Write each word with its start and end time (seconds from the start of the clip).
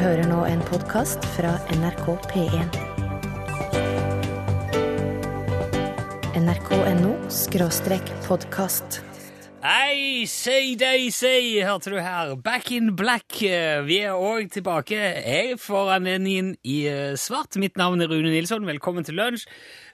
hører 0.00 0.26
nå 0.28 0.42
en 0.48 0.60
podkast 0.68 1.24
fra 1.36 1.54
NRK 1.76 2.06
P1. 2.30 2.76
nrk.no 6.42 7.12
skråstrek 7.32 8.08
podkast. 8.26 9.00
Hei, 9.62 10.24
say 10.26 10.72
day, 10.74 11.06
say, 11.14 11.60
hørte 11.62 11.92
du 11.92 11.98
her. 12.02 12.32
Back 12.42 12.72
in 12.74 12.94
black. 12.98 13.36
Vi 13.86 13.98
er 14.02 14.16
òg 14.18 14.48
tilbake. 14.50 14.98
Jeg 15.22 15.58
får 15.62 15.92
anledningen 16.00 16.56
i 16.66 16.80
eh, 16.90 17.12
svart. 17.20 17.54
Mitt 17.62 17.78
navn 17.78 18.02
er 18.02 18.10
Rune 18.10 18.32
Nilsson. 18.32 18.66
Velkommen 18.66 19.06
til 19.06 19.20
lunsj. 19.20 19.44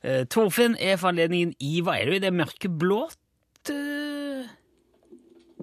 Eh, 0.01 0.23
Torfinn 0.33 0.79
er 0.81 0.97
for 0.97 1.13
anledningen 1.13 1.53
i 1.61 1.83
Hva 1.85 1.99
er 2.01 2.15
det 2.15 2.23
det 2.25 2.33
mørkeblått? 2.39 3.19
eh? 3.75 4.49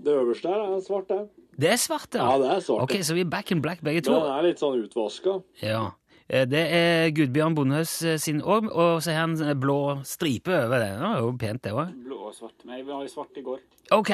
Det 0.06 0.14
øverste 0.14 0.52
her 0.54 0.68
er 0.76 0.84
svart, 0.86 1.10
det. 1.10 1.24
Det 1.58 1.70
er 1.72 1.78
svart, 1.80 2.14
ja. 2.14 2.26
Ja, 2.32 2.38
det 2.42 2.50
er 2.58 2.64
svart. 2.66 2.84
Ok, 2.84 2.98
så 3.08 3.14
vi 3.16 3.22
er 3.24 3.30
back 3.32 3.52
in 3.52 3.62
black 3.64 3.80
begge 3.82 4.02
Men 4.02 4.08
to. 4.10 4.16
den 4.26 4.34
er 4.38 4.44
litt 4.50 4.60
sånn 4.60 4.82
utvaska. 4.84 5.38
Ja. 5.62 5.84
Eh, 6.28 6.46
Det 6.50 6.64
er 6.74 7.12
Gudbjørn 7.16 7.56
Bondehøs 7.56 8.02
eh, 8.04 8.18
sin 8.18 8.42
òg, 8.42 8.68
og 8.74 9.02
så 9.06 9.12
har 9.14 9.28
han 9.28 9.60
blå 9.62 10.02
stripe 10.04 10.50
over 10.52 10.80
det. 10.82 10.90
Det 10.98 11.02
var 11.06 11.20
jo 11.22 11.32
pent, 11.38 11.62
det 11.64 11.72
òg. 11.72 11.94
Blå 12.04 12.18
og 12.28 12.34
svart. 12.36 12.66
Men 12.66 12.82
vi 12.82 12.92
var 12.92 13.04
i 13.06 13.08
svart 13.08 13.38
i 13.38 13.42
går. 13.46 13.60
Ok, 13.94 14.10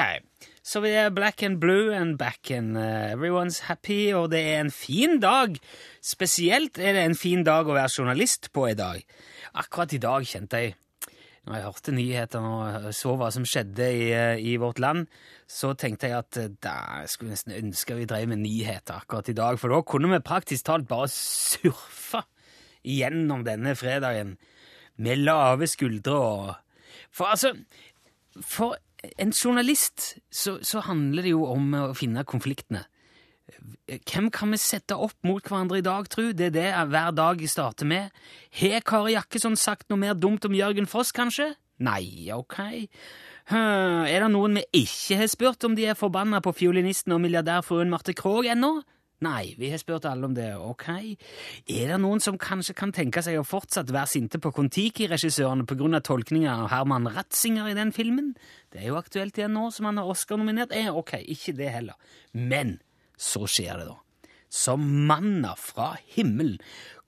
så 0.62 0.82
vi 0.84 0.90
er 0.90 1.08
black 1.10 1.42
and 1.42 1.56
blue 1.58 1.94
and 1.96 2.18
back 2.18 2.50
and 2.50 2.76
everyone's 2.76 3.62
happy, 3.70 4.12
og 4.12 4.30
det 4.30 4.42
er 4.52 4.60
en 4.60 4.70
fin 4.70 5.18
dag. 5.18 5.56
Spesielt 6.04 6.78
er 6.78 6.92
det 6.92 7.04
en 7.06 7.14
fin 7.16 7.42
dag 7.46 7.66
å 7.66 7.72
være 7.74 7.88
journalist 7.96 8.50
på 8.52 8.68
i 8.70 8.74
dag. 8.76 9.00
Akkurat 9.54 9.92
i 9.96 9.98
dag 10.02 10.22
kjente 10.28 10.60
jeg, 10.60 10.74
når 11.42 11.56
jeg 11.56 11.66
hørte 11.66 11.94
nyhetene 11.96 12.50
og 12.52 12.92
så 12.94 13.14
hva 13.18 13.28
som 13.34 13.46
skjedde 13.48 13.86
i, 13.90 14.04
eh, 14.14 14.42
i 14.52 14.54
vårt 14.62 14.78
land, 14.82 15.08
så 15.50 15.72
tenkte 15.74 16.10
jeg 16.10 16.22
at 16.22 16.38
eh, 16.38 16.52
da 16.62 16.74
jeg 17.02 17.10
skulle 17.10 17.34
nesten 17.34 17.56
ønske 17.56 17.96
vi 17.98 18.06
drev 18.06 18.28
med 18.30 18.44
nyheter 18.44 19.02
akkurat 19.02 19.32
i 19.32 19.34
dag, 19.34 19.58
for 19.58 19.74
da 19.74 19.80
kunne 19.82 20.12
vi 20.12 20.22
praktisk 20.22 20.68
talt 20.68 20.86
bare 20.90 21.10
surfe 21.10 22.22
gjennom 22.86 23.42
denne 23.46 23.74
fredagen 23.78 24.36
med 25.02 25.24
lave 25.24 25.66
skuldre 25.70 26.18
og 26.18 26.54
For 27.12 27.24
altså, 27.24 27.52
for 28.40 28.76
en 29.18 29.32
journalist 29.32 30.18
så, 30.30 30.58
så 30.62 30.80
handler 30.80 31.22
det 31.22 31.32
jo 31.32 31.44
om 31.44 31.74
å 31.74 31.92
finne 31.96 32.24
konfliktene. 32.24 32.84
Hvem 33.88 34.30
kan 34.32 34.52
vi 34.54 34.60
sette 34.60 34.96
opp 34.96 35.18
mot 35.26 35.42
hverandre 35.44 35.80
i 35.80 35.84
dag, 35.84 36.08
tru? 36.10 36.30
Det 36.36 36.50
er 36.50 36.54
det 36.54 36.68
hver 36.92 37.10
dag 37.16 37.42
jeg 37.42 37.52
starter 37.52 37.88
med. 37.88 38.14
Har 38.60 38.86
Kari 38.86 39.16
Jakkesson 39.16 39.58
sagt 39.58 39.90
noe 39.90 40.00
mer 40.00 40.14
dumt 40.14 40.46
om 40.48 40.56
Jørgen 40.56 40.88
Foss, 40.90 41.12
kanskje? 41.16 41.52
Nei, 41.82 42.30
ok. 42.32 42.58
Er 43.52 44.22
det 44.22 44.30
noen 44.30 44.60
vi 44.60 44.84
ikke 44.84 45.18
har 45.18 45.30
spurt 45.30 45.66
om 45.66 45.76
de 45.76 45.88
er 45.90 45.98
forbanna 45.98 46.40
på 46.44 46.54
fiolinisten 46.54 47.14
og 47.16 47.22
milliardærfruen 47.24 47.90
Marte 47.90 48.14
Krogh 48.16 48.48
ennå? 48.52 48.78
Nei, 49.22 49.54
vi 49.54 49.68
har 49.70 49.78
spurt 49.78 50.06
alle 50.10 50.26
om 50.26 50.32
det, 50.34 50.48
ok. 50.58 50.88
Er 51.70 51.92
det 51.92 51.98
noen 52.02 52.22
som 52.22 52.38
kanskje 52.42 52.74
kan 52.74 52.90
tenke 52.94 53.22
seg 53.22 53.38
å 53.38 53.46
fortsatt 53.46 53.92
være 53.94 54.10
sinte 54.10 54.40
på 54.42 54.50
Kon-Tiki-regissørene 54.56 55.62
av 55.62 56.02
tolkninga 56.02 56.56
av 56.64 56.72
Herman 56.72 57.06
Ratzinger 57.06 57.70
i 57.70 57.76
den 57.78 57.92
filmen? 57.94 58.32
Det 58.72 58.82
er 58.82 58.90
jo 58.90 58.98
aktuelt 58.98 59.38
igjen 59.38 59.54
nå 59.54 59.68
som 59.70 59.86
han 59.86 60.00
har 60.02 60.10
Oscar-nominert. 60.10 60.74
Eh, 60.74 60.90
ok, 60.90 61.20
ikke 61.22 61.54
det 61.54 61.70
heller. 61.70 61.94
Men 62.32 62.80
så 63.22 63.46
skjer 63.46 63.78
det, 63.80 63.90
da. 63.92 64.26
Som 64.52 64.84
manna 65.08 65.54
fra 65.56 65.94
himmelen 66.12 66.58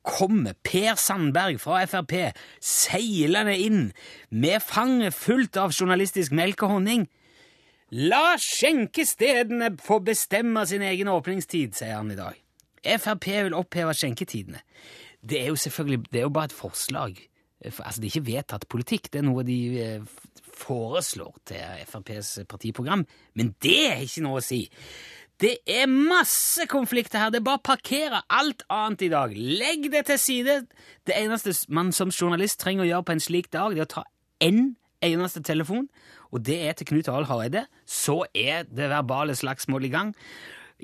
kommer 0.04 0.56
Per 0.64 0.98
Sandberg 1.00 1.58
fra 1.60 1.80
Frp 1.88 2.14
seilende 2.60 3.56
inn 3.60 3.84
med 4.28 4.62
fanget 4.64 5.16
fullt 5.16 5.56
av 5.60 5.72
journalistisk 5.72 6.34
melk 6.36 6.64
og 6.66 6.76
honning. 6.76 7.06
La 7.94 8.34
skjenkestedene 8.40 9.74
få 9.80 10.00
bestemme 10.04 10.64
sin 10.68 10.84
egen 10.84 11.08
åpningstid, 11.12 11.76
sier 11.76 11.96
han 11.98 12.12
i 12.12 12.18
dag. 12.18 12.36
Frp 12.84 13.28
vil 13.46 13.56
oppheve 13.56 13.94
skjenketidene. 13.96 14.60
Det 15.24 15.40
er 15.40 15.52
jo 15.52 15.56
selvfølgelig 15.60 16.10
det 16.10 16.20
er 16.20 16.28
jo 16.28 16.34
bare 16.36 16.52
et 16.52 16.56
forslag. 16.58 17.20
Altså, 17.64 18.00
Det 18.00 18.08
er 18.08 18.12
ikke 18.12 18.26
vedtatt 18.26 18.68
politikk, 18.68 19.12
det 19.12 19.22
er 19.22 19.28
noe 19.28 19.44
de 19.46 19.58
eh, 19.80 20.02
foreslår 20.52 21.38
til 21.48 21.84
FrPs 21.88 22.38
partiprogram. 22.48 23.06
Men 23.34 23.54
det 23.62 23.78
er 23.88 24.02
ikke 24.04 24.24
noe 24.26 24.42
å 24.42 24.44
si. 24.44 24.66
Det 25.42 25.56
er 25.66 25.88
masse 25.90 26.66
konflikter 26.70 27.18
her. 27.18 27.32
Det 27.34 27.40
er 27.40 27.46
bare 27.48 27.58
å 27.58 27.66
parkere 27.66 28.22
alt 28.30 28.62
annet 28.72 29.02
i 29.02 29.10
dag. 29.12 29.34
Legg 29.34 29.90
det 29.92 30.04
til 30.08 30.20
side. 30.20 30.56
Det 31.06 31.16
eneste 31.18 31.54
man 31.74 31.90
som 31.92 32.12
journalist 32.14 32.60
trenger 32.62 32.84
å 32.84 32.88
gjøre 32.88 33.08
på 33.08 33.16
en 33.16 33.24
slik 33.24 33.50
dag, 33.52 33.74
det 33.74 33.82
er 33.82 33.88
å 33.88 33.94
ta 33.96 34.04
én 34.44 34.76
eneste 35.04 35.42
telefon, 35.44 35.88
og 36.32 36.44
det 36.46 36.56
er 36.68 36.76
til 36.78 36.88
Knut 36.88 37.10
Arild 37.12 37.28
Hareide. 37.28 37.66
Så 37.86 38.22
er 38.30 38.64
det 38.70 38.90
verbale 38.92 39.36
slagsmål 39.36 39.88
i 39.88 39.92
gang. 39.92 40.14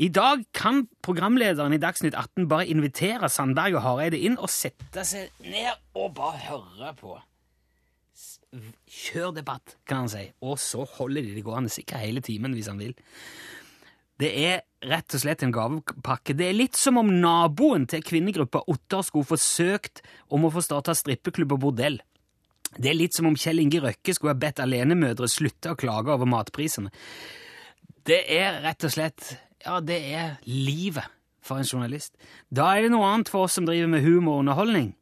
I 0.01 0.09
dag 0.13 0.45
kan 0.57 0.85
programlederen 1.03 1.75
i 1.75 1.81
Dagsnytt 1.83 2.15
18 2.15 2.47
bare 2.51 2.69
invitere 2.71 3.29
Sandberg 3.31 3.79
og 3.79 3.85
Hareide 3.85 4.21
inn 4.21 4.39
og 4.39 4.51
sette 4.53 5.05
seg 5.07 5.33
ned 5.45 5.73
og 5.99 6.15
bare 6.19 6.43
høre 6.47 6.93
på. 6.99 7.17
Kjør 8.91 9.35
debatt, 9.35 9.77
kan 9.87 10.05
han 10.05 10.13
si. 10.13 10.25
Og 10.43 10.59
så 10.63 10.85
holder 10.99 11.27
de 11.27 11.35
det 11.37 11.47
gående 11.47 11.71
sikkert 11.73 12.03
hele 12.03 12.23
timen 12.25 12.55
hvis 12.57 12.71
han 12.71 12.81
vil. 12.83 12.95
Det 14.21 14.31
er 14.37 14.61
rett 14.85 15.15
og 15.17 15.23
slett 15.23 15.43
en 15.45 15.53
gavepakke. 15.55 16.35
Det 16.37 16.51
er 16.51 16.57
litt 16.57 16.77
som 16.77 16.99
om 17.01 17.09
naboen 17.23 17.87
til 17.89 18.05
kvinnegruppa 18.05 18.63
Ottar 18.69 19.05
skulle 19.07 19.29
forsøkt 19.29 20.03
om 20.29 20.45
å 20.45 20.53
få 20.53 20.63
starta 20.65 20.95
strippeklubb 20.97 21.57
og 21.57 21.63
bordell. 21.65 22.01
Det 22.77 22.93
er 22.93 22.99
litt 22.99 23.17
som 23.17 23.27
om 23.31 23.39
Kjell 23.39 23.63
Inge 23.63 23.81
Røkke 23.83 24.15
skulle 24.15 24.35
ha 24.35 24.41
bedt 24.41 24.61
alenemødre 24.63 25.29
slutte 25.31 25.73
å 25.73 25.79
klage 25.79 26.13
over 26.13 26.29
matprisene. 26.29 26.93
Det 28.07 28.23
er 28.33 28.61
rett 28.65 28.87
og 28.87 28.95
slett 28.95 29.33
Ja, 29.61 29.81
det 29.85 29.99
er 30.15 30.37
livet 30.49 31.09
for 31.45 31.61
en 31.61 31.69
journalist. 31.69 32.15
Da 32.49 32.71
er 32.77 32.87
det 32.87 32.93
noe 32.95 33.09
annet 33.09 33.29
for 33.33 33.49
oss 33.49 33.57
som 33.59 33.67
driver 33.69 33.91
med 33.93 34.05
humor 34.05 34.39
og 34.39 34.45
underholdning. 34.45 34.95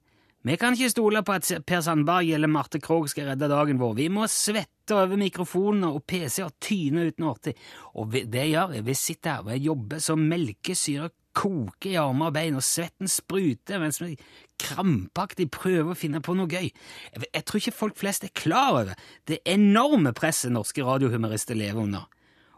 Vi 0.49 0.57
kan 0.57 0.73
ikke 0.73 0.89
stole 0.89 1.21
på 1.27 1.35
at 1.37 1.49
Per 1.69 1.83
Sandberg 1.85 2.31
eller 2.33 2.49
Marte 2.49 2.79
Krogh 2.81 3.09
skal 3.11 3.27
redde 3.29 3.51
dagen 3.51 3.77
vår. 3.81 3.99
Vi 3.99 4.07
må 4.09 4.25
svette 4.33 4.97
over 4.97 5.21
mikrofonene 5.21 5.91
og 5.93 6.07
PC 6.09 6.41
og 6.41 6.55
tyne 6.65 7.05
uten 7.11 7.27
årtid. 7.29 7.59
Og 8.01 8.15
det 8.17 8.47
gjør 8.49 8.71
vi. 8.73 8.81
Vi 8.87 8.95
sitter 8.97 9.43
her 9.43 9.51
og 9.59 9.67
jobber 9.67 10.01
så 10.01 10.17
melkesyra 10.17 11.11
koker 11.37 11.93
i 11.93 11.99
armer 12.01 12.31
og 12.31 12.39
bein, 12.39 12.57
og 12.57 12.65
svetten 12.65 13.11
spruter 13.13 13.83
mens 13.83 14.01
vi 14.01 14.15
krampaktig 14.59 15.51
prøver 15.53 15.93
å 15.93 15.99
finne 15.99 16.23
på 16.25 16.33
noe 16.39 16.49
gøy. 16.49 16.71
Jeg, 16.71 17.29
jeg 17.29 17.45
tror 17.45 17.61
ikke 17.61 17.77
folk 17.83 18.01
flest 18.01 18.25
er 18.25 18.33
klar 18.33 18.73
over 18.73 19.11
det 19.29 19.43
enorme 19.45 20.15
presset 20.17 20.55
norske 20.55 20.87
radiohumorister 20.87 21.59
lever 21.59 21.85
under. 21.85 22.09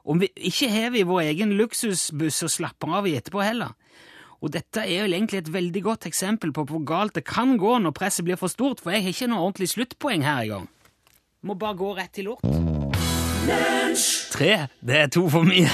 Om 0.07 0.23
vi 0.23 0.31
ikke 0.49 0.71
har 0.73 0.95
vi 0.95 1.03
vår 1.11 1.27
egen 1.33 1.59
luksusbuss 1.59 2.45
og 2.47 2.55
slapper 2.55 3.01
av 3.01 3.11
i 3.11 3.19
etterpå 3.19 3.43
heller. 3.45 3.75
Og 4.41 4.53
dette 4.55 4.81
er 4.87 5.03
vel 5.05 5.13
egentlig 5.19 5.43
et 5.43 5.51
veldig 5.53 5.83
godt 5.85 6.07
eksempel 6.09 6.53
på 6.57 6.65
hvor 6.71 6.81
galt 6.89 7.13
det 7.19 7.27
kan 7.29 7.57
gå 7.61 7.75
når 7.85 7.93
presset 7.97 8.25
blir 8.25 8.39
for 8.41 8.49
stort, 8.49 8.81
for 8.81 8.95
jeg 8.95 9.05
har 9.05 9.13
ikke 9.13 9.29
noe 9.29 9.43
ordentlig 9.45 9.69
sluttpoeng 9.75 10.25
her 10.25 10.47
engang. 10.47 10.69
Må 11.45 11.57
bare 11.61 11.77
gå 11.77 11.91
rett 11.99 12.13
til 12.17 12.31
lort. 12.31 12.45
Tre. 14.31 14.51
Det 14.81 14.97
er 14.97 15.09
to 15.13 15.27
for 15.33 15.45
mye. 15.49 15.69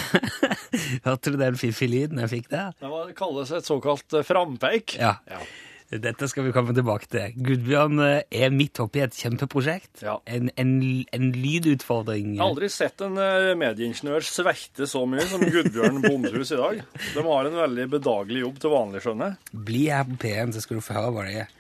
Hørte 1.07 1.33
du 1.35 1.39
den 1.39 1.59
fiffige 1.61 1.91
lyden 1.93 2.21
jeg 2.23 2.31
fikk 2.33 2.51
der? 2.51 2.73
Det 2.81 2.91
var- 2.91 3.13
kalles 3.19 3.51
et 3.55 3.67
såkalt 3.69 4.17
frampeik. 4.27 4.97
Ja. 4.99 5.17
Ja. 5.31 5.39
Dette 5.87 6.27
skal 6.27 6.49
vi 6.49 6.53
komme 6.55 6.75
tilbake 6.75 7.07
til. 7.11 7.35
Gudbjørn 7.47 8.01
eh, 8.03 8.25
er 8.35 8.55
midt 8.55 8.81
oppi 8.83 9.05
et 9.05 9.15
kjempeprosjekt. 9.15 10.03
Ja. 10.03 10.17
En, 10.27 10.51
en, 10.59 10.73
en 11.15 11.29
lydutfordring. 11.37 12.33
Jeg 12.35 12.43
har 12.43 12.51
aldri 12.51 12.71
sett 12.75 13.05
en 13.07 13.15
eh, 13.23 13.53
medieingeniør 13.59 14.27
sverte 14.27 14.89
så 14.91 15.05
mye 15.07 15.27
som 15.31 15.45
Gudbjørn 15.47 16.03
Bondhus 16.03 16.51
i 16.57 16.59
dag. 16.59 16.83
De 17.15 17.27
har 17.29 17.51
en 17.51 17.61
veldig 17.63 17.87
bedagelig 17.95 18.43
jobb 18.43 18.59
til 18.65 18.75
vanlig, 18.75 19.05
skjønner 19.05 19.31
jeg. 19.33 19.63
Bli 19.71 19.85
her 19.93 20.09
på 20.11 20.19
P1, 20.27 20.57
så 20.57 20.65
skal 20.65 20.81
du 20.81 20.87
få 20.87 20.99
høre 20.99 21.15
hva 21.15 21.27
det 21.29 21.39
er. 21.45 21.55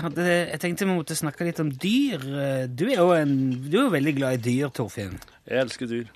Hadde, 0.00 0.24
jeg 0.26 0.60
tenkte 0.62 0.86
vi 0.88 0.94
måtte 0.96 1.18
snakke 1.18 1.46
litt 1.46 1.60
om 1.60 1.68
dyr. 1.70 2.22
Du 2.72 2.86
er 2.88 2.96
jo, 2.96 3.10
en, 3.12 3.34
du 3.66 3.74
er 3.76 3.82
jo 3.84 3.90
veldig 3.92 4.14
glad 4.16 4.38
i 4.38 4.44
dyr, 4.48 4.72
Torfinn. 4.74 5.18
Jeg 5.44 5.66
elsker 5.66 5.90
dyr. 5.90 6.08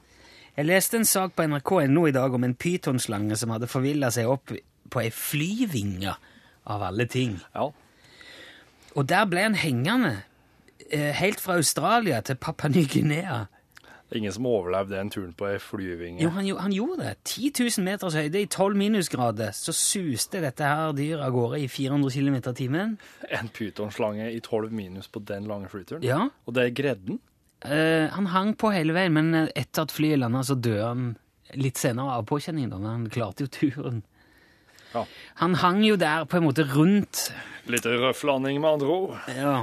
Jeg 0.55 0.69
leste 0.69 0.99
en 1.01 1.09
sak 1.09 1.35
på 1.35 1.47
nrk.no 1.51 2.05
i 2.07 2.15
dag 2.15 2.35
om 2.35 2.45
en 2.47 2.55
pytonslange 2.55 3.35
som 3.39 3.51
hadde 3.51 3.67
forvilla 3.71 4.11
seg 4.15 4.31
opp 4.31 4.53
på 4.91 5.01
ei 5.03 5.11
flyvinge, 5.11 6.15
av 6.67 6.83
alle 6.83 7.07
ting. 7.11 7.39
Ja. 7.55 7.71
Og 8.95 9.09
der 9.11 9.27
ble 9.27 9.43
han 9.43 9.59
hengende, 9.59 10.23
eh, 10.91 11.13
helt 11.19 11.41
fra 11.41 11.59
Australia 11.59 12.21
til 12.21 12.37
Papua 12.37 12.69
Ny-Guinea. 12.69 13.47
Ingen 14.15 14.33
som 14.33 14.47
overlevde 14.47 14.95
den 14.95 15.11
turen 15.11 15.33
på 15.33 15.49
ei 15.49 15.59
flyvinge. 15.59 16.23
Jo, 16.23 16.29
han, 16.31 16.47
han 16.61 16.73
gjorde 16.73 17.03
det. 17.03 17.15
10 17.25 17.51
000 17.79 17.85
meters 17.85 18.15
høyde 18.15 18.43
i 18.45 18.47
12 18.47 18.77
minusgrader. 18.79 19.51
Så 19.57 19.73
suste 19.75 20.43
dette 20.45 20.63
her 20.69 20.93
dyret 20.95 21.25
av 21.25 21.33
gårde 21.35 21.59
i 21.65 21.69
400 21.69 22.13
km 22.15 22.37
i 22.37 22.55
timen. 22.55 22.97
En 23.31 23.51
pytonslange 23.51 24.29
i 24.31 24.39
12 24.41 24.71
minus 24.71 25.09
på 25.09 25.25
den 25.27 25.49
lange 25.51 25.69
flyturen. 25.73 26.05
Ja. 26.07 26.29
Og 26.47 26.55
det 26.55 26.69
er 26.69 26.77
gredden. 26.77 27.19
Uh, 27.65 28.13
han 28.13 28.29
hang 28.31 28.55
på 28.61 28.71
hele 28.75 28.95
veien, 28.95 29.17
men 29.17 29.49
etter 29.57 29.89
at 29.89 29.95
flyet 29.95 30.21
landa, 30.21 30.45
så 30.45 30.55
døde 30.55 30.85
han 30.85 31.07
litt 31.59 31.81
senere 31.81 32.19
av 32.21 32.27
påkjenningen. 32.29 32.87
han 32.87 33.09
klarte 33.11 33.49
jo 33.49 33.51
turen. 33.51 34.03
Ja. 34.95 35.05
Han 35.43 35.57
hang 35.61 35.83
jo 35.87 35.99
der 36.01 36.27
på 36.31 36.39
en 36.39 36.47
måte 36.47 36.67
rundt 36.71 37.29
Litt 37.71 37.87
røff 37.89 38.21
landing, 38.29 38.59
med 38.61 38.77
andre 38.77 38.89
ord. 38.93 39.15
Ja, 39.33 39.55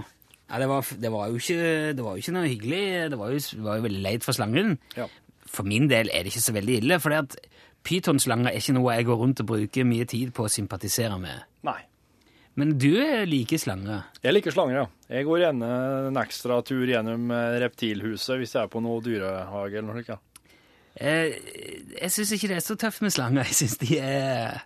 ja 0.50 0.60
det, 0.60 0.68
var, 0.72 0.88
det, 1.04 1.12
var 1.14 1.28
jo 1.30 1.38
ikke, 1.38 1.58
det 1.94 2.02
var 2.02 2.16
jo 2.18 2.24
ikke 2.24 2.34
noe 2.34 2.50
hyggelig. 2.50 2.86
Det 3.14 3.20
var 3.20 3.34
jo, 3.34 3.42
det 3.46 3.66
var 3.68 3.78
jo 3.78 3.86
veldig 3.86 4.02
leit 4.02 4.26
for 4.26 4.34
slangen. 4.34 4.74
Ja. 4.98 5.06
For 5.46 5.68
min 5.68 5.86
del 5.92 6.10
er 6.10 6.26
det 6.26 6.34
ikke 6.34 6.48
så 6.48 6.56
veldig 6.56 6.80
ille, 6.82 6.98
for 7.04 7.38
pytonslanger 7.86 8.50
er 8.50 8.58
ikke 8.58 8.76
noe 8.78 8.98
jeg 8.98 9.08
går 9.08 9.22
rundt 9.22 9.44
og 9.44 9.52
bruker 9.54 9.88
mye 9.88 10.08
tid 10.10 10.34
på 10.34 10.48
å 10.48 10.52
sympatisere 10.52 11.22
med. 11.22 11.46
Nei. 11.68 11.80
Men 12.60 12.74
du 12.82 12.92
liker 13.30 13.62
slanger. 13.62 14.10
Jeg 14.26 14.36
liker 14.36 14.54
slanger, 14.54 14.82
ja. 14.82 14.88
Jeg 15.14 15.28
går 15.28 15.46
gjerne 15.46 15.70
en 16.10 16.20
ekstra 16.20 16.60
tur 16.68 16.84
gjennom 16.90 17.32
eh, 17.32 17.60
reptilhuset 17.64 18.42
hvis 18.42 18.58
jeg 18.58 18.66
er 18.66 18.72
på 18.72 18.82
noe 18.84 19.00
dyrehage 19.06 19.80
eller 19.80 19.88
noe 19.88 20.02
slikt. 20.02 20.28
Eh, 21.00 21.38
jeg 21.96 22.12
syns 22.12 22.34
ikke 22.36 22.52
det 22.52 22.58
er 22.60 22.66
så 22.66 22.76
tøft 22.80 23.06
med 23.06 23.16
slanger. 23.16 23.48
Jeg 23.48 23.60
syns 23.62 23.78
de 23.80 24.02
er 24.04 24.60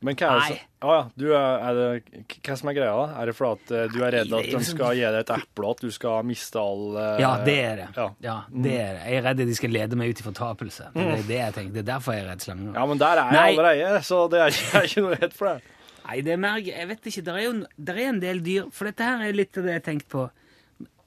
Men 0.00 0.16
hva 0.16 0.28
er 0.30 0.38
det 0.38 0.40
Nei. 0.40 0.56
som 0.56 0.88
Å 0.88 0.92
ja, 0.96 1.00
du 1.20 1.24
er, 1.36 1.56
er 1.60 1.76
det, 1.76 2.26
hva 2.40 2.54
som 2.56 2.70
er 2.70 2.76
greia? 2.78 2.92
da? 2.96 3.18
Er 3.20 3.28
det 3.28 3.34
fordi 3.36 3.50
at 3.58 3.72
eh, 3.76 3.88
du 3.92 3.98
er 4.00 4.14
redd 4.16 4.30
at 4.38 4.46
de 4.48 4.60
skal 4.64 4.94
gi 4.96 5.02
deg 5.04 5.18
et 5.18 5.32
eple, 5.34 5.72
at 5.74 5.82
du 5.84 5.90
skal 5.92 6.24
miste 6.24 6.62
all 6.62 6.96
eh, 6.96 7.18
Ja, 7.20 7.32
det 7.44 7.56
er 7.60 7.82
det. 7.82 7.88
Ja. 7.98 8.06
Ja, 8.24 8.36
det 8.48 8.72
er 8.80 8.94
det. 8.96 9.02
Jeg 9.10 9.18
er 9.20 9.26
redd 9.28 9.42
de 9.50 9.58
skal 9.58 9.74
lede 9.76 9.98
meg 10.00 10.14
ut 10.14 10.22
i 10.22 10.26
fortapelse. 10.30 10.88
Det 10.94 11.04
er 11.04 11.26
det 11.28 11.40
jeg 11.42 11.56
tenker. 11.58 11.74
Det 11.76 11.82
er 11.84 11.90
derfor 11.92 12.16
jeg 12.16 12.24
er 12.24 12.30
redd 12.32 12.46
slanger. 12.46 12.72
Ja, 12.80 12.86
men 12.88 13.02
der 13.02 13.20
er 13.20 13.34
jeg 13.34 13.36
Nei. 13.36 13.50
allerede, 13.52 14.00
så 14.08 14.22
det 14.32 14.40
er 14.40 14.54
ikke, 14.54 14.64
jeg 14.70 14.80
er 14.80 14.88
ikke 14.90 15.04
noe 15.04 15.20
redd 15.20 15.36
for 15.36 15.50
det. 15.52 15.76
Nei, 16.08 16.20
det 16.26 16.32
er 16.32 16.40
mer 16.42 16.62
Jeg 16.64 16.88
vet 16.88 17.10
ikke. 17.12 17.22
Det 17.28 17.34
er 17.36 17.44
jo 17.44 17.52
der 17.76 17.98
er 18.00 18.08
en 18.10 18.22
del 18.22 18.40
dyr 18.42 18.70
For 18.74 18.88
dette 18.88 19.04
her 19.04 19.20
er 19.28 19.36
litt 19.36 19.58
av 19.60 19.66
det 19.68 19.74
jeg 19.76 19.82
har 19.82 19.84
tenkt 19.90 20.08
på. 20.10 20.24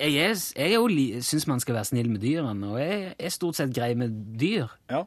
Jeg, 0.03 0.13
er, 0.21 0.37
jeg 0.69 1.23
syns 1.25 1.47
man 1.49 1.61
skal 1.63 1.77
være 1.79 1.89
snill 1.89 2.09
med 2.11 2.21
dyrene, 2.21 2.69
og 2.69 2.77
jeg 2.81 3.13
er 3.17 3.33
stort 3.33 3.57
sett 3.57 3.73
grei 3.73 3.93
med 3.97 4.13
dyr. 4.39 4.69
Ja. 4.91 5.03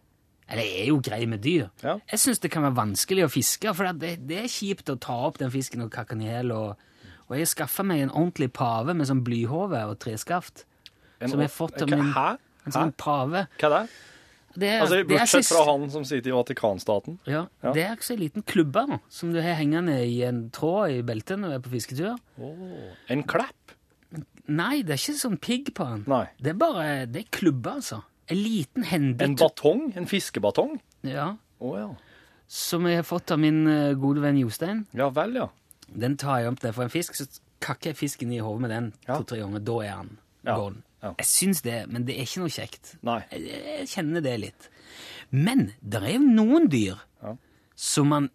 Eller 0.49 0.63
jeg 0.63 0.81
er 0.85 0.89
jo 0.93 0.99
grei 1.03 1.27
med 1.27 1.41
dyr. 1.43 1.69
Ja. 1.83 1.97
Jeg 2.13 2.23
syns 2.23 2.39
det 2.43 2.51
kan 2.55 2.63
være 2.63 2.77
vanskelig 2.79 3.25
å 3.27 3.31
fiske, 3.33 3.73
for 3.75 3.93
det, 3.99 4.13
det 4.29 4.39
er 4.45 4.51
kjipt 4.53 4.91
å 4.93 4.99
ta 5.03 5.17
opp 5.27 5.41
den 5.43 5.51
fisken 5.51 5.83
og 5.83 5.91
kakke 5.95 6.15
den 6.15 6.23
i 6.27 6.31
hjel. 6.31 6.53
Og, 6.55 6.77
og 7.27 7.35
jeg 7.39 7.51
skaffa 7.51 7.83
meg 7.87 8.05
en 8.05 8.13
ordentlig 8.15 8.53
pave 8.55 8.95
med 8.95 9.09
sånn 9.11 9.25
blyhove 9.27 9.81
og 9.91 9.97
treskaft. 10.03 10.63
En 11.19 11.33
Som 11.33 11.41
jeg 11.43 11.49
har 11.51 11.57
fått 11.57 11.83
av 11.83 11.91
min 11.91 12.13
Hæ? 12.15 12.29
En 12.67 12.75
sånn 12.75 12.93
pave. 12.99 13.47
Hva 13.59 13.69
er 13.71 13.75
det? 13.77 13.87
Det 14.57 14.69
er, 14.73 14.81
Altså, 14.81 14.97
det 14.97 15.07
Bortsett 15.11 15.49
fra 15.51 15.65
han 15.69 15.91
som 15.93 16.05
sitter 16.09 16.31
i 16.31 16.35
Vatikanstaten. 16.37 17.19
Ja, 17.29 17.43
Ja. 17.63 17.73
Det 17.77 17.83
er 17.85 17.93
ikke 17.97 18.07
så 18.09 18.15
en 18.15 18.23
liten 18.23 18.43
klubbe 18.49 18.87
nå, 18.89 19.01
som 19.13 19.33
du 19.35 19.41
har 19.45 19.59
hengende 19.59 19.99
i 20.07 20.23
en 20.25 20.47
tråd 20.51 20.95
i 20.95 21.03
beltet 21.05 21.39
når 21.43 21.49
du 21.53 21.55
er 21.59 21.65
på 21.67 21.73
fisketur. 21.75 22.17
En 23.13 23.23
klepp? 23.29 23.75
Nei, 24.47 24.83
det 24.87 24.95
er 24.95 25.03
ikke 25.03 25.19
sånn 25.19 25.37
pigg 25.43 25.73
på 25.77 25.85
den. 25.91 26.05
Nei. 26.09 26.25
Det 26.41 26.55
er 26.55 26.59
bare 26.61 26.85
det 27.11 27.25
er 27.25 27.31
klubbe, 27.35 27.77
altså. 27.83 28.01
En 28.29 28.37
liten 28.37 28.83
hendig 28.85 29.23
En 29.25 29.37
batong? 29.37 29.93
En 29.97 30.07
fiskebatong? 30.07 30.81
ja, 31.05 31.37
Oh, 31.61 31.77
ja. 31.79 31.89
som 32.47 32.85
jeg 32.87 32.97
har 32.97 33.03
fått 33.09 33.31
av 33.33 33.39
min 33.41 33.67
eh, 33.67 33.95
gode 33.95 34.21
venn 34.21 34.37
Jostein. 34.39 34.87
Ja 34.95 35.09
vel, 35.11 35.35
ja. 35.35 35.47
Den 35.89 36.17
tar 36.17 36.41
jeg 36.43 36.51
opp 36.53 36.61
der 36.61 36.73
for 36.73 36.83
en 36.85 36.91
fisk, 36.93 37.15
så 37.15 37.25
kakker 37.63 37.91
jeg 37.93 37.97
fisken 37.97 38.33
i 38.33 38.39
hodet 38.43 38.61
med 38.61 38.71
den 38.71 38.93
Ja. 39.09 39.17
to-tre 39.19 39.39
ganger. 39.41 39.61
Da 39.65 39.79
er 39.81 39.91
han 39.97 40.19
Ja, 40.45 40.57
gone. 40.57 40.83
ja. 41.03 41.15
Jeg 41.19 41.27
syns 41.27 41.63
det, 41.63 41.89
men 41.89 42.05
det 42.05 42.17
er 42.19 42.23
ikke 42.27 42.41
noe 42.43 42.53
kjekt. 42.53 42.97
Nei. 43.03 43.23
Jeg, 43.33 43.63
jeg 43.81 43.89
kjenner 43.89 44.23
det 44.23 44.41
litt. 44.41 44.69
Men 45.31 45.73
det 45.83 46.03
er 46.03 46.13
jo 46.13 46.21
noen 46.21 46.69
dyr 46.69 47.01
Ja. 47.23 47.37
som 47.75 48.09
man 48.09 48.31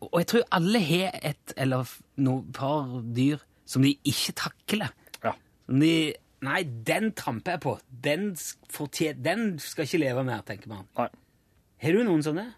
Og 0.00 0.18
jeg 0.18 0.26
tror 0.26 0.42
alle 0.50 0.80
har 0.80 1.12
et 1.22 1.52
eller 1.56 1.86
noe 2.16 2.42
par 2.52 3.02
dyr 3.14 3.38
som 3.64 3.82
de 3.82 3.96
ikke 4.04 4.32
takler. 4.34 4.90
Ja. 5.22 5.32
Som 5.66 5.78
de 5.78 6.14
Nei, 6.42 6.62
den 6.66 7.12
tramper 7.14 7.56
jeg 7.56 7.62
på. 7.62 7.76
Den, 8.04 8.32
den 9.22 9.44
skal 9.62 9.86
ikke 9.86 10.02
leve 10.02 10.24
mer, 10.26 10.42
tenker 10.46 10.72
man. 10.72 10.88
Nei. 10.98 11.08
Har 11.82 11.96
du 11.96 12.02
noen 12.06 12.24
sånne? 12.26 12.48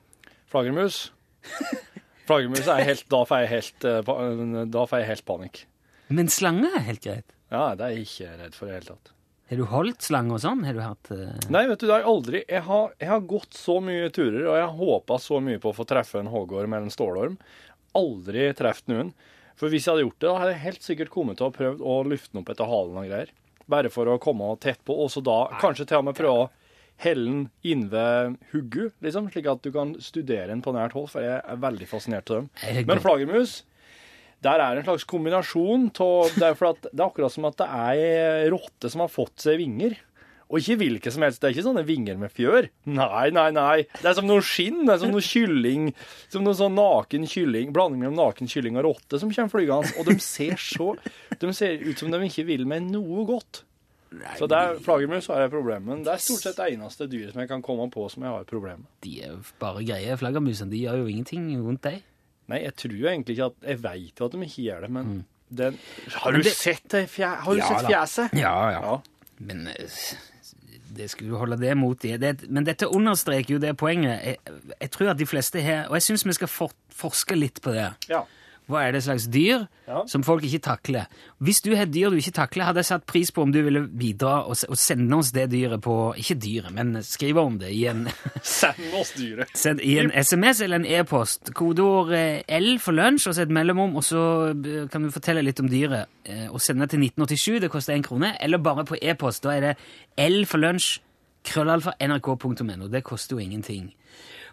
Flaggermus. 0.52 1.06
Flaggermus 2.28 2.68
er 2.72 2.86
helt 2.88 3.04
Da 3.12 3.20
får 3.28 3.42
jeg 3.42 3.50
helt, 3.50 3.86
eh, 3.88 4.62
da 4.72 4.84
får 4.88 5.02
jeg 5.02 5.10
helt 5.10 5.26
panikk. 5.28 5.64
Men 6.14 6.30
slange 6.32 6.70
er 6.70 6.86
helt 6.86 7.04
greit. 7.04 7.36
Ja, 7.52 7.74
det 7.76 7.86
er 7.86 7.94
jeg 7.94 8.08
ikke 8.08 8.32
redd 8.40 8.56
for 8.56 8.68
i 8.68 8.72
det 8.72 8.78
hele 8.78 8.94
tatt. 8.94 9.12
Har 9.50 9.60
du 9.60 9.66
holdt 9.68 10.04
slange 10.06 10.32
og 10.32 10.40
sånn? 10.40 10.64
Har 10.64 10.76
du 10.76 10.80
hatt 10.80 11.12
uh... 11.12 11.28
Nei, 11.52 11.66
vet 11.68 11.82
du, 11.82 11.84
det 11.84 11.92
har 11.92 12.00
jeg 12.00 12.10
aldri 12.10 12.40
Jeg 12.40 12.64
har, 12.64 12.94
jeg 12.96 13.10
har 13.10 13.26
gått 13.28 13.58
så 13.58 13.76
mye 13.84 14.08
turer, 14.08 14.40
og 14.46 14.56
jeg 14.56 14.64
har 14.64 14.76
håpa 14.80 15.20
så 15.20 15.40
mye 15.44 15.60
på 15.60 15.70
å 15.70 15.76
få 15.76 15.84
treffe 15.88 16.20
en 16.20 16.32
hoggorm 16.32 16.72
eller 16.72 16.88
en 16.88 16.94
stålorm. 16.94 17.36
Aldri 18.00 18.48
truffet 18.56 18.88
noen. 18.90 19.12
For 19.60 19.70
hvis 19.70 19.84
jeg 19.84 19.92
hadde 19.92 20.06
gjort 20.06 20.18
det, 20.18 20.28
da 20.30 20.38
hadde 20.40 20.54
jeg 20.56 20.64
helt 20.64 20.86
sikkert 20.86 21.12
kommet 21.12 21.38
til 21.38 21.46
å 21.46 21.50
ha 21.52 21.56
prøvd 21.58 21.84
å 21.84 21.98
lufte 22.08 22.32
den 22.32 22.40
opp 22.40 22.54
etter 22.54 22.70
halen 22.72 23.02
og 23.02 23.10
greier. 23.10 23.34
Bare 23.70 23.90
for 23.92 24.10
å 24.10 24.20
komme 24.20 24.50
tett 24.60 24.82
på, 24.84 24.96
og 25.04 25.10
så 25.12 25.22
da 25.24 25.38
kanskje 25.60 25.86
til 25.88 26.02
og 26.02 26.08
med 26.10 26.18
prøve 26.18 26.44
å 26.44 26.50
helle 27.00 27.24
den 27.26 27.44
innved 27.66 28.36
hugget, 28.52 28.94
liksom, 29.02 29.30
slik 29.32 29.48
at 29.50 29.62
du 29.64 29.70
kan 29.74 29.94
studere 30.04 30.50
den 30.52 30.62
på 30.62 30.74
nært 30.76 30.94
hold, 30.94 31.08
for 31.10 31.24
jeg 31.24 31.40
er 31.40 31.62
veldig 31.62 31.88
fascinert 31.90 32.30
av 32.30 32.42
dem. 32.44 32.50
Men 32.86 33.02
flaggermus, 33.02 33.62
der 34.44 34.62
er 34.62 34.78
en 34.78 34.86
slags 34.86 35.06
kombinasjon 35.08 35.88
av 36.04 36.34
Det 36.36 36.50
at 36.52 36.86
det 36.90 36.98
er 37.00 37.06
akkurat 37.08 37.32
som 37.32 37.48
at 37.48 37.58
det 37.58 37.66
er 37.66 38.02
ei 38.44 38.50
rotte 38.52 38.90
som 38.92 39.02
har 39.04 39.12
fått 39.12 39.46
seg 39.46 39.58
vinger. 39.62 39.96
Og 40.50 40.60
ikke 40.60 40.76
hvilke 40.82 41.10
som 41.10 41.22
helst. 41.24 41.40
Det 41.40 41.48
er 41.48 41.54
ikke 41.56 41.64
sånne 41.66 41.84
vinger 41.88 42.18
med 42.20 42.30
fjør. 42.34 42.68
Nei, 42.86 43.30
nei, 43.34 43.48
nei. 43.56 43.76
Det 43.96 44.04
er 44.10 44.14
som 44.18 44.26
noe 44.28 44.42
skinn. 44.44 44.84
Det 44.86 44.94
er 44.94 44.98
som 45.02 45.10
noe 45.14 45.24
kylling. 45.24 45.88
Som 46.32 46.44
noe 46.44 46.54
sånn 46.58 46.76
naken 46.76 47.24
kylling. 47.30 47.72
Blanding 47.74 48.02
mellom 48.04 48.18
naken 48.20 48.50
kylling 48.52 48.76
og 48.76 48.84
rotte 48.90 49.18
som 49.22 49.32
kommer 49.32 49.50
flygende. 49.54 49.94
Og 49.98 50.06
de 50.10 50.18
ser 50.22 50.56
så 50.60 50.92
De 51.40 51.52
ser 51.56 51.80
ut 51.82 51.98
som 51.98 52.12
de 52.12 52.20
ikke 52.28 52.44
vil 52.46 52.66
meg 52.70 52.84
noe 52.90 53.24
godt. 53.26 53.62
Så 54.38 54.46
det 54.46 54.54
er 54.60 54.76
flaggermus 54.78 55.26
har 55.32 55.40
jeg 55.42 55.50
problem 55.50 55.88
med. 55.88 56.04
Det 56.06 56.12
er 56.12 56.20
stort 56.22 56.44
sett 56.44 56.56
det 56.60 56.68
eneste 56.76 57.08
dyret 57.10 57.32
som 57.34 57.40
jeg 57.42 57.48
kan 57.50 57.62
komme 57.66 57.88
på 57.90 58.04
som 58.12 58.22
jeg 58.22 58.30
har 58.30 58.44
problem 58.46 58.84
med. 58.84 58.90
De 59.02 59.14
er 59.24 59.32
jo 59.32 59.40
bare 59.58 59.82
greie, 59.82 60.14
flaggermusene. 60.20 60.70
De 60.70 60.84
gjør 60.84 61.00
jo 61.02 61.08
ingenting 61.10 61.48
rundt 61.64 61.82
deg. 61.88 62.02
Nei, 62.52 62.60
jeg 62.62 62.76
tror 62.78 62.94
jo 63.00 63.08
egentlig 63.08 63.34
ikke 63.38 63.46
at 63.48 63.70
Jeg 63.72 63.78
veit 63.80 64.20
jo 64.20 64.26
at 64.28 64.34
de 64.36 64.44
ikke 64.44 64.64
gjør 64.68 64.84
det, 64.84 64.90
men 64.92 65.12
den 65.50 65.78
Har 66.12 66.32
du 66.32 66.42
det- 66.42 66.52
sett 66.54 66.86
det 66.92 67.08
fje, 67.10 67.26
Har 67.40 67.54
du 67.54 67.58
Ja, 67.58 67.66
sett 67.72 67.88
fjeset? 67.90 68.38
Ja, 68.38 68.54
Ja, 68.70 68.80
Ja. 68.84 69.00
Men 69.38 69.66
eh, 69.72 69.98
det 70.94 71.08
skulle 71.10 71.38
holde 71.40 71.58
det 71.60 71.74
mot 71.78 72.04
i. 72.04 72.16
Det, 72.20 72.36
men 72.48 72.66
dette 72.66 72.86
understreker 72.86 73.56
jo 73.56 73.60
det 73.62 73.74
poenget. 73.80 74.20
Jeg, 74.24 74.60
jeg 74.80 74.90
tror 74.94 75.12
at 75.14 75.18
de 75.18 75.26
fleste 75.26 75.62
har 75.64 75.88
Og 75.88 75.98
jeg 75.98 76.06
syns 76.08 76.26
vi 76.26 76.36
skal 76.38 76.50
for, 76.50 76.74
forske 76.94 77.38
litt 77.38 77.62
på 77.64 77.74
det. 77.74 77.90
ja. 78.08 78.24
Hva 78.66 78.80
er 78.86 78.92
det 78.96 79.02
slags 79.04 79.26
dyr 79.28 79.66
Ja. 79.86 80.02
som 80.08 80.22
folk 80.24 80.42
ikke 80.48 80.58
takler? 80.64 81.04
Hvis 81.44 81.60
du 81.60 81.74
har 81.76 81.84
dyr 81.84 82.08
du 82.10 82.16
ikke 82.16 82.32
takler, 82.32 82.64
hadde 82.64 82.80
jeg 82.80 82.86
satt 82.88 83.04
pris 83.06 83.30
på 83.30 83.42
om 83.42 83.52
du 83.52 83.58
ville 83.62 83.82
bidra 83.88 84.38
og, 84.48 84.56
og 84.68 84.78
sende 84.80 85.12
oss 85.18 85.32
det 85.36 85.50
dyret 85.52 85.82
på 85.84 86.14
Ikke 86.16 86.34
dyret, 86.40 86.72
men 86.72 87.02
skrive 87.04 87.40
om 87.44 87.58
det 87.60 87.68
i 87.76 87.82
en, 87.90 88.06
Send 88.42 88.80
oss 88.96 89.12
dyret. 89.18 89.52
send, 89.54 89.80
i 89.84 89.98
en 90.00 90.10
SMS 90.16 90.62
eller 90.64 90.76
en 90.80 90.86
e-post. 90.86 91.52
Kodeord 91.52 92.12
eh, 92.16 92.40
L 92.48 92.78
for 92.80 92.92
lunsj 92.96 93.28
og 93.28 93.34
så 93.36 93.42
et 93.44 93.52
mellomrom, 93.52 93.96
og 94.00 94.04
så 94.08 94.24
eh, 94.56 94.88
kan 94.88 95.02
du 95.04 95.10
fortelle 95.12 95.44
litt 95.44 95.60
om 95.60 95.68
dyret. 95.68 96.06
eh, 96.24 96.48
Og 96.48 96.60
sende 96.64 96.86
til 96.88 97.04
1987, 97.04 97.60
det 97.60 97.70
koster 97.70 97.92
én 97.94 98.02
krone. 98.02 98.32
Eller 98.40 98.58
bare 98.58 98.84
på 98.88 98.96
e-post. 99.02 99.44
Da 99.44 99.52
er 99.58 99.60
det 99.60 99.76
L 100.16 100.44
for 100.48 100.58
lunsj, 100.64 101.00
krøllalfa, 101.44 101.92
nrk.no. 102.00 102.88
Det 102.88 103.04
koster 103.04 103.36
jo 103.36 103.42
ingenting. 103.44 103.92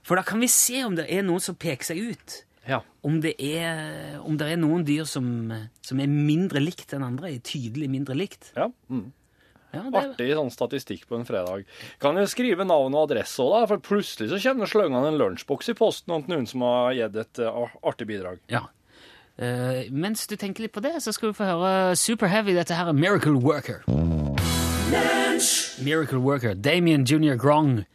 For 0.03 0.15
da 0.19 0.23
kan 0.27 0.41
vi 0.41 0.47
se 0.51 0.83
om 0.83 0.95
det 0.97 1.05
er 1.13 1.21
noen 1.23 1.39
som 1.39 1.55
peker 1.55 1.85
seg 1.93 2.01
ut. 2.11 2.41
Ja. 2.67 2.81
Om 3.07 3.21
det 3.23 3.33
er, 3.41 4.19
om 4.21 4.35
det 4.37 4.51
er 4.53 4.59
noen 4.61 4.83
dyr 4.85 5.07
som, 5.09 5.25
som 5.81 6.01
er 6.03 6.11
mindre 6.11 6.61
likt 6.61 6.93
enn 6.93 7.05
andre, 7.07 7.31
er 7.31 7.41
tydelig 7.45 7.89
mindre 7.89 8.17
likt. 8.17 8.53
ja. 8.57 8.69
Mm. 8.91 9.09
Ja, 9.71 9.85
det, 9.87 9.99
Artig 10.01 10.25
sånn 10.35 10.51
statistikk 10.51 11.05
på 11.07 11.15
en 11.15 11.23
fredag. 11.23 11.63
Kan 12.03 12.19
jo 12.19 12.25
skrive 12.27 12.65
navn 12.67 12.91
og 12.91 13.05
adresse 13.07 13.39
òg, 13.39 13.53
da, 13.53 13.61
for 13.69 13.79
plutselig 13.79 14.27
så 14.27 14.39
kommer 14.43 14.67
det 14.67 14.73
sløngende 14.73 15.11
en 15.13 15.19
lunsjboks 15.21 15.71
i 15.71 15.75
posten 15.79 16.15
om 16.17 16.25
noen 16.27 16.43
som 16.49 16.65
har 16.67 16.91
gitt 16.97 17.15
et 17.23 17.39
eh, 17.39 17.77
artig 17.87 18.09
bidrag. 18.11 18.43
ja. 18.51 18.67
Uh, 19.41 19.87
mens 19.89 20.27
du 20.27 20.35
tenker 20.35 20.67
litt 20.67 20.73
på 20.75 20.83
det, 20.83 20.91
så 21.01 21.09
skal 21.15 21.31
du 21.31 21.33
få 21.33 21.47
høre 21.47 21.95
Super 21.97 22.29
Heavy. 22.29 22.53
Dette 22.53 22.75
her 22.77 22.91
er 22.91 22.93
Miracle 22.93 23.39
Worker. 23.41 23.79
Miracle 25.81 26.19
Worker. 26.19 26.53
Damien 26.53 27.07
Junior 27.07 27.39
Grong. 27.39 27.85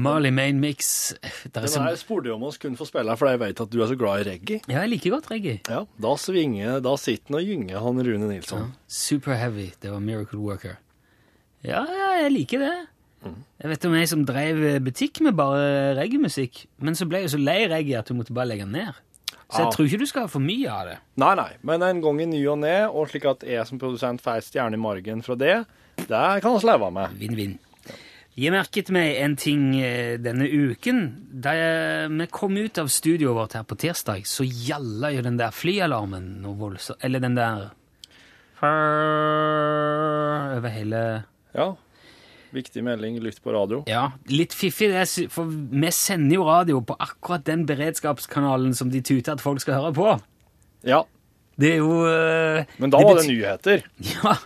Marley 0.00 0.32
Main 0.34 0.60
Mix. 0.60 1.12
Det 1.20 1.52
er 1.52 1.66
Den 1.66 1.72
som, 1.72 1.84
her 1.86 1.96
spurte 2.00 2.30
jeg 2.30 2.36
om 2.36 2.44
vi 2.46 2.50
kunne 2.62 2.78
få 2.78 2.86
spille, 2.88 3.16
for 3.18 3.30
jeg 3.30 3.40
vet 3.42 3.62
at 3.64 3.70
du 3.72 3.78
er 3.82 3.90
så 3.90 3.98
glad 3.98 4.24
i 4.24 4.28
reggae. 4.30 4.60
ja, 4.66 4.80
jeg 4.82 4.92
liker 4.94 5.16
godt 5.16 5.30
reggae. 5.30 5.60
Ja, 5.68 5.84
Da 6.02 6.16
svinger, 6.20 6.80
da 6.84 6.96
sitter 7.00 7.32
han 7.32 7.40
og 7.40 7.48
gynger, 7.52 7.80
han 7.84 8.02
Rune 8.08 8.28
Nilsson. 8.32 8.68
Super 8.86 9.34
Heavy. 9.40 9.70
Det 9.82 9.92
var 9.92 10.00
Miracle 10.04 10.38
Worker. 10.38 10.76
Ja, 11.66 11.82
ja, 11.88 12.10
jeg 12.22 12.32
liker 12.32 12.62
det. 12.62 12.76
Mm. 13.26 13.40
Jeg 13.62 13.72
vet 13.72 13.84
om 13.88 13.96
jeg 13.96 14.08
som 14.12 14.22
drev 14.28 14.62
butikk 14.84 15.20
med 15.24 15.34
bare 15.38 15.96
reggaemusikk, 15.98 16.66
men 16.84 16.94
så 16.98 17.08
ble 17.08 17.24
jeg 17.24 17.32
så 17.34 17.40
lei 17.40 17.64
reggae 17.70 17.98
at 17.98 18.08
du 18.10 18.14
måtte 18.18 18.36
bare 18.36 18.52
legge 18.52 18.68
den 18.68 18.76
ned. 18.76 19.02
Så 19.46 19.62
jeg 19.62 19.66
ja. 19.68 19.72
tror 19.74 19.86
ikke 19.86 19.98
du 20.02 20.08
skal 20.10 20.24
ha 20.26 20.30
for 20.30 20.42
mye 20.42 20.70
av 20.70 20.88
det. 20.90 20.96
Nei, 21.22 21.32
nei, 21.38 21.50
men 21.66 21.82
en 21.86 22.00
gang 22.02 22.20
i 22.22 22.26
ny 22.26 22.40
og 22.50 22.58
ne, 22.64 22.76
og 22.90 23.06
slik 23.10 23.28
at 23.30 23.44
jeg 23.46 23.62
som 23.68 23.78
produsent 23.78 24.22
får 24.22 24.40
ei 24.40 24.46
stjerne 24.46 24.78
i 24.78 24.80
margen 24.82 25.22
fra 25.22 25.36
det, 25.38 25.60
det 26.02 26.24
kan 26.42 26.56
vi 26.56 26.66
leve 26.66 26.90
med. 26.94 27.14
Vinn-vinn. 27.20 27.54
Jeg 28.36 28.52
merket 28.52 28.90
meg 28.92 29.14
en 29.24 29.32
ting 29.40 29.70
eh, 29.80 30.18
denne 30.20 30.44
uken. 30.44 30.98
Da 31.40 31.54
vi 32.12 32.26
kom 32.28 32.58
ut 32.60 32.76
av 32.82 32.90
studioet 32.92 33.32
vårt 33.38 33.54
her 33.56 33.64
på 33.64 33.78
tirsdag, 33.80 34.26
så 34.28 34.44
gjalla 34.44 35.08
jo 35.14 35.22
den 35.24 35.38
der 35.40 35.54
flyalarmen 35.56 36.26
noe 36.44 36.58
voldsomt. 36.60 37.00
Eller 37.06 37.22
den 37.24 37.38
der 37.38 37.70
Over 40.56 40.68
hele 40.72 41.00
Ja. 41.56 41.70
Viktig 42.56 42.84
melding, 42.84 43.18
lytt 43.20 43.40
på 43.44 43.52
radio. 43.52 43.82
Ja, 43.90 44.12
litt 44.32 44.54
fiffig 44.56 44.88
det, 44.92 45.02
for 45.32 45.48
vi 45.50 45.90
sender 45.92 46.38
jo 46.38 46.44
radio 46.46 46.78
på 46.80 46.94
akkurat 47.02 47.44
den 47.44 47.64
beredskapskanalen 47.68 48.72
som 48.76 48.88
de 48.92 49.02
tuter 49.04 49.34
at 49.34 49.42
folk 49.44 49.60
skal 49.60 49.80
høre 49.80 49.92
på. 49.96 50.14
Ja, 50.86 51.02
Det 51.58 51.72
er 51.72 51.76
jo 51.80 52.04
eh, 52.06 52.64
men 52.78 52.92
da 52.92 53.00
var 53.00 53.16
det 53.20 53.26
nyheter. 53.28 53.84
Ja, 54.14 54.36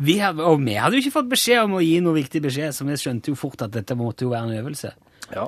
vi 0.00 0.16
hadde, 0.20 0.44
og 0.46 0.62
vi 0.64 0.74
hadde 0.80 0.96
jo 0.96 1.04
ikke 1.04 1.16
fått 1.18 1.30
beskjed 1.30 1.66
om 1.66 1.76
å 1.76 1.84
gi 1.84 1.98
noe 2.00 2.16
viktig 2.16 2.40
beskjed, 2.46 2.72
så 2.72 2.86
vi 2.88 2.98
skjønte 3.00 3.32
jo 3.32 3.38
fort 3.38 3.64
at 3.66 3.74
dette 3.74 3.96
måtte 3.98 4.24
jo 4.24 4.32
være 4.32 4.48
en 4.48 4.60
øvelse. 4.62 4.92
Ja. 5.30 5.46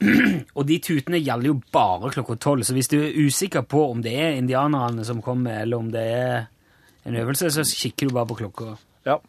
Og 0.58 0.66
de 0.68 0.78
tutene 0.84 1.20
gjelder 1.22 1.50
jo 1.50 1.56
bare 1.74 2.10
klokka 2.14 2.36
tolv, 2.42 2.66
så 2.66 2.76
hvis 2.76 2.90
du 2.92 2.98
er 3.00 3.16
usikker 3.16 3.64
på 3.66 3.86
om 3.90 4.02
det 4.04 4.12
er 4.20 4.36
indianerne 4.38 5.06
som 5.08 5.22
kommer, 5.24 5.62
eller 5.62 5.80
om 5.80 5.88
det 5.94 6.04
er 6.04 6.36
en 7.08 7.16
øvelse, 7.20 7.50
så 7.56 7.64
kikker 7.64 8.10
du 8.10 8.16
bare 8.16 8.30
på 8.32 8.42
klokka. 8.44 8.74
ja. 9.08 9.20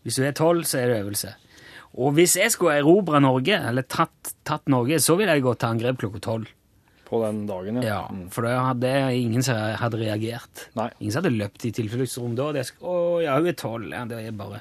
Hvis 0.00 0.16
du 0.16 0.24
er 0.24 0.32
tolv, 0.32 0.64
så 0.64 0.78
er 0.80 0.88
det 0.88 1.00
øvelse. 1.02 1.34
Og 2.00 2.14
hvis 2.16 2.36
jeg 2.38 2.52
skulle 2.54 2.78
erobre 2.80 3.20
Norge, 3.20 3.58
eller 3.68 3.84
tatt, 3.84 4.30
tatt 4.48 4.68
Norge, 4.72 4.96
så 5.02 5.16
ville 5.18 5.34
jeg 5.36 5.44
gått 5.44 5.60
til 5.60 5.74
angrep 5.74 5.98
klokka 6.00 6.22
tolv. 6.24 6.46
På 7.10 7.18
den 7.24 7.40
dagen, 7.48 7.80
ja. 7.82 7.82
Ja, 7.82 8.02
Mm. 8.08 8.28
for 8.30 8.42
da 8.46 8.60
hadde 8.68 8.90
ingen 9.18 9.42
som 9.42 9.56
hadde 9.56 9.98
reagert. 9.98 10.68
Nei. 10.78 10.90
Ingen 11.00 11.10
som 11.12 11.24
hadde 11.24 11.36
løpt 11.36 11.64
i 11.66 11.72
tilfluktsrom 11.74 12.36
da. 12.38 12.52
Det, 12.52 12.62
sk- 12.68 12.84
å, 12.86 13.20
ja, 13.24 13.34
hun 13.36 13.48
er 13.50 13.56
tolv. 13.58 13.90
Ja, 13.90 14.04
det 14.06 14.20
er 14.28 14.30
bare 14.30 14.60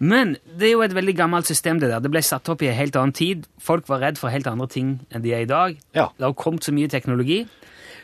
Men 0.00 0.38
det 0.56 0.68
er 0.70 0.72
jo 0.72 0.80
et 0.86 0.94
veldig 0.96 1.14
gammelt 1.18 1.44
system, 1.46 1.78
det 1.78 1.90
der. 1.90 2.00
Det 2.00 2.10
ble 2.10 2.22
satt 2.24 2.48
opp 2.48 2.62
i 2.62 2.68
en 2.68 2.74
helt 2.78 2.96
annen 2.96 3.12
tid. 3.12 3.46
Folk 3.60 3.86
var 3.88 4.00
redd 4.00 4.16
for 4.16 4.30
helt 4.32 4.46
andre 4.46 4.66
ting 4.72 5.00
enn 5.12 5.20
de 5.22 5.34
er 5.36 5.40
i 5.44 5.44
dag. 5.52 5.76
Ja. 5.94 6.08
Det 6.16 6.24
har 6.24 6.32
kommet 6.34 6.64
så 6.64 6.72
mye 6.72 6.88
teknologi. 6.88 7.46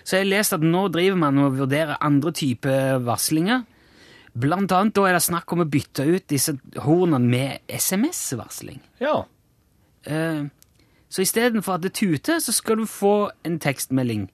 Så 0.05 0.19
jeg 0.19 0.26
har 0.26 0.31
lest 0.37 0.52
at 0.52 0.61
nå 0.61 0.88
driver 0.93 1.17
man 1.17 1.38
og 1.38 1.57
vurderer 1.57 1.97
andre 2.02 2.31
typer 2.33 2.99
varslinger. 3.00 3.64
Blant 4.37 4.73
annet 4.73 4.95
da 4.95 5.05
er 5.09 5.12
det 5.14 5.23
snakk 5.23 5.52
om 5.52 5.61
å 5.61 5.69
bytte 5.71 6.05
ut 6.09 6.26
disse 6.29 6.59
hornene 6.76 7.21
med 7.21 7.61
SMS-varsling. 7.69 8.81
ja. 9.00 9.25
Eh, 10.05 10.45
så 11.12 11.25
istedenfor 11.26 11.76
at 11.76 11.85
det 11.85 11.92
tuter, 11.99 12.40
så 12.40 12.54
skal 12.57 12.81
du 12.81 12.87
få 12.88 13.31
en 13.45 13.59
tekstmelding. 13.61 14.31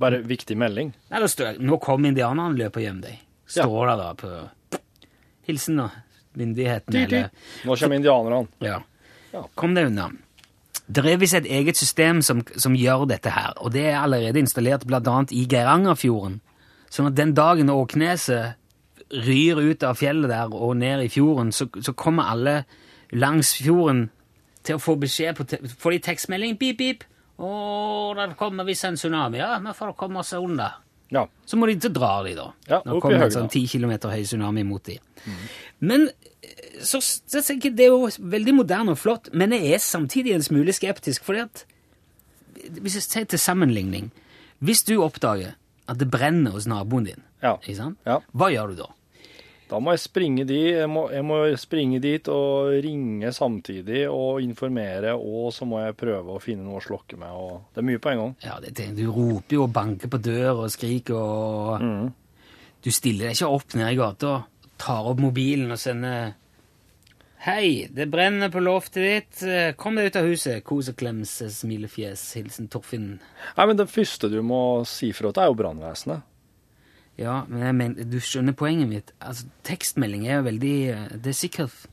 Bare 0.00 0.22
viktig 0.24 0.56
melding. 0.56 0.94
Nei, 1.10 1.20
da 1.20 1.28
står 1.28 1.52
det 1.52 1.60
'Nå 1.60 1.76
kom 1.78 2.04
indianerne, 2.04 2.56
løp 2.56 2.76
og 2.76 2.82
gjem 2.82 3.02
deg'. 3.02 3.20
Står 3.46 3.86
det 3.90 3.96
da 3.98 4.12
på 4.14 4.30
Hilsen, 5.46 5.76
da. 5.76 5.88
Myndighetene, 6.34 7.04
eller 7.04 7.30
Nå 7.64 7.76
kommer 7.76 7.96
indianerne. 7.96 8.48
Ja. 8.60 8.80
Ja. 9.32 9.44
Kom 9.54 9.74
deg 9.74 9.86
unna. 9.86 10.10
Det 10.86 11.04
er 11.06 11.16
visst 11.16 11.34
et 11.34 11.46
eget 11.46 11.76
system 11.76 12.22
som, 12.22 12.42
som 12.56 12.74
gjør 12.74 13.06
dette 13.08 13.30
her, 13.30 13.52
og 13.56 13.72
det 13.72 13.86
er 13.86 14.00
allerede 14.00 14.38
installert 14.38 14.84
annet 14.84 15.32
i 15.32 15.46
Geirangerfjorden. 15.46 16.40
Sånn 16.90 17.06
at 17.06 17.16
den 17.16 17.34
dagen 17.34 17.70
Åkneset 17.70 18.54
ryr 19.10 19.60
ut 19.60 19.82
av 19.82 19.96
fjellet 19.96 20.30
der 20.30 20.52
og 20.52 20.76
ned 20.76 21.04
i 21.04 21.08
fjorden, 21.08 21.52
så, 21.52 21.68
så 21.80 21.92
kommer 21.92 22.30
alle 22.32 22.64
langs 23.12 23.54
fjorden 23.54 24.10
til 24.64 24.78
å 24.78 24.82
få 24.82 24.94
beskjed 25.00 25.36
på 25.38 25.44
Får 25.78 25.94
de 25.96 25.98
tekstmelding? 26.06 26.56
Pip, 26.60 26.78
pip. 26.80 27.04
Å, 27.38 27.48
der 28.16 28.34
kommer 28.38 28.66
visst 28.68 28.86
en 28.88 28.96
tsunami. 28.98 29.40
Ja, 29.42 29.58
vi 29.62 29.72
får 29.76 29.94
komme 29.98 30.22
oss 30.22 30.32
unna. 30.38 30.70
Ja. 31.12 31.26
Så 31.46 31.58
må 31.60 31.66
de 31.68 31.76
til 31.82 31.92
dra 31.94 32.16
de, 32.26 32.32
da. 32.38 32.46
Ja, 32.70 32.78
Nå 32.86 33.00
kommer 33.02 33.26
en 33.26 33.34
sånn 33.34 33.50
ti 33.52 33.64
10 33.66 33.76
km 33.76 33.92
høy 34.10 34.22
tsunami 34.24 34.64
mot 34.66 34.82
de. 34.86 34.96
Men 35.84 36.08
eh, 36.08 36.80
så, 36.82 36.98
så 37.04 37.42
tenker 37.44 37.70
jeg 37.70 37.76
det 37.78 37.86
er 37.88 37.92
jo 37.92 38.08
veldig 38.34 38.54
moderne 38.56 38.94
og 38.94 38.98
flott, 39.02 39.28
men 39.36 39.52
jeg 39.54 39.74
er 39.76 39.82
samtidig 39.84 40.34
en 40.34 40.46
smule 40.46 40.72
skeptisk, 40.74 41.24
fordi 41.26 41.44
at 41.44 41.64
Hvis 42.80 42.94
jeg 42.96 43.02
ser 43.04 43.24
til 43.28 43.38
sammenligning 43.42 44.06
Hvis 44.64 44.84
du 44.88 44.94
oppdager 45.04 45.56
at 45.90 45.98
det 46.00 46.06
brenner 46.10 46.54
hos 46.54 46.64
naboen 46.70 47.04
din, 47.04 47.22
Ja. 47.42 47.56
ikke 47.60 47.76
sant? 47.76 47.98
Ja. 48.06 48.20
hva 48.32 48.48
gjør 48.48 48.70
du 48.72 48.78
da? 48.78 48.86
Da 49.74 49.80
må 49.82 49.90
jeg 49.90 50.04
springe, 50.04 50.44
dit, 50.46 50.68
jeg 50.76 50.86
må, 50.86 51.08
jeg 51.10 51.24
må 51.26 51.40
springe 51.58 51.98
dit 51.98 52.28
og 52.30 52.76
ringe 52.84 53.32
samtidig 53.34 54.04
og 54.06 54.38
informere, 54.44 55.16
og 55.18 55.48
så 55.56 55.66
må 55.66 55.80
jeg 55.82 55.96
prøve 55.98 56.36
å 56.36 56.42
finne 56.42 56.62
noe 56.62 56.78
å 56.78 56.84
slokke 56.84 57.18
med. 57.18 57.32
Og 57.34 57.74
det 57.74 57.82
er 57.82 57.88
mye 57.88 58.02
på 58.02 58.12
en 58.12 58.20
gang. 58.20 58.36
Ja, 58.44 58.60
det, 58.62 58.70
det, 58.78 58.92
Du 58.94 59.08
roper 59.10 59.56
jo 59.56 59.64
og 59.66 59.72
banker 59.74 60.12
på 60.12 60.20
dør 60.22 60.64
og 60.64 60.70
skriker 60.70 61.18
og 61.18 61.82
Mm. 61.84 62.12
Du 62.84 62.90
stiller 62.92 63.30
deg 63.30 63.38
ikke 63.38 63.48
opp 63.56 63.74
nede 63.74 63.94
i 63.94 63.98
gata, 63.98 64.32
tar 64.78 65.06
opp 65.08 65.20
mobilen 65.24 65.72
og 65.72 65.80
sender 65.80 66.34
Hei, 67.44 67.88
det 67.92 68.06
brenner 68.12 68.52
på 68.52 68.62
loftet 68.62 69.04
ditt. 69.04 69.40
Kom 69.80 69.98
deg 69.98 70.06
ut 70.08 70.18
av 70.20 70.28
huset. 70.30 70.62
Kos 70.64 70.88
og 70.92 70.96
klems, 71.00 71.32
smilefjes. 71.58 72.22
Hilsen 72.38 72.70
Torfinn. 72.72 73.18
Nei, 73.56 73.66
men 73.68 73.76
Det 73.76 73.90
første 73.92 74.30
du 74.32 74.38
må 74.40 74.60
si 74.88 75.10
fra 75.12 75.32
til, 75.32 75.42
er 75.42 75.50
jo 75.50 75.58
brannvesenet. 75.58 76.24
Ja, 77.20 77.44
men 77.46 77.76
mener, 77.78 78.06
du 78.10 78.18
skjønner 78.18 78.56
poenget 78.58 78.90
mitt. 78.90 79.12
Altså, 79.22 79.46
Tekstmelding 79.66 80.24
er 80.26 80.40
jo 80.40 80.46
veldig 80.48 80.74
eh, 80.90 81.04
Det 81.22 81.30
er 81.30 81.36
sikkert 81.38 81.84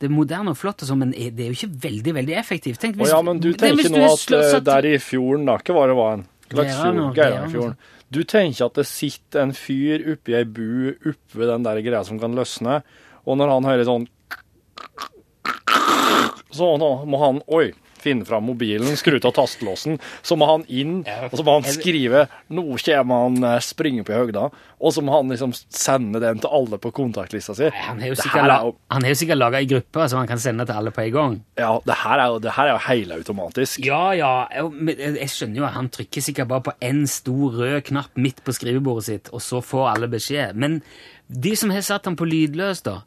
Det 0.00 0.10
er 0.10 0.12
moderne 0.12 0.52
og 0.52 0.58
flott, 0.60 0.84
sånn, 0.84 1.00
men 1.00 1.14
det 1.14 1.46
er 1.46 1.52
jo 1.52 1.56
ikke 1.56 1.70
veldig 1.86 2.14
veldig 2.18 2.36
effektivt. 2.36 2.80
Tenk 2.82 3.00
Å 3.00 3.08
ja, 3.08 3.22
men 3.24 3.40
du 3.40 3.54
er 3.54 3.56
hvis 3.56 3.88
tenker 3.88 3.94
nå 3.94 4.04
at 4.10 4.36
eh, 4.36 4.60
der 4.66 4.88
i 4.90 4.94
fjorden, 5.00 5.48
da, 5.48 5.56
ikke 5.62 5.76
var 5.76 5.92
det 5.92 5.96
var 5.96 6.16
en 6.18 6.26
Geirangerfjorden. 6.54 7.14
Geirangerfjorden. 7.16 7.78
Du 8.14 8.20
tenker 8.28 8.68
at 8.68 8.76
det 8.78 8.84
sitter 8.86 9.46
en 9.46 9.54
fyr 9.56 10.04
oppi 10.12 10.36
ei 10.36 10.44
bu 10.44 10.92
oppe 10.92 11.48
den 11.48 11.64
der 11.64 11.80
greia 11.82 12.04
som 12.06 12.20
kan 12.20 12.36
løsne, 12.36 12.82
og 13.24 13.40
når 13.40 13.54
han 13.54 13.70
hører 13.70 13.88
sånn 13.88 14.04
Så 16.54 16.68
nå 16.78 16.90
må 17.10 17.18
han 17.22 17.40
Oi. 17.48 17.72
Finne 18.04 18.26
fram 18.28 18.44
mobilen, 18.44 18.96
skru 19.00 19.16
av 19.16 19.32
tastelåsen. 19.36 19.98
Så 20.22 20.36
må 20.36 20.48
han 20.50 20.64
inn, 20.68 20.98
og 21.30 21.36
så 21.38 21.44
må 21.46 21.54
han 21.56 21.64
skrive 21.72 22.26
'Nå 22.52 22.64
kommer 22.84 23.22
han 23.24 23.44
eh, 23.44 23.60
springe 23.64 24.04
på 24.04 24.12
høgda', 24.12 24.50
og 24.80 24.92
så 24.92 25.00
må 25.02 25.16
han 25.16 25.32
liksom 25.32 25.54
sende 25.72 26.20
den 26.20 26.38
til 26.42 26.50
alle 26.52 26.76
på 26.78 26.92
kontaktlista 26.92 27.54
si. 27.56 27.70
Nei, 27.70 27.84
Han 27.88 28.00
har 28.00 28.08
jo 28.12 28.14
sikkert, 28.20 28.44
er 28.44 28.60
jo- 28.68 28.76
han 28.90 29.02
har 29.02 29.08
jo 29.14 29.14
sikkert 29.14 29.38
laga 29.40 29.56
ei 29.58 29.66
gruppe 29.66 30.08
som 30.08 30.18
han 30.18 30.28
kan 30.28 30.38
sende 30.38 30.66
til 30.66 30.74
alle 30.76 30.90
på 30.90 31.06
en 31.06 31.12
gang. 31.12 31.40
Ja, 31.56 31.80
det 31.86 31.94
her 31.94 32.18
er 32.18 32.26
jo, 32.26 32.38
det 32.38 32.52
her 32.52 32.66
er 32.68 32.72
jo 32.72 32.82
helautomatisk. 32.88 33.84
Ja, 33.84 34.10
ja, 34.12 34.46
jeg, 34.52 34.98
jeg 34.98 35.18
jeg 35.24 35.28
skjønner 35.28 35.56
jo 35.56 35.64
at 35.64 35.72
han 35.78 35.88
trykker 35.88 36.22
sikkert 36.22 36.48
bare 36.48 36.60
på 36.68 36.72
én 36.82 37.06
stor 37.08 37.56
rød 37.56 37.80
knapp 37.88 38.16
midt 38.16 38.44
på 38.44 38.52
skrivebordet 38.52 39.04
sitt, 39.04 39.30
og 39.32 39.40
så 39.40 39.62
får 39.64 39.94
alle 39.94 40.08
beskjed. 40.08 40.54
Men 40.54 40.82
de 41.30 41.56
som 41.56 41.70
har 41.70 41.80
satt 41.80 42.04
han 42.04 42.16
på 42.16 42.28
lydløs, 42.28 42.82
da? 42.82 43.00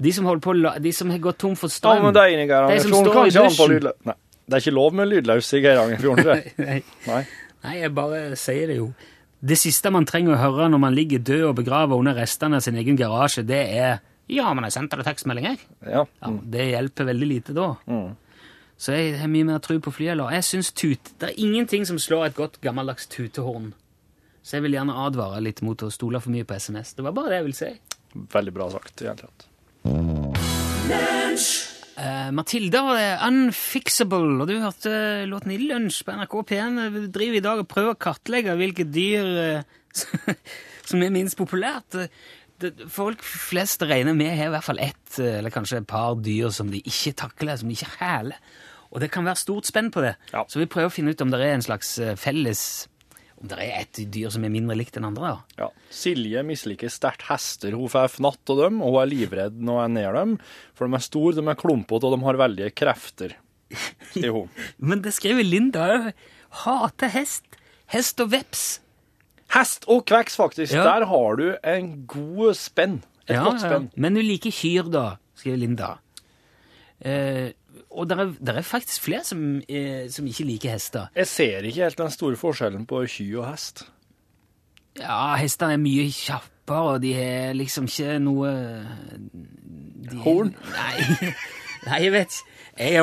De 0.00 0.12
som, 0.12 0.24
på, 0.40 0.54
de 0.80 0.92
som 0.94 1.10
har 1.10 1.18
gått 1.18 1.38
tom 1.42 1.56
for 1.58 1.68
strøm? 1.68 2.04
men 2.04 2.14
det 2.14 2.26
inni 2.32 2.46
De 2.46 2.80
som 2.80 2.92
står 2.94 3.26
i 3.26 3.30
dusjen. 3.34 4.14
Det 4.48 4.56
er 4.56 4.64
ikke 4.64 4.76
lov 4.78 4.94
med 4.96 5.10
lydløs 5.10 5.52
i 5.52 5.60
Geirangerfjorden, 5.60 6.24
tror 6.24 6.38
jeg. 6.40 6.52
Nei. 6.68 6.78
Nei. 7.06 7.22
Nei, 7.64 7.74
jeg 7.82 7.92
bare 7.94 8.20
sier 8.38 8.70
det 8.70 8.78
jo. 8.78 8.86
Det 9.38 9.58
siste 9.60 9.90
man 9.94 10.06
trenger 10.08 10.34
å 10.34 10.40
høre 10.40 10.68
når 10.72 10.80
man 10.82 10.94
ligger 10.96 11.20
død 11.22 11.44
og 11.50 11.58
begravet 11.60 11.98
under 12.00 12.16
restene 12.16 12.58
av 12.58 12.64
sin 12.64 12.78
egen 12.80 12.96
garasje, 12.98 13.44
det 13.46 13.60
er 13.76 14.00
'Ja, 14.28 14.52
men 14.54 14.64
jeg 14.64 14.72
sendte 14.72 14.96
deg 14.96 15.06
tekstmelding, 15.06 15.44
jeg'. 15.46 15.60
Ja. 15.88 16.04
Ja, 16.22 16.28
Det 16.44 16.64
hjelper 16.70 17.04
veldig 17.08 17.28
lite 17.28 17.54
da. 17.54 17.76
Mm. 17.86 18.16
Så 18.78 18.92
jeg 18.92 19.18
har 19.18 19.28
mye 19.28 19.44
mer 19.44 19.58
tro 19.58 19.78
på 19.78 19.90
flyalarm. 19.92 20.32
Jeg 20.32 20.44
synes 20.44 20.72
tut, 20.72 21.00
Det 21.18 21.30
er 21.30 21.34
ingenting 21.36 21.86
som 21.86 21.98
slår 21.98 22.26
et 22.26 22.34
godt 22.34 22.60
gammeldags 22.60 23.06
tutehorn. 23.06 23.72
Så 24.42 24.56
jeg 24.56 24.62
vil 24.62 24.72
gjerne 24.72 24.94
advare 24.94 25.40
litt 25.42 25.62
mot 25.62 25.76
å 25.82 25.90
stole 25.90 26.20
for 26.20 26.30
mye 26.30 26.44
på 26.44 26.54
SMS. 26.54 26.94
Det 26.94 27.04
var 27.04 27.12
bare 27.12 27.28
det 27.28 27.36
jeg 27.36 27.44
ville 27.44 27.54
si. 27.54 27.80
Veldig 28.14 28.54
bra 28.54 28.70
sagt. 28.70 29.02
i 29.02 29.06
tatt. 31.98 32.06
Eh, 32.06 32.32
Matilda 32.32 32.82
var 32.82 32.96
det 32.96 33.18
Unfixable, 33.26 34.40
og 34.40 34.48
du 34.48 34.58
hørte 34.60 35.26
låten 35.26 35.52
i 35.52 35.58
lunsj 35.58 36.04
på 36.04 36.12
NRK 36.12 36.34
P1. 36.48 36.90
Vi 36.90 37.06
driver 37.08 37.36
i 37.36 37.40
dag 37.40 37.58
og 37.58 37.68
prøver 37.68 37.94
å 37.94 37.98
kartlegge 37.98 38.56
hvilke 38.56 38.84
dyr 38.84 39.24
uh, 39.24 40.34
som 40.88 41.02
er 41.02 41.10
minst 41.10 41.36
populært. 41.36 42.08
Det, 42.58 42.72
folk 42.90 43.22
flest 43.22 43.82
regner 43.82 44.14
med 44.14 44.36
har 44.36 44.48
i 44.48 44.54
hvert 44.54 44.66
fall 44.66 44.80
ett, 44.82 45.18
eh, 45.18 45.38
eller 45.38 45.50
kanskje 45.50 45.82
et 45.82 45.88
par 45.88 46.16
dyr 46.16 46.50
som 46.50 46.70
de 46.70 46.80
ikke 46.82 47.14
takler, 47.14 47.56
som 47.56 47.68
de 47.68 47.76
ikke 47.76 47.98
hæler. 48.00 48.38
Og 48.90 49.02
det 49.02 49.10
kan 49.12 49.24
være 49.26 49.36
stort 49.36 49.68
spenn 49.68 49.90
på 49.92 50.00
det. 50.00 50.16
Ja. 50.32 50.46
Så 50.48 50.62
vi 50.62 50.66
prøver 50.70 50.88
å 50.88 50.92
finne 50.92 51.12
ut 51.12 51.20
om 51.20 51.30
det 51.30 51.42
er 51.44 51.54
en 51.54 51.66
slags 51.66 51.98
eh, 52.00 52.16
felles 52.16 52.88
Om 53.38 53.46
det 53.52 53.58
er 53.62 53.74
et 53.84 53.98
dyr 54.10 54.32
som 54.34 54.42
er 54.42 54.50
mindre 54.50 54.74
likt 54.74 54.96
enn 54.98 55.06
andre. 55.06 55.28
da. 55.36 55.62
Ja. 55.62 55.68
Silje 55.94 56.40
misliker 56.42 56.90
sterkt 56.90 57.22
hester. 57.28 57.76
Hun 57.78 57.88
får 57.92 58.08
fnatt 58.16 58.50
av 58.50 58.58
dem, 58.64 58.80
og 58.82 58.96
hun 58.96 59.02
er 59.04 59.10
livredd 59.12 59.60
når 59.62 59.78
hun 59.78 59.84
er 59.84 59.92
nær 60.08 60.18
dem. 60.18 60.32
For 60.74 60.88
de 60.90 60.98
er 60.98 61.04
store, 61.06 61.36
de 61.38 61.44
er 61.46 61.60
klumpete, 61.60 62.08
og 62.08 62.16
de 62.16 62.24
har 62.26 62.40
veldige 62.40 62.72
krefter, 62.74 63.36
sier 64.10 64.34
hun. 64.34 64.50
Men 64.90 65.04
det 65.04 65.14
skriver 65.14 65.46
Linda 65.46 65.86
òg. 65.94 66.10
Hater 66.64 67.14
hest. 67.14 67.44
Hest 67.94 68.20
og 68.24 68.32
veps. 68.34 68.66
Hest 69.54 69.86
og 69.88 70.02
kveks, 70.10 70.34
faktisk. 70.36 70.74
Ja. 70.74 70.82
Der 70.84 71.06
har 71.08 71.38
du 71.38 71.46
en 71.62 71.92
god 72.10 72.56
spenn. 72.58 72.98
Et 73.28 73.36
Ja, 73.36 73.44
godt 73.44 73.62
ja. 73.62 73.68
spenn. 73.70 73.90
Men 73.94 74.16
hun 74.18 74.26
liker 74.26 74.50
kyr, 74.52 74.90
da, 74.92 75.06
skriver 75.38 75.60
Linda. 75.62 75.88
Eh, 77.00 77.52
og 77.98 78.08
det 78.10 78.18
er, 78.22 78.32
er 78.54 78.66
faktisk 78.66 79.02
flere 79.08 79.24
som, 79.26 79.40
eh, 79.68 80.06
som 80.14 80.26
ikke 80.30 80.46
liker 80.48 80.70
hester. 80.76 81.08
Jeg 81.18 81.26
ser 81.30 81.66
ikke 81.68 81.82
helt 81.84 81.98
den 81.98 82.10
store 82.14 82.38
forskjellen 82.40 82.86
på 82.88 83.02
ky 83.10 83.26
og 83.40 83.48
hest. 83.50 83.84
Ja, 84.98 85.34
hestene 85.38 85.76
er 85.76 85.82
mye 85.82 86.06
kjappere, 86.14 86.94
og 86.94 87.02
de 87.02 87.12
har 87.14 87.52
liksom 87.58 87.86
ikke 87.90 88.16
noe 88.22 88.50
de 89.28 90.16
er- 90.16 90.22
Horn? 90.24 90.54
Nei, 90.72 91.32
nei, 91.88 92.00
jeg 92.06 92.12
vet 92.14 92.38
ikke. 92.38 92.54
Jeg 92.78 92.94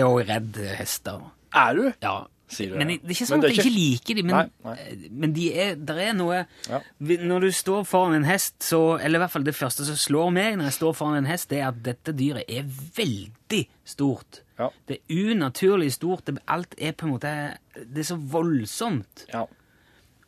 er 0.00 0.06
òg 0.08 0.22
redd 0.28 0.56
hester. 0.78 1.20
Er 1.54 1.74
du? 1.76 1.82
Ja. 2.02 2.14
Sier 2.52 2.72
du 2.74 2.76
Men 2.78 2.90
det? 2.92 2.98
det 3.02 3.08
er 3.10 3.16
ikke 3.16 3.26
sånn 3.30 3.40
at 3.42 3.48
jeg 3.48 3.62
ikke 3.62 3.72
liker 3.74 4.18
dem, 4.20 4.26
men, 4.28 4.50
Nei, 4.66 4.74
nei. 4.76 5.08
men 5.24 5.32
de 5.36 5.46
er, 5.64 5.74
der 5.80 6.00
er 6.04 6.12
noe 6.18 6.42
Ja. 6.68 6.80
Når 7.00 7.46
du 7.46 7.50
står 7.56 7.86
foran 7.88 8.14
en 8.18 8.26
hest, 8.28 8.58
så 8.66 8.80
Eller 9.00 9.18
i 9.18 9.22
hvert 9.24 9.32
fall 9.32 9.46
det 9.48 9.54
første 9.56 9.86
som 9.88 9.96
slår 9.96 10.30
meg 10.36 10.58
når 10.60 10.68
jeg 10.70 10.76
står 10.78 10.96
foran 10.98 11.16
en 11.22 11.30
hest, 11.32 11.48
det 11.50 11.62
er 11.62 11.70
at 11.72 11.80
dette 11.86 12.12
dyret 12.18 12.44
er 12.48 12.68
veldig 12.96 13.62
stort. 13.88 14.42
Ja. 14.60 14.68
Det 14.86 15.00
er 15.00 15.32
unaturlig 15.32 15.88
stort. 15.96 16.26
Det, 16.28 16.38
alt 16.46 16.76
er 16.78 16.92
på 16.92 17.08
en 17.08 17.14
måte 17.16 17.32
Det 17.74 18.04
er 18.04 18.10
så 18.12 18.16
voldsomt. 18.20 19.24
Ja. 19.32 19.46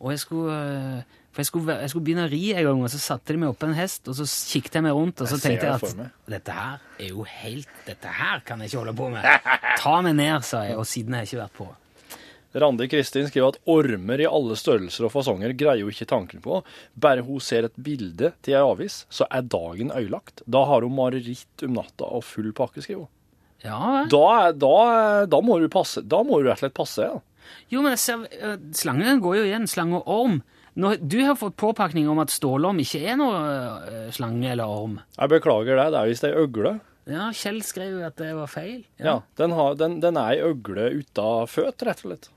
Og 0.00 0.10
jeg 0.10 0.18
skulle 0.24 0.54
øh, 0.54 1.02
For 1.34 1.40
jeg 1.42 1.46
skulle, 1.46 1.76
jeg 1.80 1.90
skulle 1.90 2.04
begynne 2.06 2.24
å 2.28 2.30
ri 2.30 2.40
en 2.54 2.64
gang, 2.66 2.82
og 2.86 2.90
så 2.92 2.98
satte 3.02 3.32
de 3.34 3.40
meg 3.42 3.50
oppå 3.50 3.66
en 3.66 3.74
hest, 3.74 4.06
og 4.08 4.14
så 4.14 4.26
kikket 4.52 4.76
jeg 4.78 4.84
meg 4.86 4.92
rundt, 4.94 5.20
og 5.20 5.26
så 5.28 5.34
Jeg 5.38 5.42
tenkte 5.58 5.66
jeg 5.66 5.74
at 5.74 6.12
dette 6.30 6.52
her 6.54 6.76
er 7.00 7.08
jo 7.10 7.24
helt 7.26 7.80
Dette 7.88 8.12
her 8.20 8.42
kan 8.46 8.60
jeg 8.62 8.70
ikke 8.70 8.82
holde 8.84 8.94
på 9.00 9.08
med. 9.10 9.24
Ta 9.80 9.94
meg 10.06 10.14
ned, 10.14 10.44
sa 10.46 10.60
jeg, 10.68 10.76
og 10.78 10.86
siden 10.86 11.12
har 11.16 11.24
jeg 11.24 11.32
ikke 11.32 11.42
vært 11.42 11.56
på. 11.58 11.66
Randi 12.54 12.86
Kristin 12.90 13.26
skriver 13.26 13.54
at 13.54 13.60
ormer 13.70 14.22
i 14.22 14.28
alle 14.30 14.54
størrelser 14.58 15.08
og 15.08 15.12
fasonger 15.14 15.56
greier 15.58 15.82
jo 15.82 15.90
ikke 15.90 16.06
tanken 16.10 16.42
på. 16.44 16.60
Bare 16.94 17.24
hun 17.26 17.42
ser 17.42 17.66
et 17.66 17.74
bilde 17.74 18.30
til 18.46 18.54
ei 18.54 18.62
avis, 18.62 19.02
så 19.10 19.26
er 19.26 19.46
dagen 19.50 19.90
øyelagt. 19.94 20.44
Da 20.46 20.62
har 20.70 20.86
hun 20.86 20.94
mareritt 20.94 21.66
om 21.66 21.74
natta 21.80 22.06
og 22.06 22.22
full 22.28 22.52
pakke, 22.54 22.84
skriver 22.84 23.06
hun. 23.06 23.12
Ja. 23.64 24.04
Da, 24.12 24.52
da, 24.52 24.74
da 25.30 25.40
må 25.42 25.58
du 25.58 25.70
passe. 25.72 26.04
Da 26.04 26.22
må 26.22 26.38
du 26.38 26.48
rett 26.50 26.58
og 26.60 26.66
slett 26.66 26.76
passe, 26.76 27.08
ja. 27.08 27.20
Jo, 27.72 27.82
men 27.84 27.96
øh, 27.96 28.58
slangen 28.76 29.22
går 29.24 29.38
jo 29.40 29.46
igjen. 29.48 29.66
Slange 29.68 30.00
og 30.00 30.10
orm. 30.10 30.42
Nå, 30.74 30.96
du 30.98 31.20
har 31.22 31.36
fått 31.38 31.56
påpakning 31.60 32.08
om 32.10 32.18
at 32.22 32.32
stålorm 32.34 32.80
ikke 32.82 33.02
er 33.06 33.18
noe 33.20 33.40
øh, 33.40 34.08
slange 34.14 34.50
eller 34.52 34.70
orm. 34.70 34.98
Jeg 35.16 35.32
beklager 35.36 35.78
det, 35.78 35.90
det 35.94 36.00
er 36.00 36.10
visst 36.10 36.26
ei 36.26 36.34
øgle. 36.38 36.78
Ja, 37.10 37.28
Kjell 37.36 37.60
skrev 37.64 37.98
jo 37.98 38.06
at 38.06 38.16
det 38.16 38.30
var 38.36 38.48
feil. 38.48 38.80
Ja, 38.96 39.18
den, 39.38 39.52
har, 39.56 39.76
den, 39.80 39.98
den 40.00 40.16
er 40.16 40.32
ei 40.32 40.40
øgle 40.44 40.88
uten 41.02 41.50
føt, 41.52 41.84
rett 41.84 42.00
og 42.04 42.08
slett. 42.08 42.30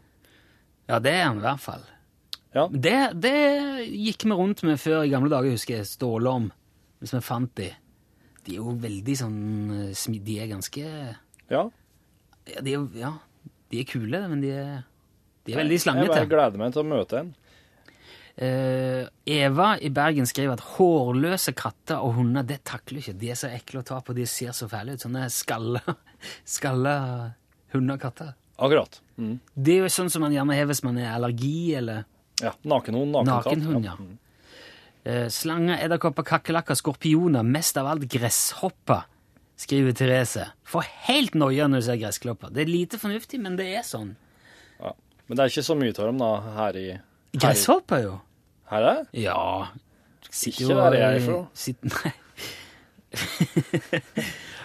Ja, 0.87 0.99
det 1.03 1.13
er 1.13 1.25
han 1.27 1.41
i 1.41 1.45
hvert 1.45 1.63
fall. 1.63 1.83
Ja. 2.55 2.67
Det, 2.71 2.95
det 3.21 3.35
gikk 3.91 4.23
vi 4.25 4.37
rundt 4.39 4.63
med 4.65 4.79
før 4.81 5.03
i 5.05 5.11
gamle 5.11 5.29
dager, 5.31 5.53
husker 5.53 5.79
jeg. 5.79 5.89
Stålorm. 5.89 6.49
Hvis 7.01 7.13
vi 7.13 7.21
fant 7.21 7.51
de. 7.59 7.71
De 8.47 8.55
er 8.55 8.61
jo 8.61 8.73
veldig 8.79 9.15
sånn 9.19 9.39
øh, 9.75 10.19
De 10.23 10.37
er 10.39 10.47
ganske 10.49 10.83
Ja. 11.51 11.65
ja, 12.47 12.61
de, 12.63 12.73
er, 12.73 12.85
ja, 12.95 13.11
de 13.71 13.81
er 13.81 13.89
kule, 13.89 14.21
men 14.31 14.39
de 14.41 14.53
er, 14.55 14.85
de 15.45 15.53
er 15.53 15.59
veldig 15.61 15.75
Jeg 15.77 15.83
slangete. 15.83 16.13
bare 16.15 16.31
gleder 16.31 16.63
meg 16.63 16.73
til 16.73 16.83
å 16.85 16.87
møte 16.87 17.19
en. 17.21 17.35
Uh, 18.37 19.07
Eva 19.25 19.71
i 19.81 19.89
Bergen 19.89 20.27
skriver 20.29 20.59
at 20.59 20.65
hårløse 20.77 21.55
katter 21.57 22.03
og 22.05 22.19
hunder 22.19 22.45
det 22.45 22.59
takler 22.69 23.01
ikke. 23.01 23.15
De 23.17 23.31
er 23.33 23.39
så 23.39 23.49
ekle 23.49 23.81
å 23.81 23.87
ta 23.87 23.97
på, 24.05 24.13
de 24.13 24.27
ser 24.29 24.53
så 24.55 24.67
fæle 24.69 24.93
ut. 24.93 25.01
Sånne 25.03 25.25
skalla, 25.33 25.81
skalla 26.57 26.97
hunder 27.73 27.97
og 27.97 28.03
katter. 28.05 28.35
Akkurat. 28.57 29.01
Mm. 29.17 29.39
Det 29.53 29.73
er 29.75 29.83
jo 29.85 29.89
sånn 29.93 30.09
som 30.13 30.21
man 30.25 30.33
gjerne 30.33 30.55
har 30.57 30.65
hvis 30.69 30.83
man 30.85 30.97
er 31.01 31.11
allergi 31.15 31.75
eller 31.77 32.05
Ja. 32.41 32.51
Nakenhund, 32.63 33.11
nakenkatt. 33.15 33.57
nakenhund. 33.57 33.85
ja. 33.85 33.95
Eh, 35.07 35.27
slanger, 35.31 35.77
edderkopper, 35.85 36.23
kakerlakker, 36.27 36.75
skorpioner, 36.75 37.43
mest 37.47 37.77
av 37.79 37.87
alt 37.87 38.03
gresshopper, 38.11 39.05
skriver 39.57 39.93
Therese. 39.95 40.49
Får 40.67 40.83
helt 41.07 41.33
noia 41.39 41.67
når 41.69 41.79
du 41.81 41.85
ser 41.87 41.97
gressklopper. 42.01 42.51
Det 42.53 42.65
er 42.65 42.69
lite 42.69 42.97
fornuftig, 42.99 43.39
men 43.41 43.55
det 43.55 43.69
er 43.77 43.85
sånn. 43.87 44.15
Ja. 44.81 44.91
Men 45.27 45.37
det 45.39 45.45
er 45.45 45.53
ikke 45.53 45.63
så 45.69 45.77
mye 45.79 45.93
av 45.95 46.05
dem 46.11 46.17
da, 46.21 46.31
her 46.59 46.77
i 46.81 46.87
her 46.91 47.01
Gresshopper, 47.37 48.03
jo. 48.03 48.15
Her 48.69 48.83
er 48.83 48.99
det? 49.03 49.21
Ja. 49.23 49.67
Sitter 50.29 50.65
Ikke 50.67 50.75
der 50.75 50.97
jeg 50.99 51.15
er 51.15 51.25
fra. 51.25 51.39
Sitter, 51.53 51.89
nei. 51.95 52.13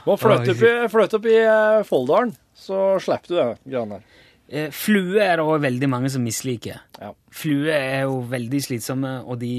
Må 0.06 0.16
flytte 0.22 0.52
opp 0.56 0.62
i, 0.66 0.72
flytte 0.90 1.18
opp 1.20 1.26
i 1.30 1.36
eh, 1.38 1.82
Folldalen, 1.86 2.32
så 2.62 2.82
slipper 3.02 3.32
du 3.32 3.38
det 3.38 3.48
greiene 3.66 3.98
der. 3.98 4.20
Eh, 4.52 4.68
Flue 4.74 5.20
er 5.22 5.38
det 5.40 5.46
òg 5.48 5.62
veldig 5.64 5.88
mange 5.88 6.10
som 6.12 6.24
misliker. 6.24 6.82
Ja. 7.00 7.12
Flue 7.32 7.72
er 7.72 8.04
jo 8.04 8.20
veldig 8.28 8.60
slitsomme, 8.66 9.14
og 9.24 9.40
de 9.40 9.52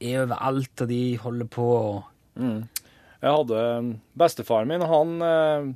er 0.00 0.24
overalt, 0.24 0.74
og 0.82 0.90
de 0.90 1.02
holder 1.22 1.50
på 1.52 1.68
mm. 2.40 2.60
Jeg 3.22 3.30
hadde 3.36 3.58
Bestefaren 4.18 4.66
min, 4.66 4.82
han 4.82 5.12
eh, 5.22 5.68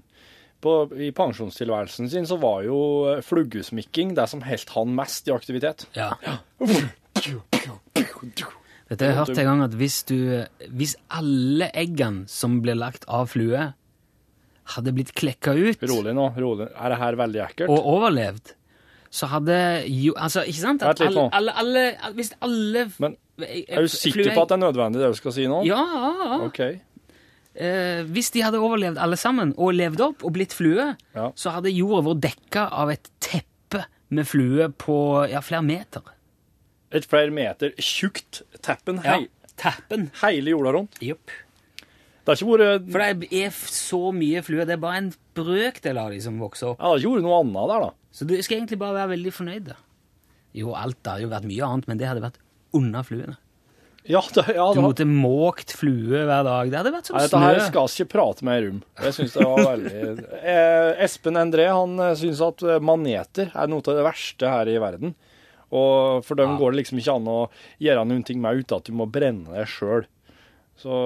på, 0.65 0.73
I 0.99 1.13
pensjonstilværelsen 1.15 2.11
sin 2.11 2.27
så 2.27 2.41
var 2.43 2.65
jo 2.67 2.79
eh, 3.13 3.23
fluggesmikking 3.23 4.17
det 4.19 4.27
som 4.33 4.43
helt 4.43 4.73
han 4.75 4.97
mest 4.99 5.31
i 5.31 5.35
aktivitet. 5.37 5.87
Ja. 5.95 6.11
Dette 8.87 9.03
har 9.03 9.13
jeg 9.13 9.19
hørt 9.19 9.39
en 9.39 9.49
gang 9.49 9.63
at 9.65 9.73
hvis 9.75 9.97
du 10.07 10.45
Hvis 10.71 10.93
alle 11.11 11.67
eggene 11.75 12.29
som 12.31 12.61
blir 12.63 12.77
lagt 12.79 13.07
av 13.11 13.33
flue, 13.33 13.73
hadde 14.75 14.93
blitt 14.97 15.13
klekka 15.15 15.53
ut 15.55 15.83
Rolig 15.87 16.15
nå. 16.17 16.29
rolig. 16.37 16.67
Er 16.75 16.89
det 16.95 16.99
her 16.99 17.17
veldig 17.21 17.43
ekkelt? 17.45 17.69
og 17.71 17.87
overlevd, 17.97 18.55
så 19.11 19.29
hadde 19.31 19.59
jo 19.87 20.13
Altså, 20.19 20.43
ikke 20.45 20.61
sant? 20.65 20.83
At 20.83 20.99
Vent 20.99 21.11
litt 21.15 21.19
alle, 21.19 21.29
nå. 21.29 21.31
alle, 21.33 21.53
alle, 21.63 22.13
Hvis 22.19 22.33
alle 22.43 22.83
Men 22.99 23.15
er 23.39 23.83
du 23.87 23.89
sikker 23.89 24.33
på 24.35 24.43
at 24.43 24.49
det 24.51 24.57
er 24.59 24.65
nødvendig 24.65 25.01
det 25.01 25.13
du 25.13 25.19
skal 25.21 25.33
si 25.37 25.47
nå? 25.47 25.63
Ja, 25.69 25.79
ja, 25.79 26.11
ja. 26.25 26.39
OK. 26.49 26.61
Eh, 27.57 28.03
hvis 28.13 28.29
de 28.35 28.43
hadde 28.45 28.59
overlevd 28.61 28.99
alle 29.01 29.17
sammen, 29.17 29.55
og 29.57 29.73
levd 29.77 30.03
opp 30.05 30.25
og 30.29 30.33
blitt 30.37 30.53
flue, 30.53 30.91
Ja. 31.17 31.31
så 31.37 31.55
hadde 31.55 31.71
jorda 31.73 32.03
vært 32.11 32.21
dekka 32.27 32.67
av 32.73 32.91
et 32.93 33.09
teppe 33.21 33.85
med 34.11 34.27
flue 34.29 34.69
på 34.77 34.99
ja, 35.31 35.41
flere 35.41 35.63
meter. 35.65 36.03
Et 36.93 37.05
flere 37.09 37.31
meter 37.35 37.73
tjukt 37.81 38.43
teppen 38.63 39.01
Ja, 39.05 39.17
hei, 39.19 39.29
Teppen. 39.57 40.11
hele 40.23 40.51
jorda 40.53 40.73
rundt. 40.77 40.99
Jupp. 41.01 41.31
Det 42.27 42.35
har 42.35 42.41
ikke 42.43 42.59
vært 42.59 42.87
For 42.91 43.03
det 43.23 43.29
er 43.39 43.59
så 43.71 44.01
mye 44.11 44.41
flue. 44.43 44.65
Det 44.67 44.75
er 44.75 44.83
bare 44.83 44.99
en 45.05 45.13
brøkdel 45.39 46.01
av 46.03 46.11
de 46.11 46.19
som 46.25 46.41
vokser 46.43 46.73
opp. 46.73 46.81
ja, 46.81 46.91
det 46.91 46.91
har 46.91 47.03
ikke 47.05 47.17
vært 47.21 47.27
noe 47.29 47.41
annet 47.45 47.71
der, 47.71 47.85
da. 47.87 47.91
Så 48.11 48.27
du 48.27 48.35
skal 48.43 48.59
egentlig 48.59 48.79
bare 48.83 48.97
være 48.99 49.13
veldig 49.15 49.33
fornøyd. 49.37 49.69
da. 49.71 49.77
Jo, 50.57 50.73
alt 50.75 50.99
det 51.05 51.13
har 51.13 51.23
jo 51.23 51.31
vært 51.31 51.47
mye 51.47 51.69
annet, 51.69 51.87
men 51.91 52.01
det 52.01 52.09
hadde 52.11 52.25
vært 52.25 52.41
under 52.75 53.07
fluene. 53.07 53.37
Ja, 54.07 54.21
det, 54.35 54.45
ja, 54.55 54.67
Du 54.75 54.81
måtte 54.85 55.05
måkt 55.07 55.73
flue 55.75 56.25
hver 56.27 56.45
dag. 56.47 56.71
Det 56.71 56.79
hadde 56.79 56.93
vært 56.95 57.09
som 57.11 57.17
Nei, 57.19 57.25
dette 57.27 57.41
her 57.43 57.61
skal 57.67 57.89
vi 57.91 57.95
ikke 58.05 58.13
prate 58.15 58.47
med 58.47 58.59
i 58.59 58.67
rom. 58.67 58.83
Jeg 59.03 59.17
synes 59.17 59.35
det 59.35 59.47
var 59.47 59.63
veldig... 59.67 60.03
Eh, 60.47 60.91
Espen 61.07 61.41
Endré 61.41 61.67
han 61.71 61.97
eh, 62.03 62.13
syns 62.19 62.43
at 62.47 62.63
eh, 62.63 62.83
maneter 62.83 63.51
er 63.51 63.71
noe 63.71 63.83
av 63.83 63.99
det 63.99 64.05
verste 64.07 64.53
her 64.53 64.71
i 64.71 64.77
verden. 64.83 65.17
Og 65.75 66.23
for 66.27 66.39
dem 66.39 66.55
går 66.61 66.73
det 66.73 66.85
liksom 66.85 67.01
ikke 67.03 67.17
an 67.19 67.31
å 67.31 67.39
gjøre 67.83 68.05
noen 68.07 68.23
ting 68.27 68.39
med 68.43 68.63
uten 68.63 68.79
at 68.79 68.87
du 68.87 68.95
må 68.95 69.09
brenne 69.11 69.51
deg 69.51 69.67
sjøl. 69.71 70.07
Så 70.77 70.97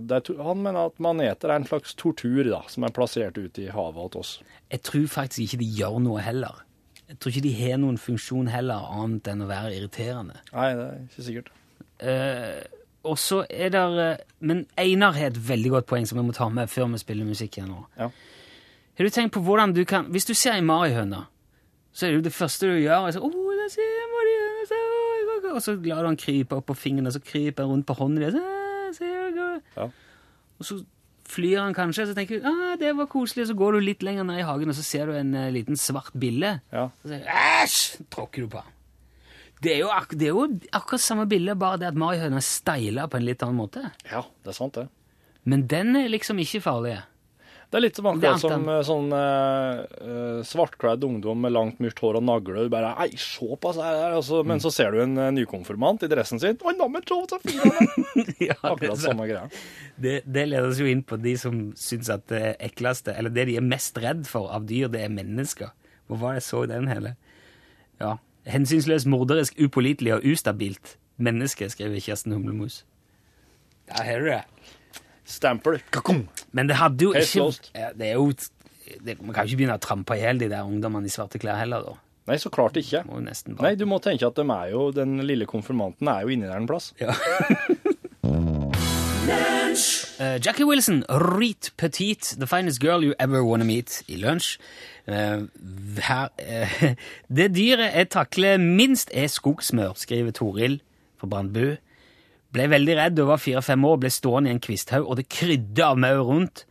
er, 0.00 0.32
han 0.42 0.62
mener 0.64 0.88
at 0.88 0.98
maneter 1.02 1.52
er 1.52 1.60
en 1.60 1.68
slags 1.68 1.94
tortur 1.98 2.42
da, 2.48 2.64
som 2.70 2.86
er 2.86 2.94
plassert 2.94 3.38
ute 3.38 3.66
i 3.66 3.70
havet 3.70 4.16
hos 4.18 4.18
oss. 4.18 4.58
Jeg 4.72 4.82
tror 4.86 5.06
faktisk 5.10 5.44
ikke 5.44 5.62
de 5.62 5.70
gjør 5.78 6.00
noe 6.02 6.24
heller. 6.24 6.64
Jeg 7.10 7.18
tror 7.18 7.32
ikke 7.32 7.46
de 7.46 7.54
har 7.58 7.78
noen 7.82 7.98
funksjon 7.98 8.50
heller, 8.50 8.90
annet 8.94 9.30
enn 9.32 9.42
å 9.42 9.48
være 9.50 9.72
irriterende. 9.74 10.42
Nei, 10.54 10.68
det 10.78 10.84
er 10.86 11.00
ikke 11.06 11.26
sikkert. 11.26 11.48
Eh, 12.00 12.60
og 13.02 13.16
så 13.20 13.42
er 13.50 13.72
der 13.72 13.98
eh, 14.00 14.22
Men 14.40 14.62
Einar 14.78 15.12
har 15.12 15.30
et 15.30 15.48
veldig 15.48 15.70
godt 15.74 15.88
poeng 15.90 16.06
som 16.08 16.16
vi 16.16 16.24
må 16.24 16.32
ta 16.36 16.46
med 16.52 16.70
før 16.72 16.88
vi 16.92 17.00
spiller 17.02 17.28
musikk 17.28 17.58
igjen 17.58 17.72
nå. 17.72 17.82
Ja. 17.98 18.08
Har 19.00 19.08
du 19.08 19.12
tenkt 19.12 19.34
på 19.34 19.42
hvordan 19.44 19.74
du 19.76 19.82
kan 19.88 20.08
Hvis 20.12 20.28
du 20.28 20.34
ser 20.34 20.56
ei 20.56 20.64
marihøne, 20.64 21.24
så 21.92 22.06
er 22.06 22.12
det 22.12 22.20
jo 22.20 22.26
det 22.28 22.36
første 22.36 22.68
du 22.70 22.78
gjør 22.78 23.08
er 23.08 23.16
så, 23.16 23.22
oh, 23.24 23.52
der 23.58 23.70
ser 23.72 23.88
jeg 23.88 24.08
marihøne, 24.14 24.66
så, 24.70 24.80
Og 25.54 25.62
så 25.64 25.74
lar 25.74 26.04
du 26.04 26.10
han 26.12 26.20
krype 26.20 26.60
opp 26.60 26.66
på 26.70 26.78
fingrene, 26.78 27.10
og 27.10 27.16
så 27.16 27.22
kryper 27.24 27.64
han 27.64 27.72
rundt 27.72 27.86
på 27.88 27.96
hånden 27.98 28.22
din. 28.22 28.36
Så, 28.36 28.44
«Ah, 28.44 28.92
ser 28.94 29.30
du 29.32 29.39
hva?» 29.39 29.39
Ja. 29.76 29.86
Og 30.60 30.66
så 30.68 30.80
flyr 31.30 31.60
han 31.62 31.76
kanskje, 31.76 32.04
og 32.04 32.10
så 32.10 32.16
tenker 32.16 32.40
du 32.40 32.48
ah, 32.50 32.74
det 32.80 32.90
var 32.98 33.08
koselig, 33.10 33.44
og 33.44 33.50
så 33.52 33.56
går 33.60 33.76
du 33.76 33.84
litt 33.84 34.04
lenger 34.06 34.26
ned 34.26 34.42
i 34.42 34.46
hagen, 34.46 34.72
og 34.72 34.78
så 34.78 34.84
ser 34.86 35.10
du 35.10 35.14
en 35.18 35.32
eh, 35.38 35.50
liten 35.54 35.78
svart 35.78 36.14
bille. 36.18 36.56
Ja. 36.74 36.88
Og 36.90 37.06
så 37.06 37.12
sier 37.14 37.24
du, 37.24 37.30
æsj! 37.30 38.06
Tråkker 38.12 38.46
du 38.46 38.52
på. 38.56 38.64
Det 39.60 39.74
er, 39.74 39.82
jo 39.82 39.90
ak 39.92 40.14
det 40.16 40.30
er 40.30 40.32
jo 40.32 40.46
akkurat 40.72 41.02
samme 41.04 41.26
bilde, 41.28 41.52
bare 41.60 41.82
det 41.82 41.90
at 41.90 41.98
marihøna 42.00 42.38
er 42.40 42.46
steila 42.46 43.04
på 43.12 43.18
en 43.18 43.26
litt 43.28 43.42
annen 43.44 43.60
måte. 43.60 43.82
ja, 44.08 44.22
det 44.40 44.54
er 44.54 44.56
sant, 44.56 44.78
det. 44.78 44.88
Men 45.44 45.66
den 45.68 45.96
er 45.96 46.08
liksom 46.12 46.40
ikke 46.40 46.62
farlig. 46.64 46.96
Det 47.70 47.78
er 47.78 47.82
litt 47.84 47.94
som 47.94 48.06
er 48.10 48.16
akkurat 48.16 48.40
som 48.42 48.64
eh, 48.68 48.80
sånn 48.82 49.12
eh, 49.14 49.80
eh, 50.02 50.38
svartkledd 50.42 51.04
ungdom 51.06 51.38
med 51.44 51.52
langt, 51.54 51.76
mørkt 51.78 52.00
hår 52.02 52.16
og 52.18 52.24
nagler. 52.26 52.64
Du 52.66 52.72
bare 52.72 52.96
Ei, 53.04 53.12
se 53.14 53.46
på 53.46 53.72
det 53.76 53.84
her. 53.86 54.16
Og 54.18 54.24
så- 54.26 54.40
Men 54.44 54.58
så 54.58 54.72
ser 54.74 54.90
du 54.90 54.98
en 55.04 55.14
nykonfirmant 55.36 56.02
i 56.02 56.08
dressen 56.10 56.40
sin. 56.42 56.56
Fin 56.58 56.80
han 56.80 56.96
er! 56.98 57.06
ja, 58.48 58.54
Akkurat 58.66 58.98
samme 58.98 59.28
greia. 59.30 59.46
Det, 59.96 60.16
det 60.26 60.48
leder 60.48 60.66
oss 60.72 60.80
jo 60.82 60.86
inn 60.90 61.04
på 61.06 61.20
de 61.22 61.36
som 61.38 61.72
syns 61.78 62.10
at 62.10 62.26
det 62.26 62.56
ekleste, 62.58 63.14
eller 63.16 63.30
det 63.30 63.46
de 63.46 63.56
er 63.60 63.62
mest 63.62 63.96
redd 64.02 64.26
for 64.26 64.50
av 64.50 64.66
dyr, 64.66 64.88
det 64.90 65.04
er 65.06 65.14
mennesker. 65.14 65.70
Hvor 66.10 66.18
var 66.18 66.34
det 66.34 66.42
jeg 66.42 66.48
så 66.50 66.64
den 66.66 66.90
hele? 66.90 67.14
Ja. 68.00 68.16
Hensynsløst, 68.50 69.06
morderisk, 69.06 69.54
upålitelig 69.62 70.16
og 70.16 70.24
ustabilt 70.26 70.96
menneske, 71.22 71.68
skriver 71.70 72.00
Kjersten 72.02 72.32
Humlemus. 72.34 72.82
Der 73.90 74.02
har 74.06 74.18
du 74.18 74.26
det. 74.32 74.42
Stamper. 75.30 75.80
Kakum. 75.94 76.24
Men 76.56 76.70
det 76.70 76.76
hadde 76.80 77.06
jo 77.06 77.14
Helt 77.14 77.30
ikke 77.30 77.78
ja, 77.78 77.92
Det 77.94 78.08
er 78.10 78.18
jo 78.18 78.30
det, 78.34 79.20
Man 79.20 79.34
kan 79.34 79.44
jo 79.46 79.52
ikke 79.52 79.62
begynne 79.62 79.78
å 79.78 79.82
trampe 79.82 80.16
i 80.18 80.22
hjel 80.24 80.40
de 80.42 80.50
der 80.50 80.66
ungdommene 80.66 81.06
i 81.06 81.12
svarte 81.12 81.38
klær 81.38 81.60
heller, 81.60 81.84
da. 81.86 81.98
Nei, 82.30 82.36
så 82.38 82.50
klart 82.52 82.76
ikke. 82.78 83.02
Må 83.08 83.18
bare 83.18 83.64
Nei, 83.64 83.74
du 83.78 83.86
må 83.90 83.98
tenke 84.02 84.28
at 84.28 84.36
de 84.38 84.44
er 84.54 84.70
jo, 84.70 84.90
den 84.94 85.18
lille 85.26 85.48
konfirmanten 85.50 86.10
er 86.10 86.26
jo 86.26 86.34
inni 86.34 86.46
der 86.46 86.60
en 86.60 86.68
plass. 86.68 86.92
Ja. 87.00 87.14
uh, 90.20 90.38
Jackie 90.44 90.66
Wilson, 90.68 91.02
Reet 91.08 91.72
Petite, 91.76 92.36
the 92.38 92.46
finest 92.46 92.80
girl 92.80 93.02
you 93.02 93.14
ever 93.18 93.42
wanna 93.44 93.64
meet, 93.64 94.02
i 94.06 94.18
lunsj. 94.20 94.58
Uh, 95.08 95.48
her, 96.06 96.28
uh, 96.38 96.94
det 97.40 97.50
dyret 97.56 97.96
jeg 97.96 98.10
takler 98.14 98.58
minst, 98.62 99.10
er 99.14 99.26
skogsmør, 99.26 99.96
skriver 99.98 100.30
Toril 100.36 100.80
fra 101.18 101.26
Brandbu. 101.26 101.78
Ble 102.52 102.66
veldig 102.72 102.96
redd 102.98 103.20
og 103.22 103.28
var 103.30 103.38
fire-fem 103.42 103.84
år, 103.86 103.98
ble 104.02 104.10
stående 104.10 104.50
i 104.50 104.54
en 104.56 104.62
kvisthaug, 104.62 105.04
og 105.06 105.16
det 105.20 105.28
krydde 105.30 105.84
av 105.86 105.98
maur 106.02 106.24
rundt. 106.26 106.64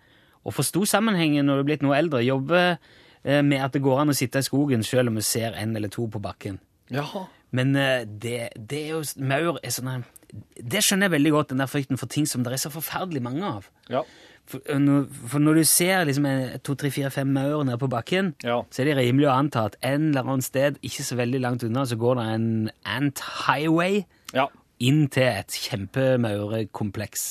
Og 0.43 0.53
forsto 0.55 0.85
sammenhengen 0.87 1.45
når 1.47 1.59
du 1.59 1.63
er 1.63 1.67
blitt 1.69 1.83
noe 1.85 1.97
eldre. 1.99 2.19
Jobber 2.25 2.77
eh, 3.23 3.41
med 3.45 3.61
at 3.63 3.75
det 3.75 3.81
går 3.85 4.01
an 4.03 4.11
å 4.11 4.17
sitte 4.17 4.41
i 4.41 4.47
skogen 4.47 4.83
selv 4.83 5.11
om 5.11 5.19
vi 5.19 5.23
ser 5.27 5.55
en 5.59 5.75
eller 5.77 5.91
to 5.93 6.07
på 6.11 6.19
bakken. 6.23 6.59
Jaha. 6.91 7.25
Men 7.55 7.75
eh, 7.79 8.03
det, 8.05 8.39
det 8.55 8.79
er 8.85 8.89
jo 8.97 9.03
Maur 9.25 9.57
er 9.63 9.71
sånn 9.73 10.03
Det 10.29 10.81
skjønner 10.85 11.07
jeg 11.07 11.15
veldig 11.15 11.31
godt, 11.33 11.51
den 11.53 11.61
der 11.63 11.69
frykten 11.71 11.97
for 11.97 12.11
ting 12.11 12.27
som 12.29 12.43
det 12.45 12.53
er 12.53 12.61
så 12.61 12.71
forferdelig 12.73 13.21
mange 13.25 13.45
av. 13.47 13.69
Ja. 13.89 14.03
For, 14.49 14.61
øh, 14.65 14.79
når, 14.81 15.07
for 15.31 15.43
når 15.45 15.59
du 15.61 15.63
ser 15.69 16.03
liksom 16.09 16.27
to, 16.65 16.75
tre, 16.75 16.91
fire, 16.93 17.09
fem 17.13 17.29
maur 17.33 17.63
nede 17.63 17.79
på 17.81 17.89
bakken, 17.91 18.33
Ja. 18.43 18.59
så 18.73 18.81
er 18.83 18.91
det 18.91 18.97
rimelig 18.99 19.29
å 19.29 19.35
anta 19.37 19.67
at 19.69 19.77
en 19.85 20.09
eller 20.11 20.25
annen 20.27 20.45
sted, 20.45 20.77
ikke 20.85 21.05
så 21.05 21.17
veldig 21.19 21.41
langt 21.45 21.63
unna, 21.67 21.85
så 21.85 21.97
går 22.01 22.19
det 22.21 22.27
en 22.35 22.49
ant 22.97 23.23
highway 23.47 24.03
Ja. 24.33 24.47
Inn 24.79 25.07
til 25.11 25.23
et 25.27 25.55
kjempemaurekompleks. 25.67 27.27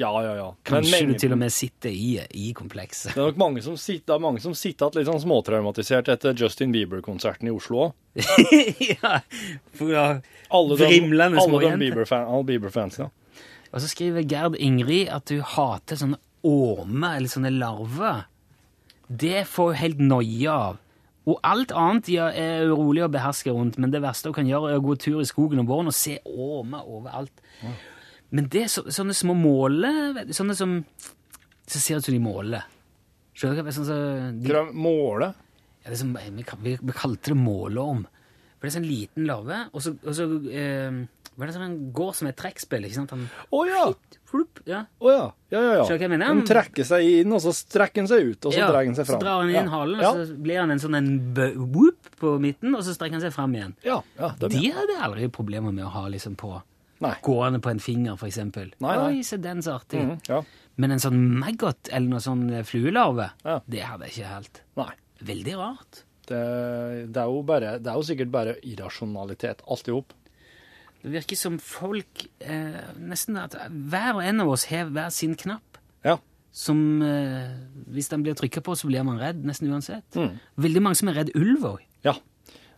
Ja, 0.00 0.08
ja, 0.24 0.34
ja. 0.38 0.46
Men 0.46 0.64
Kanskje 0.64 0.90
mange- 1.02 1.12
du 1.12 1.18
til 1.18 1.32
og 1.32 1.38
med 1.38 1.52
sitter 1.52 1.90
i, 1.92 2.18
i 2.32 2.52
komplekset. 2.56 3.12
Det 3.14 3.20
er 3.20 3.26
nok 3.28 3.36
mange 3.36 3.62
som 3.62 3.76
sitter, 3.76 4.14
er 4.14 4.18
mange 4.24 4.40
som 4.40 4.54
sitter 4.56 4.90
litt 4.96 5.06
sånn 5.06 5.20
småtraumatisert 5.20 6.08
etter 6.08 6.32
Justin 6.34 6.72
Bieber-konserten 6.72 7.48
i 7.48 7.52
Oslo 7.52 7.82
òg. 7.88 7.92
ja, 9.02 9.20
for 9.76 9.92
da 9.92 10.06
Alle 10.50 10.76
de, 10.76 10.84
Vrimlende 10.88 11.38
alle 11.38 11.44
de 11.44 11.50
småjenter. 11.50 11.78
Bieber-fan- 11.84 12.26
alle 12.28 12.44
Bieber 12.44 12.72
ja. 12.98 13.10
Og 13.72 13.80
så 13.80 13.88
skriver 13.88 14.24
Gerd 14.28 14.56
Ingrid 14.56 15.08
at 15.08 15.26
du 15.26 15.40
hater 15.40 15.96
sånne 15.96 16.18
ormer 16.44 17.16
eller 17.16 17.28
sånne 17.28 17.52
larver. 17.52 18.24
Det 19.08 19.44
får 19.48 19.72
hun 19.72 19.80
helt 19.80 19.98
noia 20.00 20.52
av. 20.70 20.78
Og 21.30 21.38
alt 21.46 21.70
annet 21.78 22.08
ja, 22.10 22.24
er 22.34 22.64
urolig 22.72 23.04
å 23.04 23.10
beherske 23.12 23.52
rundt, 23.54 23.76
men 23.78 23.92
det 23.94 24.00
verste 24.02 24.26
hun 24.30 24.34
kan 24.40 24.48
gjøre, 24.48 24.72
er 24.72 24.80
å 24.80 24.84
gå 24.84 24.96
tur 24.98 25.20
i 25.22 25.26
skogen 25.28 25.60
om 25.62 25.68
våren 25.68 25.86
og 25.92 25.94
se 25.94 26.16
ormer 26.26 26.82
overalt. 26.90 27.42
Men 28.34 28.48
det 28.50 28.64
er 28.64 28.70
så, 28.72 28.82
sånne 28.90 29.12
små 29.14 29.34
måler 29.36 30.22
Sånne 30.32 30.54
som 30.56 30.78
Så 31.68 31.78
ser 31.78 32.00
ut 32.00 32.06
som 32.08 32.14
de 32.16 32.20
måler. 32.24 32.64
Skjønner 33.36 33.60
du 33.60 33.66
hva? 33.68 33.74
Sånn 33.76 33.86
så 33.86 33.98
de, 34.40 34.48
de 34.50 34.62
måle? 34.74 35.28
ja, 35.84 35.90
det 35.92 35.98
som, 36.00 36.10
vi, 36.14 36.42
kal- 36.46 36.60
vi, 36.62 36.76
vi 36.80 36.94
kalte 36.96 37.32
det 37.32 37.38
måleorm. 37.38 38.02
For 38.58 38.66
det 38.66 38.70
er 38.72 38.76
sånn 38.80 38.86
liten 38.86 39.24
larve, 39.26 39.64
og 39.74 39.82
så, 39.82 39.92
og 40.06 40.14
så 40.14 40.26
eh, 40.54 40.98
var 41.38 41.48
det 41.48 41.54
sånn 41.56 41.64
en 41.66 41.78
går 41.96 42.12
som 42.14 42.28
et 42.30 42.36
trekkspill, 42.38 42.84
ikke 42.86 42.98
sant? 43.00 43.14
Han, 43.16 43.24
Å 43.50 43.62
ja! 43.66 43.80
Flupp, 44.32 44.62
ja. 44.68 44.80
Å 44.98 45.12
ja. 45.12 45.22
Ja, 45.52 45.60
ja, 45.60 45.72
ja. 45.78 45.84
Skjønner 45.84 46.00
du 46.00 46.02
hva 46.02 46.08
jeg 46.08 46.12
mener? 46.14 46.32
Den 46.32 46.48
trekker 46.48 46.88
seg 46.88 47.06
inn, 47.20 47.32
og 47.36 47.42
så 47.44 47.52
strekker 47.56 48.02
den 48.02 48.10
seg 48.10 48.26
ut, 48.32 48.48
og 48.48 48.56
så 48.56 48.58
ja. 48.58 48.70
drar 48.72 48.88
den 48.88 48.96
seg 48.98 49.08
fram. 49.08 49.20
Så 49.20 49.24
drar 49.26 49.44
den 49.44 49.52
inn 49.52 49.60
ja. 49.60 49.72
halen, 49.74 50.02
Ja. 50.02 50.10
og 50.10 50.26
så 50.26 50.36
blir 50.48 50.60
han 50.62 50.74
en 50.74 50.82
sånn 50.82 50.98
en 50.98 51.10
whoop 51.60 52.10
på 52.22 52.34
midten, 52.42 52.74
og 52.74 52.84
så 52.86 52.96
strekker 52.96 53.18
han 53.20 53.24
seg 53.24 53.34
fram 53.36 53.54
igjen. 53.58 53.76
Ja, 53.86 54.00
ja, 54.18 54.32
det 54.40 54.52
De 54.56 54.64
hadde 54.74 54.98
aldri 55.04 55.28
problemer 55.32 55.74
med 55.76 55.84
å 55.86 55.92
ha 55.94 56.06
liksom 56.12 56.36
på 56.40 56.54
Nei. 57.02 57.14
gående 57.26 57.60
på 57.62 57.70
en 57.74 57.82
finger, 57.82 58.16
for 58.16 58.30
eksempel. 58.30 58.72
Nei, 58.82 58.96
nei. 58.96 59.10
Oi, 59.18 59.22
se 59.26 59.36
den 59.42 59.62
så 59.62 59.76
artig. 59.80 60.00
Mhm, 60.02 60.20
ja. 60.28 60.42
Men 60.80 60.94
en 60.96 61.02
sånn 61.04 61.20
maggot 61.42 61.90
eller 61.92 62.08
noe 62.14 62.22
sånn 62.24 62.46
eh, 62.50 62.64
fluelarve, 62.64 63.30
Ja. 63.44 63.60
det 63.68 63.82
hadde 63.84 64.08
jeg 64.08 64.16
ikke 64.16 64.32
helt. 64.34 64.62
Nei. 64.80 64.92
Veldig 65.22 65.54
rart. 65.58 66.04
Det, 66.26 66.38
det, 67.12 67.20
er 67.20 67.28
jo 67.30 67.42
bare, 67.46 67.76
det 67.82 67.90
er 67.90 67.98
jo 67.98 68.06
sikkert 68.06 68.30
bare 68.32 68.54
irrasjonalitet, 68.62 69.62
alt 69.68 69.88
i 69.90 69.94
hop. 69.94 70.14
Det 71.02 71.10
virker 71.10 71.38
som 71.38 71.58
folk 71.58 72.26
eh, 72.38 72.82
Nesten 73.02 73.38
at 73.40 73.56
hver 73.68 74.20
og 74.20 74.22
en 74.22 74.44
av 74.44 74.52
oss 74.52 74.68
har 74.70 74.90
hver 74.94 75.10
sin 75.14 75.34
knapp. 75.38 75.80
Ja. 76.06 76.18
Som 76.54 77.02
eh, 77.02 77.54
Hvis 77.90 78.10
den 78.12 78.22
blir 78.22 78.36
trykka 78.38 78.62
på, 78.64 78.76
så 78.78 78.90
blir 78.90 79.06
man 79.06 79.20
redd, 79.20 79.42
nesten 79.46 79.70
uansett. 79.72 80.06
Mm. 80.14 80.38
Veldig 80.62 80.84
mange 80.84 81.00
som 81.00 81.10
er 81.10 81.22
redd 81.22 81.34
ulv 81.38 81.66
òg. 81.74 81.82
Ja. 82.06 82.14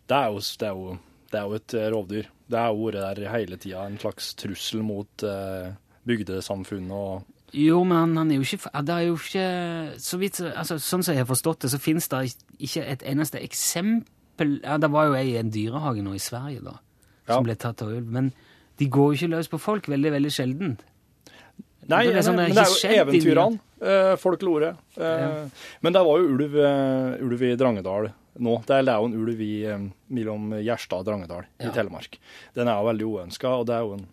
Det 0.09 0.17
er 0.17 0.33
jo, 0.33 0.41
det 0.61 0.69
er 0.69 0.79
jo, 0.79 0.97
det 1.33 1.41
er 1.41 1.45
jo 1.49 1.59
et 1.59 1.77
eh, 1.77 1.91
rovdyr. 1.93 2.31
Det 2.45 2.61
har 2.61 2.77
ordet 2.77 3.01
vært 3.01 3.23
der 3.23 3.33
hele 3.33 3.57
tida, 3.61 3.85
en 3.89 4.01
slags 4.01 4.35
trussel 4.41 4.85
mot 4.85 5.25
eh, 5.25 5.73
bygdesamfunn 6.09 6.91
og 6.93 7.31
Jo, 7.55 7.85
men 7.87 8.17
han, 8.19 8.31
er 8.31 8.41
jo 8.41 8.45
ikke 8.45 8.83
Det 8.83 8.95
er 8.95 9.05
jo 9.07 9.15
ikke 9.15 9.45
så 10.03 10.19
vidt, 10.21 10.41
altså, 10.43 10.77
Sånn 10.83 11.05
som 11.07 11.15
jeg 11.15 11.23
har 11.23 11.29
forstått 11.31 11.65
det, 11.65 11.71
så 11.73 11.81
finnes 11.81 12.09
det 12.11 12.23
ikke 12.59 12.83
et 12.83 13.05
eneste 13.07 13.41
eksempel 13.41 14.59
ja, 14.59 14.77
Det 14.83 14.91
var 14.93 15.09
jo 15.09 15.17
ei 15.17 15.31
i 15.33 15.39
en 15.41 15.53
dyrehage 15.55 16.05
nå 16.05 16.17
i 16.19 16.23
Sverige, 16.23 16.65
da, 16.67 16.77
Ja. 17.27 17.35
som 17.39 17.45
ble 17.45 17.55
tatt 17.57 17.83
av 17.83 17.89
ulv. 17.89 18.07
Men 18.11 18.33
de 18.79 18.87
går 18.89 19.15
jo 19.15 19.19
ikke 19.19 19.31
løs 19.37 19.49
på 19.49 19.61
folk 19.61 19.87
veldig, 19.89 20.11
veldig 20.13 20.31
sjelden. 20.35 20.77
Nei, 21.87 22.07
Det 22.09 22.17
er 22.17 22.23
sånn 22.25 22.37
det 22.41 22.47
men 22.49 22.57
det 22.57 22.65
er 22.65 22.71
jo 22.73 23.03
eventyrene. 23.05 23.59
eh, 23.83 24.17
folk 24.17 24.41
lorer. 24.43 24.77
Eh, 24.97 25.49
Men 25.83 25.93
det 25.93 26.03
var 26.05 26.19
jo 26.19 26.29
ulv, 26.33 26.55
eh, 26.57 27.23
ulv 27.25 27.43
i 27.43 27.57
Drangedal 27.57 28.11
nå. 28.41 28.55
Det 28.67 28.71
er 28.75 28.89
er 28.89 28.99
jo 28.99 29.05
en 29.05 29.15
ulv 29.15 29.41
i, 29.41 29.65
eh, 29.67 29.79
mellom 30.11 30.51
Gjerstad 30.65 30.99
og 31.01 31.05
Drangedal 31.05 31.45
Ja. 31.61 31.69
i 31.69 31.73
Telemark. 31.73 32.17
Den 32.55 32.69
er 32.69 32.81
jo 32.81 32.89
veldig 32.89 33.29
uønska, 33.29 33.49
og 33.61 33.67
det 33.67 33.75
er 33.75 33.81
jo 33.81 33.93
en, 33.95 34.07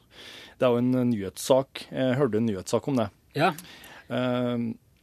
det 0.60 0.66
er 0.68 0.72
jo 0.72 0.78
en 0.78 0.92
nyhetssak. 1.12 1.86
Jeg 1.92 2.16
hørte 2.18 2.36
en 2.38 2.46
nyhetssak 2.48 2.88
om 2.88 2.96
det. 2.98 3.10
Ja, 3.36 3.54
Eh, 4.10 4.58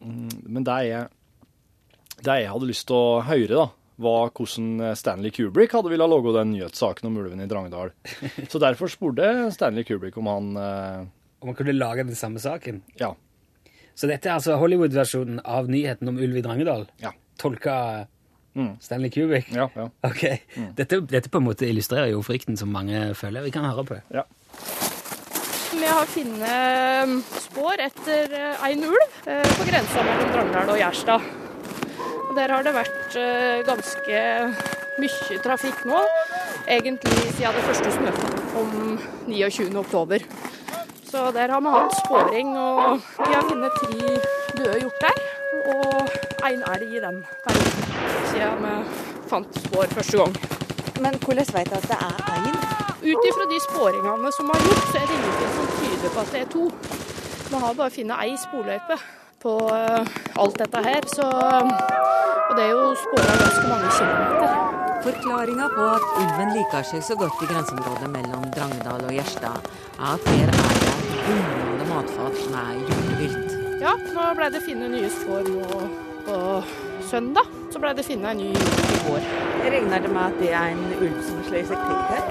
mm, 0.04 0.44
Men 0.46 0.64
det 0.64 0.74
jeg, 0.86 1.08
det 2.22 2.42
jeg 2.42 2.48
hadde 2.50 2.68
lyst 2.68 2.86
til 2.86 2.96
å 2.96 3.22
høre, 3.24 3.48
da, 3.48 3.70
var 3.98 4.30
hvordan 4.30 4.94
Stanley 4.98 5.32
Kubrick 5.34 5.72
hadde 5.74 5.90
ville 5.90 6.06
lage 6.06 6.34
den 6.36 6.52
nyhetssaken 6.54 7.08
om 7.10 7.16
ulven 7.18 7.40
i 7.42 7.48
Drangedal. 7.50 7.90
Så 8.52 8.60
derfor 8.62 8.90
spurte 8.92 9.48
Stanley 9.54 9.84
Kubrick 9.88 10.16
om 10.22 10.28
han 10.30 10.52
eh, 10.56 11.00
Om 11.42 11.50
han 11.50 11.58
kunne 11.58 11.74
lage 11.74 12.06
den 12.06 12.18
samme 12.18 12.38
saken. 12.42 12.82
Ja. 13.00 13.12
Så 13.98 14.06
dette 14.06 14.30
er 14.30 14.36
altså 14.38 14.54
Hollywood-versjonen 14.60 15.40
av 15.42 15.66
nyheten 15.70 16.10
om 16.10 16.18
ulv 16.22 16.38
i 16.38 16.44
Drangedal? 16.46 16.86
Ja. 17.02 17.14
Tolka 17.38 18.06
Mm. 18.58 18.72
Stanley 18.80 19.10
Kubrick? 19.10 19.52
Ja, 19.54 19.68
ja. 19.74 19.90
Ok. 20.08 20.24
Dette, 20.74 21.00
dette 21.06 21.30
på 21.30 21.38
en 21.38 21.44
måte 21.46 21.66
illustrerer 21.68 22.10
jo 22.10 22.22
frykten 22.26 22.56
som 22.58 22.72
mange 22.74 23.12
føler. 23.14 23.44
Vi 23.46 23.52
kan 23.54 23.66
høre 23.68 23.84
på 23.86 23.98
det. 23.98 24.02
ja. 24.18 24.24
Vi 25.78 25.86
har 25.86 26.08
funnet 26.10 27.04
um, 27.06 27.12
spor 27.38 27.78
etter 27.78 28.32
eh, 28.34 28.64
en 28.72 28.80
ulv 28.88 29.28
eh, 29.30 29.44
på 29.60 29.66
grensa 29.68 30.02
mellom 30.02 30.32
Drangedal 30.34 30.72
og 30.72 30.80
Gjerstad. 30.80 31.28
Og 32.28 32.36
Der 32.36 32.52
har 32.52 32.62
det 32.62 32.74
vært 32.76 33.16
eh, 33.16 33.62
ganske 33.64 34.18
mye 35.00 35.38
trafikk 35.44 35.84
nå, 35.88 36.00
egentlig 36.68 37.16
siden 37.38 37.56
det 37.56 37.64
første 37.64 37.92
snøfallet 37.94 38.56
om 38.60 38.98
29. 39.26 39.68
oktober. 39.80 40.24
Så 41.08 41.30
der 41.32 41.48
har 41.48 41.60
vi 41.64 41.72
hatt 41.72 41.94
sporing, 42.04 42.52
og 42.58 43.00
vi 43.00 43.32
har 43.32 43.46
funnet 43.48 43.78
tre 43.80 44.10
døde 44.58 44.80
hjorter 44.82 45.22
og 45.72 46.08
en 46.50 46.64
elg 46.74 46.96
i 46.98 47.00
den 47.00 47.22
perioden 47.46 47.78
siden 48.28 48.64
vi 48.64 48.74
fant 49.30 49.60
spor 49.64 49.86
første 49.96 50.20
gang. 50.20 50.36
Men 51.00 51.16
hvordan 51.24 51.46
vet 51.54 51.70
du 51.70 51.76
at 51.78 51.88
det 51.88 51.98
er 52.08 52.16
én? 52.36 52.58
Ut 53.08 53.28
ifra 53.30 53.46
de 53.52 53.60
sporingene 53.70 54.32
som 54.36 54.50
har 54.52 54.66
gjort, 54.66 54.88
så 54.92 55.00
er 55.00 55.06
det 55.08 55.16
ingenting 55.16 55.52
som 55.56 55.66
tyder 55.78 56.10
på 56.14 56.20
at 56.20 56.32
det 56.32 56.40
er 56.40 56.50
to. 56.56 56.64
Vi 57.48 57.62
har 57.64 57.72
bare 57.80 57.90
funnet 57.90 58.24
ei 58.24 58.36
sporløype 58.44 58.98
på 59.42 59.54
eh, 59.74 60.08
alt 60.42 60.58
dette 60.58 60.82
her, 60.84 61.06
så 61.14 61.26
Og 62.48 62.56
det 62.56 62.64
er 62.64 62.70
jo 62.72 62.84
spora 62.96 63.34
ganske 63.42 63.64
mange 63.68 63.88
kilometer. 63.92 64.52
Forklaringa 65.04 65.66
på 65.74 65.84
at 65.94 66.06
ulven 66.22 66.54
liker 66.56 66.86
seg 66.88 67.02
så 67.04 67.16
godt 67.20 67.42
i 67.44 67.48
grenseområdet 67.50 68.08
mellom 68.10 68.46
Drangedal 68.54 69.04
og 69.04 69.12
Gjerstad, 69.12 69.68
er 69.98 70.14
at 70.14 70.30
her 70.32 70.48
er 70.48 70.56
det 70.56 70.88
et 70.88 71.12
bunnende 71.26 71.88
matfat 71.90 72.40
med 72.54 72.80
hjortevilt. 72.88 73.54
Ja, 73.84 73.92
nå 74.16 74.30
ble 74.40 74.48
det 74.56 74.64
funnet 74.64 74.94
nye 74.96 75.10
spor 75.12 75.44
nå 75.46 75.82
på 76.26 76.40
søndag. 77.10 77.52
Så 77.70 77.84
ble 77.84 77.92
det 77.98 78.08
funnet 78.08 78.32
en 78.32 78.40
ny 78.42 78.48
hjort 78.56 78.96
i 78.96 79.00
går. 79.06 79.30
Regner 79.76 80.02
det 80.06 80.10
med 80.16 80.24
at 80.24 80.40
det 80.40 80.52
er 80.56 80.72
en 80.72 80.84
ulv 80.98 81.22
som 81.28 81.44
slår 81.46 81.68
seg 81.68 81.84
til 81.84 82.02
her? 82.10 82.28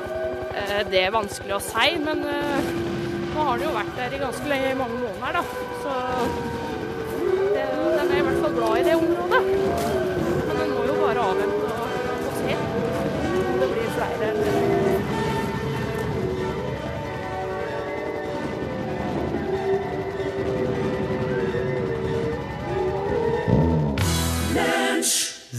Eh, 0.57 0.83
Det 0.91 1.05
er 1.05 1.13
vanskelig 1.15 1.55
å 1.55 1.63
si, 1.63 1.89
men 2.03 2.25
eh, 2.25 2.71
nå 3.35 3.45
har 3.47 3.61
den 3.61 3.69
jo 3.69 3.75
vært 3.77 3.95
der 4.01 4.17
i 4.17 4.23
ganske 4.25 4.61
mange 4.81 4.97
måneder, 5.05 5.39
da. 5.39 5.43
Så 5.85 6.56
det, 7.57 7.67
den 7.97 8.11
er 8.11 8.17
i 8.21 8.25
hvert 8.29 8.41
fall 8.45 8.55
glad 8.59 8.77
i 8.77 8.85
det 8.87 8.95
området. 9.01 9.41
Men 10.47 10.55
den 10.61 10.75
må 10.75 10.85
jo 10.89 10.99
bare 11.01 11.27
avvente 11.31 11.59
og, 11.67 11.87
og 12.27 12.33
se 12.41 12.57
om 12.61 13.61
det 13.63 13.71
blir 13.73 13.89
flere. 13.97 14.31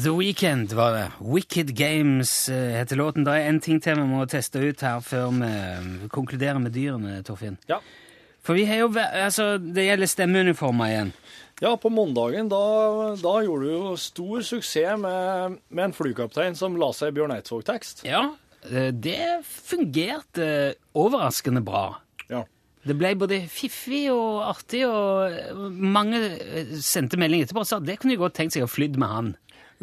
The 0.04 0.10
Weekend 0.10 0.72
var 0.72 0.92
det. 0.92 1.10
Wicked 1.20 1.74
Games 1.76 2.48
eh, 2.48 2.76
heter 2.78 2.96
låten. 2.96 3.24
Det 3.24 3.32
er 3.32 3.48
en 3.48 3.60
ting 3.60 3.80
til 3.82 3.98
vi 3.98 4.04
må 4.06 4.26
teste 4.30 4.60
ut 4.62 4.82
her 4.86 5.00
før 5.02 5.32
vi 5.34 5.48
eh, 5.48 5.88
konkluderer 6.14 6.60
med 6.62 6.72
dyrene, 6.76 7.18
Torfinn. 7.26 7.58
Ja. 7.68 7.80
For 8.48 8.56
vi 8.56 8.64
har 8.64 8.80
jo, 8.80 8.88
altså, 8.96 9.58
Det 9.60 9.84
gjelder 9.84 10.08
stemmeuniformer 10.08 10.88
igjen. 10.88 11.14
Ja, 11.60 11.74
på 11.76 11.90
mandagen 11.90 12.48
da, 12.48 12.58
da 13.18 13.32
gjorde 13.42 13.66
du 13.66 13.72
jo 13.74 13.94
stor 13.98 14.44
suksess 14.46 14.94
med, 15.02 15.58
med 15.74 15.88
en 15.88 15.94
flykaptein 15.96 16.54
som 16.56 16.76
la 16.78 16.92
seg 16.94 17.16
Bjørn 17.16 17.34
Eidsvåg-tekst. 17.34 18.04
Ja, 18.06 18.22
eh, 18.70 18.92
det 18.94 19.42
fungerte 19.42 20.76
overraskende 20.94 21.64
bra. 21.66 21.98
Ja. 22.30 22.44
Det 22.86 22.94
ble 22.94 23.10
både 23.18 23.40
fiffig 23.50 24.04
og 24.14 24.44
artig, 24.46 24.84
og 24.86 25.34
eh, 25.34 25.66
mange 25.98 26.22
eh, 26.38 26.72
sendte 26.78 27.18
melding 27.18 27.42
etterpå 27.42 27.66
og 27.66 27.70
sa 27.72 27.82
det 27.82 27.98
kunne 27.98 28.14
de 28.14 28.22
godt 28.22 28.38
tenkt 28.38 28.54
seg 28.54 28.64
å 28.64 28.70
flydd 28.70 28.94
med 29.02 29.14
han. 29.16 29.34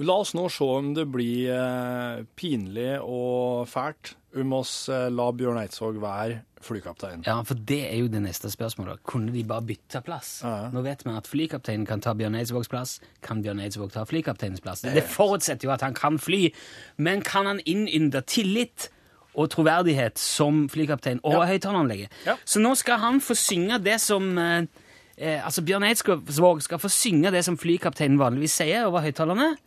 La 0.08 0.15
oss 0.23 0.32
nå 0.36 0.47
se 0.51 0.65
om 0.80 0.93
det 0.95 1.06
blir 1.12 1.51
eh, 1.51 2.23
pinlig 2.39 2.95
og 3.04 3.67
fælt 3.71 4.15
om 4.39 4.56
oss 4.58 4.88
eh, 4.88 5.10
la 5.12 5.28
Bjørn 5.36 5.60
Eidsvåg 5.62 5.99
være 5.99 6.41
flykaptein. 6.65 7.21
Ja, 7.28 7.38
for 7.45 7.56
det 7.56 7.80
er 7.91 7.99
jo 8.01 8.08
det 8.12 8.21
neste 8.25 8.49
spørsmålet. 8.51 9.04
Kunne 9.08 9.32
de 9.34 9.43
bare 9.47 9.62
bytte 9.69 10.01
plass? 10.06 10.39
Ja. 10.43 10.69
Nå 10.73 10.82
vet 10.86 11.04
vi 11.06 11.13
at 11.15 11.30
flykapteinen 11.30 11.86
kan 11.88 12.01
ta 12.01 12.13
Bjørn 12.17 12.36
Eidsvågs 12.39 12.69
plass. 12.71 12.97
Kan 13.25 13.43
Bjørn 13.45 13.62
Eidsvåg 13.63 13.91
ta 13.93 14.04
flykapteinens 14.10 14.62
plass? 14.65 14.82
Det 14.82 15.04
forutsetter 15.13 15.67
jo 15.69 15.73
at 15.75 15.86
han 15.86 15.93
kan 15.97 16.17
fly, 16.19 16.49
men 16.97 17.21
kan 17.25 17.45
han 17.45 17.62
innynde 17.65 18.21
tillit 18.25 18.89
og 19.36 19.49
troverdighet 19.51 20.17
som 20.21 20.65
flykaptein 20.71 21.19
og 21.23 21.34
Ja. 21.41 21.45
høyttaleranlegget. 21.51 22.10
Ja. 22.25 22.36
Så 22.45 22.60
nå 22.63 22.75
skal 22.75 22.99
han 22.99 23.21
få 23.21 23.36
synge 23.36 23.80
det 23.84 23.99
som 24.01 24.38
eh, 24.38 24.65
eh, 25.17 25.41
Altså 25.45 25.62
Bjørn 25.62 25.84
Eidsvåg 25.84 26.62
skal 26.63 26.80
få 26.80 26.89
synge 26.89 27.32
det 27.32 27.43
som 27.45 27.58
flykapteinen 27.58 28.17
vanligvis 28.19 28.56
sier 28.62 28.86
over 28.88 29.01
høyttalerne. 29.04 29.58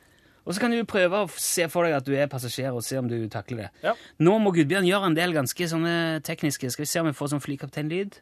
Og 0.48 0.54
så 0.56 0.62
kan 0.62 0.72
du 0.72 0.78
prøve 0.88 1.18
å 1.20 1.28
se 1.36 1.66
for 1.68 1.84
deg 1.84 1.92
at 1.98 2.06
du 2.08 2.14
er 2.16 2.26
passasjer, 2.32 2.72
og 2.72 2.80
se 2.86 2.96
om 2.96 3.04
du 3.10 3.18
takler 3.28 3.66
det. 3.66 3.68
Ja. 3.84 3.92
Nå 4.24 4.38
må 4.40 4.48
Gudbjørn 4.56 4.86
gjøre 4.88 5.10
en 5.10 5.16
del 5.18 5.34
ganske 5.36 5.66
sånne 5.68 6.22
tekniske 6.24 6.70
Skal 6.72 6.86
vi 6.86 6.88
se 6.88 7.02
om 7.02 7.10
vi 7.10 7.12
får 7.18 7.34
sånn 7.34 7.44
flykapteinlyd. 7.44 8.16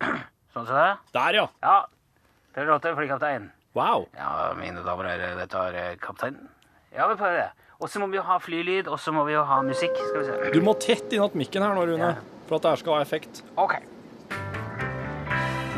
Sånn 0.54 0.64
som 0.64 0.74
det? 0.78 0.88
Der, 1.12 1.36
ja. 1.36 1.44
Ja. 1.62 1.76
Det 2.56 2.64
låter 2.64 2.96
flykaptein. 2.96 3.50
Wow. 3.76 4.06
Ja, 4.16 4.54
mine 4.56 4.80
damer 4.82 5.04
og 5.04 5.12
herrer, 5.12 5.36
dette 5.38 5.60
er 5.68 5.76
eh, 5.76 5.96
kapteinen. 6.00 6.48
Ja, 6.96 7.04
vi 7.12 7.18
prøver 7.20 7.36
det. 7.42 7.66
Og 7.78 7.92
så 7.92 8.00
må 8.00 8.08
vi 8.10 8.16
jo 8.16 8.24
ha 8.26 8.38
flylyd, 8.42 8.88
og 8.90 8.96
så 8.98 9.12
må 9.14 9.22
vi 9.28 9.36
jo 9.36 9.44
ha 9.46 9.60
musikk. 9.62 9.92
Skal 10.08 10.24
vi 10.24 10.26
se. 10.30 10.52
Du 10.56 10.64
må 10.64 10.72
tett 10.82 11.12
innåt 11.14 11.36
mikken 11.38 11.62
her 11.62 11.76
nå, 11.76 11.84
Rune, 11.86 12.08
Ja. 12.16 12.40
for 12.48 12.56
at 12.56 12.64
det 12.64 12.72
her 12.72 12.80
skal 12.80 12.96
ha 12.96 13.04
effekt. 13.04 13.42
Ok. 13.60 13.76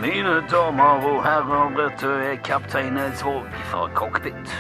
Mine 0.00 0.38
damer 0.48 1.03
og 1.11 1.18
herrer, 1.26 1.74
dette 1.76 2.14
er 2.31 2.38
kaptein 2.46 2.96
Eidsvåg 3.03 3.50
fra 3.68 3.88
cockpit. 3.98 4.55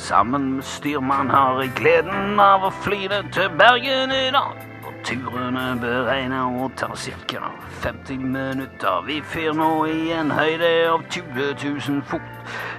Sammen 0.00 0.54
med 0.54 0.64
styrmann 0.64 1.28
har 1.30 1.58
jeg 1.60 1.74
gleden 1.76 2.38
av 2.40 2.62
å 2.64 2.70
fly 2.80 3.02
det 3.12 3.18
til 3.36 3.50
Bergen 3.60 4.12
i 4.16 4.30
dag. 4.32 4.62
Og 4.88 4.94
turen 5.04 5.58
er 5.60 5.74
beregna 5.82 6.38
å 6.48 6.70
ta 6.80 6.88
ca. 7.28 7.50
50 7.82 8.22
minutter. 8.32 9.02
Vi 9.04 9.18
fyr 9.20 9.52
nå 9.58 9.68
i 9.92 10.08
en 10.16 10.32
høyde 10.32 10.70
av 10.88 11.04
20 11.12 11.52
000 11.60 12.00
fot. 12.08 12.30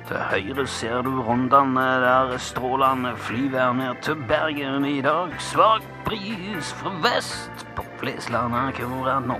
Til 0.09 0.23
høyre 0.31 0.65
ser 0.65 1.05
du 1.05 1.11
Rondane, 1.21 1.85
der 2.01 2.33
er 2.33 2.41
strålende 2.41 3.13
flyvær 3.27 3.77
ned 3.77 4.01
til 4.01 4.17
Bergen 4.25 4.89
i 4.89 4.97
dag. 5.05 5.37
Svak 5.51 5.85
bris 6.07 6.73
fra 6.81 6.95
vest 7.05 7.67
på 7.77 7.85
Flesland 8.01 8.57
akkurat 8.57 9.29
nå. 9.29 9.37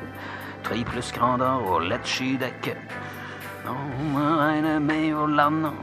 Tre 0.70 0.84
plussgrader 0.86 1.66
og 1.66 1.90
lett 1.90 2.06
skydekke. 2.06 2.78
Nå 3.66 3.76
regner 4.38 4.78
vi 4.78 4.86
med 4.86 5.18
å 5.18 5.26
lande 5.34 5.74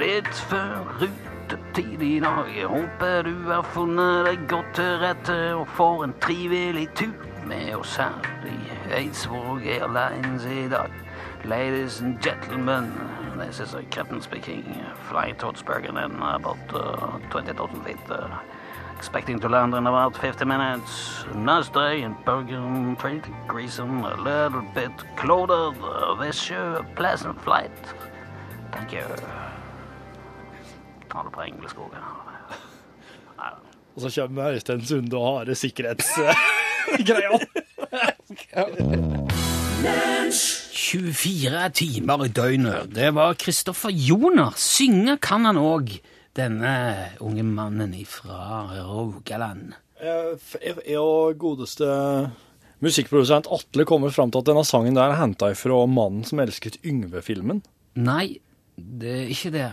litt 0.00 0.34
før 0.50 0.84
rutetid 1.00 2.02
i 2.02 2.18
dag. 2.22 2.48
Jeg 2.56 2.68
håper 2.70 3.22
du 3.26 3.34
har 3.48 3.66
funnet 3.74 4.28
deg 4.28 4.44
godt 4.50 4.74
til 4.78 4.98
rette 5.02 5.38
og 5.54 5.68
får 5.76 6.04
en 6.06 6.14
trivelig 6.24 6.88
tur 6.98 7.14
med 7.48 7.74
oss 7.76 7.96
her 8.00 8.28
i 8.48 8.56
Eidsvåg 8.98 9.66
Airlines 9.76 10.46
i 10.48 10.68
dag. 10.72 10.92
Ladies 11.44 12.00
and 12.00 12.20
gentlemen, 12.22 12.92
this 13.38 13.60
is 13.60 13.74
a 13.74 13.82
captain 13.90 14.22
speaking. 14.22 14.64
Fly 15.10 15.34
Bergen 15.66 15.98
in 15.98 16.22
about 16.22 16.58
uh, 16.72 17.18
20,000 17.30 17.84
feet. 17.84 17.98
Uh, 18.08 18.38
expecting 18.96 19.38
to 19.38 19.48
land 19.48 19.74
in 19.74 19.86
about 19.86 20.16
50 20.16 20.44
minutes. 20.46 21.24
Nice 21.34 21.68
day 21.68 22.02
in 22.02 22.16
Bergen, 22.24 22.96
20 22.96 23.20
degrees 23.20 23.78
and 23.78 24.04
a 24.04 24.16
little 24.16 24.62
bit 24.74 24.92
clouded. 25.16 25.78
Wish 26.18 26.50
you 26.50 26.56
a 26.56 26.86
pleasant 26.96 27.38
flight. 27.42 27.72
Thank 28.72 28.92
you. 28.92 29.04
Ta 31.12 31.22
det 31.26 31.32
på 31.34 31.42
engelsk 31.44 31.76
òg. 31.78 31.92
Og 33.94 34.02
så 34.02 34.08
kommer 34.14 34.54
Øystein 34.56 34.82
Sunde 34.86 35.16
og 35.16 35.24
harde 35.38 35.54
sikkerhetsgreia. 35.54 37.38
24 40.74 41.70
timer 41.74 42.24
i 42.24 42.28
døgnet. 42.28 42.90
Det 42.94 43.10
var 43.14 43.34
Kristoffer 43.38 43.90
Joner. 43.90 44.54
Synge 44.56 45.16
kan 45.22 45.44
han 45.48 45.58
òg, 45.60 45.96
denne 46.36 46.74
unge 47.22 47.44
mannen 47.46 47.94
fra 48.08 48.64
Rogaland. 48.86 49.74
Jeg 50.04 50.98
og 50.98 51.38
godeste 51.40 51.86
musikkprodusent 52.84 53.48
Atle 53.54 53.86
kommer 53.88 54.12
fram 54.12 54.32
til 54.32 54.42
at 54.42 54.48
denne 54.50 54.64
sangen 54.66 54.96
der 54.98 55.12
er 55.12 55.20
henta 55.20 55.52
ifra 55.54 55.86
'Mannen 55.86 56.24
som 56.24 56.40
elsket 56.40 56.76
Yngve'-filmen. 56.84 57.62
Nei, 57.96 58.40
det 58.76 59.10
er 59.22 59.30
ikke 59.30 59.50
det. 59.54 59.70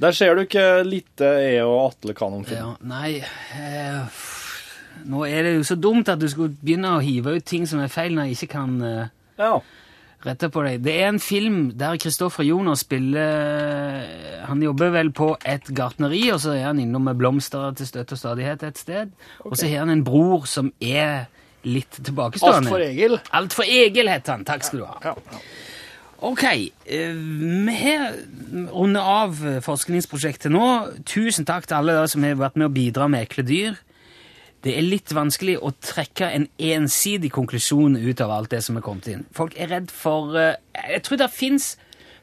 Der 0.00 0.12
ser 0.12 0.34
du 0.36 0.42
ikke 0.44 0.64
lite 0.84 1.28
jeg 1.40 1.62
og 1.64 1.78
Atle 1.90 2.12
kan 2.18 2.34
om 2.36 2.44
film. 2.44 2.58
Ja, 2.58 2.74
nei 2.84 3.22
eh, 3.56 4.18
Nå 5.08 5.22
er 5.28 5.46
det 5.46 5.54
jo 5.58 5.62
så 5.68 5.76
dumt 5.80 6.08
at 6.12 6.20
du 6.20 6.26
skulle 6.28 6.52
begynne 6.56 6.96
å 6.96 7.02
hive 7.04 7.36
ut 7.38 7.44
ting 7.48 7.64
som 7.68 7.80
er 7.80 7.88
feil, 7.92 8.12
når 8.16 8.28
jeg 8.30 8.36
ikke 8.38 8.52
kan 8.58 8.74
eh, 8.84 9.08
Ja. 9.40 9.54
rette 10.26 10.48
på 10.52 10.64
deg. 10.66 10.82
Det 10.84 10.94
er 11.00 11.08
en 11.12 11.20
film 11.22 11.58
der 11.78 11.96
Kristoffer 12.02 12.44
Joner 12.44 12.74
spiller 12.80 14.04
Han 14.48 14.62
jobber 14.64 14.90
vel 14.96 15.12
på 15.16 15.30
et 15.44 15.68
gartneri, 15.76 16.24
og 16.34 16.40
så 16.44 16.56
er 16.56 16.66
han 16.70 16.80
innom 16.82 17.04
med 17.08 17.16
blomster 17.20 17.72
til 17.78 17.86
støtte 17.88 18.16
og 18.16 18.20
stadighet 18.20 18.62
et 18.68 18.78
sted. 18.80 19.12
Og 19.44 19.56
så 19.56 19.68
har 19.70 19.84
han 19.84 19.90
en 19.96 20.04
bror 20.04 20.44
som 20.50 20.72
er 20.80 21.26
litt 21.66 21.96
tilbakestående. 22.02 22.68
Altfor 22.68 22.84
Egil. 22.84 23.16
Altfor 23.34 23.64
Egil 23.66 24.08
heter 24.12 24.36
han. 24.36 24.44
Takk 24.46 24.62
skal 24.68 24.84
du 24.84 24.86
ha. 24.86 24.98
Ja, 25.02 25.14
ja. 25.32 25.40
Ok, 26.24 26.44
eh, 26.44 27.12
vi 27.66 27.74
har 27.76 28.14
rundet 28.72 29.02
av 29.02 29.36
forskningsprosjektet 29.62 30.52
nå. 30.52 30.68
Tusen 31.04 31.44
takk 31.44 31.66
til 31.68 31.76
alle 31.76 31.96
dere 31.96 32.08
som 32.08 32.24
har 32.24 32.38
vært 32.40 32.56
med 32.56 32.70
å 32.70 32.72
bidra 32.72 33.08
med 33.08 33.26
ekle 33.26 33.44
dyr. 33.44 33.76
Det 34.64 34.72
er 34.74 34.86
litt 34.86 35.12
vanskelig 35.14 35.58
å 35.60 35.74
trekke 35.84 36.30
en 36.32 36.48
ensidig 36.58 37.30
konklusjon 37.34 37.98
ut 38.00 38.20
av 38.24 38.32
alt 38.34 38.50
det 38.54 38.62
som 38.64 38.78
er 38.78 38.84
kommet 38.86 39.10
inn. 39.12 39.26
Folk 39.36 39.54
er 39.60 39.70
redd 39.74 39.92
for 39.94 40.34
eh, 40.40 40.56
Jeg 40.88 41.04
tror 41.06 41.20
det 41.20 41.30
fins 41.34 41.74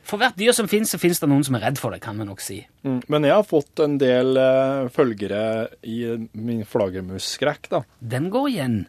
For 0.03 0.19
hvert 0.19 0.35
dyr 0.39 0.51
som 0.55 0.67
fins, 0.67 0.91
så 0.91 0.99
fins 0.99 1.21
det 1.21 1.29
noen 1.31 1.45
som 1.47 1.55
er 1.57 1.63
redd 1.63 1.79
for 1.79 1.95
det, 1.95 2.01
kan 2.03 2.17
vi 2.19 2.27
nok 2.27 2.43
si. 2.43 2.59
Mm. 2.83 2.99
Men 3.11 3.27
jeg 3.27 3.35
har 3.37 3.45
fått 3.47 3.79
en 3.83 3.95
del 4.01 4.37
eh, 4.39 4.89
følgere 4.93 5.43
i 5.87 5.97
min 6.35 6.63
flaggermusskrekk, 6.67 7.69
da. 7.71 7.83
Den 7.99 8.27
går 8.33 8.49
igjen. 8.51 8.79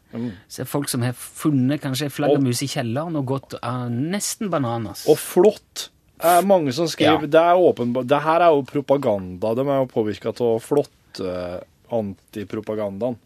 Så 0.51 0.65
er 0.65 0.71
folk 0.71 0.91
som 0.91 1.05
har 1.07 1.15
funnet 1.19 1.83
kanskje 1.85 2.11
flaggermus 2.13 2.65
i 2.67 2.71
kjelleren 2.71 3.19
og 3.21 3.29
gått 3.31 3.59
uh, 3.61 3.87
nesten 3.91 4.51
bananas. 4.53 5.07
Og 5.11 5.21
flott. 5.21 5.89
Det 6.19 6.33
er 6.39 6.47
mange 6.47 6.73
som 6.75 6.89
skriver 6.91 7.27
Ja. 7.27 7.31
Det 7.35 7.41
er 7.41 7.61
åpenbart 7.61 8.07
Det 8.09 8.21
her 8.23 8.45
er 8.47 8.55
jo 8.55 8.67
propaganda. 8.67 9.55
De 9.55 9.65
er 9.67 9.81
jo 9.83 9.91
påvirka 9.91 10.33
av 10.33 10.61
flott 10.63 11.21
eh, 11.21 11.59
antipropagandaen. 11.95 13.19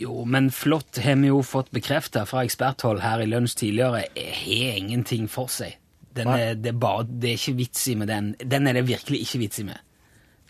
Jo, 0.00 0.24
men 0.24 0.50
flott 0.50 0.98
har 0.98 1.18
vi 1.20 1.30
jo 1.30 1.42
fått 1.46 1.70
bekrefta 1.74 2.24
fra 2.26 2.42
eksperthold 2.46 3.02
her 3.04 3.22
i 3.22 3.28
lunsj 3.28 3.58
tidligere, 3.60 4.06
har 4.16 4.80
ingenting 4.80 5.28
for 5.30 5.52
seg. 5.52 5.76
Den 6.20 6.30
er, 6.36 6.54
det, 6.60 6.72
er 6.74 6.78
bare, 6.82 7.06
det 7.08 7.32
er 7.32 7.38
ikke 7.40 7.56
vits 7.58 7.86
i 7.90 7.94
med 8.00 8.08
den. 8.12 8.30
Den 8.52 8.68
er 8.70 8.76
det 8.78 8.84
virkelig 8.88 9.22
ikke 9.26 9.40
vits 9.46 9.60
i 9.62 9.66
med. 9.68 9.80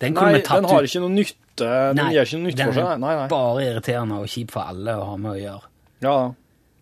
Den 0.00 0.14
Nei, 0.16 0.32
den 0.40 0.64
har 0.70 0.86
ikke 0.88 1.00
noe 1.02 1.12
nytte. 1.12 1.70
Den 1.96 2.12
gjør 2.14 2.28
ikke 2.28 2.38
noe 2.40 2.46
nytte 2.48 2.66
for 2.70 2.78
seg. 2.78 2.92
Nei, 3.02 3.14
nei. 3.20 3.26
Bare 3.32 3.64
irriterende 3.68 4.20
og 4.22 4.30
kjip 4.32 4.54
for 4.54 4.64
alle 4.72 4.94
å 4.96 5.08
ha 5.10 5.16
med 5.20 5.34
å 5.34 5.40
gjøre. 5.40 5.66
Ja, 6.06 6.14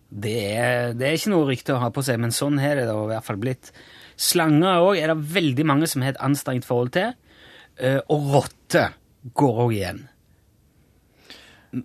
Det 0.09 0.35
er, 0.57 0.93
det 0.97 1.05
er 1.09 1.17
ikke 1.19 1.29
noe 1.35 1.47
rykte 1.51 1.73
å 1.75 1.81
ha 1.83 1.89
på 1.93 2.01
seg, 2.01 2.17
men 2.23 2.31
sånn 2.33 2.55
har 2.63 2.79
det 2.79 2.85
da 2.87 2.95
i 2.97 3.09
hvert 3.11 3.27
fall 3.27 3.37
blitt. 3.41 3.73
Slanger 4.17 4.79
òg 4.81 4.97
er 5.01 5.11
det 5.11 5.17
veldig 5.35 5.65
mange 5.69 5.87
som 5.91 6.01
har 6.01 6.15
et 6.15 6.23
anstrengt 6.25 6.65
forhold 6.65 6.93
til. 6.95 7.11
eh, 7.77 7.99
Og 8.09 8.31
rotter 8.33 8.95
går 9.37 9.59
òg 9.65 9.73
igjen. 9.75 9.99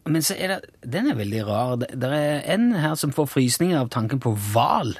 Men 0.08 0.22
så 0.24 0.32
er 0.40 0.54
det 0.54 0.70
Den 0.94 1.10
er 1.10 1.18
veldig 1.18 1.42
rar. 1.46 1.74
Det 1.82 1.90
det 2.00 2.10
er 2.16 2.40
en 2.54 2.70
her 2.80 2.94
som 2.96 3.12
får 3.12 3.26
frysninger 3.34 3.76
av 3.78 3.90
tanken 3.92 4.20
på 4.22 4.32
hval. 4.52 4.94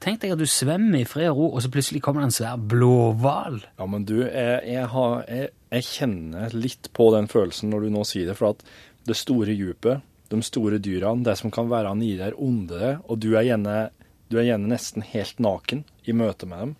Tenk 0.00 0.22
deg 0.22 0.32
at 0.32 0.40
du 0.40 0.46
svømmer 0.48 1.02
i 1.02 1.08
fred 1.08 1.28
og 1.28 1.36
ro, 1.36 1.46
og 1.54 1.60
så 1.60 1.68
plutselig 1.72 2.00
kommer 2.00 2.22
det 2.24 2.30
en 2.30 2.36
svær 2.38 2.60
blåhval. 2.70 3.58
ja 3.78 3.86
men 3.86 4.06
du, 4.08 4.14
jeg, 4.24 4.60
jeg, 4.64 4.86
har, 4.94 5.24
jeg, 5.28 5.50
jeg 5.76 5.84
kjenner 5.90 6.54
litt 6.56 6.88
på 6.96 7.10
den 7.14 7.28
følelsen 7.28 7.68
når 7.72 7.84
du 7.84 7.90
nå 7.98 8.04
sier 8.08 8.30
det, 8.30 8.36
for 8.38 8.54
at 8.54 8.64
det 9.08 9.16
store 9.20 9.52
djupet, 9.56 10.00
de 10.30 10.40
store 10.46 10.78
dyrene, 10.80 11.24
det 11.26 11.34
som 11.40 11.50
kan 11.52 11.68
være 11.68 11.92
nedi 11.98 12.16
der 12.20 12.36
onde 12.40 12.78
det, 12.80 12.94
og 13.10 13.18
du 13.20 13.32
er, 13.34 13.44
gjerne, 13.50 13.90
du 14.30 14.38
er 14.40 14.46
gjerne 14.48 14.70
nesten 14.72 15.04
helt 15.04 15.40
naken 15.42 15.84
i 16.08 16.14
møte 16.16 16.48
med 16.48 16.64
dem, 16.64 16.74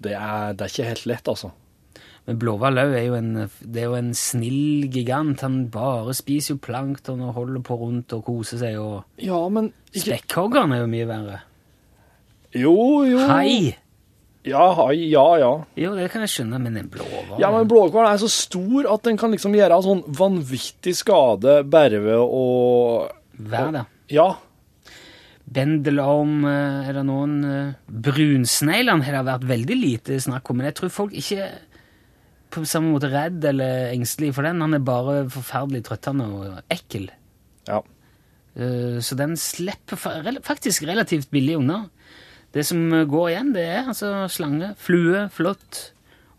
det 0.00 0.14
er, 0.16 0.52
det 0.56 0.64
er 0.66 0.72
ikke 0.72 0.88
helt 0.94 1.06
lett, 1.12 1.28
altså. 1.32 1.50
Men 2.26 2.38
blåhval 2.42 2.80
òg 2.82 2.94
er, 2.98 3.04
jo 3.06 3.14
en- 3.20 3.50
det 3.60 3.82
er 3.82 3.86
jo 3.90 3.94
en 4.00 4.08
snill 4.18 4.88
gigant. 4.90 5.40
Han 5.46 5.68
bare 5.70 6.14
spiser 6.18 6.54
jo 6.56 6.62
plankton 6.64 7.20
og 7.22 7.36
holder 7.36 7.62
på 7.62 7.76
rundt 7.78 8.12
og 8.16 8.24
koser 8.26 8.58
seg. 8.64 8.78
og... 8.82 9.04
Ja, 9.22 9.38
men 9.48 9.68
Spekkhoggeren 9.94 10.74
er 10.74 10.82
jo 10.82 10.88
mye 10.90 11.06
verre. 11.06 11.38
Jo, 12.56 12.76
jo. 13.08 13.18
Hai! 13.28 13.74
Ja, 14.46 14.68
hai, 14.78 14.94
ja, 15.10 15.24
ja. 15.42 15.50
Jo, 15.74 15.94
det 15.98 16.06
kan 16.12 16.22
jeg 16.22 16.30
skjønne, 16.30 16.60
men 16.62 16.76
en 16.78 16.88
blåhval 16.92 17.40
Ja, 17.42 17.48
men 17.50 17.66
blåhval 17.66 18.06
er 18.12 18.20
så 18.22 18.28
stor 18.30 18.86
at 18.92 19.02
den 19.08 19.18
kan 19.18 19.32
liksom 19.34 19.56
gjøre 19.58 19.80
sånn 19.82 20.04
vanvittig 20.14 20.94
skade 21.00 21.56
bare 21.66 21.98
ved 22.04 22.20
å 22.22 22.44
Vær 23.50 23.72
da. 23.74 23.82
Ja. 24.14 24.28
Bendelorm 25.46 26.44
eh, 26.48 26.88
er 26.88 26.96
det 26.96 27.02
noen 27.06 27.34
eh, 27.46 27.74
Brunsneglene 27.86 29.04
har 29.06 29.18
det 29.18 29.24
vært 29.28 29.48
veldig 29.50 29.76
lite 29.78 30.16
snakk 30.22 30.48
om, 30.50 30.58
men 30.60 30.70
jeg 30.70 30.78
tror 30.80 30.94
folk 30.94 31.14
ikke 31.18 31.50
på 32.56 32.62
samme 32.66 32.94
måte 32.94 33.10
redd 33.12 33.44
eller 33.50 33.90
engstelig 33.92 34.30
for 34.34 34.46
den. 34.46 34.62
Han 34.62 34.74
er 34.78 34.82
bare 34.86 35.24
forferdelig 35.30 35.82
trøttende 35.86 36.26
og 36.32 36.72
ekkel. 36.72 37.08
Ja. 37.68 37.82
Eh, 38.56 38.98
Så 39.02 39.18
den 39.18 39.34
slipper 39.36 39.98
faktisk 40.46 40.86
relativt 40.88 41.30
billig 41.34 41.58
unna. 41.58 41.82
Det 42.56 42.64
som 42.64 42.80
går 43.10 43.30
igjen, 43.34 43.52
det 43.52 43.66
er 43.68 43.90
altså 43.92 44.12
slange, 44.32 44.72
flue, 44.80 45.26
flått 45.34 45.90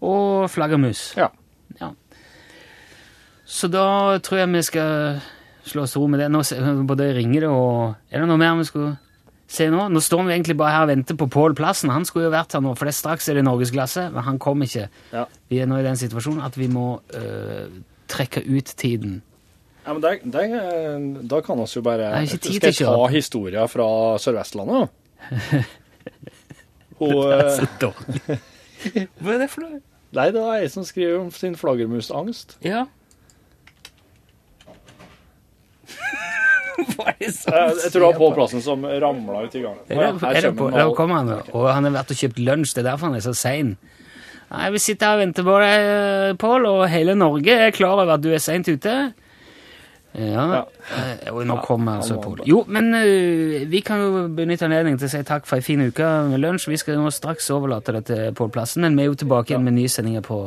og 0.01 0.47
flaggermus. 0.49 1.11
Ja. 1.17 1.29
Ja. 1.79 1.91
Så 3.47 3.69
da 3.71 4.17
tror 4.25 4.41
jeg 4.41 4.53
vi 4.53 4.63
skal 4.65 5.19
slå 5.67 5.83
oss 5.85 5.95
ro 5.97 6.07
med 6.09 6.21
det. 6.23 6.29
Nå 6.33 6.41
både 6.87 7.11
ringer 7.15 7.45
det 7.45 7.51
og 7.51 7.95
Er 8.11 8.23
det 8.23 8.29
noe 8.29 8.39
mer 8.39 8.57
vi 8.59 8.67
skulle 8.67 8.95
se 9.47 9.69
nå? 9.71 9.87
Nå 9.91 10.01
står 10.03 10.25
vi 10.27 10.35
egentlig 10.35 10.57
bare 10.59 10.75
her 10.75 10.87
og 10.87 10.91
venter 10.91 11.19
på 11.19 11.29
Pål 11.31 11.55
Plassen. 11.57 11.93
Han 11.93 12.05
skulle 12.07 12.27
jo 12.27 12.35
vært 12.35 12.57
her 12.57 12.63
nå, 12.63 12.73
for 12.75 12.89
det 12.89 12.95
straks 12.97 13.29
er 13.29 13.39
det 13.39 13.45
Norgesklasse, 13.47 14.09
men 14.13 14.27
han 14.27 14.39
kom 14.39 14.63
ikke. 14.65 14.89
Ja. 15.13 15.25
Vi 15.51 15.61
er 15.63 15.69
nå 15.69 15.79
i 15.79 15.87
den 15.87 15.99
situasjonen 15.99 16.43
at 16.45 16.59
vi 16.59 16.69
må 16.71 16.99
øh, 17.15 17.67
trekke 18.11 18.43
ut 18.47 18.73
tiden. 18.79 19.21
Ja, 19.87 19.93
men 19.95 20.03
det, 20.03 20.17
det, 20.27 21.27
Da 21.31 21.39
kan 21.39 21.59
vi 21.61 21.65
jo 21.71 21.81
bare 21.81 22.09
Skal 22.27 22.57
jeg 22.59 22.75
ta 22.75 23.07
historia 23.07 23.67
fra 23.71 23.85
Sør-Vestlandet, 24.19 24.89
da? 26.07 26.13
Det 26.99 27.37
er 27.37 27.49
Så 27.55 27.67
dårlig. 27.81 28.39
Hva 29.21 29.33
er 29.35 29.39
det 29.43 29.49
for 29.53 29.61
noe? 29.65 29.81
Nei, 30.17 30.27
det 30.31 30.41
er 30.41 30.61
ei 30.63 30.69
som 30.71 30.85
skriver 30.87 31.19
om 31.19 31.31
sin 31.35 31.55
flaggermusangst. 31.59 32.57
Ja. 32.65 32.85
Hva 36.77 37.07
er 37.09 37.15
det 37.19 37.31
som 37.33 37.53
Jeg, 37.53 37.75
jeg 37.83 37.91
tror 37.91 38.01
det 38.03 38.07
var 38.07 38.17
Pål 38.21 38.33
Plassen 38.37 38.61
som 38.63 38.85
ramla 38.85 39.43
ut 39.47 39.55
i 39.57 39.61
gangen. 39.63 39.83
Det, 39.87 39.95
Her 39.97 40.07
er 40.07 40.11
det 40.13 40.19
kommer 40.21 40.57
på, 40.61 40.69
den 40.69 40.77
der 40.77 40.85
all- 40.85 40.95
kommer 40.97 41.15
han, 41.21 41.31
og 41.57 41.67
han 41.73 41.87
har 41.89 41.95
vært 41.99 42.13
og 42.13 42.19
kjøpt 42.21 42.41
lunsj. 42.43 42.73
Det 42.77 42.83
er 42.83 42.89
derfor 42.91 43.09
han 43.09 43.17
er 43.19 43.25
så 43.25 43.33
sein. 43.37 43.69
Nei, 44.47 44.67
Vi 44.71 44.79
sitter 44.79 45.09
her 45.09 45.17
og 45.17 45.23
venter 45.25 45.43
på 45.47 45.55
deg, 45.63 46.37
Pål, 46.39 46.67
og 46.69 46.83
hele 46.91 47.15
Norge 47.19 47.51
er 47.67 47.71
klar 47.75 47.97
over 47.97 48.13
at 48.15 48.23
du 48.23 48.29
er 48.31 48.39
seint 48.43 48.69
ute. 48.69 48.93
Ja, 50.17 50.45
ja. 50.49 51.31
og 51.31 51.43
nå 51.45 51.59
kommer 51.61 51.99
altså 51.99 52.17
Pål. 52.21 52.41
Jo, 52.49 52.63
men 52.73 52.89
uh, 52.95 53.65
vi 53.69 53.81
kan 53.85 54.01
jo 54.01 54.23
benytte 54.33 54.65
anledningen 54.65 54.97
til 55.01 55.09
å 55.09 55.13
si 55.13 55.21
takk 55.27 55.45
for 55.45 55.59
ei 55.59 55.61
en 55.61 55.67
fin 55.67 55.83
uke 55.85 56.07
med 56.31 56.41
lunsj. 56.41 56.69
Vi 56.71 56.79
skal 56.81 56.97
nå 56.97 57.11
straks 57.13 57.51
overlate 57.53 57.93
det 57.99 58.03
til 58.09 58.33
Pål 58.37 58.49
Plassen, 58.55 58.85
men 58.85 58.97
vi 58.97 59.05
er 59.05 59.11
jo 59.11 59.19
tilbake 59.21 59.53
igjen 59.53 59.67
med 59.67 59.77
nye 59.77 59.91
sendinger 59.91 60.25
på 60.25 60.39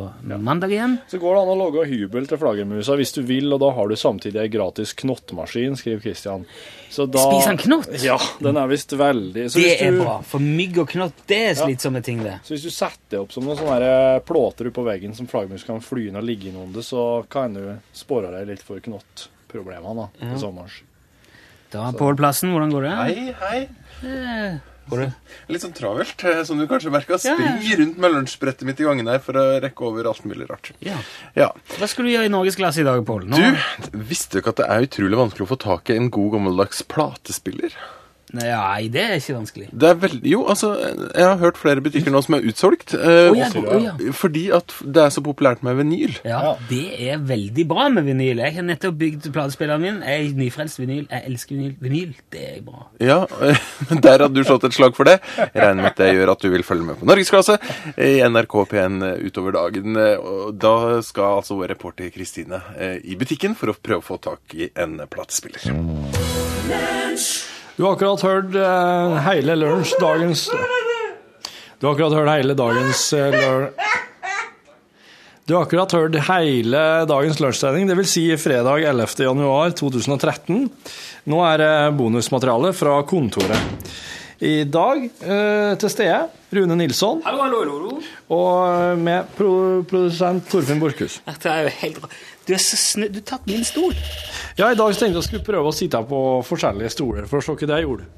mandag 0.43 0.75
igjen. 0.75 0.99
Så 1.11 1.23
går 1.23 1.37
det 1.37 1.45
an 1.45 1.55
å 1.55 1.59
lage 1.63 1.87
hybel 1.91 2.27
til 2.31 2.43
flaggermusa 2.43 2.99
hvis 2.99 3.15
du 3.17 3.23
vil, 3.29 3.51
og 3.55 3.63
da 3.63 3.71
har 3.79 3.91
du 3.91 3.97
samtidig 4.01 4.43
ei 4.43 4.53
gratis 4.53 4.95
knottmaskin, 4.99 5.79
skriver 5.79 6.05
Kristian. 6.05 6.47
Da, 6.91 7.07
Spiser 7.07 7.53
han 7.53 7.61
knott? 7.63 7.91
Ja, 8.03 8.19
den 8.43 8.59
er 8.59 8.67
visst 8.67 8.93
veldig 8.99 9.45
så 9.47 9.61
Det 9.61 9.67
hvis 9.69 9.83
er 9.87 9.99
bra, 10.01 10.17
for 10.27 10.43
mygg 10.43 10.81
og 10.83 10.89
knott 10.91 11.23
det 11.31 11.39
er 11.53 11.59
slitsomme 11.59 12.03
ting, 12.03 12.25
det. 12.27 12.41
Så 12.43 12.57
hvis 12.57 12.67
du 12.67 12.75
setter 12.75 13.23
opp 13.23 13.31
som 13.35 13.47
noen 13.47 13.61
sånne 13.61 13.93
plåter 14.27 14.73
på 14.75 14.83
veggen 14.87 15.15
som 15.15 15.31
flaggermus 15.31 15.67
kan 15.69 15.79
fly 15.85 16.09
inn 16.11 16.19
og 16.19 16.27
ligge 16.27 16.51
innunder, 16.51 16.83
så 16.83 17.23
kan 17.31 17.55
du 17.55 17.63
spåre 17.95 18.33
deg 18.35 18.51
litt 18.51 18.67
for 18.67 18.83
knottproblemene 19.51 20.07
da, 20.07 20.33
i 20.35 20.39
sommers. 20.41 20.81
Da, 21.71 21.91
Pål 21.95 22.17
Plassen, 22.19 22.51
hvordan 22.55 22.73
går 22.75 22.87
det? 22.89 22.97
Hei, 22.99 23.35
hei. 23.45 23.61
Eh, 24.03 24.59
Går 24.91 25.05
det? 25.05 25.11
Litt 25.53 25.63
sånn 25.63 25.75
travelt, 25.77 26.25
eh, 26.27 26.41
som 26.43 26.59
du 26.59 26.65
kanskje 26.67 26.91
merka. 26.91 27.15
Ja, 27.23 27.37
ja. 27.39 27.77
Rundt 27.79 27.99
med 28.03 28.11
lunsjbrettet 28.11 28.67
mitt 28.67 28.81
i 28.83 28.87
gangen 28.89 29.07
her 29.07 29.21
for 29.23 29.39
å 29.39 29.45
rekke 29.63 29.85
over 29.87 30.09
alt 30.11 30.25
mulig 30.27 30.49
rart. 30.51 30.73
Ja. 30.83 30.97
Ja. 31.39 31.53
Hva 31.77 31.87
skal 31.87 32.09
du 32.09 32.11
gjøre 32.11 32.27
i 32.27 32.33
Norgesklasse 32.33 32.83
i 32.83 32.87
dag, 32.89 33.05
Pål? 33.07 33.29
Du, 33.31 33.95
visste 34.11 34.35
du 34.35 34.41
ikke 34.43 34.51
at 34.57 34.63
det 34.65 34.67
er 34.67 34.89
utrolig 34.89 35.21
vanskelig 35.21 35.47
å 35.47 35.53
få 35.53 35.61
tak 35.63 35.93
i 35.95 35.99
en 36.01 36.11
god 36.11 36.33
gammeldags 36.35 36.83
platespiller? 36.91 37.77
Nei, 38.33 38.87
det 38.95 39.01
er 39.03 39.17
ikke 39.19 39.35
vanskelig. 39.41 39.69
Det 39.75 39.89
er 39.91 39.97
vel, 39.99 40.13
jo, 40.31 40.45
altså, 40.53 40.69
jeg 41.17 41.25
har 41.27 41.39
hørt 41.41 41.57
flere 41.59 41.83
butikker 41.83 42.13
nå 42.15 42.21
som 42.23 42.37
er 42.39 42.45
utsolgt. 42.47 42.95
eh, 42.95 43.31
oh, 43.31 43.37
ja, 43.39 43.49
også- 43.49 43.65
oh, 43.67 43.83
ja. 43.83 44.13
Fordi 44.15 44.45
at 44.55 44.75
det 44.87 45.03
er 45.03 45.11
så 45.11 45.23
populært 45.27 45.63
med 45.67 45.77
vinyl. 45.81 46.15
Ja, 46.25 46.55
Det 46.71 46.85
er 47.11 47.19
veldig 47.19 47.67
bra 47.69 47.89
med 47.89 48.05
vinyl. 48.07 48.39
Jeg 48.39 48.55
har 48.55 48.63
nettopp 48.63 48.95
bygd 49.01 49.31
platespilleren 49.35 49.81
min. 49.83 50.01
Jeg 50.07 50.29
er 50.31 50.35
nyfrelst 50.39 50.79
vinyl. 50.79 51.07
Jeg 51.11 51.23
elsker 51.27 51.57
vinyl. 51.57 51.75
Vinyl, 51.81 52.15
det 52.31 52.45
er 52.59 52.61
bra. 52.63 52.87
Ja, 53.01 53.19
men 53.91 54.01
Der 54.01 54.19
hadde 54.23 54.35
du 54.35 54.45
slått 54.45 54.65
et 54.71 54.75
slag 54.79 54.95
for 54.95 55.05
det. 55.11 55.19
Jeg 55.37 55.51
regner 55.57 55.83
med 55.83 55.91
at 55.91 55.97
det 55.97 56.13
gjør 56.15 56.33
at 56.37 56.41
du 56.47 56.51
vil 56.51 56.63
følge 56.63 56.87
med 56.87 57.01
på 57.01 57.07
Norgesklasse 57.11 57.59
i 57.99 58.21
NRK 58.31 58.55
P1 58.71 59.27
utover 59.27 59.53
dagen. 59.59 59.97
Og 60.23 60.55
da 60.61 60.75
skal 61.03 61.41
altså 61.43 61.59
vår 61.59 61.75
reporter 61.75 62.11
Kristine 62.15 62.63
eh, 62.79 62.99
i 63.05 63.17
butikken 63.19 63.57
for 63.59 63.73
å 63.73 63.75
prøve 63.75 64.05
å 64.05 64.09
få 64.13 64.21
tak 64.23 64.55
i 64.55 64.71
en 64.79 65.01
platespiller. 65.11 65.67
Du 67.81 67.87
har 67.87 67.95
akkurat 67.97 68.21
hørt 68.21 68.57
uh, 68.61 69.15
hele 69.25 69.55
lunsj, 69.57 69.95
dagens 70.03 70.43
Du 71.81 71.87
har 71.87 71.95
akkurat 71.95 72.13
hørt 72.13 72.29
hele 72.29 72.53
dagens 72.53 73.05
uh. 73.17 73.71
Du 75.49 75.55
har 75.57 75.65
akkurat 75.65 75.95
hørt 75.97 76.19
hele 76.27 76.83
dagens 77.09 77.41
lunsjsending, 77.41 77.89
dvs. 77.89 78.13
Si 78.13 78.27
fredag 78.37 78.85
11. 78.85 79.25
januar 79.25 79.73
2013. 79.81 80.69
Nå 81.25 81.41
er 81.49 81.63
det 81.63 81.73
bonusmateriale 81.97 82.75
fra 82.77 82.99
kontoret. 83.09 83.89
I 84.41 84.65
dag 84.65 85.03
eh, 85.05 85.75
til 85.81 85.91
stede 85.93 86.21
Rune 86.57 86.77
Nilsson 86.81 87.19
Hallo, 87.27 87.43
hallo, 87.45 87.59
hallo. 87.61 87.99
og 88.33 88.99
med 88.99 89.29
pro 89.37 89.51
produsent 89.85 90.47
Torfinn 90.49 90.81
Borchhus. 90.81 91.19
Dette 91.27 91.53
er 91.53 91.67
jo 91.67 91.75
helt 91.83 92.01
bra. 92.01 92.09
Du 92.49 92.55
så 92.57 92.79
snu... 92.81 93.05
Du 93.13 93.21
har 93.21 93.27
tatt 93.35 93.51
min 93.51 93.67
stol. 93.69 93.93
Ja, 94.57 94.71
i 94.71 94.79
dag 94.79 94.97
tenkte 94.97 95.21
jeg 95.21 95.29
skulle 95.29 95.45
prøve 95.45 95.69
å 95.69 95.77
sitte 95.77 96.01
på 96.09 96.23
forskjellige 96.49 96.95
stoler 96.97 97.29
for 97.29 97.43
å 97.43 97.45
se 97.45 97.53
hva 97.53 97.69
det 97.69 97.81
jeg 97.83 97.89
gjorde. 97.91 98.09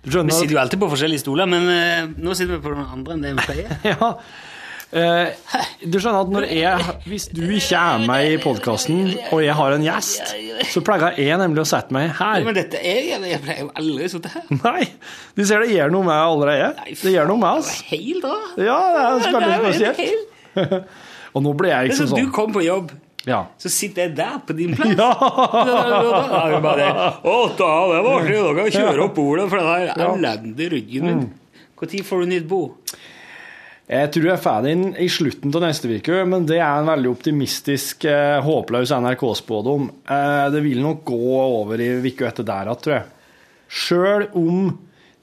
Du 0.00 0.10
skjønner 0.14 0.32
Vi 0.32 0.38
sitter 0.40 0.56
jo 0.56 0.62
alltid 0.64 0.80
på 0.80 0.88
forskjellige 0.94 1.24
stoler, 1.26 1.52
men 1.52 1.68
eh, 1.74 2.02
nå 2.24 2.34
sitter 2.38 2.56
vi 2.56 2.62
på 2.64 2.72
den 2.72 2.84
andre 2.96 3.18
enn 3.18 3.26
det 3.26 3.36
vi 3.36 3.48
pleier. 3.50 3.80
Ja. 3.92 4.14
Eh, 4.96 5.56
du 5.84 5.98
skjønner 6.00 6.22
at 6.24 6.30
når 6.32 6.46
jeg, 6.48 6.92
hvis 7.10 7.26
du 7.34 7.42
ikke 7.52 7.76
er 7.80 8.04
med 8.08 8.28
i 8.30 8.36
podkasten, 8.40 9.00
og 9.28 9.42
jeg 9.44 9.56
har 9.58 9.74
en 9.76 9.84
gjest, 9.84 10.30
så 10.72 10.82
pleier 10.86 11.18
jeg 11.20 11.40
nemlig 11.42 11.64
å 11.64 11.68
sette 11.68 11.92
meg 11.92 12.14
her. 12.16 12.44
men 12.46 12.56
dette 12.56 12.80
er 12.80 13.02
jeg, 13.10 13.20
jeg 13.28 13.42
pleier 13.44 13.64
jo 13.66 13.70
aldri 13.82 14.08
å 14.08 14.12
sitte 14.14 14.32
her. 14.32 14.46
Nei, 14.62 14.86
du 15.36 15.44
ser 15.44 15.64
det 15.66 15.74
gjør 15.74 15.92
noe 15.92 16.08
med 16.08 16.16
allerede. 16.16 16.70
Det 17.02 17.12
gjør 17.12 17.28
noe 17.32 17.42
med 17.44 17.60
oss. 17.60 17.74
Helt 17.90 18.24
da. 18.24 18.36
Ja, 18.70 18.78
det 18.96 19.02
er 19.04 19.36
veldig 19.36 19.58
jo 19.58 19.74
spesielt. 19.74 20.94
Og 21.36 21.44
nå 21.44 21.52
ble 21.60 21.68
jeg 21.74 21.90
liksom 21.90 22.08
som 22.08 22.16
du 22.16 22.22
sånn. 22.24 22.32
kom 22.32 22.54
på 22.56 22.64
jobb, 22.64 22.94
Ja. 23.28 23.42
så 23.60 23.68
sitter 23.68 24.06
jeg 24.06 24.16
der 24.16 24.38
på 24.48 24.54
din 24.56 24.72
plass. 24.78 24.94
Ja. 24.96 25.10
Da 25.20 26.44
er 26.46 26.54
det 26.56 26.62
bare, 26.64 26.86
Å, 27.20 27.34
da, 27.58 27.72
det 27.92 28.04
var 28.06 28.22
artig. 28.22 28.38
Da 28.40 28.52
kan 28.56 28.70
jeg 28.70 28.78
kjøre 28.78 29.04
opp 29.10 29.18
bordet, 29.18 29.50
for 29.52 29.60
den 29.60 30.06
elendige 30.24 30.72
ryggen 30.78 31.10
min. 31.10 31.26
Når 31.76 32.04
får 32.08 32.22
du 32.22 32.26
nytt 32.30 32.46
bo? 32.48 32.60
Jeg 33.86 34.10
tror 34.10 34.24
jeg 34.26 34.34
er 34.34 34.42
ferdig 34.42 34.72
i 34.98 35.06
slutten 35.14 35.52
av 35.54 35.62
neste 35.62 35.86
uke, 35.86 36.24
men 36.26 36.46
det 36.48 36.56
er 36.58 36.80
en 36.80 36.88
veldig 36.88 37.10
optimistisk, 37.12 38.04
eh, 38.10 38.40
håpløs 38.42 38.90
NRK-spådom. 38.90 39.84
Eh, 40.10 40.46
det 40.50 40.62
vil 40.64 40.80
nok 40.82 41.04
gå 41.06 41.20
over 41.38 41.78
i 41.78 41.92
uka 42.02 42.26
etter 42.26 42.42
der 42.48 42.66
igjen, 42.66 42.80
tror 42.82 42.96
jeg. 42.96 43.06
Sjøl 43.68 44.26
om 44.34 44.72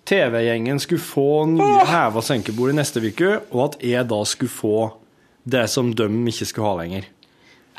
TV-gjengen 0.08 0.80
skulle 0.80 1.04
få 1.04 1.28
nye 1.52 1.84
heve- 1.89 2.21
og 2.21 2.23
senkebord 2.23 2.71
i 2.71 2.78
neste 2.80 3.04
uke, 3.04 3.41
og 3.52 3.65
at 3.73 3.84
jeg 3.84 4.08
da 4.08 4.21
skulle 4.23 4.56
få 4.56 4.78
det 5.43 5.65
som 5.69 5.91
de 5.91 6.08
ikke 6.32 6.47
skulle 6.47 6.71
ha 6.71 6.80
lenger. 6.80 7.10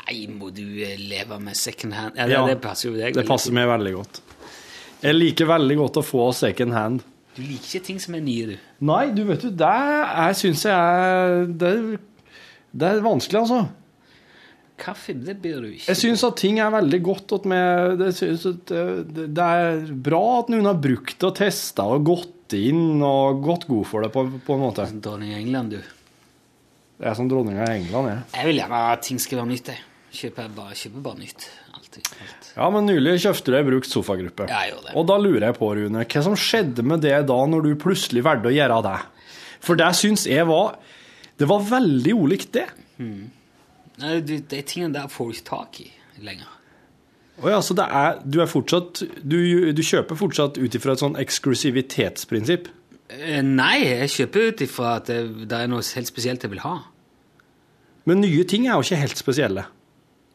Nei, 0.05 0.27
må 0.29 0.51
du 0.53 0.61
eh, 0.85 0.99
leve 1.01 1.39
med 1.41 1.57
second 1.57 1.93
hand? 1.97 2.13
Ja, 2.15 2.27
det, 2.27 2.37
Ja, 2.37 2.45
det 2.45 2.61
passer 2.61 2.91
jo 2.91 2.95
deg. 2.99 3.17
Det 3.17 3.25
passer 3.25 3.51
meg 3.57 3.65
veldig 3.73 3.93
godt. 3.97 4.21
Jeg 5.01 5.17
liker 5.17 5.49
veldig 5.49 5.77
godt 5.81 5.97
å 5.97 6.05
få 6.05 6.29
second 6.33 6.73
hand. 6.77 7.01
Du 7.35 7.41
liker 7.43 7.65
ikke 7.67 7.85
ting 7.89 7.97
som 7.99 8.15
er 8.15 8.23
nye, 8.23 8.45
du. 8.53 8.57
Nei, 8.87 9.09
du 9.15 9.23
vet 9.27 9.41
du, 9.43 9.49
det 9.51 9.67
er- 9.67 10.33
syns 10.39 10.63
jeg 10.63 10.71
er 10.75 11.45
det, 11.51 11.99
det 12.75 12.87
er 12.91 13.01
vanskelig, 13.03 13.41
altså. 13.41 13.65
Kaffe, 14.77 15.13
det 15.15 15.37
blir 15.41 15.61
du 15.63 15.67
ikke. 15.71 15.87
Jeg 15.87 15.95
syns 16.01 16.23
at 16.27 16.35
ting 16.39 16.59
er 16.59 16.71
veldig 16.73 17.01
godt. 17.03 17.31
At 17.37 17.45
med, 17.47 17.99
det, 17.99 18.09
at 18.11 18.71
det, 19.15 19.27
det 19.35 19.45
er 19.45 19.85
bra 20.07 20.23
at 20.41 20.49
noen 20.51 20.65
har 20.67 20.79
brukt 20.83 21.15
det 21.19 21.29
og 21.29 21.35
testa 21.39 21.85
og 21.95 22.03
gått 22.07 22.55
inn 22.59 22.99
og 23.03 23.39
gått 23.43 23.67
god 23.71 23.85
for 23.87 24.03
det, 24.03 24.11
på, 24.15 24.25
på 24.45 24.57
en 24.57 24.63
måte. 24.65 24.87
Dronning 24.99 25.31
av 25.33 25.39
England, 25.39 25.77
du. 25.77 25.79
Jeg 26.99 27.09
er 27.11 27.15
som 27.17 27.27
dronninga 27.27 27.65
i 27.67 27.79
England, 27.81 28.07
jeg. 28.11 28.19
Jeg 28.35 28.47
vil 28.47 28.59
gjerne 28.61 28.81
at 28.93 29.01
ting 29.03 29.19
skal 29.19 29.41
være 29.41 29.51
nytt, 29.51 29.71
jeg. 29.73 29.81
Kjøper 30.15 30.51
bare, 30.55 30.75
kjøper 30.79 31.01
bare 31.07 31.19
nytt. 31.19 31.47
Alltid. 31.75 32.11
Alt. 32.23 32.44
Ja, 32.55 32.69
men 32.71 32.87
nylig 32.87 33.17
kjøpte 33.25 33.51
du 33.51 33.57
ei 33.59 33.65
brukt 33.67 33.89
sofagruppe. 33.91 34.47
Ja, 34.47 34.61
gjorde 34.69 34.87
det. 34.89 34.95
Og 34.95 35.07
da 35.09 35.17
lurer 35.19 35.49
jeg 35.49 35.57
på, 35.57 35.69
Rune, 35.75 36.05
hva 36.07 36.23
som 36.23 36.37
skjedde 36.39 36.85
med 36.87 37.03
det 37.03 37.17
da, 37.27 37.39
når 37.51 37.65
du 37.67 37.73
plutselig 37.79 38.23
valgte 38.23 38.51
å 38.51 38.55
gjøre 38.55 38.79
det? 38.85 38.97
For 39.65 39.79
det 39.79 39.89
syns 39.97 40.27
jeg 40.29 40.45
var 40.47 40.75
Det 41.35 41.47
var 41.49 41.63
veldig 41.67 42.13
ulikt 42.15 42.53
det. 42.55 42.67
Nei, 43.01 44.13
du, 44.23 44.37
de 44.39 44.61
tingene 44.63 44.95
der 44.95 45.11
får 45.11 45.27
du 45.27 45.35
ikke 45.35 45.49
tak 45.49 45.81
i 45.83 45.89
lenger. 46.23 46.51
Å 47.43 47.51
ja, 47.51 47.59
så 47.59 47.75
det 47.75 47.83
er, 47.91 48.21
du 48.23 48.37
er 48.39 48.47
fortsatt 48.47 49.01
Du, 49.19 49.35
du 49.75 49.81
kjøper 49.83 50.15
fortsatt 50.15 50.55
ut 50.55 50.77
ifra 50.77 50.95
et 50.95 51.01
sånn 51.03 51.17
eksklusivitetsprinsipp? 51.19 52.69
Eh, 53.11 53.41
Nei, 53.43 53.81
jeg 53.83 54.13
kjøper 54.13 54.51
ut 54.51 54.63
ifra 54.63 54.95
at 55.01 55.11
det, 55.11 55.19
det 55.51 55.59
er 55.59 55.71
noe 55.71 55.83
helt 55.83 56.09
spesielt 56.11 56.45
jeg 56.47 56.53
vil 56.55 56.63
ha. 56.63 56.77
Men 58.07 58.21
nye 58.23 58.45
ting 58.47 58.69
er 58.69 58.77
jo 58.77 58.85
ikke 58.85 59.01
helt 59.01 59.19
spesielle. 59.19 59.65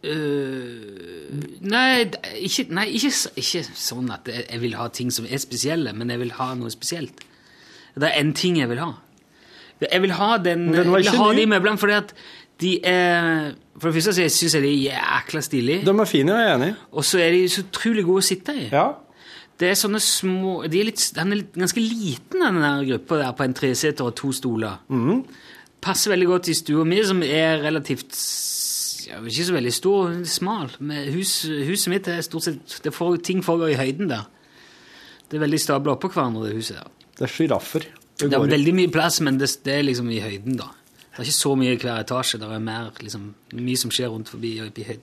Eh, 0.05 0.70
nei, 1.61 2.11
ikke, 2.41 2.67
nei 2.75 2.87
ikke, 2.97 3.13
ikke 3.41 3.63
sånn 3.77 4.11
at 4.15 4.29
jeg 4.33 4.61
vil 4.63 4.77
ha 4.79 4.89
ting 4.89 5.11
som 5.13 5.27
er 5.29 5.41
spesielle, 5.43 5.93
men 5.97 6.11
jeg 6.11 6.21
vil 6.23 6.33
ha 6.39 6.53
noe 6.59 6.71
spesielt. 6.73 7.25
Det 7.97 8.07
er 8.09 8.21
en 8.21 8.33
ting 8.37 8.59
jeg 8.61 8.69
vil 8.71 8.81
ha. 8.81 8.93
Jeg 9.81 10.03
vil 10.05 10.13
ha 10.13 10.37
den 10.37 10.67
den 10.73 10.77
Jeg 10.77 10.87
vil 10.93 11.19
ha 11.19 11.33
de 11.35 11.47
møblene 11.49 11.81
fordi 11.81 11.95
at 11.97 12.11
de 12.61 12.73
er 12.85 13.55
For 13.81 13.89
det 13.89 14.03
første 14.03 14.27
syns 14.29 14.55
jeg 14.55 14.63
de 14.63 14.73
er 14.91 14.99
jækla 15.01 15.41
stilige, 15.41 15.85
De 15.87 15.95
er 16.01 16.05
fine, 16.05 16.35
jeg 16.37 16.51
er 16.51 16.55
enig. 16.59 16.75
og 16.93 17.05
så 17.05 17.19
er 17.19 17.31
de 17.33 17.47
så 17.49 17.63
utrolig 17.65 18.05
gode 18.05 18.21
å 18.21 18.27
sitte 18.27 18.53
i. 18.53 18.67
Ja. 18.73 18.91
Det 19.61 19.71
er 19.71 19.79
sånne 19.81 20.01
små 20.01 20.67
de 20.69 20.81
er 20.81 20.85
litt, 20.91 21.01
Den 21.17 21.33
er 21.33 21.41
litt, 21.41 21.55
ganske 21.57 21.81
liten, 21.81 22.41
den 22.45 22.61
der 22.61 22.85
gruppa 22.93 23.17
der 23.23 23.33
på 23.33 23.45
en 23.45 23.55
treseter 23.55 24.05
og 24.05 24.15
to 24.17 24.33
stoler. 24.33 24.79
Mm. 24.89 25.25
Passer 25.81 26.13
veldig 26.13 26.29
godt 26.29 26.49
i 26.53 26.55
stua 26.55 26.85
mi, 26.85 27.01
som 27.05 27.23
er 27.25 27.63
relativt 27.65 28.13
s- 29.11 29.37
ikke 29.37 29.47
så 29.51 29.57
veldig 29.57 29.73
stor, 29.75 30.25
smal. 30.25 30.71
Men 30.81 31.13
hus, 31.13 31.43
huset 31.47 31.89
mitt 31.93 32.09
er 32.09 32.21
stort 32.23 32.43
sett 32.47 32.81
det 32.85 32.93
får, 32.95 33.23
Ting 33.23 33.43
foregår 33.45 33.73
i 33.75 33.79
høyden 33.81 34.09
der. 34.09 34.27
Det 35.31 35.39
er 35.39 35.45
veldig 35.47 35.61
stabla 35.61 35.93
oppå 35.97 36.11
hverandre, 36.13 36.49
det 36.49 36.57
huset 36.59 36.77
der. 36.77 36.89
Det 37.19 37.23
er 37.29 37.33
sjiraffer. 37.35 37.81
Det 38.19 38.31
Det 38.31 38.35
er 38.37 38.47
veldig 38.47 38.75
mye 38.75 38.91
plass, 38.93 39.21
men 39.21 39.39
det, 39.39 39.49
det 39.65 39.75
er 39.79 39.83
liksom 39.83 40.11
i 40.11 40.21
høyden, 40.21 40.57
da. 40.57 40.65
Det 41.11 41.19
er 41.19 41.23
ikke 41.29 41.37
så 41.43 41.57
mye 41.59 41.73
i 41.73 41.77
hver 41.77 42.01
etasje. 42.05 42.39
Det 42.41 42.49
er 42.51 42.59
mer, 42.63 42.91
liksom, 43.01 43.35
mye 43.55 43.77
som 43.77 43.91
skjer 43.91 44.09
rundt 44.13 44.29
forbi 44.29 44.61
og 44.61 44.79
i 44.79 44.85
høyden. 44.85 45.03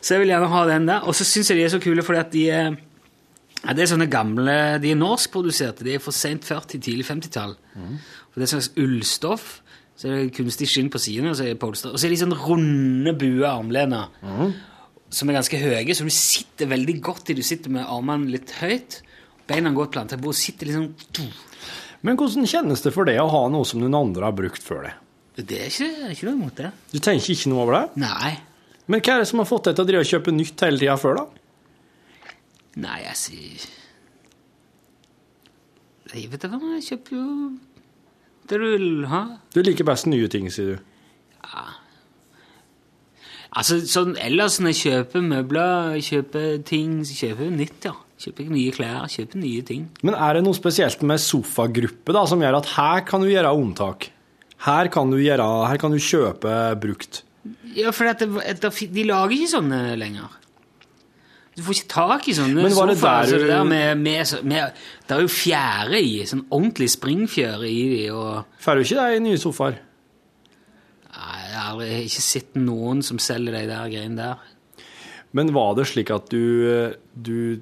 Så 0.00 0.14
jeg 0.14 0.20
vil 0.22 0.28
gjerne 0.32 0.48
ha 0.52 0.64
den 0.66 0.86
der. 0.86 1.00
Og 1.08 1.14
så 1.14 1.24
syns 1.24 1.48
jeg 1.50 1.58
de 1.58 1.64
er 1.64 1.68
så 1.72 1.80
kule 1.82 2.02
fordi 2.02 2.18
at 2.18 2.32
de 2.32 2.48
er 2.50 2.76
ja, 3.64 3.72
Det 3.74 3.82
er 3.84 3.86
sånne 3.94 4.10
gamle 4.10 4.80
De 4.82 4.90
er 4.90 4.96
norskproduserte. 4.98 5.84
De 5.84 5.94
er 5.94 5.98
for 6.02 6.10
sent 6.12 6.42
40-, 6.44 6.80
tidlig 6.82 7.06
50-tall. 7.06 7.56
Mm. 7.76 7.98
Det 8.34 8.42
er 8.42 8.46
slags 8.46 8.70
ullstoff. 8.76 9.60
Så 9.98 10.08
er 10.08 10.18
det 10.18 10.34
kunstig 10.36 10.66
skinn 10.70 10.90
på 10.90 11.00
sidene, 11.02 11.30
og 11.32 11.38
så 11.38 11.44
er 11.46 11.52
det 11.52 11.60
polster. 11.62 11.92
Og 11.92 12.00
så 12.00 12.08
er 12.08 12.14
de 12.14 12.20
sånn 12.22 12.34
runde, 12.34 13.12
bue 13.18 13.46
armlener. 13.46 14.08
Som 15.12 15.28
er 15.28 15.36
ganske 15.36 15.60
høye, 15.60 15.94
så 15.94 16.06
du 16.08 16.12
sitter 16.14 16.70
veldig 16.70 16.96
godt 17.04 17.30
i. 17.30 17.36
Du 17.38 17.44
sitter 17.44 17.74
med 17.74 17.84
armene 17.84 18.32
litt 18.32 18.54
høyt. 18.62 19.02
Beina 19.48 19.72
godt 19.76 19.92
planta 19.94 20.16
på, 20.16 20.30
og 20.32 20.38
sitter 20.38 20.70
liksom 20.70 21.28
Men 22.06 22.16
hvordan 22.18 22.48
kjennes 22.48 22.82
det 22.82 22.92
for 22.94 23.06
deg 23.06 23.20
å 23.20 23.28
ha 23.30 23.42
noe 23.52 23.66
som 23.68 23.82
noen 23.82 23.94
andre 23.98 24.26
har 24.30 24.34
brukt 24.38 24.62
før 24.64 24.86
deg? 24.88 24.98
Det 25.36 25.58
er 25.58 25.68
ikke, 25.70 25.90
det 25.96 26.06
er 26.06 26.14
ikke 26.16 26.26
noe 26.28 26.38
imot 26.38 26.58
det. 26.60 26.70
Du 26.92 26.98
tenker 27.00 27.34
ikke 27.34 27.52
noe 27.52 27.62
over 27.64 27.76
det? 27.78 27.84
Nei. 28.02 28.32
Men 28.90 29.00
hva 29.04 29.14
er 29.14 29.22
det 29.22 29.28
som 29.30 29.40
har 29.40 29.48
fått 29.48 29.68
deg 29.68 29.76
til 29.78 29.84
å 29.84 29.88
drive 29.88 30.02
og 30.04 30.10
kjøpe 30.10 30.34
nytt 30.34 30.64
hele 30.66 30.80
tida 30.82 30.96
før, 31.00 31.20
da? 31.20 31.24
Nei, 32.82 32.98
jeg 33.04 33.16
sier 33.20 33.64
Jeg 36.12 36.28
vet 36.32 36.44
ikke 36.44 36.58
hva, 36.58 36.72
jeg 36.78 36.86
kjøper 36.90 37.16
jo 37.18 37.26
det 38.52 38.60
du 38.62 38.68
vil 38.76 39.06
ha. 39.10 39.22
Du 39.54 39.62
liker 39.64 39.88
best 39.88 40.08
nye 40.10 40.28
ting, 40.32 40.50
sier 40.52 40.76
du. 40.76 40.90
Altså, 43.52 43.82
sånn 43.84 44.14
ellers 44.16 44.56
når 44.62 44.72
jeg 44.72 44.80
kjøper 44.86 45.24
møbler, 45.26 45.98
kjøper 46.00 46.62
ting, 46.68 47.02
så 47.04 47.18
kjøper 47.18 47.48
jeg 47.48 47.56
nytt, 47.58 47.88
ja. 47.90 47.96
Kjøper 48.22 48.52
nye 48.54 48.72
klær, 48.72 49.10
kjøper 49.10 49.40
nye 49.42 49.64
ting. 49.66 49.88
Men 50.06 50.14
er 50.14 50.38
det 50.38 50.44
noe 50.46 50.56
spesielt 50.56 51.02
med 51.04 51.20
sofagruppe 51.20 52.14
da, 52.14 52.22
som 52.30 52.40
gjør 52.40 52.60
at 52.60 52.70
her 52.76 53.02
kan 53.08 53.24
du 53.24 53.28
gjøre 53.28 53.50
unntak? 53.58 54.08
Her 54.62 54.88
kan 54.94 55.10
du, 55.10 55.18
gjøre, 55.18 55.48
her 55.66 55.80
kan 55.82 55.92
du 55.92 55.98
kjøpe 55.98 56.54
brukt. 56.80 57.24
Ja, 57.74 57.90
for 57.90 58.06
det, 58.06 58.28
det, 58.62 58.70
de 58.94 59.04
lager 59.08 59.34
ikke 59.34 59.50
sånne 59.56 59.80
lenger. 59.98 60.38
Du 61.56 61.60
får 61.66 61.76
ikke 61.76 61.88
tak 61.92 62.28
i 62.28 62.34
sånne 62.36 62.62
sofaer. 62.72 63.26
det, 63.28 63.48
der 63.50 63.64
med, 63.68 63.98
med, 64.00 64.30
med, 64.48 64.78
det 65.06 65.16
er 65.16 65.20
jo 65.26 65.28
fjære 65.28 65.98
i, 66.00 66.14
sånn 66.30 66.46
ordentlig 66.48 66.88
springfjære 66.94 67.68
i 67.68 67.82
de, 67.90 68.04
og 68.16 68.62
Får 68.64 68.78
du 68.80 68.84
ikke 68.86 68.96
det 69.02 69.18
i 69.18 69.24
nye 69.26 69.40
sofaer? 69.42 69.76
Nei, 71.12 71.36
Jeg 71.50 71.58
har 71.58 71.74
aldri- 71.74 72.00
ikke 72.06 72.24
sett 72.24 72.56
noen 72.56 73.02
som 73.04 73.20
selger 73.20 73.52
de 73.58 73.66
der 73.68 73.90
greiene 73.92 74.16
der. 74.16 74.48
Men 75.36 75.52
var 75.52 75.74
det 75.76 75.86
slik 75.88 76.10
at 76.12 76.28
du, 76.32 76.92
du, 77.14 77.60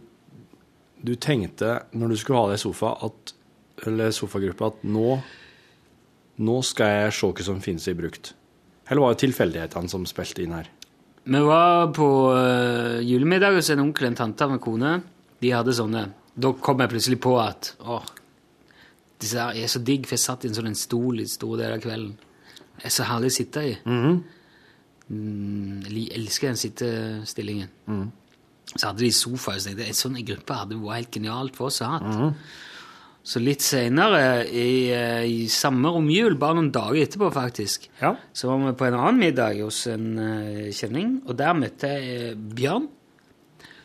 du 1.03 1.14
tenkte, 1.16 1.80
når 1.95 2.09
du 2.14 2.16
skulle 2.22 2.38
ha 2.45 2.51
deg 2.53 2.62
sofa, 2.62 2.95
at, 3.07 3.34
eller 3.86 4.11
sofagruppe, 4.14 4.70
at 4.70 4.84
nå, 4.86 5.18
nå 6.47 6.61
skal 6.66 6.95
jeg 6.95 7.12
se 7.18 7.26
hva 7.30 7.47
som 7.47 7.61
finnes 7.62 7.86
i 7.91 7.95
brukt? 7.99 8.32
Eller 8.91 9.03
var 9.03 9.14
det 9.14 9.22
tilfeldighetene 9.26 9.91
som 9.91 10.07
spilte 10.07 10.43
inn 10.47 10.55
her? 10.55 10.70
Vi 11.31 11.41
var 11.47 11.93
på 11.95 12.07
uh, 12.35 12.99
julemiddag 13.07 13.55
hos 13.55 13.70
en 13.70 13.85
onkel 13.85 14.09
en 14.09 14.16
tante 14.18 14.45
av 14.45 14.51
en 14.57 14.62
kone. 14.62 14.97
De 15.39 15.53
hadde 15.55 15.74
sånne. 15.76 16.09
Da 16.35 16.51
kom 16.59 16.83
jeg 16.83 16.91
plutselig 16.91 17.20
på 17.22 17.37
at 17.39 17.74
åh, 17.87 18.09
disse 19.22 19.39
her 19.39 19.55
er 19.61 19.70
så 19.70 19.78
digg, 19.85 20.09
for 20.09 20.16
jeg 20.16 20.24
satt 20.24 20.45
i 20.45 20.51
en 20.51 20.57
sånn 20.57 20.74
stol 20.78 21.22
i 21.22 21.28
store 21.31 21.61
deler 21.61 21.76
av 21.76 21.85
kvelden. 21.85 22.16
Det 22.81 22.89
er 22.89 22.95
så 22.95 23.07
herlig 23.07 23.31
å 23.31 23.37
sitte 23.37 23.62
i. 23.62 23.76
mm, 25.12 25.87
jeg 25.87 26.09
elsker 26.18 26.51
den 26.51 26.61
sittestillingen. 26.64 27.70
Så 28.74 28.89
hadde 28.89 29.05
de 29.05 29.12
sofa, 29.14 29.55
så 29.59 29.70
tenkte 29.70 29.87
jeg 29.87 29.95
en 29.95 30.01
sånn 30.01 30.18
gruppe 30.33 30.59
hadde 30.64 30.81
vært 30.83 31.03
helt 31.05 31.20
genialt 31.20 31.59
for 31.59 31.70
oss 31.70 31.81
å 31.85 31.93
ha 31.93 32.01
hatt. 32.01 32.51
Så 33.23 33.41
litt 33.43 33.61
senere, 33.61 34.47
i, 34.49 34.89
eh, 34.97 35.27
i 35.29 35.49
samme 35.53 35.91
romjul, 35.93 36.39
bare 36.41 36.57
noen 36.57 36.71
dager 36.73 37.03
etterpå 37.05 37.29
faktisk, 37.35 37.91
Ja. 38.01 38.14
så 38.33 38.49
var 38.49 38.62
vi 38.64 38.73
på 38.79 38.87
en 38.87 38.95
annen 38.97 39.21
middag 39.21 39.61
hos 39.61 39.87
en 39.93 40.07
uh, 40.18 40.71
kjenning, 40.73 41.21
og 41.27 41.37
der 41.37 41.53
møtte 41.55 41.91
jeg 41.93 42.31
eh, 42.31 42.35
Bjørn, 42.35 42.89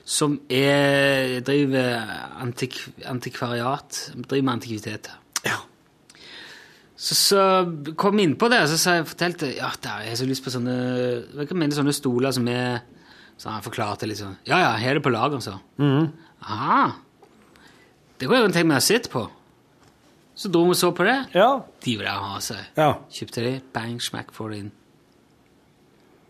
som 0.05 0.39
er, 0.49 1.41
driver 1.41 2.07
antik, 2.39 2.77
antikvariat, 3.05 3.99
driver 4.15 4.45
med 4.45 4.53
antikviteter. 4.53 5.19
Ja. 5.43 5.59
Så, 6.95 7.15
så 7.19 7.41
kom 7.99 8.15
vi 8.15 8.23
inn 8.29 8.37
på 8.39 8.47
det, 8.49 8.61
og 8.63 8.69
så 8.71 8.77
sa 8.79 8.93
jeg, 8.99 9.09
fortalte 9.09 9.49
ja, 9.57 9.71
der, 9.83 10.05
jeg 10.05 10.13
har 10.13 10.19
så 10.21 10.27
lyst 10.29 10.45
på 10.45 10.53
sånne 10.53 10.75
hva 11.35 11.45
kan 11.49 11.59
mene, 11.59 11.75
sånne 11.75 11.93
stoler 11.93 12.31
som 12.31 12.47
er 12.47 12.85
Så 13.35 13.49
han 13.51 13.65
forklarte 13.65 14.07
litt 14.07 14.21
sånn 14.21 14.37
Ja, 14.47 14.61
ja, 14.61 14.69
er 14.79 14.95
det 14.95 15.03
på 15.03 15.11
lager, 15.11 15.41
så. 15.43 15.57
Aha. 16.39 16.85
Det 18.19 18.29
går 18.31 18.39
jo 18.43 18.47
en 18.49 18.55
ting 18.55 18.69
vi 18.69 18.77
å 18.77 18.83
sitte 18.83 19.11
på. 19.11 19.25
Så 20.35 20.49
dro 20.51 20.65
vi 20.67 20.73
og 20.75 20.79
så 20.79 20.89
på 20.95 21.05
det. 21.07 21.17
Ja. 21.35 21.49
De 21.83 21.93
ville 21.99 22.11
ha 22.11 22.39
seg. 22.43 22.59
ja. 22.75 22.89
Kjøpte 23.11 23.43
de, 23.45 23.53
bang, 23.75 23.99
smack, 24.03 24.33
får 24.35 24.49
det 24.51 24.57
inn. 24.65 24.71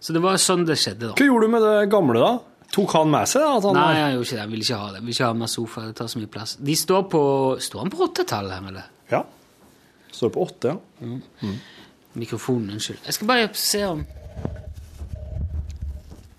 Så 0.05 0.13
det 0.13 0.21
var 0.21 0.37
sånn 0.41 0.65
det 0.67 0.75
skjedde, 0.77 1.07
da. 1.09 1.13
Hva 1.17 1.25
gjorde 1.25 1.47
du 1.47 1.53
med 1.55 1.63
det 1.65 1.87
gamle, 1.89 2.19
da? 2.21 2.33
Tok 2.75 2.91
han 2.97 3.09
med 3.09 3.29
seg? 3.29 3.41
At 3.45 3.63
han 3.65 3.77
Nei, 3.77 3.93
jeg 3.97 4.11
gjorde 4.15 4.25
ikke 4.27 4.35
det. 4.35 4.41
Jeg 4.43 4.51
ville 4.51 4.65
ikke 4.67 4.77
ha 4.81 4.87
det. 4.89 4.97
Jeg 4.99 5.05
vil 5.05 5.15
ikke 5.15 5.29
ha 5.29 5.37
mer 5.39 5.49
sofa. 5.53 5.85
Det 5.87 5.95
tar 5.97 6.09
så 6.11 6.19
mye 6.21 6.31
plass. 6.35 6.53
De 6.69 6.75
står 6.77 7.05
på 7.13 7.21
Står 7.65 7.81
han 7.81 7.93
på 7.93 8.01
åttetallet 8.05 8.53
her, 8.53 8.67
eller? 8.73 8.89
Ja. 9.13 9.21
Står 10.13 10.33
på 10.35 10.43
åtte, 10.45 10.73
ja. 10.75 11.53
Mikrofonen, 12.15 12.75
unnskyld. 12.77 13.01
Jeg 13.05 13.17
skal 13.17 13.27
bare 13.31 13.47
se 13.59 13.81
om 13.87 14.03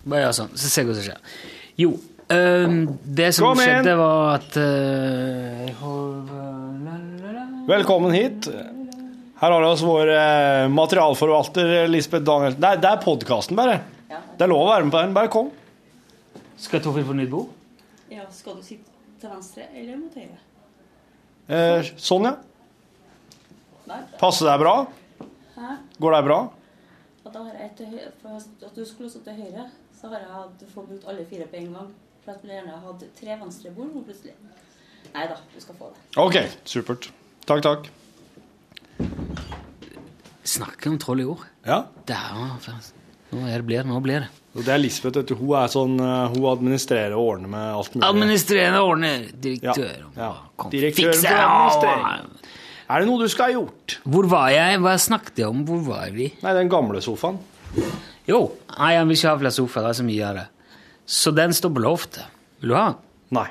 Bare 0.07 0.22
gjøre 0.22 0.36
sånn, 0.38 0.53
så 0.55 0.68
ser 0.70 0.84
jeg 0.84 0.88
hva 0.90 0.94
som 1.01 1.07
skjer. 1.09 1.38
Jo, 1.82 1.90
det 2.29 3.33
som 3.35 3.49
Kom 3.49 3.61
inn! 3.61 3.66
skjedde, 3.66 3.97
var 3.99 4.35
at 4.35 4.57
la. 5.77 5.93
Velkommen 7.66 8.12
hit. 8.14 8.47
Her 9.37 9.51
har 9.51 9.61
vi 9.61 9.66
oss 9.66 9.83
vår 9.83 10.09
eh, 10.09 10.68
materialforvalter 10.68 11.89
Lisbeth 11.89 12.24
Danielsen. 12.24 12.61
Nei, 12.62 12.77
det 12.81 12.89
er 12.89 13.01
podkasten, 13.03 13.59
bare. 13.59 13.81
Det 14.09 14.47
er 14.47 14.49
lov 14.49 14.62
å 14.64 14.68
være 14.70 14.87
med 14.87 14.95
på 14.95 15.01
den. 15.03 15.14
Bare 15.16 15.31
kom. 15.33 15.51
Skal 16.62 16.81
Torfinn 16.85 17.05
få 17.09 17.16
nytt 17.18 17.33
bord? 17.33 17.51
Ja, 18.09 18.24
skal 18.33 18.57
du 18.61 18.62
sitte 18.64 18.95
til 19.20 19.33
venstre 19.33 19.66
eller 19.74 19.99
mot 19.99 20.14
høyre? 20.14 20.39
Eh, 21.51 21.91
sånn, 22.01 22.31
ja. 22.31 22.37
Der. 23.87 24.07
Passer 24.18 24.49
det 24.49 24.57
bra? 24.62 24.77
Hæ? 25.59 25.77
Går 26.03 26.16
det 26.16 26.22
bra? 26.31 26.41
At, 27.27 27.37
jeg 27.61 27.70
til 27.83 28.01
for 28.22 28.39
at 28.39 28.79
du 28.79 28.85
skulle 28.87 29.11
sittet 29.11 29.35
til 29.35 29.43
høyre, 29.43 29.68
så 29.99 30.11
har 30.14 30.22
jeg 30.22 30.33
hatt, 30.39 30.66
fått 30.72 30.89
brukt 30.95 31.07
alle 31.11 31.27
fire 31.29 31.51
på 31.51 31.61
en 31.61 31.72
gang. 31.77 31.95
For 32.27 32.35
at 32.35 32.43
jeg 32.51 32.64
har 32.66 32.81
hatt 32.83 33.05
tre 33.20 33.37
venstre 33.39 33.70
bord 33.77 33.93
nå 33.95 34.03
plutselig. 34.07 34.35
Nei 35.14 35.27
da, 35.31 35.37
du 35.55 35.61
skal 35.62 35.77
få 35.79 35.93
det. 35.95 36.01
OK, 36.18 36.37
supert. 36.66 37.07
Takk, 37.47 37.62
takk. 37.62 37.87
Snakker 40.47 40.91
om 40.93 40.99
troll 41.03 41.22
i 41.22 41.27
ord. 41.31 41.45
Ja. 41.66 41.85
Det 42.07 42.16
er. 42.16 42.83
Nå 43.35 43.47
er 43.47 43.57
det 43.61 43.66
blir 43.66 43.83
det. 43.83 43.87
Nå 43.91 44.01
blir 44.05 44.27
det. 44.27 44.33
Det 44.57 44.72
er 44.72 44.81
Lisbeth, 44.81 45.18
vet 45.20 45.29
du. 45.31 45.35
Hun 45.37 45.53
er 45.59 45.68
sånn 45.68 45.97
eh, 46.01 46.31
Hun 46.33 46.47
administrerer 46.49 47.12
og 47.18 47.33
ordner 47.35 47.51
med 47.53 47.64
alt 47.77 47.95
mulig. 47.97 48.07
Administrerende 48.09 48.83
ordner. 48.87 49.27
Direktør. 49.47 50.07
Ja, 50.16 50.31
ja. 50.31 50.68
Fikse- 50.72 51.18
for 51.27 51.43
administrering. 51.43 52.31
Er 52.87 53.03
det 53.03 53.09
noe 53.11 53.18
du 53.24 53.29
skal 53.33 53.51
ha 53.51 53.57
gjort? 53.59 53.97
Hvor 54.07 54.29
var 54.31 54.51
jeg? 54.55 54.79
Hva 54.85 54.95
snakket 55.03 55.41
jeg 55.43 55.51
om? 55.51 55.64
Hvor 55.66 55.81
var 55.89 56.12
vi? 56.14 56.29
Nei, 56.45 56.53
den 56.57 56.70
gamle 56.70 57.03
sofaen. 57.03 57.41
Jo, 58.27 58.41
nei, 58.79 58.93
han 58.95 59.11
vil 59.11 59.18
ikke 59.18 59.33
ha 59.33 59.41
flere 59.43 59.55
sofaer. 59.59 59.89
Det 59.89 59.91
er 59.95 59.99
så 60.01 60.07
mye 60.07 60.29
av 60.31 60.39
det. 60.39 60.47
Så 61.07 61.31
den 61.35 61.55
står 61.55 61.73
på 61.75 61.83
loftet. 61.85 62.25
Vil 62.61 62.73
du 62.73 62.77
ha 62.79 62.89
den? 62.91 63.03
Nei. 63.37 63.49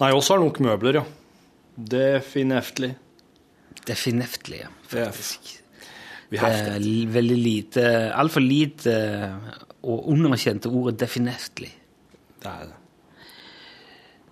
Nei, 0.00 0.10
oss 0.12 0.28
har 0.32 0.40
nok 0.42 0.58
møbler, 0.64 1.00
ja. 1.00 1.04
Definitivt. 1.76 2.96
Definitivt, 3.86 4.50
ja. 4.58 4.72
Faktisk. 4.90 5.52
Vi 6.28 6.36
Det 6.36 6.42
har 6.42 6.50
er 6.50 7.12
veldig 7.14 7.36
lite 7.38 7.82
Altfor 8.18 8.42
lite 8.42 8.94
og 9.82 10.08
underkjente 10.10 10.66
ordet 10.66 11.02
'definitely'. 11.02 11.70
Det 12.42 12.50
er 12.50 12.64
det. 12.66 12.74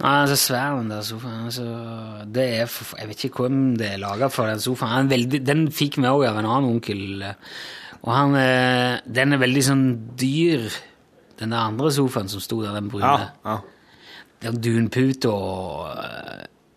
Nei, 0.00 0.22
er 0.22 0.34
svær, 0.34 0.78
den 0.78 0.90
der 0.90 1.02
sofaen. 1.02 1.44
Altså, 1.44 2.26
det 2.34 2.60
er 2.60 2.66
for, 2.66 2.96
jeg 2.98 3.08
vet 3.08 3.24
ikke 3.24 3.46
hvem 3.46 3.76
det 3.78 3.92
er 3.92 4.02
laga 4.02 4.28
for, 4.28 4.46
den 4.46 4.60
sofaen. 4.60 5.08
Veldig, 5.08 5.46
den 5.46 5.70
fikk 5.70 5.96
vi 5.96 6.10
òg 6.10 6.26
av 6.26 6.38
en 6.38 6.46
annen 6.46 6.70
onkel. 6.74 7.22
Og 8.02 8.10
han, 8.12 8.34
den 9.14 9.32
er 9.32 9.38
veldig 9.38 9.62
sånn 9.64 9.86
dyr, 10.18 10.66
den 11.40 11.50
der 11.54 11.58
andre 11.68 11.90
sofaen 11.94 12.28
som 12.30 12.40
sto 12.40 12.60
der, 12.62 12.74
den 12.76 12.88
brune. 12.92 13.04
Ja, 13.04 13.30
ja. 13.44 13.60
Det 14.40 14.50
er 14.50 14.58
dunpute 14.60 15.30
og 15.32 15.86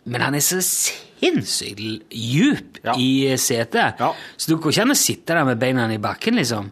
Men 0.08 0.22
han 0.24 0.36
er 0.38 0.44
så 0.46 0.62
sinnssykt 0.64 1.82
djup 2.16 2.78
Ja. 2.84 2.94
i 2.96 3.36
setet. 3.38 4.00
Ja. 4.00 4.14
Så 4.38 4.48
du 4.52 4.58
går 4.58 4.72
ikke 4.72 4.82
an 4.86 4.94
å 4.94 4.96
sitte 4.96 5.34
der 5.36 5.44
med 5.46 5.60
beina 5.60 5.88
i 5.92 5.98
bakken, 5.98 6.36
liksom. 6.40 6.72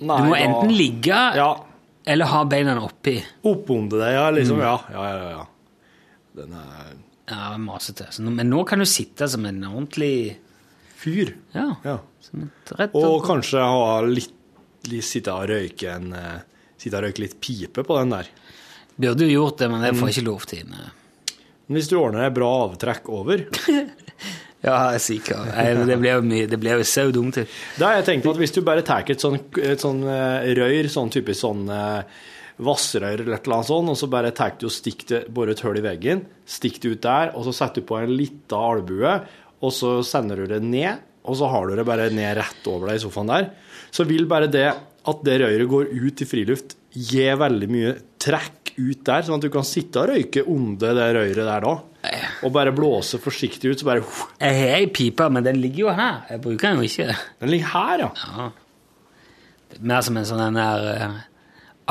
Nei, 0.00 0.18
du 0.20 0.28
må 0.28 0.36
enten 0.36 0.72
ligge 0.76 1.08
Ja. 1.36 1.64
eller 2.06 2.26
ha 2.26 2.44
beina 2.44 2.76
oppi. 2.84 3.24
Oppunder 3.44 3.98
det, 3.98 4.12
ja. 4.12 4.26
Mm. 4.30 4.34
Liksom. 4.36 4.58
Ja, 4.60 4.80
ja, 4.92 5.06
ja. 5.08 5.30
ja. 5.30 5.46
Den 6.36 6.52
er 6.52 6.92
Ja, 7.28 7.56
masete. 7.58 8.06
Men 8.20 8.50
nå 8.50 8.64
kan 8.66 8.78
du 8.78 8.84
sitte 8.84 9.26
som 9.28 9.44
en 9.46 9.64
ordentlig 9.64 10.36
fyr. 10.96 11.34
Ja. 11.54 11.76
Ja. 11.82 11.98
Rett 12.76 12.94
Og 12.94 13.24
kanskje 13.24 13.58
ha 13.58 14.00
litt 14.02 14.32
litt, 14.86 15.02
sitte 15.04 15.32
og 15.32 15.48
røyke 15.48 15.88
en 15.96 16.12
eh, 16.12 16.40
Sitte 16.76 16.98
og 17.00 17.06
røyke 17.06 17.22
litt 17.24 17.38
pipe 17.40 17.82
på 17.86 17.98
den 18.00 18.12
der. 18.12 18.28
Burde 18.96 19.26
jo 19.28 19.32
gjort 19.42 19.58
det, 19.60 19.70
men 19.72 19.82
det 19.84 19.92
Mm. 19.94 20.00
får 20.00 20.08
ikke 20.14 20.26
lov 20.26 20.46
til. 20.46 20.64
Men 20.66 21.76
hvis 21.76 21.88
du 21.90 21.96
ordner 21.98 22.22
deg 22.28 22.34
bra 22.36 22.50
avtrekk 22.68 23.08
over 23.08 23.46
Ja, 24.66 24.90
jeg 24.90 24.94
er 24.96 25.02
sikker. 25.04 25.42
Det 25.86 25.96
blir 26.00 26.72
jo 26.72 26.78
jo 26.80 26.86
så 26.88 27.04
dumt. 27.12 27.36
Da 27.78 27.86
har 27.90 27.98
jeg 28.00 28.06
tenkt 28.08 28.24
på 28.24 28.32
at 28.32 28.40
hvis 28.40 28.54
du 28.56 28.62
bare 28.66 28.82
tar 28.82 29.04
et 29.06 29.20
sånn, 29.22 29.36
rør, 29.54 29.78
sånn 29.78 30.00
eh, 30.10 30.48
røyr, 30.58 30.88
sånn 30.90 31.10
typisk 31.12 31.38
sånn 31.44 31.68
eh, 31.70 32.02
vassrør 32.66 33.20
eller 33.20 33.36
et 33.36 33.46
eller 33.46 33.58
annet 33.60 33.68
sånt, 33.68 33.92
og 33.92 33.98
så 34.00 34.08
bare 34.10 34.32
tar 34.34 34.56
du 34.58 34.66
og 34.66 34.72
stikker 34.74 35.06
det, 35.12 35.20
borer 35.36 35.52
et 35.52 35.60
hull 35.62 35.76
i 35.78 35.84
veggen, 35.84 36.24
stikker 36.48 36.82
det 36.82 36.94
ut 36.96 37.02
der, 37.04 37.30
og 37.36 37.44
så 37.46 37.52
setter 37.54 37.84
du 37.84 37.86
på 37.86 37.98
en 38.00 38.14
lita 38.16 38.56
albue, 38.72 39.12
og 39.60 39.72
så 39.76 39.92
sender 40.08 40.40
du 40.42 40.46
det 40.56 40.62
ned, 40.64 41.04
og 41.28 41.36
så 41.38 41.50
har 41.52 41.68
du 41.68 41.76
det 41.76 41.86
bare 41.86 42.08
ned 42.16 42.34
rett 42.40 42.66
over 42.72 42.88
deg 42.90 42.98
i 42.98 43.04
sofaen 43.04 43.30
der, 43.30 43.50
så 43.92 44.08
vil 44.08 44.26
bare 44.30 44.48
det 44.50 44.66
at 45.06 45.20
det 45.26 45.36
røyret 45.42 45.68
går 45.70 45.90
ut 45.92 46.22
i 46.22 46.26
friluft, 46.28 46.76
gir 46.96 47.36
veldig 47.38 47.68
mye 47.70 47.92
trekk 48.22 48.72
ut 48.76 49.04
der, 49.06 49.22
sånn 49.24 49.38
at 49.38 49.44
du 49.46 49.50
kan 49.52 49.64
sitte 49.64 50.02
og 50.02 50.10
røyke 50.10 50.42
under 50.50 50.96
det 50.98 51.06
røyret 51.16 51.46
der 51.48 51.64
da, 51.64 51.74
og 52.44 52.52
bare 52.54 52.72
blåse 52.76 53.18
forsiktig 53.22 53.72
ut, 53.72 53.80
så 53.80 53.86
bare 53.88 54.02
Jeg 54.40 54.58
har 54.60 54.74
ei 54.80 54.86
pipe, 54.92 55.28
men 55.32 55.42
den 55.46 55.58
ligger 55.62 55.86
jo 55.86 55.94
her. 55.96 56.20
Jeg 56.30 56.42
bruker 56.44 56.68
den 56.74 56.82
jo 56.82 56.86
ikke. 56.90 57.16
Den 57.42 57.50
ligger 57.50 57.72
her, 57.72 58.04
ja. 58.04 58.10
ja. 58.36 58.50
Mer 59.80 60.04
som 60.06 60.16
en 60.16 60.28
sånn 60.28 60.54
der 60.56 60.84
uh, 61.02 61.16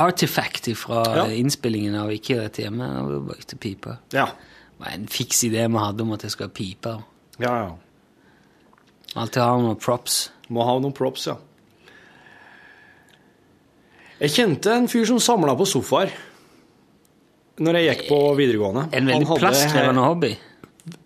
artifact 0.06 0.70
fra 0.80 1.02
Ja. 1.16 1.26
innspillingen 1.32 1.96
av 2.00 2.14
Ikke 2.16 2.40
rett 2.42 2.60
hjemme. 2.64 2.88
Og 3.02 3.10
vi 3.12 3.20
brukte 3.34 3.60
pipe. 3.60 3.98
Ja. 4.16 4.26
Det 4.32 4.80
var 4.86 4.94
en 4.96 5.08
fiks 5.12 5.44
idé 5.48 5.68
vi 5.68 5.84
hadde 5.84 6.04
om 6.04 6.14
at 6.16 6.24
jeg 6.24 6.32
skulle 6.32 6.50
ha 6.50 6.56
pipe. 6.56 6.96
Ja, 7.40 7.52
ja. 7.66 7.76
Alltid 9.16 9.42
ha 9.44 9.52
noen 9.60 9.78
props. 9.80 10.30
Må 10.52 10.64
ha 10.68 10.80
noen 10.80 10.96
props, 10.96 11.28
ja. 11.28 11.36
Jeg 14.26 14.34
kjente 14.34 14.72
en 14.74 14.88
fyr 14.90 15.06
som 15.06 15.20
samla 15.22 15.54
på 15.58 15.68
sofaer 15.70 16.10
når 17.62 17.78
jeg 17.78 17.86
gikk 17.92 18.08
på 18.10 18.18
videregående. 18.36 18.88
En 18.98 19.12
veldig 19.12 19.36
plasskrevende 19.38 20.02
hobby. 20.02 20.32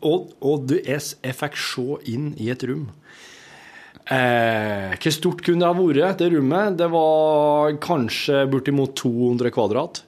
Og, 0.07 0.31
og 0.39 0.63
du, 0.69 0.77
jeg, 0.79 1.03
jeg 1.25 1.35
fikk 1.35 1.57
se 1.59 1.97
inn 2.13 2.29
i 2.39 2.47
et 2.53 2.63
rom. 2.69 2.87
Eh, 4.09 4.95
hvor 4.95 5.13
stort 5.13 5.43
kunne 5.45 5.61
det 5.61 5.67
ha 5.67 5.75
vært, 5.75 6.21
det 6.23 6.31
rommet? 6.31 6.79
Det 6.79 6.87
var 6.95 7.75
kanskje 7.83 8.45
bortimot 8.49 8.95
200 8.97 9.53
kvadrat. 9.53 10.01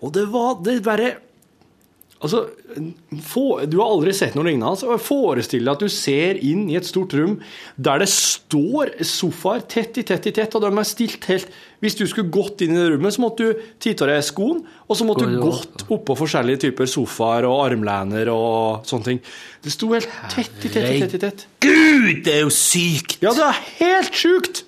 Og 0.00 0.16
det 0.16 0.24
var 0.32 0.58
det 0.64 0.78
bare 0.86 1.12
Altså, 2.24 2.46
for, 3.26 3.62
du 3.68 3.76
har 3.82 3.92
aldri 3.92 4.14
sett 4.16 4.36
noe 4.36 4.46
lignende. 4.48 4.70
Altså, 4.72 4.96
Forestill 5.02 5.66
deg 5.66 5.74
at 5.74 5.84
du 5.84 5.92
ser 5.92 6.40
inn 6.40 6.64
i 6.72 6.78
et 6.78 6.88
stort 6.88 7.12
rom 7.16 7.36
der 7.76 8.00
det 8.00 8.08
står 8.10 8.94
sofaer 9.04 9.64
tett 9.68 10.00
i 10.00 10.06
tett 10.08 10.30
i 10.30 10.34
tett, 10.34 10.56
og 10.56 10.64
de 10.64 10.72
er 10.72 10.88
stilt 10.88 11.28
helt 11.28 11.52
Hvis 11.84 11.98
du 11.98 12.06
skulle 12.08 12.32
gått 12.32 12.64
inn 12.64 12.72
i 12.72 12.80
det 12.80 12.88
rommet, 12.94 13.12
så 13.12 13.20
måtte 13.20 13.44
du 13.44 13.64
titte 13.82 14.08
deg 14.08 14.22
i 14.22 14.24
skoen, 14.24 14.62
og 14.88 14.96
så 14.96 15.04
måtte 15.04 15.26
du 15.28 15.34
det 15.34 15.42
gått 15.42 15.84
oppå 15.92 16.16
forskjellige 16.16 16.62
typer 16.64 16.88
sofaer 16.88 17.44
og 17.44 17.60
armlener 17.66 18.30
og 18.32 18.88
sånne 18.88 19.10
ting. 19.10 19.24
Det 19.60 19.74
sto 19.74 19.90
helt 19.92 20.08
tett 20.32 20.64
i 20.64 20.72
tett 20.72 20.88
i 20.88 21.00
tett 21.04 21.18
i 21.18 21.24
tett. 21.26 21.48
Gud, 21.60 22.22
det 22.24 22.38
er 22.38 22.46
jo 22.46 22.54
sykt! 22.54 23.18
Ja, 23.20 23.34
det 23.36 23.50
er 23.50 23.60
helt 23.82 24.16
sjukt! 24.16 24.64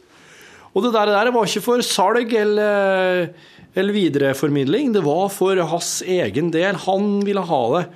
Og 0.76 0.84
det 0.84 0.92
der, 0.92 1.08
der 1.08 1.32
var 1.32 1.48
ikke 1.48 1.64
for 1.64 1.80
salg 1.80 2.34
eller, 2.36 3.30
eller 3.76 3.92
videreformidling. 3.96 4.92
Det 4.96 5.02
var 5.04 5.28
for 5.32 5.60
hans 5.70 6.02
egen 6.02 6.50
del. 6.54 6.76
Han 6.86 7.20
ville 7.26 7.44
ha 7.44 7.62
det. 7.78 7.86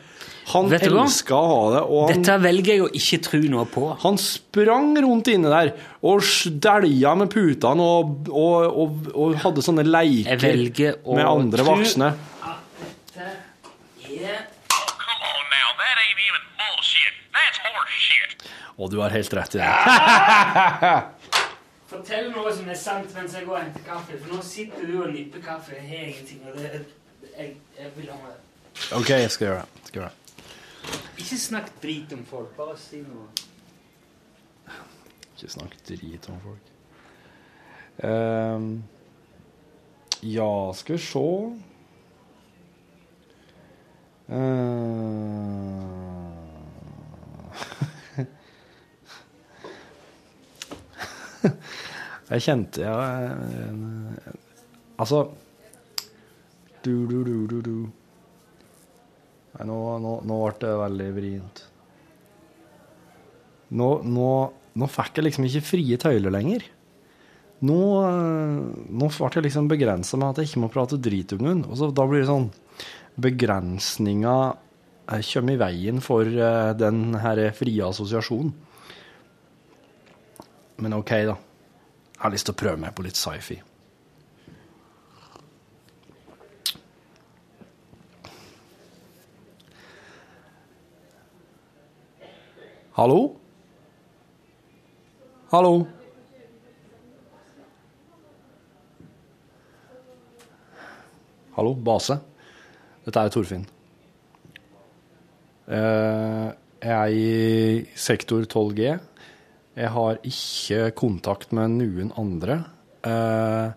Han 0.51 0.67
elska 0.73 1.37
å 1.37 1.47
ha 1.47 1.59
det. 1.75 1.81
Og 1.87 2.01
han, 2.09 2.23
Dette 2.25 2.37
velger 2.43 2.73
jeg 2.75 2.83
å 2.83 2.89
ikke 3.01 3.19
tro 3.27 3.41
noe 3.53 3.67
på. 3.71 3.85
han 4.03 4.17
sprang 4.19 4.93
rundt 4.99 5.29
inne 5.31 5.53
der 5.53 5.71
og 6.03 6.25
dælja 6.65 7.13
med 7.21 7.31
putene 7.31 7.87
og, 7.87 8.27
og, 8.33 8.81
og, 8.83 9.11
og 9.15 9.37
hadde 9.45 9.63
sånne 9.63 9.85
leker 9.87 10.43
leiker 10.43 10.99
med 11.07 11.25
andre 11.29 11.63
tro 11.63 11.77
voksne. 11.77 12.11
Come 14.01 15.23
on 15.31 15.45
now, 15.55 15.69
that 15.79 15.97
ain't 16.03 16.21
even 16.27 16.43
bullshit. 16.59 17.15
That's 17.37 17.59
horse 17.63 17.95
shit. 18.09 18.47
Og 18.81 18.91
du 18.91 18.99
har 19.05 19.15
helt 19.15 19.33
rett 19.39 19.55
i 19.55 19.63
det. 19.63 19.71
Fortell 21.91 22.31
noe 22.31 22.53
som 22.55 22.69
er 22.71 22.79
sant 22.79 23.15
mens 23.17 23.35
jeg 23.35 23.47
går 23.49 23.57
og 23.57 23.65
henter 23.65 23.87
kaffe. 23.87 24.19
For 24.21 24.35
nå 24.35 24.43
sitter 24.47 24.87
du 24.87 24.97
og 25.03 25.13
nipper 25.15 25.43
kaffe. 25.45 25.75
Jeg 25.75 25.89
har 25.89 26.11
ingenting. 26.13 26.45
Og 26.47 26.59
det, 26.59 26.85
jeg, 27.35 27.57
jeg 27.79 27.93
vil 27.97 28.11
ha 28.13 28.19
med 28.23 28.33
det. 28.35 28.41
OK, 28.97 29.11
jeg 29.11 29.31
skal 29.35 29.47
gjøre 29.47 29.65
det. 29.65 29.87
Skal 29.89 30.03
gjøre 30.03 30.11
det. 30.11 30.17
Ikke 31.19 31.39
snakk 31.39 31.73
drit 31.83 32.15
om 32.17 32.23
folk. 32.31 32.55
Bare 32.57 32.77
si 32.81 33.03
noe. 33.03 33.27
Ikke 35.35 35.51
snakk 35.57 35.75
drit 35.89 36.31
om 36.31 36.39
folk. 36.45 36.71
Um, 38.01 38.71
ja, 40.23 40.53
skal 40.79 40.97
vi 40.97 41.03
se 41.05 41.27
Ehm. 44.31 45.60
Jeg 52.31 52.45
kjente 52.45 52.85
ja, 52.85 52.95
Altså 55.01 55.25
du, 56.85 57.07
du, 57.07 57.19
du, 57.25 57.35
du, 57.51 57.59
du. 57.61 57.75
Nei, 59.53 59.67
nå, 59.69 59.77
nå, 60.01 60.13
nå 60.25 60.37
ble 60.41 60.53
det 60.63 60.71
veldig 60.81 61.09
vrient. 61.13 61.63
Nå, 63.77 63.89
nå, 64.09 64.29
nå 64.81 64.89
fikk 64.89 65.21
jeg 65.21 65.27
liksom 65.27 65.49
ikke 65.49 65.67
frie 65.67 65.99
tøyler 66.01 66.33
lenger. 66.33 66.65
Nå, 67.69 67.77
nå 68.89 69.11
ble 69.13 69.29
jeg 69.35 69.45
liksom 69.51 69.69
begrensa 69.69 70.17
med 70.17 70.31
at 70.31 70.41
jeg 70.41 70.51
ikke 70.51 70.65
må 70.65 70.73
prate 70.73 70.97
drit 71.03 71.37
om 71.37 71.45
noen. 71.45 71.63
Og 71.69 71.77
så 71.77 71.91
da 71.93 72.09
blir 72.09 72.25
det 72.25 72.31
sånn 72.31 72.49
Begrensninga 73.21 74.37
eh, 75.11 75.21
kommer 75.27 75.59
i 75.59 75.61
veien 75.61 76.01
for 76.01 76.25
eh, 76.25 76.73
den 76.81 77.19
herre 77.21 77.51
frie 77.53 77.85
assosiasjonen. 77.85 78.55
Men 80.81 80.97
OK, 80.97 81.13
da. 81.29 81.37
Jeg 82.21 82.27
har 82.27 82.33
lyst 82.35 82.45
til 82.51 82.53
å 82.53 82.61
prøve 82.61 82.77
meg 82.77 82.93
på 82.93 83.03
litt 83.07 83.17
sci-fi. 83.17 83.55
Hallo? 92.93 93.21
Hallo? 95.51 95.87
Hallo, 101.57 101.75
base. 101.75 102.17
Dette 103.05 103.21
er 103.25 103.33
Torfinn. 103.35 103.67
Eh, 105.69 106.49
Jeg 106.81 106.97
er 106.97 107.13
i 107.13 107.87
sektor 107.95 108.45
12G. 108.49 108.95
Jeg 109.79 109.93
har 109.95 110.19
ikke 110.27 110.91
kontakt 110.99 111.53
med 111.57 111.77
noen 111.79 112.11
andre. 112.19 112.63
Eh, 113.07 113.71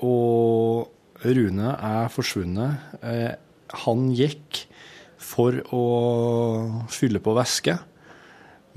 Og 0.00 0.88
Rune 1.24 1.76
er 1.76 2.08
forsvunnet. 2.12 2.96
Eh, 3.02 3.34
Han 3.84 4.10
gikk 4.16 4.64
for 5.20 5.54
å 5.70 5.84
fylle 6.90 7.20
på 7.22 7.34
væske. 7.36 7.76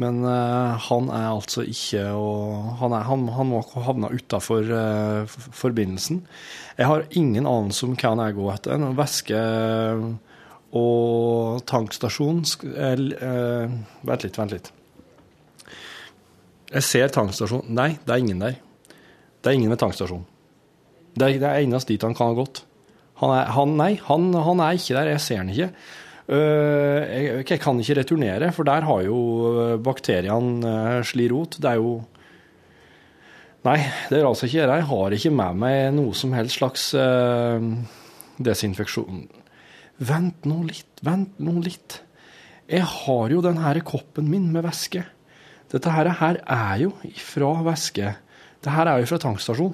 Men 0.01 0.23
eh, 0.25 0.77
han 0.89 1.09
er 1.13 1.27
altså 1.29 1.63
ikke 1.69 2.03
og 2.17 2.77
Han, 2.79 2.93
er, 2.97 3.03
han, 3.07 3.27
han 3.29 3.49
må 3.49 3.61
ha 3.61 3.83
havna 3.85 4.09
utafor 4.09 4.65
uh, 4.73 5.25
forbindelsen. 5.53 6.23
Jeg 6.77 6.89
har 6.89 7.05
ingen 7.11 7.45
anelse 7.45 7.85
om 7.85 7.93
hva 7.93 8.13
han 8.15 8.23
er 8.23 8.33
god 8.37 8.53
etter. 8.55 8.73
En 8.73 8.97
væske 8.97 9.41
og 10.73 11.61
tankstasjon 11.69 12.41
eh, 12.73 13.03
eh, 13.21 13.75
Vent 14.09 14.25
litt, 14.25 14.39
vent 14.41 14.55
litt. 14.55 14.71
Jeg 16.73 16.85
ser 16.87 17.11
tankstasjon 17.13 17.67
Nei, 17.69 17.93
det 18.01 18.13
er 18.13 18.21
ingen 18.21 18.41
der. 18.41 18.55
Det 19.43 19.51
er 19.51 19.57
ingen 19.57 19.73
ved 19.73 19.81
tankstasjonen. 19.81 20.25
Det 21.13 21.27
er, 21.27 21.41
det 21.41 21.49
er 21.49 21.65
eneste 21.65 21.93
dit 21.93 22.03
han 22.03 22.15
kan 22.17 22.31
ha 22.31 22.37
gått. 22.37 22.63
Han 23.21 23.33
er, 23.35 23.51
han, 23.53 23.75
nei, 23.77 23.91
han, 24.07 24.31
han 24.33 24.63
er 24.63 24.79
ikke 24.79 24.95
der. 24.97 25.11
Jeg 25.13 25.21
ser 25.21 25.43
han 25.43 25.51
ikke. 25.53 25.69
Uh, 26.23 27.03
jeg, 27.03 27.43
jeg 27.51 27.59
kan 27.61 27.81
ikke 27.83 27.97
returnere, 27.99 28.49
for 28.55 28.65
der 28.65 28.85
har 28.87 29.01
jo 29.03 29.17
øh, 29.51 29.73
bakteriene 29.83 30.63
uh, 30.63 31.03
sli 31.05 31.27
rot. 31.31 31.59
Det 31.61 31.73
er 31.73 31.81
jo 31.81 31.99
Nei, 33.63 33.77
det 34.09 34.17
er 34.17 34.25
altså 34.27 34.47
ikke 34.49 34.65
det. 34.67 34.79
Jeg 34.81 34.87
har 34.89 35.13
ikke 35.15 35.29
med 35.31 35.59
meg 35.61 35.77
noe 35.95 36.15
som 36.19 36.33
helst 36.35 36.57
slags 36.57 36.89
uh, 36.99 37.63
desinfeksjon. 38.43 39.21
Vent 40.03 40.49
nå 40.49 40.57
litt, 40.67 40.99
vent 41.05 41.37
nå 41.39 41.53
litt. 41.63 42.01
Jeg 42.67 42.83
har 42.83 43.31
jo 43.31 43.39
den 43.45 43.61
her 43.63 43.79
koppen 43.87 44.27
min 44.31 44.49
med 44.51 44.65
væske. 44.65 45.05
Dette 45.73 45.89
her, 45.89 46.11
her 46.19 46.37
er 46.43 46.83
jo 46.83 46.91
fra 47.17 47.55
væske. 47.65 48.13
Dette 48.61 48.83
er 48.83 49.01
jo 49.01 49.09
fra 49.09 49.21
tankstasjon. 49.23 49.73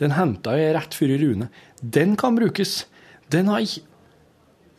Den 0.00 0.16
henta 0.16 0.56
jeg 0.56 0.74
rett 0.74 0.96
før 0.96 1.12
i 1.14 1.20
Rune. 1.20 1.50
Den 1.80 2.16
kan 2.18 2.38
brukes. 2.38 2.84
Den 3.30 3.52
har 3.52 3.62
ikke 3.62 3.86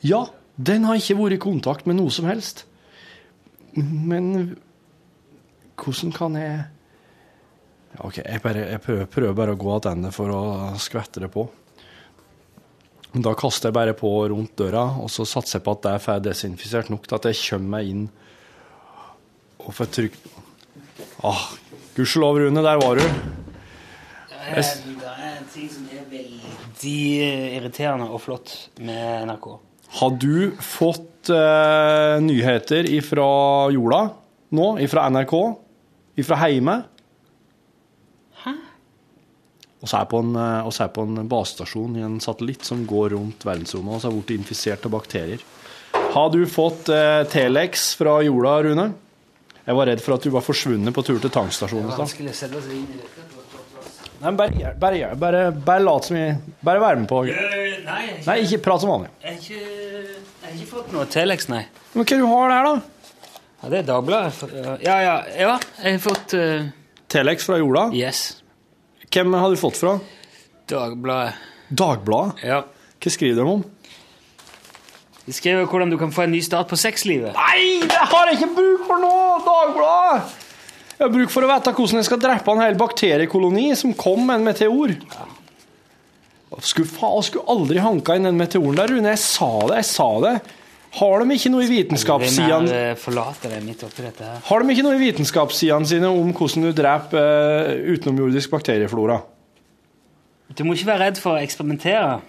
Ja, 0.02 0.26
den 0.58 0.84
har 0.90 0.98
ikke 0.98 1.16
vært 1.20 1.36
i 1.36 1.42
kontakt 1.42 1.86
med 1.86 2.00
noe 2.00 2.10
som 2.10 2.26
helst. 2.26 2.66
Men 3.78 4.58
hvordan 5.78 6.14
kan 6.16 6.38
jeg 6.40 6.64
OK, 8.02 8.22
jeg, 8.24 8.40
bare, 8.42 8.64
jeg 8.72 8.82
prøver, 8.82 9.08
prøver 9.12 9.36
bare 9.36 9.54
å 9.54 9.60
gå 9.60 9.78
tilbake 9.84 10.12
for 10.16 10.32
å 10.32 10.44
skvette 10.80 11.22
det 11.24 11.28
på. 11.32 11.44
Da 13.12 13.34
kaster 13.36 13.68
jeg 13.68 13.76
bare 13.76 13.96
på 14.00 14.10
rundt 14.32 14.54
døra, 14.56 14.86
og 15.04 15.12
så 15.12 15.26
satser 15.28 15.60
jeg 15.60 15.66
på 15.66 15.74
at 15.76 15.84
det 15.84 15.96
ferdig 16.00 16.30
desinfisert 16.30 16.92
nok 16.94 17.04
til 17.08 17.18
at 17.18 17.28
jeg 17.28 17.42
kommer 17.50 17.74
meg 17.76 17.90
inn 17.92 18.06
og 19.66 19.76
får 19.78 19.92
trykk 19.98 20.20
Ah, 21.22 21.52
Gudskjelov, 21.94 22.40
Rune, 22.42 22.62
der 22.66 22.80
var 22.82 22.98
du. 22.98 23.04
Det 24.32 24.38
er, 24.42 24.56
det 24.58 25.10
er 25.12 25.36
en 25.36 25.50
ting 25.54 25.68
som 25.70 25.84
er 25.94 26.08
veldig 26.10 26.94
irriterende 27.60 28.08
og 28.10 28.24
flott 28.24 28.54
med 28.82 29.28
NRK. 29.30 29.46
Har 30.00 30.16
du 30.18 30.56
fått 30.64 31.30
eh, 31.30 32.16
nyheter 32.24 32.90
ifra 32.90 33.28
jorda 33.76 34.00
nå? 34.58 34.68
Ifra 34.82 35.04
NRK? 35.14 35.36
Ifra 36.24 36.40
heime? 36.42 36.78
Hæ? 38.42 38.56
Så 39.84 40.00
er 40.00 40.10
på 40.10 40.24
en, 40.24 40.34
eh, 40.40 40.72
er 40.72 40.92
på 40.96 41.06
en 41.06 41.28
basestasjon 41.30 42.00
i 42.00 42.06
en 42.08 42.18
satellitt 42.24 42.66
som 42.66 42.82
går 42.90 43.14
rundt 43.14 43.46
verdensrommet 43.46 44.00
og 44.00 44.02
så 44.02 44.10
er 44.10 44.18
blitt 44.18 44.34
infisert 44.40 44.90
av 44.90 44.96
bakterier. 44.98 45.46
Har 46.16 46.34
du 46.34 46.42
fått 46.50 46.90
eh, 46.90 47.22
Telex 47.30 47.92
fra 48.00 48.18
jorda, 48.26 48.58
Rune? 48.66 48.90
Jeg 49.62 49.78
var 49.78 49.90
redd 49.92 50.02
for 50.02 50.18
at 50.18 50.24
du 50.26 50.32
var 50.34 50.44
forsvunnet 50.46 50.96
på 50.96 51.04
tur 51.06 51.20
til 51.22 51.32
tankstasjonen. 51.34 51.92
Nei, 54.22 54.30
men 54.30 54.38
bare, 54.38 54.72
bare, 54.78 55.12
bare, 55.18 55.42
bare 55.66 55.82
lat 55.82 56.06
som 56.06 56.18
jeg 56.18 56.36
Bare 56.62 56.82
vær 56.82 57.00
med 57.02 57.08
på. 57.10 57.24
Nei, 57.26 57.34
ikke, 57.34 58.26
Nei, 58.28 58.36
ikke 58.46 58.60
prat 58.68 58.84
som 58.84 58.92
vanlig. 58.94 59.10
jeg 59.24 59.32
har 59.32 59.40
ikke, 59.42 60.52
ikke 60.52 60.68
fått 60.70 60.92
noe 60.94 61.08
Telex, 61.10 61.48
nei. 61.50 61.64
Men 61.96 62.06
hva 62.06 62.20
du 62.22 62.28
har 62.30 62.54
der, 62.54 62.68
da? 62.70 63.32
Ja, 63.62 63.72
det 63.74 63.80
er 63.80 63.88
Dagbladet. 63.90 64.54
Ja, 64.86 64.98
ja, 65.06 65.16
ja. 65.38 65.56
Jeg 65.82 65.98
har 65.98 66.04
fått 66.06 66.36
uh... 66.38 66.70
Telex 67.12 67.46
fra 67.50 67.58
jorda? 67.62 67.88
Yes. 67.98 68.22
Hvem 69.12 69.34
har 69.38 69.50
du 69.54 69.58
fått 69.60 69.78
fra? 69.82 69.98
Dagbladet. 70.70 71.50
Dagbladet? 71.82 72.46
Ja. 72.46 72.62
Hva 73.02 73.14
skriver 73.14 73.42
de 73.42 73.56
om? 73.58 73.66
De 75.26 75.34
skriver 75.36 75.68
hvordan 75.70 75.92
du 75.92 75.98
kan 76.02 76.14
få 76.14 76.26
en 76.26 76.34
ny 76.34 76.42
start 76.44 76.70
på 76.72 76.80
sexlivet. 76.80 77.36
Nei, 77.38 77.82
det 77.86 78.06
har 78.14 78.32
jeg 78.32 78.40
ikke 78.40 78.56
bruk 78.58 78.88
for 78.88 79.04
nå! 79.04 79.18
Dagbladet! 79.46 80.40
Jeg 80.96 81.08
har 81.08 81.14
bruk 81.14 81.32
for 81.34 81.46
å 81.46 81.50
vite 81.50 81.74
hvordan 81.74 81.98
jeg 81.98 82.08
skal 82.08 82.20
drepe 82.22 82.54
en 82.54 82.62
hel 82.62 82.76
bakteriekoloni 82.78 83.72
som 83.78 83.94
kom 83.98 84.26
med 84.28 84.42
en 84.42 84.50
meteor. 84.52 84.96
Skulle 86.62 86.90
faen, 86.90 87.24
skulle 87.26 87.48
aldri 87.50 87.82
hanka 87.82 88.18
inn 88.18 88.28
den 88.28 88.38
meteoren 88.38 88.78
der, 88.78 88.92
Rune. 88.92 89.14
Jeg 89.16 89.22
sa 89.24 89.50
det, 89.70 89.80
jeg 89.80 89.88
sa 89.90 90.10
det. 90.26 90.36
Har 91.00 91.24
de 91.24 91.38
ikke 91.38 91.52
noe 91.54 91.64
i 91.64 91.70
vitenskapssidene 91.72 92.80
eh? 92.92 92.96
Har 94.50 94.64
de 94.66 94.74
ikke 94.74 94.84
noe 94.84 94.98
i 94.98 95.04
vitenskapssidene 95.06 95.88
sine 95.88 96.10
om 96.12 96.34
hvordan 96.36 96.66
du 96.68 96.72
dreper 96.76 97.22
uh, 97.72 97.94
utenomjordisk 97.96 98.52
bakterieflora? 98.52 99.22
Du 100.52 100.66
må 100.68 100.76
ikke 100.76 100.92
være 100.92 101.08
redd 101.08 101.22
for 101.24 101.38
å 101.38 101.42
eksperimentere. 101.42 102.20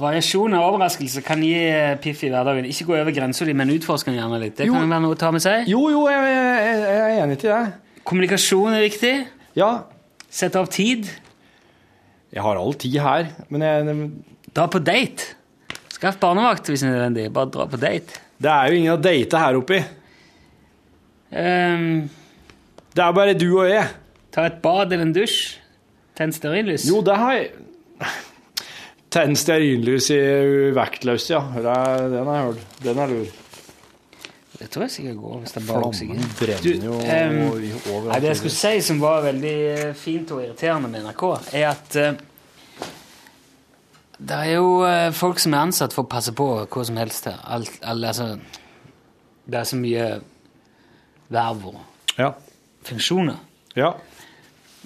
Variasjon 0.00 0.54
og 0.56 0.64
overraskelse 0.72 1.20
kan 1.22 1.42
gi 1.44 1.52
piff 2.02 2.22
i 2.24 2.30
hverdagen. 2.32 2.64
Ikke 2.66 2.86
gå 2.88 2.94
over 2.96 3.12
grensa 3.14 3.44
di, 3.46 3.52
men 3.54 3.70
utforsk 3.74 4.08
den 4.08 4.16
gjerne 4.16 4.38
litt. 4.40 4.56
Det 4.56 4.66
Jo. 4.66 4.72
kan 4.74 4.88
være 4.90 5.02
noe 5.04 5.14
å 5.14 5.18
ta 5.20 5.30
med 5.30 5.42
seg. 5.44 5.68
Jo, 5.68 5.82
jo, 5.92 6.06
jeg, 6.08 6.22
jeg, 6.32 6.80
jeg 6.80 7.02
er 7.18 7.22
enig 7.26 7.38
til 7.42 7.52
det. 7.52 7.72
Kommunikasjon 8.08 8.72
er 8.74 8.86
viktig. 8.88 9.12
Ja, 9.60 9.70
Sette 10.32 10.56
av 10.58 10.66
tid. 10.72 11.10
jeg 12.32 12.42
har 12.42 12.56
all 12.56 12.72
tid 12.80 12.96
her, 13.04 13.26
men 13.52 13.60
jeg, 13.60 14.10
Dra 14.56 14.64
på 14.72 14.80
date. 14.84 15.34
Skaff 15.92 16.16
barnevakt 16.20 16.66
hvis 16.72 16.80
det 16.80 16.88
er 16.88 16.94
nødvendig. 16.96 17.26
Bare 17.32 17.50
dra 17.52 17.66
på 17.68 17.76
date. 17.80 18.18
det 18.42 18.50
er 18.50 18.68
jo 18.72 18.78
ingen 18.80 18.92
å 18.96 19.00
date 19.00 19.38
her 19.38 19.54
oppi. 19.60 19.78
Um, 21.32 22.08
Det 22.92 23.00
er 23.04 23.12
bare 23.16 23.34
du 23.38 23.46
og 23.58 23.68
jeg. 23.70 23.86
ta 24.32 24.44
et 24.48 24.58
bad 24.62 24.92
eller 24.92 25.04
en 25.06 25.12
dusj. 25.14 25.58
Tenn 26.16 26.32
stearinlys. 26.32 26.84
Jo, 26.88 27.00
det 27.04 27.16
har 27.16 27.32
jeg 27.36 27.50
Tenn 29.12 29.36
stearinlys 29.36 30.08
i 30.14 30.18
vektløs, 30.72 31.28
ja. 31.30 31.42
Er, 31.60 32.08
den 32.08 32.26
har 32.30 32.36
jeg 32.38 32.44
hørt. 32.46 32.76
Den 32.84 33.00
er 33.02 33.10
lur. 33.12 33.30
Det 34.62 34.68
tror 34.70 34.84
jeg 34.86 34.90
sikkert 34.94 35.16
går. 35.20 35.38
hvis 35.42 35.52
det 35.52 35.62
er 35.62 35.66
bare. 35.68 35.92
Flammen 35.98 36.34
brenner 36.38 36.86
jo 36.86 36.92
um, 36.94 37.40
overalt. 37.92 38.10
Nei, 38.12 38.20
det 38.22 38.30
jeg 38.30 38.40
skulle 38.40 38.56
si 38.56 38.74
som 38.86 39.00
var 39.02 39.24
veldig 39.26 39.54
eh, 39.72 39.88
fint 39.98 40.30
og 40.32 40.42
irriterende 40.44 40.88
med 40.92 41.04
NRK, 41.08 41.24
er 41.58 41.66
at 41.72 41.98
uh, 41.98 42.92
det 44.22 44.38
er 44.38 44.52
jo 44.52 44.68
uh, 44.86 45.08
folk 45.18 45.42
som 45.42 45.56
er 45.56 45.66
ansatt 45.66 45.96
for 45.96 46.06
å 46.06 46.10
passe 46.12 46.32
på 46.38 46.46
hva 46.62 46.84
som 46.86 47.00
helst 47.00 47.26
her. 47.28 47.40
Alt, 47.56 47.74
alle, 47.82 48.12
altså, 48.12 48.28
det 49.44 49.60
er 49.60 49.68
så 49.72 49.80
mye 49.80 50.08
verv 51.32 51.68
og 51.72 51.80
Ja. 52.20 52.32
funksjoner. 52.84 53.36
ja. 53.76 53.92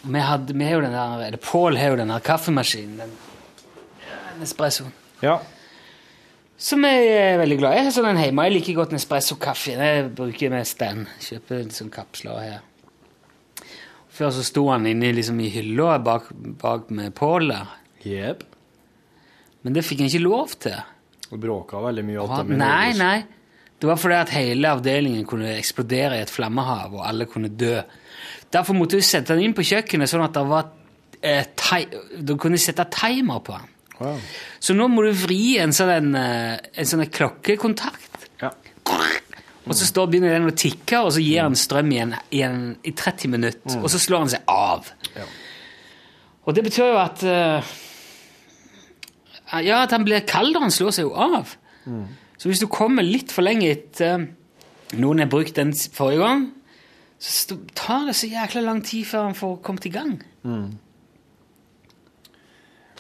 Vi, 0.07 0.19
hadde, 0.23 0.55
vi 0.55 0.65
har 0.65 0.77
jo 0.77 0.83
den 0.85 0.93
der, 0.95 1.23
eller 1.27 1.41
Pål 1.43 1.77
har 1.77 1.91
jo 1.91 1.97
den 1.99 2.11
der 2.13 2.23
kaffemaskinen, 2.23 2.99
den, 3.01 3.15
den 4.37 4.47
espressoen. 4.47 4.95
Ja. 5.25 5.41
Som 6.57 6.87
jeg 6.89 7.09
er 7.13 7.37
veldig 7.43 7.59
glad 7.61 7.75
i. 7.75 7.81
Jeg 7.81 7.89
har 7.89 7.95
sånn 7.99 8.09
en 8.15 8.21
hjemme. 8.21 8.47
Jeg 8.49 8.55
liker 8.55 8.79
godt 8.79 8.95
Nespresso-kaffe. 8.97 9.75
Jeg 9.77 10.07
bruker 10.17 10.53
med 10.55 10.71
den. 10.81 11.03
Kjøper 11.21 11.61
en 11.61 11.75
sånn 11.75 11.93
kapsler 11.93 12.39
her. 12.41 12.63
Før 14.17 14.33
så 14.33 14.45
sto 14.47 14.65
han 14.71 14.89
inne 14.89 15.13
liksom 15.13 15.41
i 15.45 15.51
hylla 15.53 15.99
bak, 16.01 16.31
bak 16.63 16.89
med 16.97 17.13
Pål 17.19 17.51
der. 17.53 17.75
Jep. 18.07 18.47
Men 19.67 19.77
det 19.77 19.85
fikk 19.85 20.01
han 20.01 20.09
ikke 20.09 20.25
lov 20.25 20.57
til. 20.65 20.79
Og 21.27 21.43
bråka 21.43 21.83
veldig 21.85 22.07
mye 22.07 22.23
Alt 22.23 22.39
av 22.39 22.55
nei, 22.55 22.95
nei. 22.97 23.17
Det 23.77 23.91
var 23.91 24.01
fordi 24.01 24.17
at 24.17 24.33
hele 24.33 24.73
avdelingen 24.73 25.27
kunne 25.29 25.53
eksplodere 25.59 26.17
i 26.17 26.25
et 26.25 26.33
flammehav, 26.33 26.95
og 26.97 27.05
alle 27.05 27.27
kunne 27.29 27.53
dø. 27.53 27.75
Derfor 28.53 28.79
måtte 28.79 28.97
vi 28.97 29.05
sette 29.05 29.35
han 29.35 29.43
inn 29.45 29.53
på 29.57 29.67
kjøkkenet, 29.67 30.09
sånn 30.09 30.25
at 30.25 30.39
det 30.39 30.45
var 30.49 30.71
eh, 31.21 31.45
Du 32.25 32.39
kunne 32.41 32.57
sette 32.63 32.87
timer 32.95 33.43
på 33.45 33.59
den. 33.59 33.76
Wow. 33.99 34.21
Så 34.61 34.77
nå 34.77 34.89
må 34.93 35.07
du 35.07 35.13
vri 35.17 35.57
en 35.63 35.73
sånn, 35.77 35.93
en, 35.95 36.15
eh, 36.21 36.85
sånn 36.85 37.07
klokkekontakt. 37.09 38.29
Ja. 38.43 38.53
Og 39.67 39.75
så 39.75 39.89
står, 39.89 40.11
begynner 40.13 40.37
den 40.37 40.51
å 40.51 40.55
tikke, 40.55 41.01
og 41.03 41.11
så 41.17 41.23
gir 41.23 41.43
han 41.43 41.57
strøm 41.59 41.91
igjen 41.91 42.15
i, 42.31 42.43
i 42.87 42.93
30 42.95 43.33
minutter. 43.33 43.81
Og 43.81 43.91
så 43.91 43.99
slår 44.03 44.25
han 44.25 44.33
seg 44.37 44.53
av. 44.53 44.91
Ja. 45.17 45.27
Og 46.47 46.55
det 46.55 46.63
betyr 46.69 46.93
jo 46.93 46.99
at 47.01 47.25
uh, 47.27 47.75
Ja, 49.65 49.81
at 49.83 49.95
han 49.95 50.07
blir 50.07 50.23
kald, 50.27 50.55
og 50.55 50.69
han 50.69 50.75
slår 50.75 50.95
seg 50.95 51.09
jo 51.09 51.15
av. 51.19 51.57
Så 52.37 52.51
hvis 52.51 52.63
du 52.63 52.69
kommer 52.71 53.07
litt 53.07 53.33
for 53.35 53.47
lenge 53.47 53.71
etter 53.73 54.29
noen 54.95 55.23
har 55.23 55.31
brukt 55.31 55.57
den 55.59 55.73
forrige 55.75 56.23
gang, 56.23 56.47
så 57.19 57.57
tar 57.75 58.07
det 58.07 58.17
så 58.19 58.29
jækla 58.31 58.63
lang 58.63 58.83
tid 58.87 59.07
før 59.09 59.31
han 59.31 59.39
får 59.39 59.55
kommet 59.67 59.87
i 59.89 59.95
gang. 59.95 60.19
Det, 60.45 60.86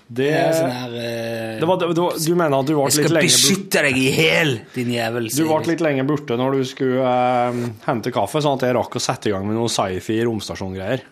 Det 0.07 0.29
er 0.31 0.53
sånn 0.55 0.71
her 0.71 0.93
uh, 0.95 1.57
det 1.59 1.67
var, 1.67 1.81
det 1.83 1.99
var, 1.99 2.19
du 2.23 2.35
mener 2.39 2.55
at 2.61 2.69
du 2.69 2.75
ble 2.77 2.85
litt 2.87 2.95
skal 2.95 3.17
Jeg 3.19 3.33
skal 3.33 3.51
beskytte 3.51 3.83
deg 3.89 3.97
i 3.99 4.07
hæl, 4.15 4.53
din 4.77 4.93
jævel. 4.95 5.27
Du 5.35 5.43
var 5.49 5.65
ble 5.65 5.73
litt 5.75 5.83
lenge 5.83 6.05
borte 6.07 6.39
når 6.39 6.61
du 6.61 6.63
skulle 6.69 7.03
uh, 7.03 7.59
hente 7.89 8.13
kaffe, 8.15 8.43
sånn 8.45 8.61
at 8.61 8.69
jeg 8.69 8.77
rakk 8.79 9.01
å 9.01 9.03
sette 9.03 9.33
i 9.33 9.35
gang 9.35 9.49
med 9.49 9.59
noe 9.59 9.73
sci-fi 9.73 10.21
romstasjongreier. 10.29 11.03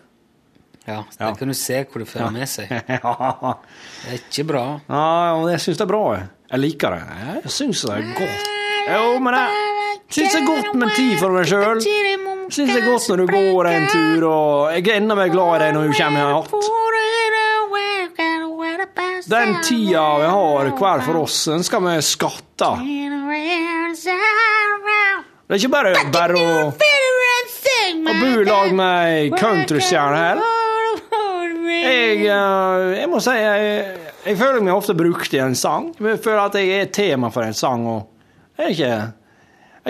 Ja, 0.85 1.03
så 1.09 1.17
Ja. 1.19 1.27
Der 1.31 1.35
kan 1.35 1.47
du 1.49 1.53
se 1.57 1.83
hvor 1.83 1.99
det 1.99 2.07
fører 2.07 2.31
med 2.31 2.47
seg. 2.47 2.71
ja, 2.95 3.53
Det 4.05 4.13
er 4.13 4.19
ikke 4.21 4.47
bra. 4.53 4.65
ja, 4.87 5.05
men 5.41 5.51
jeg 5.55 5.63
syns 5.65 5.81
det 5.81 5.85
er 5.87 5.91
bra. 5.91 6.03
Jeg, 6.51 6.59
liker 6.61 6.95
det. 6.95 7.01
Jeg 7.43 7.55
syns 7.57 7.81
det 7.89 7.95
er 7.97 8.11
godt. 8.19 8.51
Jo, 8.85 9.05
men 9.25 9.39
jeg 9.41 9.49
syns 10.13 10.35
det 10.35 10.41
er 10.43 10.47
godt 10.47 10.75
med 10.77 10.95
tid 10.95 11.15
for 11.19 11.33
meg 11.35 11.49
sjøl. 11.49 11.81
Syns 12.53 12.69
det 12.69 12.77
er 12.77 12.85
godt 12.85 13.09
når 13.09 13.23
du 13.23 13.25
går 13.33 13.71
en 13.71 13.87
tur, 13.89 14.27
og 14.29 14.75
jeg 14.77 14.85
er 14.85 14.99
enda 15.01 15.17
mer 15.17 15.31
glad 15.33 15.55
i 15.57 15.63
deg 15.65 15.73
når 15.75 15.89
du 15.89 15.95
kommer 15.97 16.21
igjen. 16.21 16.93
Den 19.25 19.61
tida 19.63 20.17
vi 20.19 20.25
har 20.25 20.71
hver 20.77 21.01
for 21.05 21.15
oss, 21.23 21.45
den 21.45 21.63
skal 21.63 21.81
vi 21.85 21.95
skatte. 22.05 22.69
Det 25.45 25.53
er 25.53 25.59
ikke 25.61 25.71
bare 25.73 25.93
bare 26.13 26.37
å, 26.37 26.53
å 26.69 28.13
bo 28.19 28.29
i 28.29 28.45
lag 28.45 28.71
med 28.77 29.09
ei 29.09 29.27
countrystjerne 29.33 30.21
her. 30.21 30.43
Jeg, 31.65 32.21
eh, 32.29 32.85
jeg 32.99 33.09
må 33.11 33.19
si 33.21 33.33
jeg, 33.37 33.83
jeg 34.25 34.39
føler 34.39 34.63
meg 34.65 34.73
ofte 34.73 34.95
brukt 34.97 35.33
i 35.33 35.41
en 35.41 35.57
sang. 35.57 35.91
Jeg 35.97 36.21
føler 36.23 36.41
at 36.47 36.57
jeg 36.61 36.71
er 36.79 36.89
tema 36.93 37.29
for 37.33 37.45
en 37.45 37.57
sang. 37.57 37.85
Og 37.89 38.61
jeg 38.61 38.65
er 38.65 38.73
ikke, 38.73 38.95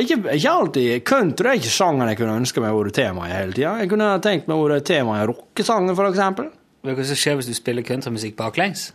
ikke, 0.03 0.19
ikke 0.35 0.57
alltid 0.59 1.05
Country 1.07 1.51
er 1.51 1.61
ikke 1.61 1.71
sjangeren 1.75 2.11
jeg 2.11 2.19
kunne 2.23 2.41
ønske 2.41 2.63
meg 2.63 2.75
å 2.75 2.81
være 2.81 2.95
tema 2.99 3.29
i 3.29 3.35
hele 3.35 3.55
tida. 3.55 3.77
Jeg 3.83 3.91
kunne 3.91 4.11
tenkt 4.23 4.51
meg 4.51 4.59
å 4.59 4.67
være 4.67 4.83
tema 4.87 5.21
i 5.21 5.27
rockesanger, 5.31 6.05
eksempel. 6.09 6.51
Hva 6.85 7.09
skjer 7.11 7.39
hvis 7.39 7.49
du 7.49 7.55
spiller 7.57 7.85
countrymusikk 7.85 8.35
baklengs? 8.39 8.91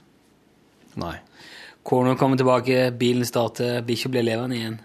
Nei. 0.98 1.16
Kona 1.86 2.16
kommer 2.18 2.36
tilbake, 2.36 2.90
bilen 2.98 3.26
starter, 3.26 3.80
bikkja 3.86 4.10
blir 4.12 4.26
levende 4.26 4.58
igjen. 4.58 4.76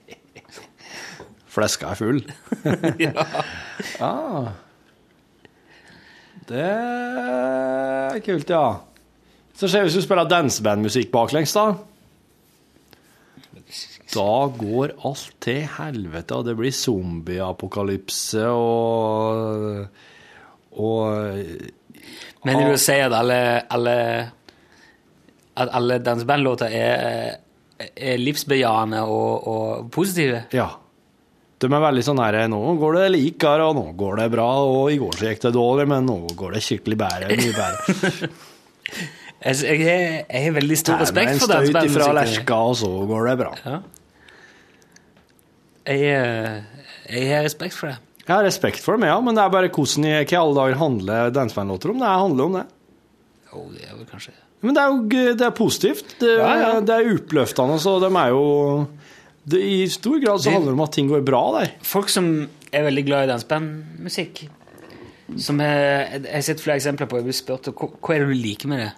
Fleska 1.54 1.92
er 1.92 2.00
full. 2.00 2.22
ja. 3.06 3.14
Ah. 4.00 4.50
Det 6.48 6.60
er 6.60 8.18
kult, 8.24 8.50
ja. 8.50 8.80
Så 9.56 9.68
ser 9.68 9.84
vi 9.84 9.88
hvis 9.88 9.96
du 10.00 10.04
spiller 10.04 10.28
dansebandmusikk 10.28 11.10
baklengs, 11.12 11.52
da. 11.56 11.66
da 14.14 14.34
går 14.58 14.94
alt 15.06 15.34
til 15.44 15.62
helvete, 15.78 16.36
og 16.36 16.48
det 16.48 16.56
blir 16.58 16.74
zombieapokalypse 16.74 18.46
og 18.48 19.86
Og 20.70 21.36
Men 22.44 22.56
vil 22.56 22.72
du 22.72 22.78
si 22.78 22.94
at 22.94 23.12
alle, 23.12 23.40
alle 23.68 23.96
At 25.60 25.72
alle 25.76 25.98
dansebandlåter 26.02 26.72
er, 26.72 27.34
er 27.92 28.20
livsbejaende 28.20 29.02
og, 29.04 29.48
og 29.50 29.90
positive? 29.94 30.44
Ja. 30.56 30.68
De 31.60 31.68
er 31.68 31.82
veldig 31.84 32.02
sånn 32.06 32.20
her 32.22 32.38
Nå 32.48 32.58
går 32.80 32.94
det 32.96 33.08
likere, 33.12 33.66
og 33.68 33.74
nå 33.76 33.82
går 34.00 34.22
det 34.22 34.28
bra, 34.32 34.46
og 34.64 34.86
i 34.94 34.96
går 35.02 35.18
så 35.20 35.28
gikk 35.28 35.42
det 35.44 35.50
dårlig, 35.58 35.84
men 35.92 36.06
nå 36.08 36.14
går 36.40 36.56
det 36.56 36.62
skikkelig 36.64 36.96
bedre. 37.04 37.34
Mye 37.36 37.56
bedre. 37.58 38.30
Altså, 39.40 39.70
jeg, 39.72 39.80
har- 39.86 40.24
jeg 40.36 40.40
har 40.44 40.52
veldig 40.52 40.76
stor 40.76 40.98
meg 40.98 41.00
respekt 41.06 41.30
for 41.40 41.48
støyt 41.48 41.76
ifra 41.86 42.08
lerka, 42.12 42.56
og 42.68 42.74
så 42.76 42.88
går 43.08 43.28
det 43.30 43.34
bra. 43.40 43.52
Ja. 43.64 43.76
Jeg, 45.88 46.02
eh, 46.12 46.82
jeg 47.08 47.30
har 47.32 47.46
respekt 47.46 47.72
for 47.78 47.88
det. 47.88 47.96
Jeg 48.26 48.34
har 48.34 48.44
respekt 48.44 48.82
for 48.84 49.00
det, 49.00 49.08
ja, 49.08 49.16
men 49.24 49.34
det 49.38 49.42
er 49.46 49.54
bare 49.54 49.70
hvordan 49.72 50.04
i 50.10 50.36
alle 50.36 50.58
dager 50.58 50.76
handler 50.82 51.32
dansebandlåter 51.34 51.94
om. 51.94 52.02
Det 52.04 52.10
handler 52.20 52.44
om 52.50 52.58
det. 52.58 52.66
Jo, 53.50 53.64
det 53.72 53.86
er 53.88 53.96
vel 53.96 54.10
kanskje 54.12 54.36
Men 54.60 54.76
det 54.76 54.82
er 54.82 54.92
jo 54.92 55.34
det 55.40 55.46
er 55.46 55.56
positivt. 55.56 56.16
Det, 56.20 56.36
Ja, 56.36 56.54
ja. 56.60 56.70
det 56.84 56.96
er 56.96 57.12
oppløftende, 57.14 57.78
så 57.80 57.96
de 58.02 58.10
er 58.12 58.32
jo 58.34 58.46
det, 59.50 59.60
I 59.64 59.88
stor 59.88 60.18
grad 60.20 60.42
så 60.42 60.52
handler 60.52 60.74
det 60.74 60.78
om 60.78 60.84
at 60.84 60.92
ting 60.92 61.08
går 61.08 61.24
bra 61.24 61.42
der. 61.58 61.76
Folk 61.86 62.10
som 62.12 62.26
er 62.70 62.84
veldig 62.86 63.04
glad 63.08 63.24
i 63.24 63.30
dansebandmusikk 63.32 64.44
som 65.38 65.60
jeg, 65.62 66.20
jeg 66.24 66.34
har 66.34 66.44
sett 66.44 66.62
flere 66.62 66.80
eksempler 66.80 67.08
på. 67.10 67.20
Jeg 67.20 67.28
blir 67.28 67.36
spurt 67.36 67.70
hva, 67.70 67.88
hva 67.94 68.14
er 68.14 68.24
det 68.24 68.30
du 68.32 68.42
liker 68.42 68.70
med 68.70 68.82
det. 68.82 68.90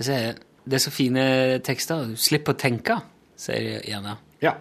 Jeg 0.00 0.08
sier, 0.08 0.42
det 0.64 0.78
er 0.78 0.84
så 0.84 0.92
fine 0.94 1.24
tekster. 1.66 2.12
Du 2.12 2.20
slipper 2.20 2.56
å 2.56 2.60
tenke, 2.60 2.98
sier 3.38 3.66
de 3.66 3.74
gjerne. 3.90 4.16
Ja. 4.44 4.54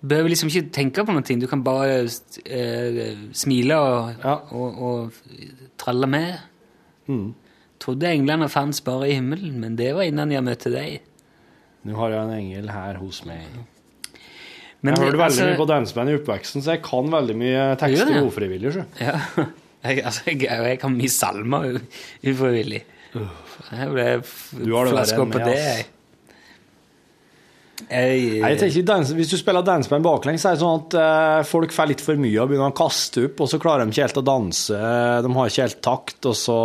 Du 0.00 0.08
behøver 0.12 0.32
liksom 0.32 0.50
ikke 0.52 0.70
tenke 0.74 1.04
på 1.06 1.14
noe. 1.16 1.38
Du 1.40 1.48
kan 1.50 1.64
bare 1.66 2.04
eh, 2.04 3.26
smile 3.36 3.80
og, 3.80 4.26
og, 4.56 4.80
og 4.88 5.74
tralle 5.80 6.08
med. 6.10 6.38
Mm. 7.10 7.28
Trodde 7.86 8.08
englene 8.10 8.48
fantes 8.50 8.80
bare 8.82 9.06
i 9.06 9.14
himmelen, 9.14 9.60
men 9.62 9.76
det 9.78 9.92
var 9.94 10.08
innan 10.08 10.32
jeg 10.34 10.42
møtte 10.42 10.72
deg. 10.72 11.04
Nå 11.86 11.94
har 12.00 12.16
jeg 12.16 12.24
en 12.24 12.32
engel 12.34 12.72
her 12.74 12.98
hos 12.98 13.20
meg. 13.28 13.44
Men 14.82 14.96
jeg 14.96 15.04
hørte 15.04 15.20
veldig 15.20 15.26
altså- 15.28 15.46
mye 15.46 15.60
på 15.60 15.68
danseband 15.70 16.10
i 16.10 16.16
oppveksten, 16.18 16.64
så 16.66 16.74
jeg 16.74 16.82
kan 16.82 17.12
veldig 17.14 17.36
mye 17.38 17.62
tekster 17.78 18.10
ja. 18.10 18.24
ufrivillig. 18.26 18.72
sjø. 18.74 18.84
Ja. 19.00 19.20
Jeg, 19.86 20.00
altså, 20.02 20.22
jeg, 20.26 20.40
jeg 20.50 20.78
kan 20.82 20.90
mye 20.96 21.08
salmer 21.12 21.76
ufrivillig. 22.26 22.80
Jeg 23.14 23.90
ble 23.92 24.06
flaska 24.24 25.26
på 25.30 25.42
det. 25.44 25.52
Jeg. 25.54 25.84
Jeg, 27.76 28.20
Nei, 28.40 28.50
jeg 28.54 28.58
tenker, 28.62 28.84
dans, 28.88 29.10
hvis 29.18 29.28
du 29.30 29.36
spiller 29.36 29.64
danseband 29.64 30.04
baklengs, 30.06 30.40
så 30.42 30.50
er 30.50 30.56
det 30.56 30.62
sånn 30.62 30.78
at 30.80 30.94
eh, 30.96 31.40
folk 31.46 31.74
får 31.76 31.90
litt 31.90 32.02
for 32.02 32.18
mye 32.18 32.38
og 32.40 32.48
begynner 32.48 32.72
å 32.72 32.76
kaste 32.76 33.26
opp, 33.28 33.42
og 33.44 33.50
så 33.52 33.60
klarer 33.62 33.84
de 33.84 33.92
ikke 33.92 34.06
helt 34.06 34.20
å 34.22 34.24
danse. 34.24 34.78
De 35.26 35.32
har 35.36 35.52
ikke 35.52 35.66
helt 35.66 35.82
takt, 35.84 36.18
og 36.30 36.38
så, 36.40 36.58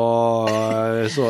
eh, 0.48 1.06
så 1.12 1.28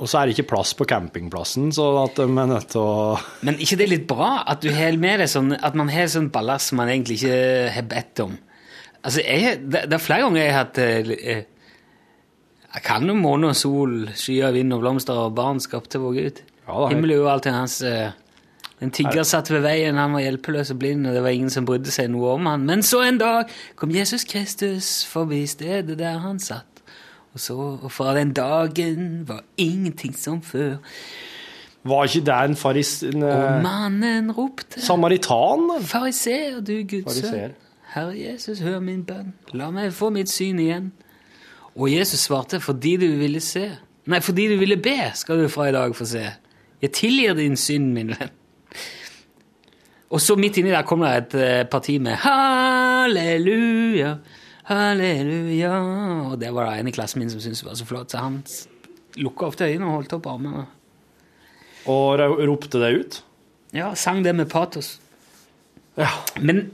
Og 0.00 0.08
så 0.08 0.16
er 0.16 0.28
det 0.28 0.32
ikke 0.32 0.52
plass 0.54 0.70
på 0.72 0.86
campingplassen, 0.88 1.72
så 1.76 1.88
at 2.04 2.16
de 2.16 2.24
er 2.24 2.46
nødt 2.48 2.70
til 2.72 2.80
å 2.80 3.18
Men 3.44 3.58
ikke 3.60 3.76
det 3.76 3.84
er 3.84 3.94
litt 3.96 4.06
bra 4.08 4.44
at, 4.46 4.62
du 4.62 4.70
har 4.72 4.96
med 4.96 5.20
deg 5.20 5.28
sånn, 5.28 5.52
at 5.56 5.74
man 5.76 5.92
har 5.92 6.06
sånn 6.08 6.30
ballast 6.32 6.70
som 6.70 6.80
man 6.80 6.88
egentlig 6.88 7.20
ikke 7.20 7.72
har 7.74 7.88
bedt 7.88 8.22
om? 8.24 8.38
Altså, 9.02 9.20
jeg, 9.24 9.58
det, 9.64 9.86
det 9.88 9.96
er 9.96 10.04
flere 10.04 10.24
ganger 10.24 10.40
jeg 10.40 10.54
har 10.54 10.64
hatt 10.64 10.78
eh, 10.78 11.44
Jeg 12.70 12.82
kan 12.84 13.04
jo 13.08 13.16
måne 13.16 13.52
og 13.52 13.56
sol, 13.56 14.08
skyer, 14.12 14.52
vind 14.56 14.72
og 14.76 14.80
blomster 14.84 15.20
og 15.20 15.36
barn 15.36 15.60
skapte 15.60 16.00
vår 16.00 16.16
Gud. 16.16 16.42
Ja. 16.66 16.88
Himmel 16.92 17.16
og 17.16 17.22
jord, 17.22 17.30
alt 17.34 17.48
er 17.50 17.56
hans 17.56 17.80
eh, 17.84 18.12
En 18.80 18.90
tigger 18.90 19.26
satt 19.28 19.50
ved 19.52 19.60
veien, 19.60 19.98
han 20.00 20.14
var 20.16 20.22
hjelpeløs 20.24 20.70
og 20.72 20.78
blind, 20.80 21.06
og 21.06 21.14
det 21.14 21.22
var 21.22 21.34
ingen 21.36 21.52
som 21.52 21.66
brydde 21.68 21.92
seg 21.92 22.08
noe 22.12 22.34
om 22.38 22.46
han. 22.48 22.64
Men 22.68 22.82
så 22.86 23.02
en 23.04 23.18
dag 23.20 23.50
kom 23.76 23.92
Jesus 23.92 24.24
Kristus 24.24 25.04
forbi 25.08 25.42
stedet 25.50 25.98
der 26.00 26.20
han 26.22 26.40
satt. 26.40 26.80
Og 27.34 27.40
så, 27.40 27.56
og 27.82 27.92
fra 27.92 28.14
den 28.16 28.32
dagen 28.32 29.28
var 29.28 29.44
ingenting 29.60 30.16
som 30.18 30.40
før. 30.42 30.80
Var 31.84 32.08
ikke 32.08 32.24
det 32.26 32.38
en 32.44 32.56
faris... 32.56 33.02
En, 33.02 33.22
Og 33.22 33.36
eh, 33.36 33.60
mannen 33.62 34.32
ropte 34.36 34.82
samaritan? 34.84 35.68
Fariseer, 35.84 36.58
du 36.60 36.80
Guds 36.88 37.20
sønn. 37.20 37.54
Herre 37.94 38.16
Jesus, 38.18 38.60
hør 38.64 38.80
min 38.80 39.04
bønn. 39.04 39.32
La 39.52 39.70
meg 39.74 39.92
få 39.94 40.10
mitt 40.14 40.30
syn 40.30 40.60
igjen. 40.62 40.90
Og 41.76 41.88
Jesus 41.92 42.26
svarte, 42.26 42.60
fordi 42.60 42.96
du 43.00 43.06
ville 43.20 43.40
se. 43.40 43.68
Nei, 44.10 44.20
fordi 44.24 44.48
du 44.50 44.58
ville 44.60 44.76
be, 44.76 44.98
skal 45.14 45.40
du 45.40 45.48
fra 45.48 45.68
i 45.70 45.74
dag 45.74 45.94
få 45.96 46.08
se. 46.08 46.26
Jeg 46.82 46.92
tilgir 46.96 47.34
din 47.38 47.56
synd, 47.56 47.92
min 47.94 48.12
venn. 48.16 48.36
Og 50.10 50.20
så 50.22 50.34
midt 50.38 50.58
inni 50.58 50.72
der 50.72 50.86
kom 50.86 51.04
det 51.06 51.10
et 51.14 51.34
eh, 51.38 51.62
parti 51.70 51.98
med 52.02 52.18
halleluja, 52.24 54.16
halleluja. 54.66 55.72
Og 56.32 56.36
det 56.40 56.50
var 56.54 56.70
det 56.70 56.80
en 56.80 56.90
i 56.90 56.94
klassen 56.94 57.22
min 57.22 57.30
som 57.30 57.42
syntes 57.42 57.62
det 57.62 57.68
var 57.68 57.78
så 57.78 57.86
flott, 57.86 58.10
så 58.10 58.24
han 58.24 58.40
lukka 59.20 59.46
ofte 59.46 59.68
øynene 59.70 59.86
og 59.86 60.00
holdt 60.00 60.16
opp 60.18 60.26
armene. 60.32 60.66
Og 61.90 62.20
ropte 62.20 62.82
det 62.82 62.90
ut? 62.98 63.20
Ja, 63.74 63.94
sang 63.94 64.24
det 64.24 64.34
med 64.34 64.50
patos. 64.50 64.98
Men 66.40 66.70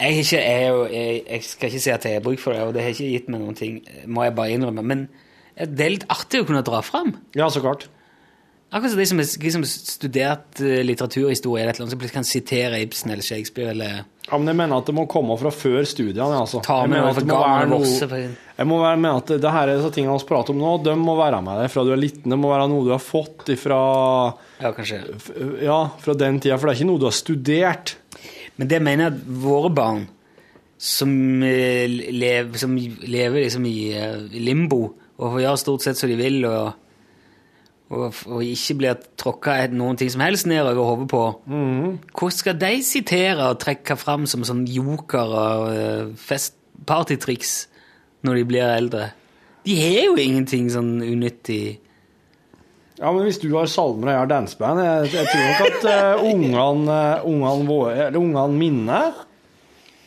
jeg, 0.00 0.24
ikke, 0.24 0.40
jeg, 0.40 0.74
jeg, 0.92 1.22
jeg 1.26 1.44
skal 1.44 1.68
ikke 1.68 1.84
si 1.84 1.92
at 1.92 2.04
jeg 2.08 2.16
har 2.16 2.24
bruk 2.24 2.40
for 2.40 2.56
det, 2.56 2.64
og 2.64 2.74
det 2.74 2.84
har 2.84 2.94
ikke 2.94 3.12
gitt 3.12 3.28
meg 3.28 3.42
noen 3.42 3.58
ting, 3.58 3.80
må 4.08 4.24
jeg 4.24 4.36
bare 4.38 4.56
innrømme. 4.56 4.84
Men 4.86 5.08
det 5.60 5.84
er 5.84 5.96
litt 5.98 6.08
artig 6.12 6.40
å 6.40 6.46
kunne 6.48 6.64
dra 6.64 6.80
fram. 6.84 7.12
Ja, 7.36 7.50
så 7.52 7.60
klart. 7.60 7.90
Akkurat 8.70 8.92
som 8.92 9.00
de 9.00 9.06
som 9.06 9.18
har 9.18 9.28
de 9.42 9.50
som 9.50 9.64
studert 9.66 10.60
eh, 10.62 10.80
litteraturhistorie, 10.86 11.64
eller 11.64 11.80
annet, 11.82 11.90
som 11.90 12.12
kan 12.14 12.26
sitere 12.26 12.78
Ibsen 12.84 13.10
eller 13.10 13.26
Shakespeare 13.26 13.72
eller 13.72 14.04
Ja, 14.28 14.38
men 14.38 14.46
jeg 14.46 14.58
mener 14.60 14.78
at 14.78 14.86
det 14.86 14.94
må 14.94 15.08
komme 15.10 15.34
fra 15.40 15.50
før 15.50 15.82
studiene. 15.90 16.36
Altså. 16.38 16.60
Ta 16.62 16.84
Jeg 16.84 16.92
med 16.92 17.00
mener 17.00 17.08
noe 17.08 17.16
at 17.16 17.18
det 17.18 17.26
må 17.26 17.40
gamle 17.40 17.56
være 17.56 17.70
noe-. 17.72 18.28
Jeg 18.60 18.68
må 18.70 18.78
være 18.78 19.00
med 19.02 19.18
at 19.18 19.32
det 19.42 19.54
her 19.56 19.72
er 19.72 19.80
disse 19.80 19.90
tingene 19.96 20.18
vi 20.20 20.28
prater 20.28 20.54
om 20.54 20.60
nå, 20.62 20.74
de 20.86 20.94
må 21.00 21.16
være 21.18 21.40
med 21.42 21.58
deg 21.64 21.72
fra 21.72 21.84
du 21.88 21.90
er 21.96 21.98
liten. 21.98 22.30
Det 22.30 22.38
må 22.38 22.52
være 22.52 22.68
noe 22.70 22.86
du 22.86 22.92
har 22.94 23.02
fått 23.02 23.50
ifra 23.56 23.80
Ja, 24.60 24.70
kanskje. 24.76 25.00
Ja, 25.64 25.80
fra 26.04 26.14
den 26.22 26.38
tida, 26.38 26.60
for 26.60 26.70
det 26.70 26.76
er 26.76 26.82
ikke 26.84 26.90
noe 26.92 27.02
du 27.02 27.08
har 27.08 27.16
studert. 27.16 27.96
Men 28.60 28.70
det 28.70 28.80
mener 28.86 29.08
jeg 29.08 29.16
at 29.16 29.24
våre 29.48 29.72
barn, 29.74 30.04
som, 30.80 31.10
eh, 31.42 31.90
lev, 31.90 32.54
som 32.56 32.76
lever 32.78 33.42
liksom 33.42 33.66
i 33.66 33.92
eh, 33.98 34.14
limbo 34.38 34.84
og 35.18 35.34
får 35.34 35.42
gjøre 35.42 35.60
stort 35.60 35.84
sett 35.84 35.98
som 35.98 36.08
de 36.08 36.16
vil, 36.16 36.38
og, 36.48 36.70
og, 37.90 38.14
og 38.30 38.42
ikke 38.46 38.76
blir 38.78 38.98
tråkka 39.18 39.56
noen 39.74 39.98
ting 39.98 40.10
som 40.12 40.22
helst 40.22 40.46
ned 40.46 40.62
over 40.62 40.92
hodet 40.92 41.08
på 41.10 41.22
Hvordan 41.50 42.36
skal 42.36 42.58
de 42.60 42.72
sitere 42.86 43.50
og 43.50 43.58
trekke 43.62 43.96
fram 43.98 44.28
som 44.30 44.46
sånn 44.46 44.62
joker 44.70 45.34
og 45.40 45.64
eh, 45.74 46.12
fest, 46.18 46.54
partytriks 46.86 47.54
når 48.26 48.40
de 48.40 48.44
blir 48.46 48.66
eldre? 48.68 49.10
De 49.66 49.76
har 49.76 50.04
jo 50.06 50.18
ingenting 50.22 50.70
sånn 50.72 51.00
unyttig 51.02 51.80
Ja, 53.00 53.10
men 53.10 53.24
hvis 53.26 53.40
du 53.42 53.50
har 53.56 53.66
salmer 53.70 54.06
og 54.06 54.14
jeg 54.14 54.22
har 54.22 54.30
danseband 54.36 54.84
Jeg, 54.84 55.10
jeg 55.16 55.32
tror 55.32 55.44
nok 55.48 55.66
at 55.66 55.90
uh, 55.90 56.24
ungene 56.30 57.00
eh, 57.16 57.26
ungene 57.26 57.68
våre, 57.68 58.54
mine 58.54 59.02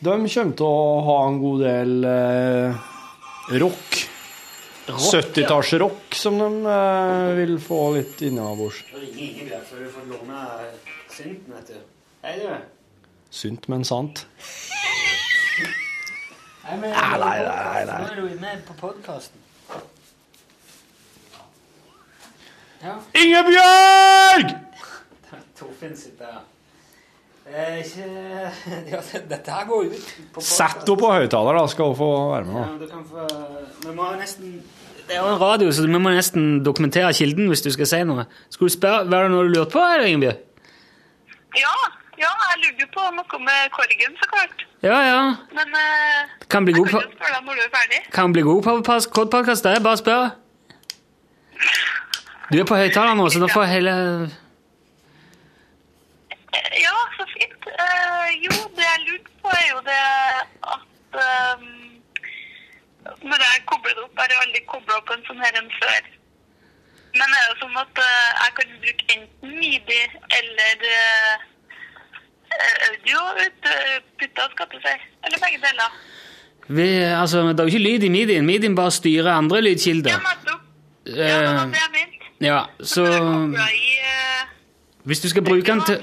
De 0.00 0.16
kommer 0.16 0.56
til 0.56 0.66
å 0.70 1.04
ha 1.04 1.20
en 1.28 1.38
god 1.42 1.62
del 1.64 1.94
uh, 2.08 2.82
rock. 3.60 4.13
70-tallsrock 4.86 6.14
som 6.14 6.38
de 6.38 6.48
eh, 6.68 7.30
vil 7.38 7.54
få 7.62 7.78
litt 7.96 8.20
innabords. 8.26 8.82
ringer 8.92 9.22
Ingebjørg 9.24 9.64
før 9.70 9.78
du 9.84 9.90
får 9.94 10.08
låne 10.12 10.40
synten, 11.14 11.54
vet 11.56 11.68
du. 11.72 11.78
Hei, 12.24 12.34
du. 12.40 12.48
Synt, 13.34 13.68
men 13.72 13.84
sant. 13.84 14.26
Nei, 16.64 16.76
men, 16.80 16.90
Nei, 16.90 17.18
nei, 17.20 17.38
nei, 17.44 17.84
nei. 17.88 17.96
Nå 18.00 18.10
er 18.12 18.20
du 18.20 18.40
med 18.40 18.62
på 18.68 18.76
podkasten. 18.80 19.40
Ja. 22.84 22.98
Ingebjørg! 23.16 24.54
Torfinn 25.58 25.96
sitter 25.96 26.26
her. 26.26 26.32
Det 26.32 26.32
er 26.32 26.32
ikke 26.32 26.32
ja, 26.34 26.40
det- 26.40 26.50
Dette 29.28 29.50
her 29.52 29.66
går 29.68 29.84
ut 29.92 30.12
på 30.32 30.40
Sett 30.40 30.78
henne 30.80 30.96
på 30.96 31.10
høyttaler, 31.12 31.58
da, 31.58 31.64
skal 31.68 31.90
hun 31.92 31.98
få 31.98 32.06
være 32.30 32.46
med. 32.48 32.56
Ja, 32.56 32.68
du 32.80 32.86
kan 32.88 33.04
få 33.04 33.26
Vi 33.84 33.92
må 33.98 34.06
nesten 34.16 34.54
Det 35.04 35.12
er 35.12 35.20
jo 35.20 35.34
en 35.34 35.40
radio, 35.42 35.68
så 35.76 35.84
vi 35.84 35.92
må 35.92 36.00
nesten 36.14 36.62
dokumentere 36.64 37.12
kilden 37.12 37.50
hvis 37.52 37.60
du 37.66 37.68
skal 37.74 37.86
si 37.90 38.00
noe. 38.08 38.24
Skulle 38.48 38.72
du 38.72 38.76
spørre, 38.78 39.04
Var 39.12 39.26
det 39.26 39.34
noe 39.34 39.44
du 39.44 39.52
lurte 39.58 39.74
på, 39.76 39.82
Ingebjørg? 40.08 40.40
Ja, 41.60 41.74
ja, 42.18 42.30
jeg 42.48 42.62
lurte 42.64 42.86
jo 42.86 42.88
på 42.96 43.04
noe 43.18 43.40
med 43.44 43.68
korgen, 43.76 44.16
så 44.22 44.30
klart. 44.32 44.64
Ja, 44.84 44.96
ja. 45.04 45.20
Men 45.54 45.76
uh, 45.76 46.32
Kan 46.48 46.64
bli 46.64 46.72
jeg 46.74 46.80
god 46.80 46.88
kan 46.88 46.96
på, 46.96 47.02
jo 47.04 47.18
spørre 47.18 47.34
deg 47.36 47.44
når 47.50 47.60
du 47.60 47.62
er 47.66 47.72
ferdig. 47.76 48.00
kan 48.16 48.32
bli 48.32 48.42
god 48.48 48.62
på 48.64 48.78
podkast, 49.28 49.64
det 49.68 49.76
er 49.76 49.84
bare 49.84 50.00
å 50.00 50.02
spørre. 50.02 50.32
Du 52.52 52.56
er 52.60 52.66
på 52.68 52.76
høyttaler 52.80 53.14
nå, 53.20 53.28
så 53.32 53.44
da 53.44 53.52
får 53.52 53.68
hele 53.76 53.92
Eh, 56.54 56.74
Ja, 56.82 56.92
så 57.24 57.30
fint. 57.32 57.68
Uh, 57.84 58.28
jo, 58.44 58.54
det 58.76 58.84
jeg 58.86 59.00
lurte 59.08 59.32
på, 59.42 59.48
er 59.56 59.68
jo 59.70 59.80
det 59.88 60.02
at 60.74 61.18
um, 61.24 61.64
Når 63.30 63.42
jeg 63.46 63.64
kobler 63.70 63.96
det 63.96 64.04
opp, 64.04 64.20
har 64.20 64.32
jeg 64.32 64.42
aldri 64.44 64.60
kobla 64.68 65.00
opp 65.00 65.10
en 65.14 65.24
sånn 65.28 65.42
her 65.44 65.58
enn 65.60 65.72
før. 65.80 66.06
Men 67.18 67.34
er 67.38 67.44
det 67.50 67.58
sånn 67.62 67.76
at 67.82 68.00
uh, 68.00 68.30
jeg 68.42 68.54
kan 68.58 68.72
bruke 68.84 69.08
enten 69.16 69.58
midi 69.60 70.00
eller, 70.38 70.86
eh, 70.94 71.34
lydkortet, 73.04 74.50
skal 74.54 74.70
du 74.72 74.78
si? 74.82 74.94
Eller 75.26 75.38
begge 75.44 75.60
deler? 75.66 75.98
Vi, 76.68 76.88
altså, 77.22 77.42
det 77.52 77.60
er 77.60 77.68
jo 77.68 77.74
ikke 77.74 77.84
lyd 77.88 78.02
i 78.08 78.12
midien. 78.12 78.46
Midien 78.48 78.74
bare 78.76 78.90
styrer 78.94 79.32
andre 79.36 79.60
lydkilder. 79.62 80.16
nettopp. 80.16 80.60
Ja, 81.06 81.14
Det 81.14 81.80
jeg 81.82 81.90
mente. 81.92 82.24
ja, 82.40 82.60
så 82.80 83.04
er 83.04 83.72
i 83.76 83.96
eh, 84.00 84.46
Hvis 85.04 85.20
du 85.20 85.28
skal 85.28 85.44
bruke 85.44 85.66
den 85.72 85.82
til 85.84 85.98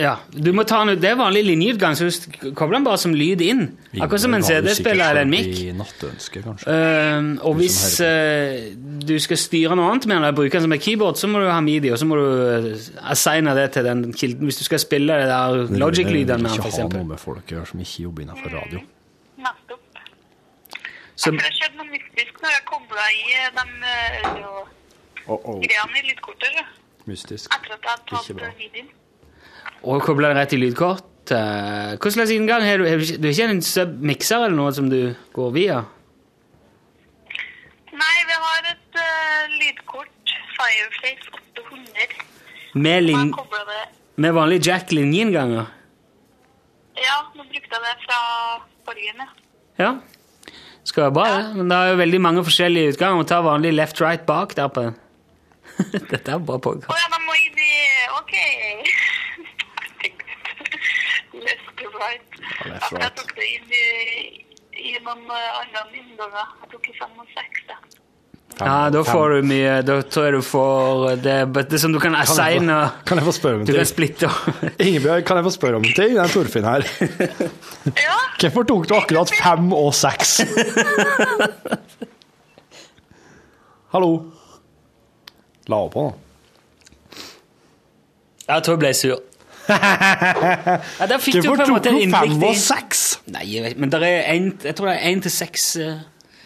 Ja, 0.00 0.14
du 0.32 0.48
må 0.56 0.64
ta 0.64 0.78
den 0.80 0.96
ut. 0.96 1.00
Det 1.02 1.10
er 1.10 1.18
vanlig 1.20 1.42
linjeutgang, 1.44 1.96
så 1.98 2.06
du 2.08 2.52
kobler 2.56 2.78
den 2.78 2.86
bare 2.86 3.00
som 3.00 3.12
lyd 3.16 3.42
inn. 3.44 3.66
Akkurat 3.98 4.22
som 4.24 4.36
en 4.38 4.44
CD-spiller 4.46 5.12
eller 5.12 5.26
en 5.26 5.32
mic. 5.32 5.58
Ehm, 6.72 7.28
og 7.44 7.58
hvis 7.58 7.76
uh, 8.00 8.72
du 9.04 9.12
skal 9.20 9.40
styre 9.40 9.76
noe 9.76 9.90
annet 9.92 10.08
med 10.08 10.16
den, 10.16 10.22
eller 10.22 10.38
bruke 10.38 10.56
den 10.56 10.64
som 10.64 10.76
et 10.78 10.86
keyboard, 10.86 11.20
så 11.20 11.28
må 11.28 11.44
du 11.44 11.50
ha 11.50 11.60
midi, 11.64 11.92
og 11.92 12.00
så 12.00 12.08
må 12.08 12.16
du 12.16 12.24
uh, 12.24 12.70
assigne 13.12 13.52
det 13.58 13.68
til 13.76 13.88
den 13.90 14.06
kilden. 14.16 14.48
Hvis 14.48 14.62
du 14.62 14.64
skal 14.70 14.80
spille 14.80 15.20
det 15.20 15.28
der 15.28 15.76
Logic-lydene 15.84 16.40
med 16.40 16.56
den, 16.56 16.64
f.eks. 16.64 16.80
Ikke 16.80 16.88
ha 16.88 16.92
noe 16.96 17.10
med 17.12 17.20
folk 17.20 17.44
å 17.44 17.58
gjøre 17.58 17.72
som 17.74 17.84
ikke 17.84 18.08
jobber 18.08 18.24
innenfor 18.26 18.56
radio. 18.56 18.84
nettopp. 19.44 19.80
Så, 21.12 21.28
tror 21.28 21.42
det 21.42 21.52
skjedde 21.58 21.76
noe 21.76 21.90
mystisk 21.92 22.40
når 22.40 22.56
jeg 22.56 22.62
kobla 22.72 23.10
i 23.12 23.42
de 23.60 23.66
uh, 23.84 24.70
Oh, 25.28 25.38
oh. 25.44 25.60
greiene 25.62 26.00
i 26.00 26.08
lydkortet. 26.08 26.80
Mystisk. 27.06 27.52
Etter 27.54 27.76
at 27.76 27.84
jeg 27.84 27.92
hadde 27.92 28.10
tatt 28.10 28.42
eh, 28.48 28.58
videoen. 28.58 28.90
Og 29.82 30.02
koble 30.06 30.28
den 30.28 30.36
rett 30.38 30.52
i 30.52 30.60
lydkort. 30.60 31.30
eh, 31.30 31.96
Hva 31.98 32.10
slags 32.10 32.30
inngang 32.30 32.62
har 32.62 32.78
du? 32.78 32.88
Har 32.88 32.98
du 32.98 33.28
ikke- 33.28 33.48
en 33.48 33.62
sub-mikser 33.62 34.44
eller 34.44 34.56
noe 34.56 34.72
som 34.72 34.88
du 34.88 35.14
går 35.34 35.52
via? 35.52 35.84
Nei, 37.92 38.16
vi 38.26 38.36
har 38.44 38.70
et 38.72 38.96
uh, 38.96 39.58
lydkort, 39.60 40.32
Fireface 40.56 41.28
800. 41.58 42.24
Med, 42.74 43.02
lin 43.02 43.32
det 43.32 43.82
med 44.16 44.32
vanlig 44.34 44.66
jack-linjeinnganger? 44.66 45.66
Ja, 46.96 47.18
nå 47.36 47.44
brukte 47.44 47.76
jeg 47.76 47.82
det 47.84 47.94
fra 48.06 48.18
forrige. 48.86 49.14
Ja. 49.18 49.28
Ja. 49.78 49.92
Skal 50.84 51.02
være 51.04 51.12
bra, 51.12 51.24
det. 51.36 51.56
Men 51.56 51.68
det 51.70 51.76
er 51.78 51.92
jo 51.92 52.00
veldig 52.00 52.20
mange 52.20 52.44
forskjellige 52.44 52.94
utganger. 52.94 53.16
Må 53.20 53.28
Ta 53.28 53.40
vanlig 53.44 53.72
left-right 53.76 54.26
bak 54.26 54.56
der 54.56 54.68
på 54.68 54.86
den. 54.88 54.98
Dette 56.10 56.32
er 56.34 56.38
bra 56.42 56.58
Å 56.58 56.72
oh, 56.74 56.98
ja, 56.98 57.08
da 57.12 57.20
må 57.22 57.36
jeg 57.38 57.52
i 57.54 57.72
OK. 58.18 58.34
Ja, 62.02 62.08
jeg 63.00 63.12
tok 63.18 63.30
det 63.38 63.46
inn 63.56 63.68
i, 63.78 63.80
i 64.82 64.84
noen 65.04 65.22
eh, 65.30 65.60
andre 65.62 65.80
innganger. 66.00 66.46
Jeg 66.64 66.68
tok 66.74 66.84
i 66.90 66.92
fem 66.98 67.12
og 67.22 67.26
seks. 67.36 67.58
da. 67.70 67.76
Ja, 68.60 68.74
da 68.92 69.00
får 69.00 69.26
du 69.32 69.38
mye 69.48 69.78
Da 69.88 69.94
tror 70.12 70.24
jeg 70.28 70.34
du 70.36 70.42
får 70.44 71.16
Det, 71.24 71.36
det 71.72 71.78
som 71.80 71.88
du 71.94 71.96
kan 72.02 72.12
assigne 72.20 72.74
Kan 73.08 73.16
jeg 73.16 73.24
få 73.24 73.32
spørre 73.32 73.56
om 73.56 73.62
en 73.62 73.66
Du 73.66 73.72
kan 73.72 73.80
ting? 73.80 73.88
splitte 73.88 74.28
Ingebjørg, 74.84 75.24
kan 75.24 75.38
jeg 75.40 75.46
få 75.46 75.52
spørre 75.54 75.78
om 75.80 75.84
en 75.88 75.94
ting? 75.96 76.12
Det 76.12 76.20
er 76.20 76.28
Torfinn 76.34 76.68
her. 76.68 76.84
Hvorfor 78.42 78.62
tok 78.68 78.84
du 78.90 78.94
akkurat 78.98 79.32
fem 79.40 79.72
og 79.72 79.88
seks? 79.96 80.34
Hallo? 83.96 84.10
La 85.72 85.76
opp 85.86 85.94
på, 85.96 86.04
da. 86.10 86.12
Jeg 88.52 88.58
tror 88.66 88.74
jeg 88.76 88.82
ble 88.82 88.92
sur. 88.98 89.16
Ja, 89.68 91.06
der 91.08 91.20
fikk 91.22 91.38
du 91.38 91.48
på 91.48 91.54
en 91.54 91.60
tok 91.62 91.70
måte 91.76 91.92
Hvorfor 91.92 91.92
en 91.92 92.00
innblikk 92.00 92.32
fem 92.32 92.42
i 92.42 92.48
og 92.48 92.58
seks? 92.62 93.02
Nei, 93.32 93.44
jeg 93.50 93.66
vet, 93.66 93.82
men 93.82 93.92
der 93.92 94.06
er 94.06 94.24
en, 94.34 94.48
jeg 94.64 94.78
tror 94.78 94.90
det 94.90 94.96
er 94.96 95.12
én 95.12 95.22
til 95.22 95.34
seks 95.34 95.68
uh, 95.82 95.92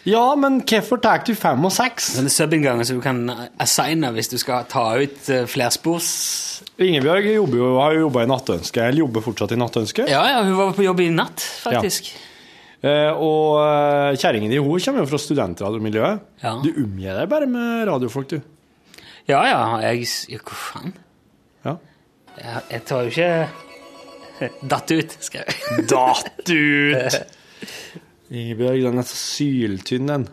Ja, 0.07 0.23
men 0.39 0.61
hvorfor 0.61 1.01
tar 1.03 1.25
du 1.27 1.33
fem 1.37 1.65
og 1.67 1.73
seks? 1.73 2.13
Denne 2.19 2.31
sub-innganger 2.33 2.87
som 2.87 3.01
du 3.01 3.03
kan 3.03 3.23
assigne 3.61 4.13
hvis 4.15 4.31
du 4.33 4.37
skal 4.41 4.69
ta 4.69 4.85
ut 5.01 5.33
uh, 5.33 5.43
flerspors... 5.49 6.11
Ingebjørg 6.77 7.31
jobber 7.33 7.59
jo, 7.59 7.73
har 7.81 7.97
jo 7.97 8.05
jobba 8.05 8.23
i 8.23 8.29
Nattønske, 8.29 8.85
eller 8.85 9.05
jobber 9.05 9.25
fortsatt 9.25 9.53
i 9.55 9.59
Nattønske. 9.59 10.07
Ja, 10.11 10.23
ja, 10.29 10.41
hun 10.45 10.57
var 10.59 10.73
på 10.77 10.85
jobb 10.85 11.01
i 11.01 11.09
natt, 11.13 11.41
faktisk. 11.63 12.11
Eh, 12.85 13.09
og 13.09 13.57
uh, 13.57 14.13
kjerringa 14.13 14.51
din 14.51 14.61
hun 14.61 14.77
kommer 14.83 15.01
jo 15.01 15.09
fra 15.09 15.19
studentradiomiljøet. 15.21 16.27
Ja. 16.43 16.53
Du 16.61 16.69
omgir 16.83 17.17
deg 17.17 17.31
bare 17.31 17.49
med 17.49 17.87
radiofolk, 17.89 18.35
du. 18.35 18.37
Ja, 19.27 19.41
ja, 19.49 19.61
jeg 19.83 20.05
ja, 20.29 20.39
Hva 20.45 20.55
faen? 20.55 20.93
Ja. 22.37 22.61
Jeg, 22.69 22.83
tar 22.85 23.05
jo 23.05 23.13
ikke 23.13 24.49
Datt 24.71 24.91
ut, 24.93 25.15
skrev 25.25 25.47
jeg. 25.49 25.85
Datt 25.93 26.51
ut! 26.53 27.19
Ingebjørg, 28.27 28.83
den 28.83 29.01
er 29.01 29.07
så 29.07 29.17
syltynn, 29.17 30.09
den. 30.11 30.27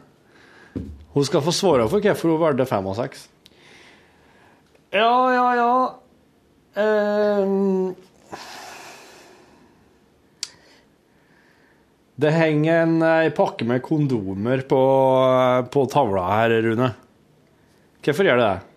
Hun 1.15 1.27
skal 1.27 1.45
få 1.47 1.55
svare 1.55 1.87
for 1.89 2.03
hvorfor 2.03 2.35
hun 2.35 2.43
valgte 2.43 2.67
fem 2.69 2.89
og 2.91 2.99
seks. 2.99 3.29
Ja, 4.95 5.15
ja, 5.35 5.47
ja. 5.59 5.77
Ehm. 6.83 7.95
det 12.19 12.31
henger 12.35 12.83
en 12.83 13.03
en 13.03 13.33
pakke 13.35 13.67
med 13.67 13.83
kondomer 13.83 14.63
på, 14.71 14.83
på 15.71 15.87
tavla 15.91 16.29
her, 16.31 16.55
Rune. 16.67 16.93
Hvorfor 18.05 18.27
gjør 18.27 18.39
det 18.43 18.51
det? 18.51 18.74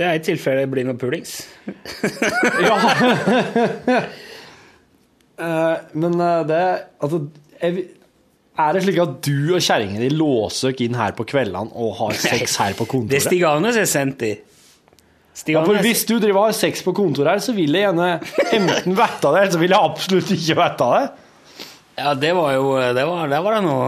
Det 0.00 0.06
er 0.08 0.16
i 0.16 0.22
tilfelle 0.24 0.64
det 0.64 0.70
blir 0.72 0.86
noe 0.88 0.96
pulings. 0.96 1.42
Eh, 5.40 5.76
men 5.96 6.20
eh, 6.20 6.42
det 6.44 6.56
Altså, 7.00 7.22
jeg, 7.62 7.84
er 8.60 8.74
det 8.76 8.82
slik 8.84 8.98
at 9.00 9.14
du 9.24 9.54
og 9.56 9.62
kjerringa 9.64 10.02
di 10.02 10.10
låser 10.12 10.74
dere 10.74 10.84
inn 10.84 10.98
her 10.98 11.14
på 11.16 11.24
kveldene 11.30 11.72
og 11.80 11.94
har 12.02 12.18
sex 12.20 12.58
her 12.60 12.74
på 12.76 12.84
kontoret? 12.84 13.14
Det 13.14 13.20
er? 13.22 13.24
Stig 13.24 13.44
Arne 13.48 13.70
som 13.72 13.84
er 13.84 13.88
sendt 13.88 14.24
i. 14.26 14.34
Ja, 15.48 15.62
for 15.64 15.78
hvis 15.80 16.02
du 16.04 16.18
driver 16.20 16.50
har 16.50 16.56
sex 16.58 16.82
på 16.84 16.92
kontoret 16.92 17.30
her, 17.32 17.40
så 17.40 17.54
vil 17.56 17.72
jeg 17.72 17.86
gjerne 17.86 18.08
enten 18.50 18.96
vite 18.98 19.30
det, 19.30 19.32
eller 19.40 19.54
så 19.54 19.60
vil 19.62 19.72
jeg 19.72 19.88
absolutt 19.88 20.32
ikke 20.34 20.56
vite 20.58 20.88
det. 20.92 21.04
Ja, 22.00 22.12
det 22.18 22.32
var 22.36 22.52
jo 22.58 22.66
det 22.96 23.04
var, 23.08 23.30
det 23.30 23.40
var 23.46 23.56
det 23.56 23.62
noe 23.64 23.86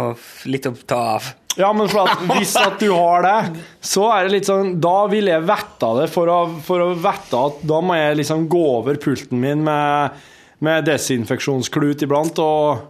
litt 0.49 0.69
å 0.71 0.73
ta 0.89 1.01
av. 1.19 1.29
Ja, 1.59 1.69
men 1.77 1.85
at 1.85 2.23
hvis 2.31 2.55
at 2.57 2.79
du 2.81 2.89
har 2.95 3.25
det, 3.27 3.63
så 3.85 4.07
er 4.15 4.25
det 4.25 4.33
litt 4.39 4.49
sånn 4.49 4.79
Da 4.81 5.07
vil 5.13 5.29
jeg 5.29 5.45
vite 5.45 5.91
det 5.99 6.07
for 6.13 6.31
å, 6.33 6.39
for 6.65 6.81
å 6.81 6.93
vite 6.97 7.43
at 7.49 7.61
da 7.69 7.81
må 7.85 7.99
jeg 7.99 8.23
liksom 8.23 8.47
gå 8.53 8.63
over 8.79 8.97
pulten 9.03 9.41
min 9.43 9.61
med, 9.67 10.17
med 10.65 10.87
desinfeksjonsklut 10.89 12.07
iblant 12.07 12.41
og 12.41 12.89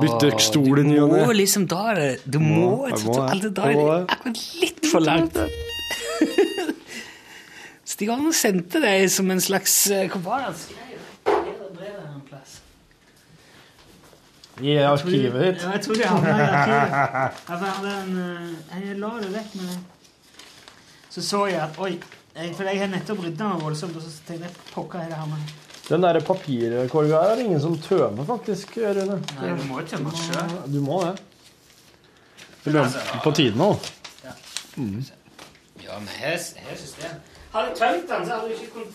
bytte 0.00 0.30
stol 0.40 0.78
i 0.80 0.86
ny 0.86 1.00
og 1.02 1.10
Du 1.10 1.16
må 1.26 1.34
liksom 1.36 1.66
da 1.70 1.82
det 1.98 2.10
Du 2.24 2.38
må, 2.38 2.86
jeg 2.88 2.94
jeg 2.94 3.08
må 3.08 3.16
Jeg 3.18 3.26
må 3.26 3.40
det 3.42 3.52
det. 3.58 3.74
akkurat 4.14 4.44
litt 4.62 4.86
for 4.92 5.04
langt. 5.04 5.40
Stig 7.90 8.08
Arne 8.14 8.30
sendte 8.36 8.80
deg 8.84 9.08
som 9.10 9.30
en 9.34 9.42
slags 9.42 9.74
eh, 9.90 10.06
Hva 10.12 10.20
var 10.22 10.44
det 10.44 10.50
han 10.52 10.58
skrev? 10.62 11.00
Bedre 11.26 11.70
brev 11.74 11.96
en 12.06 12.22
plass. 12.28 12.60
I 14.60 14.76
arkivet 14.84 15.40
ditt. 15.44 15.62
Ja, 15.64 15.70
jeg 15.76 15.84
tror 15.84 15.94
de 15.98 16.08
havna 16.08 16.34
i 16.34 16.46
arkivet. 16.46 16.94
Ja, 16.94 17.56
jeg 17.56 17.58
hadde 17.74 17.94
en, 18.02 18.18
eh, 18.24 18.80
Jeg 18.88 18.98
la 19.00 19.10
det 19.22 19.30
vekk 19.34 19.54
med 19.60 19.72
Så 21.10 21.22
så 21.22 21.46
jeg 21.46 21.60
at 21.62 21.78
Oi. 21.78 21.94
Jeg, 22.36 22.54
for 22.54 22.68
jeg 22.68 22.78
har 22.78 22.86
nettopp 22.92 23.24
rydda 23.24 23.48
meg 23.50 23.64
voldsomt, 23.64 23.96
og 23.98 24.02
så 24.04 24.10
tenkte 24.26 24.46
jeg 24.46 24.68
pokker 24.70 25.00
er 25.00 25.08
det 25.10 25.16
her 25.18 25.26
med 25.26 25.54
Den 25.88 26.04
der 26.04 26.20
papirkorga 26.22 27.22
her 27.22 27.32
er 27.32 27.40
det 27.40 27.44
ingen 27.48 27.60
som 27.60 27.74
tømmer, 27.82 28.24
faktisk, 28.24 28.76
Rune. 28.78 29.16
Nei, 29.40 29.48
du 29.58 29.64
må 29.66 29.80
jo 29.80 29.86
tømme 29.90 30.12
den 30.12 30.22
sjøl. 30.22 30.52
Du 30.70 30.80
må 30.84 31.00
det. 31.02 31.16
Du 32.64 32.78
ha 32.78 32.86
på 33.24 33.32
tide 33.34 33.58
nå? 33.58 33.72
Mm. 34.76 35.02
Ja, 35.82 35.98
men 35.98 36.08
her, 36.08 36.38
her 36.56 36.76
jeg... 36.76 37.10
Hadde 37.52 37.70
du 37.70 37.78
tømt 37.80 38.10
den, 38.10 38.26
så 38.26 38.36
hadde 38.36 38.46
du 38.46 38.52
ikke 38.54 38.72
kunnet 38.74 38.94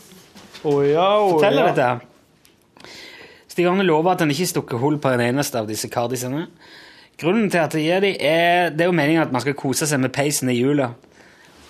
oh, 0.63 0.89
ja, 0.89 1.07
oh, 1.20 1.32
fortelle 1.34 1.61
ja. 1.61 1.68
dette. 1.74 2.14
Her. 3.58 3.84
Lover 3.84 4.12
at 4.12 4.24
han 4.24 4.32
ikke 4.32 4.51
stukker 4.51 4.82
hull 4.82 4.99
på 4.99 5.14
en 5.14 5.24
eneste 5.24 5.60
av 5.60 5.68
disse 5.70 5.89
kardisene. 5.91 6.47
Grunnen 7.18 7.49
til 7.49 7.62
at 7.64 7.72
det 7.72 7.84
gir 7.86 8.01
dem, 8.03 8.16
er, 8.20 8.72
det 8.76 8.84
er 8.84 8.89
jo 8.91 8.95
meningen 8.95 9.24
at 9.24 9.32
man 9.32 9.43
skal 9.43 9.56
kose 9.56 9.88
seg 9.88 10.01
med 10.03 10.12
peisen 10.16 10.51
i 10.51 10.58
jula. 10.58 10.91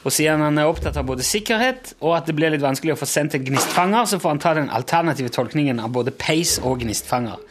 Og 0.06 0.14
siden 0.14 0.42
han 0.42 0.58
er 0.62 0.70
opptatt 0.70 0.98
av 1.02 1.06
både 1.06 1.26
sikkerhet 1.26 1.96
og 2.00 2.16
at 2.18 2.28
det 2.30 2.36
blir 2.38 2.54
litt 2.54 2.64
vanskelig 2.64 2.94
å 2.94 3.00
få 3.00 3.08
sendt 3.10 3.38
en 3.38 3.46
gnistfanger, 3.46 4.06
så 4.10 4.20
får 4.22 4.36
han 4.36 4.42
ta 4.42 4.54
den 4.58 4.70
alternative 4.74 5.34
tolkningen 5.34 5.82
av 5.82 5.94
både 5.94 6.14
peis 6.14 6.60
og 6.62 6.84
gnistfanger. 6.84 7.42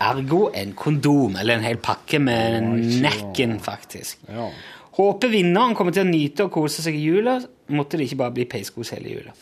Ergo 0.00 0.46
en 0.56 0.72
kondom, 0.72 1.36
eller 1.36 1.58
en 1.58 1.66
hel 1.66 1.80
pakke 1.80 2.20
med 2.24 2.70
nekken, 3.04 3.58
faktisk. 3.60 4.22
Ja. 4.32 4.48
Håper 4.96 5.32
vinneren 5.32 5.76
kommer 5.76 5.92
til 5.96 6.06
å 6.06 6.08
nyte 6.08 6.48
og 6.48 6.54
kose 6.56 6.80
seg 6.84 6.96
i 6.96 7.04
jula. 7.04 7.36
Måtte 7.76 8.00
det 8.00 8.08
ikke 8.08 8.22
bare 8.22 8.36
bli 8.36 8.48
peiskos 8.48 8.94
hele 8.96 9.12
jula. 9.12 9.36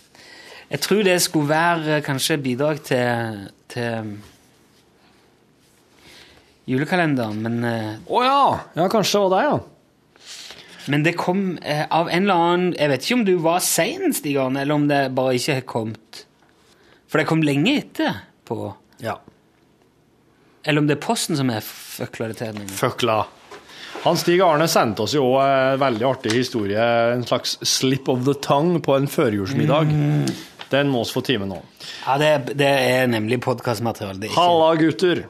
Jeg 0.68 0.82
tror 0.84 1.04
det 1.06 1.16
skulle 1.24 1.48
være 1.48 1.96
eh, 1.98 2.04
kanskje 2.04 2.40
bidrag 2.44 2.82
til, 2.84 3.46
til 3.72 4.12
julekalenderen, 6.68 7.40
men 7.44 7.58
Å 7.64 8.20
Å 8.20 8.24
ja! 8.26 8.42
Ja, 8.76 8.88
kanskje 8.92 9.18
det 9.18 9.24
var 9.24 9.34
deg, 9.36 9.48
ja. 9.48 9.58
Men 10.88 11.04
det 11.04 11.14
kom 11.20 11.58
eh, 11.60 11.84
av 11.92 12.08
en 12.08 12.24
eller 12.24 12.44
annen 12.48 12.68
Jeg 12.78 12.92
vet 12.92 13.04
ikke 13.04 13.18
om 13.18 13.24
du 13.28 13.34
var 13.44 13.64
sein, 13.64 14.12
Stig 14.16 14.38
Arne, 14.40 14.62
eller 14.64 14.78
om 14.78 14.86
det 14.88 15.00
bare 15.16 15.36
ikke 15.36 15.58
har 15.60 15.66
kommet. 15.68 16.22
For 17.08 17.20
det 17.20 17.28
kom 17.28 17.44
lenge 17.44 17.76
etter 17.82 18.22
på 18.48 18.72
Ja. 19.04 19.18
Eller 20.64 20.82
om 20.82 20.88
det 20.88 20.98
er 20.98 21.04
Posten 21.04 21.36
som 21.38 21.50
er 21.52 21.64
føkla 21.64 22.30
det 22.32 22.40
til. 22.40 22.60
Føkla. 22.76 23.22
Han 24.04 24.18
Stig 24.20 24.40
Arne 24.44 24.68
sendte 24.70 25.04
oss 25.04 25.14
jo 25.16 25.24
en 25.42 25.78
veldig 25.80 26.06
artig 26.06 26.34
historie, 26.36 26.82
en 27.14 27.24
slags 27.26 27.56
slip 27.66 28.08
of 28.12 28.24
the 28.26 28.34
tongue 28.44 28.80
på 28.84 28.94
en 28.96 29.08
førjulsmiddag. 29.10 29.92
Den 30.70 30.90
må 30.92 31.00
vi 31.06 31.12
få 31.16 31.22
time 31.24 31.46
nå. 31.48 31.62
Ja, 32.04 32.18
det, 32.20 32.56
det 32.60 32.68
er 32.68 33.06
nemlig 33.08 33.40
podkastmateriale. 33.44 34.18
er 34.20 34.28
ikke- 34.28 34.36
Halla, 34.40 34.74
gutter. 34.80 35.24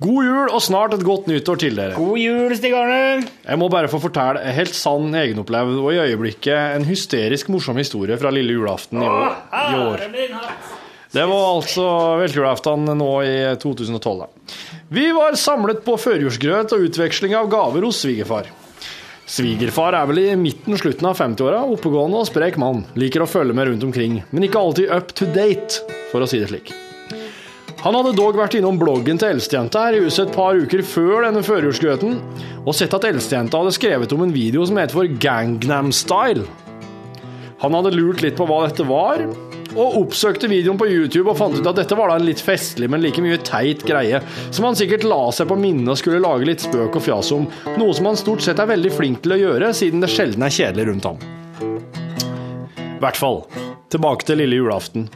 God 0.00 0.24
jul 0.24 0.48
og 0.54 0.62
snart 0.62 0.94
et 0.94 1.02
godt 1.04 1.26
nyttår 1.26 1.58
til 1.58 1.74
dere. 1.76 1.94
God 1.98 2.18
jul, 2.22 2.54
Stig 2.56 2.72
Arne! 2.72 3.26
Jeg 3.44 3.58
må 3.58 3.68
bare 3.68 3.88
få 3.90 3.98
fortelle 4.00 4.40
en 4.40 4.54
helt 4.54 4.74
sann, 4.78 5.10
egenopplevd 5.12 5.80
og 5.82 5.92
i 5.92 5.98
øyeblikket 6.06 6.76
en 6.76 6.84
hysterisk 6.88 7.48
morsom 7.50 7.76
historie 7.76 8.16
fra 8.16 8.30
lille 8.30 8.54
julaften 8.54 9.02
i 9.02 9.08
år. 9.10 9.34
I 9.52 9.80
år. 9.82 10.04
Det 11.12 11.24
var 11.24 11.44
altså 11.56 11.84
velkjulaften 12.20 12.84
nå 13.00 13.10
i 13.24 13.34
2012. 13.60 14.26
Vi 14.92 15.10
var 15.16 15.36
samlet 15.40 15.82
på 15.84 15.96
førjulsgrøt 16.00 16.72
og 16.76 16.84
utveksling 16.88 17.34
av 17.36 17.48
gaver 17.52 17.84
hos 17.88 18.00
svigerfar. 18.04 18.48
Svigerfar 19.28 19.92
er 19.92 20.06
vel 20.08 20.22
i 20.22 20.28
midten 20.40 20.78
slutten 20.80 21.04
av 21.10 21.18
50-åra, 21.18 21.60
oppegående 21.74 22.22
og 22.22 22.28
sprek 22.30 22.56
mann. 22.60 22.86
Liker 22.96 23.26
å 23.26 23.28
følge 23.28 23.56
med 23.56 23.68
rundt 23.68 23.84
omkring, 23.84 24.22
men 24.32 24.46
ikke 24.46 24.60
alltid 24.60 24.92
up 24.94 25.12
to 25.12 25.28
date, 25.34 25.82
for 26.08 26.24
å 26.24 26.28
si 26.30 26.40
det 26.40 26.48
slik. 26.48 26.72
Han 27.84 27.94
hadde 27.94 28.16
dog 28.16 28.38
vært 28.40 28.56
innom 28.58 28.78
bloggen 28.80 29.20
til 29.20 29.36
eldstejenta 29.36 29.84
her 29.84 29.98
i 29.98 30.00
huset 30.02 30.24
et 30.24 30.34
par 30.34 30.56
uker 30.56 30.80
før 30.82 31.28
denne 31.28 31.44
førjulsgrøten, 31.46 32.16
og 32.64 32.74
sett 32.74 32.96
at 32.96 33.04
eldstejenta 33.06 33.60
hadde 33.60 33.76
skrevet 33.76 34.14
om 34.16 34.24
en 34.24 34.32
video 34.34 34.64
som 34.66 34.80
heter 34.80 34.96
for 34.96 35.20
Gangnam 35.22 35.92
Style. 35.94 36.48
Han 37.60 37.76
hadde 37.76 37.92
lurt 37.94 38.24
litt 38.24 38.38
på 38.38 38.48
hva 38.48 38.64
dette 38.64 38.88
var, 38.88 39.22
og 39.76 39.98
oppsøkte 40.02 40.48
videoen 40.50 40.78
på 40.80 40.88
YouTube 40.88 41.28
og 41.32 41.38
fant 41.40 41.58
ut 41.58 41.68
at 41.68 41.80
dette 41.80 41.96
var 41.98 42.12
da 42.12 42.18
en 42.18 42.26
litt 42.28 42.42
festlig, 42.44 42.88
men 42.90 43.02
like 43.04 43.22
mye 43.24 43.40
teit 43.44 43.84
greie, 43.88 44.20
som 44.50 44.68
han 44.68 44.78
sikkert 44.78 45.06
la 45.08 45.20
seg 45.34 45.50
på 45.50 45.58
minnet 45.60 45.92
og 45.92 46.00
skulle 46.00 46.22
lage 46.24 46.48
litt 46.48 46.64
spøk 46.64 47.00
og 47.00 47.04
fjas 47.04 47.32
om, 47.36 47.48
noe 47.76 47.96
som 47.96 48.08
han 48.10 48.20
stort 48.20 48.44
sett 48.44 48.60
er 48.62 48.70
veldig 48.70 48.92
flink 48.94 49.22
til 49.24 49.36
å 49.36 49.40
gjøre, 49.42 49.72
siden 49.76 50.04
det 50.04 50.12
sjelden 50.12 50.46
er 50.46 50.54
kjedelig 50.54 50.88
rundt 50.90 51.10
ham. 51.10 51.20
I 52.98 53.02
hvert 53.02 53.18
fall. 53.18 53.44
Tilbake 53.88 54.26
til 54.28 54.36
lille 54.42 54.58
julaften. 54.58 55.06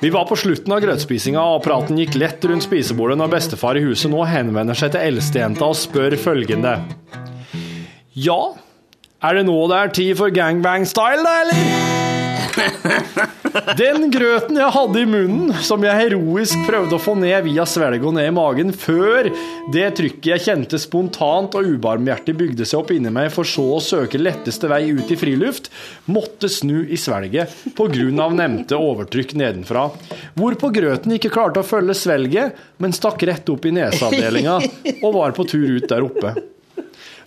Vi 0.00 0.08
var 0.14 0.24
på 0.28 0.38
slutten 0.40 0.72
av 0.72 0.80
grøtspisinga, 0.80 1.42
og 1.56 1.64
praten 1.66 1.98
gikk 2.00 2.16
lett 2.20 2.44
rundt 2.48 2.64
spisebordet 2.64 3.18
når 3.20 3.34
bestefar 3.34 3.76
i 3.76 3.84
huset 3.84 4.08
nå 4.12 4.22
henvender 4.24 4.78
seg 4.78 4.94
til 4.94 5.04
eldstejenta 5.10 5.68
og 5.68 5.76
spør 5.76 6.16
følgende. 6.20 6.78
Ja, 8.16 8.40
er 9.20 9.36
det 9.36 9.48
nå 9.50 9.58
det 9.68 9.82
er 9.82 9.96
tid 10.00 10.14
for 10.16 10.32
gangbang-style, 10.32 11.26
da, 11.26 11.40
eller? 11.44 11.99
Den 13.78 14.06
grøten 14.12 14.58
jeg 14.60 14.72
hadde 14.74 15.00
i 15.00 15.06
munnen, 15.08 15.52
som 15.66 15.82
jeg 15.84 15.98
heroisk 15.98 16.60
prøvde 16.68 16.96
å 16.96 17.02
få 17.02 17.16
ned 17.18 17.44
via 17.46 17.64
svelget 17.68 18.06
og 18.06 18.14
ned 18.16 18.28
i 18.30 18.34
magen, 18.34 18.70
før 18.76 19.30
det 19.74 19.86
trykket 19.98 20.28
jeg 20.30 20.44
kjente 20.44 20.80
spontant 20.80 21.56
og 21.58 21.68
ubarmhjertig 21.74 22.36
bygde 22.38 22.66
seg 22.68 22.82
opp 22.82 22.92
inni 22.94 23.12
meg, 23.14 23.30
for 23.34 23.48
så 23.48 23.66
å 23.76 23.82
søke 23.84 24.20
letteste 24.20 24.70
vei 24.70 24.82
ut 24.94 25.10
i 25.10 25.18
friluft, 25.18 25.70
måtte 26.10 26.50
snu 26.52 26.84
i 26.86 26.98
svelget 27.00 27.56
av 28.20 28.34
nevnte 28.36 28.78
overtrykk 28.78 29.34
nedenfra, 29.40 29.88
hvorpå 30.38 30.70
grøten 30.74 31.16
ikke 31.16 31.32
klarte 31.32 31.62
å 31.62 31.66
følge 31.66 31.96
svelget, 31.98 32.58
men 32.78 32.94
stakk 32.96 33.22
rett 33.28 33.48
opp 33.50 33.66
i 33.66 33.74
neseavdelinga 33.74 34.58
og 35.00 35.14
var 35.16 35.34
på 35.36 35.46
tur 35.48 35.66
ut 35.76 35.88
der 35.90 36.06
oppe. 36.06 36.34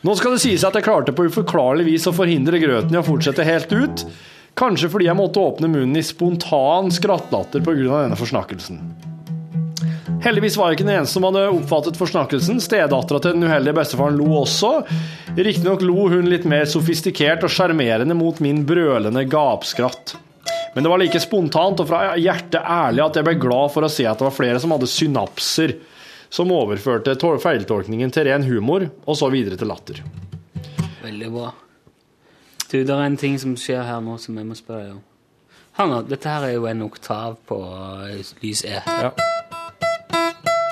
Nå 0.03 0.15
skal 0.19 0.35
det 0.35 0.43
sies 0.43 0.63
at 0.67 0.75
jeg 0.75 0.83
klarte 0.83 1.15
på 1.15 1.29
uforklarlig 1.29 1.85
vis 1.87 2.07
å 2.09 2.15
forhindre 2.15 2.59
grøten 2.59 2.95
i 2.95 2.99
å 2.99 3.05
fortsette 3.07 3.45
helt 3.47 3.71
ut, 3.71 4.03
kanskje 4.59 4.89
fordi 4.93 5.09
jeg 5.09 5.17
måtte 5.17 5.41
åpne 5.41 5.69
munnen 5.71 5.99
i 5.99 6.05
spontan 6.05 6.91
skrattlatter 6.93 7.63
pga. 7.63 8.03
denne 8.05 8.19
forsnakkelsen. 8.19 8.81
Heldigvis 10.23 10.55
var 10.55 10.69
jeg 10.71 10.77
ikke 10.77 10.85
den 10.87 10.95
eneste 10.95 11.17
som 11.17 11.25
hadde 11.27 11.41
oppfattet 11.51 11.97
forsnakkelsen. 11.99 12.61
Stedattera 12.63 13.19
til 13.19 13.33
den 13.35 13.43
uheldige 13.43 13.75
bestefaren 13.75 14.15
lo 14.15 14.29
også. 14.39 14.77
Riktignok 15.35 15.83
lo 15.83 16.07
hun 16.13 16.29
litt 16.31 16.45
mer 16.47 16.63
sofistikert 16.69 17.43
og 17.43 17.51
sjarmerende 17.51 18.15
mot 18.15 18.39
min 18.43 18.61
brølende 18.67 19.25
gapskratt. 19.27 20.15
Men 20.73 20.85
det 20.85 20.93
var 20.93 21.01
like 21.01 21.19
spontant 21.21 21.83
og 21.83 21.89
fra 21.89 22.13
hjertet 22.17 22.61
ærlig 22.61 23.03
at 23.03 23.19
jeg 23.19 23.27
ble 23.27 23.35
glad 23.41 23.73
for 23.75 23.85
å 23.85 23.91
se 23.91 24.07
at 24.09 24.21
det 24.21 24.29
var 24.29 24.37
flere 24.37 24.61
som 24.63 24.71
hadde 24.73 24.89
synapser, 24.89 25.75
som 26.33 26.55
overførte 26.55 27.17
feiltolkningen 27.19 28.13
til 28.13 28.29
ren 28.29 28.47
humor, 28.47 28.87
og 29.05 29.19
så 29.19 29.29
videre 29.33 29.59
til 29.59 29.69
latter. 29.69 29.99
Veldig 31.03 31.29
bra. 31.35 31.51
Du, 32.73 32.79
det 32.81 32.89
er 32.89 33.03
en 33.05 33.15
ting 33.21 33.35
som 33.37 33.51
skjer 33.53 33.83
her 33.85 33.99
nå 34.01 34.15
som 34.17 34.33
jeg 34.33 34.47
må 34.49 34.55
spørre 34.57 34.87
deg 34.87 34.93
om. 34.95 35.01
Hør 35.77 35.89
nå, 35.91 35.97
dette 36.09 36.25
her 36.25 36.47
er 36.47 36.55
jo 36.55 36.63
en 36.65 36.79
oktav 36.81 37.35
på 37.45 37.59
eh, 38.07 38.31
lys 38.41 38.63
E. 38.65 38.79
Ja. 38.81 39.11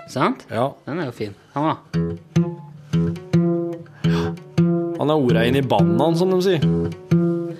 Sant? 0.09 0.47
Ja. 0.49 0.71
Den 0.87 1.03
er 1.03 1.11
jo 1.11 1.13
fin. 1.13 1.37
Hør 1.53 1.67
nå. 1.67 1.75
Han 4.97 5.13
er 5.13 5.13
ordregn 5.13 5.61
i 5.61 5.61
bannaen, 5.61 6.17
som 6.17 6.33
de 6.33 6.41
sier. 6.41 6.65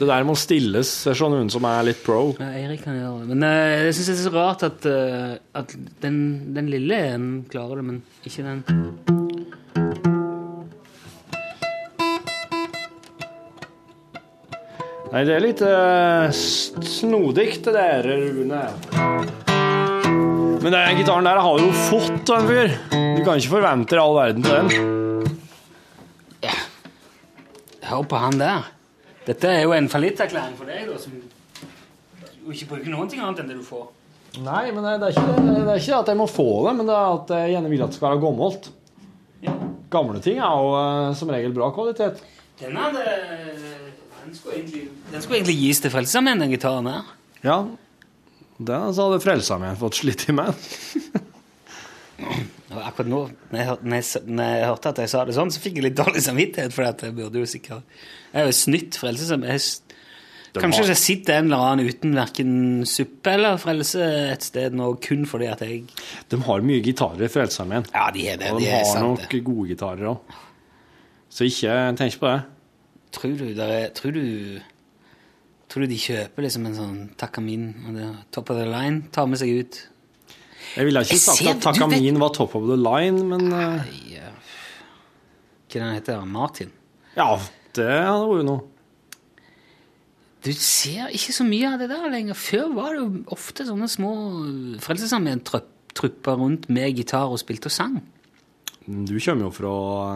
Det 0.01 0.09
der 0.09 0.25
må 0.25 0.33
stilles, 0.33 0.89
sånn 1.05 1.37
hun 1.37 1.53
som 1.53 1.69
er 1.69 1.91
litt 1.91 2.01
pro. 2.01 2.31
Ja, 2.41 2.49
Eirik 2.63 2.81
kan 2.87 2.97
gjøre 2.97 3.21
det. 3.21 3.35
Men 3.35 3.45
uh, 3.45 3.85
jeg 3.85 3.93
syns 3.99 4.09
det 4.09 4.17
er 4.17 4.25
så 4.25 4.35
rart 4.39 4.65
at, 4.65 4.89
uh, 4.89 5.37
at 5.61 5.77
den, 6.01 6.21
den 6.57 6.73
lille 6.73 6.97
en 7.13 7.33
klarer 7.45 7.77
det, 7.77 7.89
men 7.91 8.01
ikke 8.25 8.49
den 8.49 9.20
Nei, 15.11 15.25
det 15.27 15.33
er 15.35 15.43
litt 15.43 15.59
uh, 15.59 16.31
snodig, 16.31 17.49
det 17.65 17.73
der, 17.75 18.05
Rune. 18.07 18.61
Men 20.61 20.71
den 20.71 20.99
gitaren 21.01 21.27
der 21.27 21.41
har 21.43 21.57
du 21.57 21.65
jo 21.65 21.73
fått 21.89 22.31
av 22.31 22.39
en 22.39 22.47
fyr. 22.47 22.71
Du 23.17 23.19
kan 23.25 23.35
ikke 23.35 23.57
forvente 23.57 23.99
all 23.99 24.15
verden 24.15 24.45
til 24.45 24.53
den. 24.55 25.01
Hør 27.91 28.07
på 28.07 28.21
han 28.23 28.39
der. 28.39 28.71
Dette 29.27 29.51
er 29.51 29.65
jo 29.65 29.75
en 29.75 29.91
fallitterklæring 29.91 30.55
for 30.55 30.71
deg, 30.71 30.87
da, 30.87 30.95
som 31.01 31.19
du 31.19 32.53
ikke 32.55 32.69
bruker 32.71 32.93
noen 32.93 33.11
ting 33.11 33.19
annet 33.19 33.43
enn 33.43 33.51
det 33.51 33.59
du 33.59 33.65
får. 33.67 33.89
Nei, 34.39 34.69
men 34.71 34.85
det 34.85 34.95
er, 34.95 35.11
ikke, 35.11 35.43
det 35.43 35.65
er 35.65 35.81
ikke 35.81 35.99
at 35.99 36.11
jeg 36.13 36.19
må 36.21 36.27
få 36.31 36.47
det, 36.69 36.77
men 36.79 36.87
det 36.87 36.95
er 36.95 37.17
at 37.17 37.33
jeg 37.35 37.57
gjerne 37.57 37.71
vil 37.73 37.83
at 37.83 37.91
det 37.91 37.99
skal 37.99 38.13
være 38.13 38.23
gammelt. 38.23 38.71
Gamle 39.91 40.23
ting 40.23 40.39
er 40.39 40.55
jo 40.55 40.71
eh, 40.79 41.09
som 41.19 41.35
regel 41.35 41.51
bra 41.51 41.67
kvalitet. 41.75 42.23
Den, 42.61 42.77
hadde, 42.79 43.03
den, 44.25 44.35
skulle 44.37 44.55
egentlig, 44.59 44.83
den 45.11 45.21
skulle 45.23 45.39
egentlig 45.41 45.57
gis 45.61 45.81
til 45.83 45.91
Frelsesarmeen, 45.93 46.39
den 46.43 46.53
gitaren 46.53 46.87
her. 46.91 47.11
Ja, 47.45 47.57
den 48.61 48.87
hadde 48.93 49.21
Frelsesarmeen 49.23 49.77
fått 49.79 49.97
slitt 50.01 50.27
i 50.29 50.35
med. 50.37 50.53
Akkurat 52.71 53.07
nå, 53.09 53.21
når 53.51 53.59
jeg, 53.59 53.77
når, 53.83 53.95
jeg, 53.97 54.21
når 54.31 54.51
jeg 54.55 54.67
hørte 54.69 54.91
at 54.93 54.99
jeg 55.03 55.11
sa 55.11 55.23
det 55.27 55.33
sånn, 55.35 55.49
så 55.51 55.59
fikk 55.63 55.79
jeg 55.79 55.87
litt 55.89 55.97
dårlig 55.97 56.21
samvittighet, 56.23 56.75
for 56.75 56.87
jeg 56.87 57.15
burde 57.17 57.41
jo 57.41 57.47
sikkert 57.49 57.81
Jeg 58.31 58.37
har 58.37 58.47
jo 58.47 58.55
snytt 58.55 58.99
Frelsesarmeen. 59.01 59.65
Kanskje 60.51 60.85
det 60.89 60.97
sitter 60.99 61.37
en 61.39 61.47
eller 61.47 61.65
annen 61.71 61.87
uten 61.91 62.13
verken 62.15 62.53
suppe 62.87 63.31
eller 63.37 63.59
frelse 63.59 64.03
et 64.33 64.43
sted 64.43 64.75
nå, 64.75 64.89
kun 65.03 65.23
fordi 65.29 65.47
at 65.47 65.61
jeg 65.63 65.85
De 66.31 66.39
har 66.47 66.63
mye 66.67 66.83
gitarer 66.83 67.23
i 67.27 67.31
Frelsesarmeen. 67.31 67.87
Ja, 67.95 68.07
de 68.15 68.25
er 68.33 68.39
det. 68.41 68.49
Og 68.53 68.59
De 68.59 68.65
de 68.67 68.71
er 68.71 68.81
har 68.81 68.89
sant, 68.89 69.07
nok 69.07 69.27
det. 69.31 69.43
gode 69.47 69.67
gitarer 69.71 70.09
òg. 70.13 70.35
Så 71.31 71.47
ikke 71.47 71.75
tenk 71.99 72.17
på 72.19 72.27
det. 72.27 72.41
Tror 73.11 73.33
du, 73.37 73.45
er, 73.61 73.89
tror 73.93 74.11
du 74.15 74.59
Tror 75.71 75.83
du 75.85 75.87
de 75.87 75.97
kjøper 75.99 76.43
liksom 76.43 76.65
en 76.67 76.75
sånn 76.75 76.97
Takamin 77.19 77.65
og 77.87 77.95
det 77.95 78.07
top 78.35 78.49
of 78.51 78.57
the 78.57 78.65
line? 78.67 79.03
Tar 79.11 79.25
med 79.31 79.39
seg 79.39 79.51
ut 79.61 79.77
Jeg 80.75 80.85
ville 80.87 80.99
ikke 81.03 81.15
Jeg 81.15 81.19
sagt 81.23 81.37
ser- 81.41 81.49
at 81.55 81.61
Takamin 81.63 82.13
vet- 82.13 82.19
var 82.21 82.29
top 82.35 82.55
of 82.55 82.67
the 82.67 82.77
line, 82.77 83.23
men 83.29 83.49
Ja, 84.11 84.29
Hva 85.71 85.79
den 85.79 85.93
heter 85.95 86.25
Martin? 86.25 86.71
ja, 87.15 87.37
det 87.75 87.87
hadde 87.87 88.27
vært 88.27 88.45
noe. 88.45 88.61
Du 90.43 90.51
ser 90.53 91.07
ikke 91.13 91.31
så 91.35 91.43
mye 91.45 91.73
av 91.73 91.79
det 91.79 91.87
der 91.91 92.09
lenger. 92.09 92.33
Før 92.33 92.73
var 92.73 92.93
det 92.95 92.99
jo 93.03 93.23
ofte 93.31 93.63
sånne 93.67 93.87
små 93.87 94.11
Frelsesarmeen-trupper 94.81 96.35
rundt 96.39 96.69
med 96.69 96.95
gitar 96.97 97.29
og 97.29 97.37
spilte 97.39 97.67
og 97.69 97.71
sang. 97.75 98.01
Du 99.07 99.15
kommer 99.19 99.47
jo 99.47 99.51
fra 99.55 99.73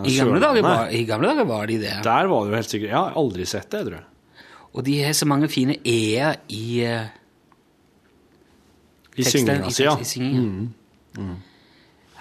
Sørlandet. 0.10 0.64
var, 0.66 0.92
I 0.92 1.04
gamle 1.08 1.32
dager 1.32 1.48
var 1.50 1.68
de 1.72 1.78
det. 1.82 1.94
Der 2.04 2.30
var 2.32 2.48
jo 2.50 2.56
helt 2.56 2.70
sikkert 2.70 2.90
Jeg 2.92 2.98
har 2.98 3.18
aldri 3.22 3.46
sett 3.50 3.70
det, 3.72 3.84
tror 3.88 3.98
jeg. 4.00 4.06
Og 4.76 4.84
de 4.84 4.96
har 5.04 5.14
så 5.16 5.26
mange 5.30 5.48
fine 5.48 5.78
e-er 5.88 6.42
i 6.52 6.64
uh, 6.84 7.06
I 9.16 9.24
synginga 9.24 9.70
si, 9.72 9.86
ja. 9.86 9.94
i 9.96 10.08
synginga. 10.08 11.36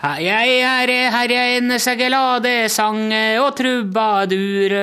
Her 0.04 0.20
jeg 0.20 0.58
er 0.60 0.92
herren 1.14 1.74
segelade-sang 1.80 3.06
og 3.42 3.54
trubadur 3.58 4.74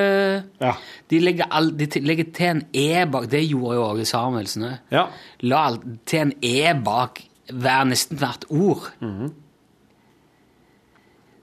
Ja. 0.60 0.74
De 1.12 1.20
legger, 1.20 1.48
all, 1.52 1.70
de 1.76 2.00
legger 2.00 2.28
til 2.32 2.46
en 2.48 2.62
E 2.72 3.04
bak 3.12 3.26
Det 3.30 3.42
gjorde 3.44 3.74
jo 3.76 3.82
Åge 3.84 4.04
Samuelsen 4.08 4.64
òg. 4.64 4.76
Ja. 4.94 5.06
La 5.44 5.64
til 6.08 6.22
en 6.26 6.32
E 6.40 6.72
bak 6.84 7.20
hver, 7.52 7.84
nesten 7.84 8.20
hvert 8.20 8.46
ord. 8.48 8.90
Mhm. 9.00 9.32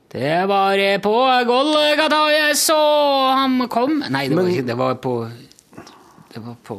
Det 0.09 0.47
var 0.49 0.79
på 1.05 1.15
Golgata 1.45 2.23
jeg 2.33 2.55
så 2.57 2.79
ham 3.37 3.61
kom. 3.69 3.99
Nei, 4.09 4.25
det 4.29 4.37
var 4.37 4.49
ikke 4.49 4.65
Det 4.65 4.77
var 4.79 4.97
på 5.03 5.13
Det 6.29 6.41
var 6.45 6.57
på 6.61 6.75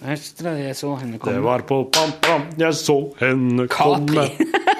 Høstra 0.00 0.54
jeg 0.56 0.76
så 0.78 0.94
henne 0.96 1.18
komme. 1.20 1.36
Det 1.36 1.44
var 1.44 1.64
på 1.68 1.82
pam, 1.92 2.12
pam, 2.24 2.46
jeg 2.56 2.76
så 2.78 2.96
henne 3.20 3.66
komme. 3.68 4.24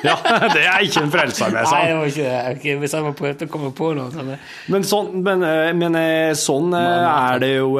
Ja, 0.05 0.14
det 0.53 0.62
er 0.68 0.85
ikke 0.85 1.03
en 1.05 1.12
frelser 1.12 1.53
med 1.53 1.64
Nei, 1.64 1.83
det 1.89 1.95
var 1.97 2.11
ikke 2.11 2.25
det. 2.25 2.41
Ok, 2.55 2.64
hvis 2.81 2.95
jeg 2.97 3.05
må 3.05 3.12
prøve 3.16 3.47
å 3.47 3.51
komme 3.53 3.70
på 3.77 3.91
noe 3.97 4.12
sånn 4.12 4.33
Men 4.72 4.85
sånn, 4.85 5.11
men, 5.25 5.45
eh, 5.49 5.70
men 5.77 5.97
eh, 5.97 6.33
sånn 6.37 6.77
eh, 6.77 7.05
er 7.09 7.41
det 7.41 7.53
jo 7.55 7.70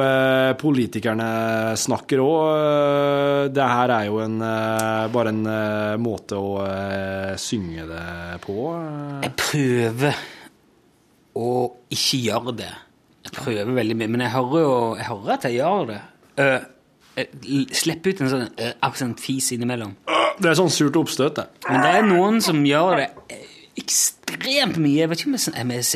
politikerne 0.61 1.27
snakker 1.81 2.23
òg. 2.23 3.51
Det 3.53 3.67
her 3.73 3.93
er 3.97 4.07
jo 4.09 4.21
en, 4.23 4.39
bare 5.13 5.33
en 5.33 5.43
måte 6.01 6.39
å 6.39 6.57
synge 7.41 7.85
det 7.89 8.07
på. 8.45 8.57
Jeg 9.25 9.35
prøver 9.41 10.25
å 11.41 11.53
ikke 11.93 12.25
gjøre 12.25 12.57
det. 12.63 12.73
Jeg 13.25 13.37
prøver 13.37 13.77
veldig 13.81 14.01
mye, 14.01 14.11
men 14.13 14.25
jeg 14.27 14.33
hører 14.35 14.61
jo 14.61 14.75
jeg 14.97 15.09
hører 15.09 15.37
at 15.37 15.49
jeg 15.49 15.59
gjør 15.59 15.89
det. 15.93 16.01
Øh, 16.41 16.63
jeg 17.15 17.77
ut 18.11 18.21
en 18.21 18.31
sånn 18.31 18.47
øh, 18.49 18.71
akkurat 18.83 19.05
innimellom. 19.55 19.93
Det 20.41 20.49
er 20.51 20.57
sånn 20.59 20.73
surt 20.73 20.97
oppstøt, 20.99 21.37
det. 21.37 21.45
Men 21.69 21.83
det 21.85 21.91
er 21.95 22.07
noen 22.09 22.41
som 22.43 22.59
gjør 22.67 22.99
det 22.99 23.05
eh, 23.31 23.45
ekstremt 23.79 24.79
mye. 24.81 24.97
Jeg 25.03 25.11
vet 25.11 25.21
ikke 25.21 25.31
om 25.31 25.37
jeg, 25.37 25.53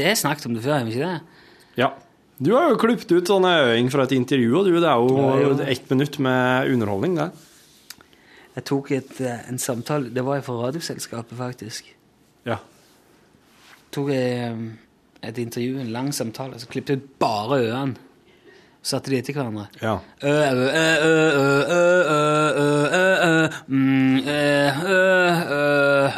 har 0.07 0.21
snakket 0.21 0.47
om 0.47 0.55
det 0.55 0.63
før. 0.63 0.77
har 0.77 0.87
ikke 0.93 1.09
det? 1.09 1.43
Ja. 1.79 1.91
Du 2.39 2.53
har 2.55 2.69
jo 2.71 2.79
klippet 2.79 3.11
ut 3.11 3.27
sånne 3.27 3.51
øyne 3.73 3.91
fra 3.91 4.05
et 4.07 4.15
intervju, 4.15 4.51
og 4.55 4.67
du, 4.69 4.77
det 4.79 4.87
er 4.87 5.03
jo 5.03 5.55
Ja, 5.59 5.71
ett 5.73 5.89
minutt 5.91 6.19
med 6.23 6.71
underholdning, 6.71 7.17
det. 7.19 7.29
Jeg 8.55 8.65
tok 8.67 8.91
et, 8.95 9.19
eh, 9.21 9.41
en 9.51 9.59
samtale 9.59 10.09
Det 10.11 10.23
var 10.25 10.39
jeg 10.39 10.45
fra 10.47 10.55
Radioselskapet, 10.63 11.35
faktisk. 11.37 11.91
Ja. 12.47 12.61
tok 13.91 14.13
jeg 14.13 14.55
et 15.23 15.37
intervju, 15.37 15.79
en 15.79 15.91
lang 15.91 16.13
samtale, 16.15 16.59
så 16.59 16.67
klippet 16.71 16.95
jeg 16.95 17.03
ut 17.03 17.11
bare 17.19 17.59
ørene 17.65 17.95
satte 18.85 19.11
de 19.11 19.17
etter 19.19 19.35
hverandre. 19.35 19.65
Ja. 19.83 19.97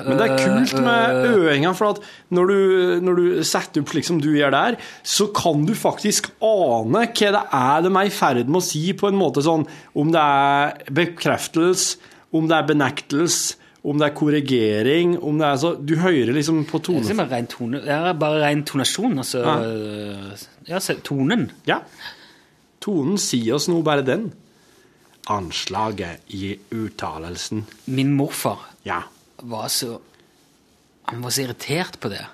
Men 0.05 0.19
det 0.19 0.27
er 0.27 0.35
kult 0.37 0.75
med 0.85 1.39
øinga, 1.49 1.73
for 1.77 1.95
at 1.95 2.03
når 2.29 2.51
du, 2.51 2.59
når 3.07 3.17
du, 3.17 3.25
setter 3.47 3.81
opp 3.81 3.93
slik 3.93 4.07
som 4.07 4.21
du 4.21 4.29
gjør 4.35 4.53
der, 4.53 4.77
så 5.03 5.29
kan 5.35 5.65
du 5.67 5.73
faktisk 5.77 6.29
ane 6.37 7.07
hva 7.09 7.33
det 7.37 7.43
er 7.61 7.87
de 7.87 7.91
er 7.95 8.05
i 8.05 8.13
ferd 8.13 8.45
med 8.45 8.61
å 8.61 8.65
si, 8.65 8.85
på 8.93 9.09
en 9.09 9.19
måte 9.19 9.43
sånn 9.45 9.65
Om 9.97 10.13
det 10.13 10.21
er 10.21 10.93
bekreftelse, 11.01 11.97
om 12.31 12.47
det 12.47 12.55
er 12.59 12.69
benektelse 12.69 13.57
om 13.81 13.97
det 13.97 14.11
er 14.11 14.13
korrigering, 14.13 15.15
om 15.25 15.39
det 15.41 15.47
er 15.47 15.55
så 15.57 15.71
Du 15.73 15.95
hører 15.97 16.35
liksom 16.37 16.59
på 16.69 16.77
tonen. 16.85 17.01
Det 17.81 17.95
er 17.95 18.13
bare 18.13 18.43
ren 18.43 18.61
tonasjon, 18.61 19.17
altså. 19.23 19.41
Ja, 19.41 20.75
ja 20.75 20.97
tonen. 21.01 21.47
Ja. 21.65 21.79
Tonen 22.81 23.17
sier 23.21 23.55
oss 23.59 23.67
noe, 23.69 23.83
bare 23.85 24.05
den. 24.05 24.31
Anslaget 25.29 26.23
i 26.33 26.55
uttalelsen. 26.73 27.65
Min 27.85 28.13
morfar 28.17 28.57
Ja. 28.83 29.03
var 29.41 29.67
så 29.67 29.99
Han 31.05 31.21
var 31.21 31.29
så 31.29 31.41
irritert 31.41 31.99
på 31.99 32.09
det. 32.09 32.25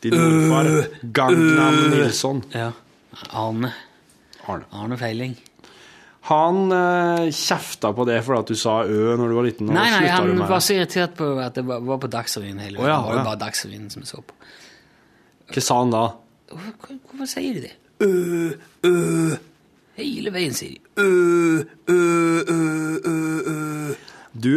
Din 0.00 0.14
morfar, 0.48 0.86
Gangnam 1.02 1.90
Nilsson. 1.90 2.42
Ja. 2.52 2.72
Arne. 3.30 3.72
Arne. 4.46 4.64
Arne 4.72 4.96
Feiling. 4.98 5.36
Han 6.22 6.72
uh, 6.72 7.30
kjefta 7.32 7.92
på 7.96 8.04
det 8.04 8.18
fordi 8.24 8.40
at 8.40 8.50
du 8.52 8.56
sa 8.60 8.74
ø 8.84 9.16
når 9.16 9.28
du 9.28 9.34
var 9.34 9.46
liten. 9.46 9.70
Nei, 9.72 9.86
nei, 9.90 10.08
han 10.12 10.38
var 10.48 10.60
så 10.60 10.74
irritert 10.76 11.14
på 11.16 11.30
at 11.40 11.54
det 11.56 11.64
var, 11.68 11.80
var 11.80 12.00
på 12.02 12.10
Dagsrevyen 12.12 12.58
hele 12.60 12.80
Å, 12.80 12.84
ja, 12.88 12.96
Det 12.96 13.04
var 13.04 13.12
å, 13.12 13.14
ja. 13.14 13.20
jo 13.22 13.28
bare 13.30 13.40
Dagsrevyen 13.44 13.86
som 13.92 14.02
jeg 14.04 14.10
så 14.10 14.20
på. 14.24 14.36
Hva 15.50 15.62
sa 15.64 15.78
han 15.80 15.94
da? 15.94 16.02
Hvorfor, 16.50 16.98
hvorfor 17.08 17.30
sier 17.30 17.56
de 17.56 17.64
det? 17.68 17.72
Øh, 18.00 18.52
øh. 18.84 19.32
Hele 20.00 20.32
veien 20.32 20.54
sier 20.56 20.78
de 20.78 21.02
øh, 21.04 21.64
øh, 21.88 22.40
øh, 22.48 22.96
øh, 23.04 23.40
øh. 23.52 23.96
Du, 24.32 24.52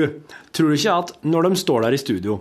tror 0.54 0.70
du 0.70 0.76
ikke 0.78 0.92
at 0.94 1.12
når 1.24 1.50
de 1.50 1.56
står 1.60 1.82
der 1.82 1.96
i 1.96 1.98
studio, 2.00 2.38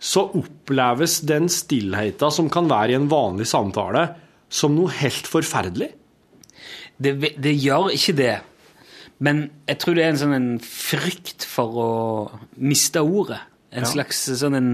så 0.00 0.20
oppleves 0.36 1.20
den 1.26 1.48
stillheten 1.48 2.30
som 2.30 2.50
kan 2.52 2.70
være 2.70 2.92
i 2.92 2.98
en 2.98 3.10
vanlig 3.10 3.48
samtale, 3.50 4.06
som 4.48 4.76
noe 4.76 4.92
helt 5.00 5.26
forferdelig? 5.28 5.90
Det, 7.00 7.16
det 7.40 7.56
gjør 7.58 7.90
ikke 7.96 8.16
det. 8.16 8.36
Men 9.20 9.50
jeg 9.68 9.78
tror 9.80 9.96
det 9.96 10.04
er 10.04 10.12
en 10.14 10.20
sånn 10.20 10.36
en 10.36 10.50
frykt 10.64 11.44
for 11.48 11.76
å 11.80 11.90
miste 12.56 13.02
ordet. 13.02 13.40
En 13.70 13.84
Ja. 13.84 13.90
slags 13.90 14.24
sånn 14.40 14.56
en 14.56 14.70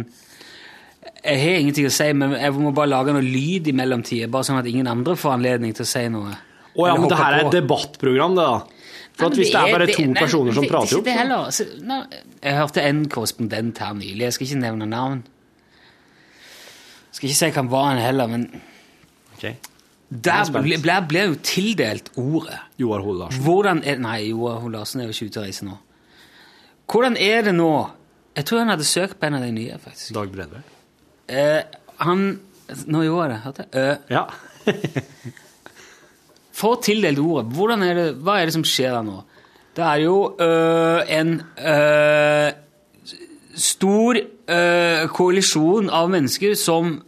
Jeg 1.24 1.40
har 1.42 1.58
ingenting 1.60 1.86
å 1.88 1.90
si, 1.94 2.12
men 2.12 2.32
jeg 2.38 2.52
må 2.54 2.72
bare 2.76 2.90
lage 2.92 3.12
noe 3.14 3.24
lyd 3.24 3.68
i 3.70 3.72
mellomtida, 3.76 4.28
bare 4.30 4.46
sånn 4.46 4.58
at 4.60 4.66
ingen 4.70 4.86
andre 4.90 5.16
får 5.18 5.32
anledning 5.38 5.74
til 5.74 5.82
å 5.86 5.88
si 5.90 6.04
noe. 6.12 6.36
Å 6.76 6.86
ja, 6.86 6.96
men 7.00 7.08
det 7.08 7.18
her 7.18 7.32
er 7.38 7.46
et 7.46 7.54
debattprogram, 7.56 8.36
det, 8.36 8.44
da. 8.44 8.58
For 9.16 9.30
Nei, 9.32 9.36
hvis 9.40 9.50
det 9.54 9.60
er 9.62 9.72
bare 9.72 9.86
to 9.88 10.02
nei, 10.04 10.20
personer 10.20 10.52
som 10.52 10.62
det- 10.62 10.70
prater 10.70 10.88
det 10.88 10.92
er 10.92 10.98
opp 10.98 11.04
det 11.04 11.12
så- 11.14 11.18
heller. 11.18 11.36
Altså, 11.46 11.64
Jeg 12.42 12.54
hørte 12.54 12.82
en 12.82 13.08
korrespondent 13.08 13.78
her 13.78 13.94
nylig, 13.94 14.18
jeg 14.20 14.32
skal 14.34 14.46
ikke 14.46 14.60
nevne 14.60 14.86
navn. 14.86 15.22
Jeg 15.24 17.12
Skal 17.12 17.28
ikke 17.30 17.36
si 17.36 17.50
han 17.50 17.68
var, 17.68 17.84
han 17.94 17.98
heller, 17.98 18.26
men 18.28 18.60
der 20.12 20.44
ble, 20.52 20.78
ble, 20.78 21.00
ble 21.08 21.18
jo 21.26 21.34
tildelt 21.42 22.10
ordet. 22.16 22.58
Joar 22.78 23.00
Hoel 23.00 23.16
Larsen. 23.16 24.00
Nei, 24.02 24.28
Joar 24.28 24.60
Hoel 24.60 24.72
Larsen 24.72 25.00
er 25.00 25.06
jo 25.06 25.12
ikke 25.12 25.30
ute 25.30 25.40
og 25.40 25.46
reiser 25.46 25.64
nå. 25.64 25.78
Hvordan 26.86 27.16
er 27.18 27.42
det 27.42 27.54
nå 27.54 27.90
Jeg 28.36 28.44
tror 28.44 28.58
han 28.58 28.68
hadde 28.68 28.84
søkt 28.84 29.18
på 29.18 29.26
en 29.26 29.34
av 29.34 29.40
de 29.40 29.50
nye, 29.50 29.78
faktisk. 29.78 30.12
Dag 30.12 30.30
Bredve. 30.30 30.62
Eh, 31.28 31.62
han 32.02 32.26
Nå 32.90 33.02
gjorde 33.06 33.26
jeg 33.26 33.30
det, 33.30 33.40
hørte 33.44 33.64
jeg? 33.64 33.70
Eh, 33.82 33.96
Ja. 34.10 34.24
Får 36.56 36.78
tildelt 36.82 37.18
ordet. 37.20 37.50
Hvordan 37.52 37.82
er 37.84 37.94
det, 37.94 38.04
hva 38.24 38.38
er 38.40 38.48
det 38.48 38.54
som 38.56 38.64
skjer 38.64 38.94
der 38.96 39.04
nå? 39.04 39.18
Det 39.76 39.84
er 39.84 40.00
jo 40.00 40.14
øh, 40.40 41.02
en 41.18 41.34
øh, 41.60 42.52
stor 43.54 44.18
koalisjon 45.10 45.90
av 45.90 46.06
mennesker 46.12 46.52
som 46.54 47.00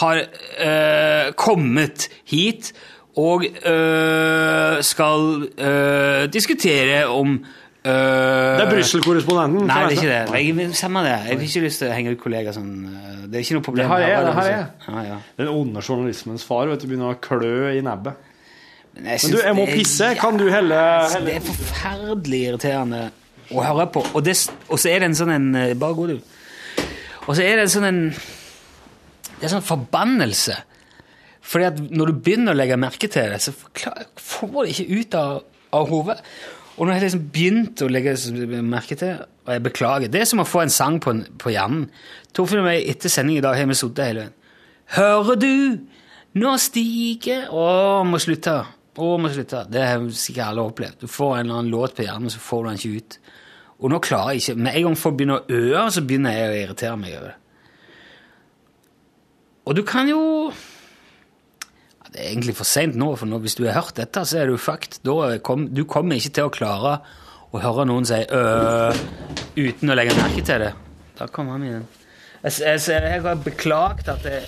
har 0.00 0.20
kommet 1.34 2.06
hit 2.30 2.68
og 3.18 3.42
skal 4.86 5.24
diskutere 6.30 7.00
om 7.10 7.40
Det 7.86 8.62
er 8.64 8.70
Brussel-korrespondenten. 8.70 9.66
Nei, 9.68 9.80
det 9.86 9.96
er 9.96 9.96
ikke 9.96 10.12
det. 10.12 10.40
Jeg, 10.42 10.70
samme 10.78 11.02
det. 11.06 11.12
Jeg 11.12 11.36
har 11.36 11.44
ikke 11.46 11.62
lyst 11.66 11.82
til 11.82 11.90
å 11.90 11.96
henge 11.96 12.14
ut 12.14 12.22
kollegaer 12.22 12.56
sånn. 12.56 12.72
Det 13.26 13.38
er 13.38 13.44
ikke 13.44 13.58
noe 13.58 13.66
problem. 13.66 13.84
Det 13.84 13.92
har 13.92 14.02
jeg, 14.02 14.24
det 14.26 14.32
har 14.38 14.48
jeg. 14.50 14.64
Ja, 14.86 15.04
ja. 15.06 15.18
Den 15.38 15.50
onde 15.52 15.82
journalismens 15.84 16.46
far 16.46 16.70
vet 16.70 16.82
du, 16.82 16.88
begynner 16.90 17.14
å 17.14 17.20
klø 17.22 17.70
i 17.76 17.82
nebbet. 17.84 18.32
Men, 18.96 19.10
Men 19.12 19.34
du, 19.34 19.38
jeg 19.44 19.56
må 19.58 19.66
er 19.66 19.74
pisse. 19.76 20.10
Kan 20.18 20.38
du 20.40 20.46
helle, 20.48 20.76
Altså, 20.76 21.18
helle? 21.18 21.28
Det 21.28 21.36
er 21.36 21.46
forferdelig 21.50 22.40
irriterende 22.48 23.02
å 23.52 23.66
høre 23.66 23.86
på. 23.92 24.02
Og, 24.14 24.24
det, 24.24 24.36
og 24.70 24.80
så 24.80 24.90
er 24.90 25.02
det 25.02 25.10
en 25.10 25.18
sånn 25.18 25.34
en 25.34 25.50
eh, 25.60 25.74
Bare 25.78 25.98
gå, 25.98 26.06
du. 26.14 26.86
Og 27.26 27.34
så 27.36 27.42
er 27.44 27.58
det 27.58 27.66
en 27.66 27.74
sånn 27.74 27.88
en 27.90 28.00
Det 28.14 29.42
er 29.42 29.50
en 29.50 29.58
sånn 29.58 29.68
forbannelse. 29.68 30.56
Fordi 31.46 31.68
at 31.68 31.82
når 31.92 32.10
du 32.10 32.22
begynner 32.26 32.56
å 32.56 32.58
legge 32.58 32.78
merke 32.80 33.10
til 33.12 33.34
det, 33.34 33.42
så 33.44 33.52
får 33.54 34.06
får 34.18 34.56
det 34.56 34.72
ikke 34.72 35.00
ut 35.02 35.18
av, 35.20 35.36
av 35.76 35.90
hodet. 35.92 36.16
Og 36.76 36.84
når 36.84 36.92
jeg 36.92 37.02
liksom 37.06 37.26
begynt 37.32 37.82
å 37.82 37.88
legge 37.88 38.14
merke 38.60 38.98
til 39.00 39.22
Og 39.46 39.52
jeg 39.54 39.62
beklager. 39.64 40.10
Det 40.12 40.20
er 40.20 40.28
som 40.28 40.42
å 40.42 40.48
få 40.48 40.64
en 40.64 40.72
sang 40.72 40.98
på, 41.00 41.14
på 41.40 41.52
hjernen. 41.54 41.86
Torfinn 42.36 42.60
og 42.60 42.68
meg 42.68 42.88
etter 42.90 43.12
sending 43.12 43.38
i 43.38 43.44
dag 43.44 43.56
har 43.56 43.68
vi 43.70 43.76
sittet 43.78 44.10
hele 44.10 44.26
veien. 44.26 44.34
Hører 44.96 45.38
du? 45.40 45.54
Nå 46.36 46.52
stiger 46.60 47.48
Å, 47.54 48.04
må 48.06 48.20
slutte. 48.22 48.58
Å, 48.96 49.08
må 49.20 49.30
slutte. 49.32 49.64
Det 49.72 49.86
har 49.86 50.04
sikkert 50.12 50.50
alle 50.50 50.66
opplevd. 50.68 51.00
Du 51.00 51.10
får 51.10 51.38
en 51.38 51.46
eller 51.46 51.60
annen 51.60 51.72
låt 51.72 51.96
på 51.96 52.04
hjernen, 52.04 52.32
så 52.32 52.42
får 52.42 52.62
du 52.62 52.68
den 52.68 52.80
ikke 52.80 53.00
ut. 53.00 53.18
Og 53.76 53.92
nå 53.92 54.00
klarer 54.04 54.36
jeg 54.36 54.44
ikke 54.44 54.62
Med 54.64 54.78
en 54.78 54.86
gang 54.86 54.94
folk 55.00 55.18
begynner 55.18 55.42
å 55.42 55.58
øe, 55.58 55.82
så 55.92 56.04
begynner 56.04 56.36
jeg 56.36 56.48
å 56.48 56.60
irritere 56.62 57.00
meg 57.00 57.16
over 57.18 57.32
det. 57.32 57.36
Og 59.66 59.74
du 59.74 59.82
kan 59.82 60.08
jo 60.08 60.20
Det 62.12 62.22
er 62.22 62.30
egentlig 62.30 62.56
for 62.58 62.68
seint 62.68 62.96
nå, 62.98 63.12
for 63.18 63.28
nå, 63.28 63.40
hvis 63.42 63.56
du 63.58 63.64
har 63.66 63.78
hørt 63.80 63.96
dette, 63.98 64.24
så 64.28 64.42
er 64.42 64.50
du 64.50 64.58
fucked. 64.60 65.00
Kom, 65.46 65.68
du 65.74 65.84
kommer 65.88 66.18
ikke 66.18 66.34
til 66.38 66.48
å 66.48 66.52
klare 66.54 66.98
å 67.54 67.62
høre 67.62 67.86
noen 67.88 68.06
si 68.08 68.20
øh 68.24 69.04
uten 69.56 69.90
å 69.90 69.96
legge 69.96 70.16
merke 70.18 70.44
til 70.44 70.66
det. 70.66 70.72
Da 71.16 71.26
kommer 71.32 71.56
han 71.56 71.64
igjen. 71.64 71.84
Jeg, 72.42 72.52
jeg, 72.60 72.80
jeg, 72.92 73.02
jeg 73.08 73.22
har 73.24 73.42
beklaget 73.42 74.10
at 74.12 74.26
jeg 74.28 74.44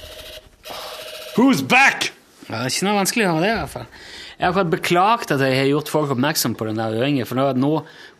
Who's 1.38 1.62
back? 1.62 2.10
Det 2.48 2.56
er 2.56 2.70
ikke 2.70 2.86
noe 2.88 2.98
vanskelig 2.98 3.26
å 3.26 3.32
høre 3.32 3.44
det, 3.44 3.50
i 3.52 3.58
hvert 3.60 3.72
fall. 3.72 3.90
Jeg 4.38 4.44
har 4.44 4.52
akkurat 4.52 4.72
beklaget 4.72 5.32
at 5.34 5.42
jeg 5.44 5.56
har 5.58 5.68
gjort 5.70 5.90
folk 5.92 6.12
oppmerksom 6.14 6.54
på 6.58 6.66
den 6.68 6.80
der 6.80 6.96
øringen, 6.98 7.26
for 7.28 7.38
nå, 7.38 7.46
nå 7.58 7.70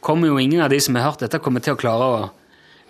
kommer 0.05 0.31
jo 0.31 0.39
ingen 0.43 0.63
av 0.65 0.73
de 0.73 0.81
som 0.83 0.97
har 0.99 1.09
hørt 1.09 1.25
dette, 1.25 1.41
kommer 1.43 1.65
til 1.65 1.77
å 1.77 1.81
klare 1.81 2.09
å 2.09 2.21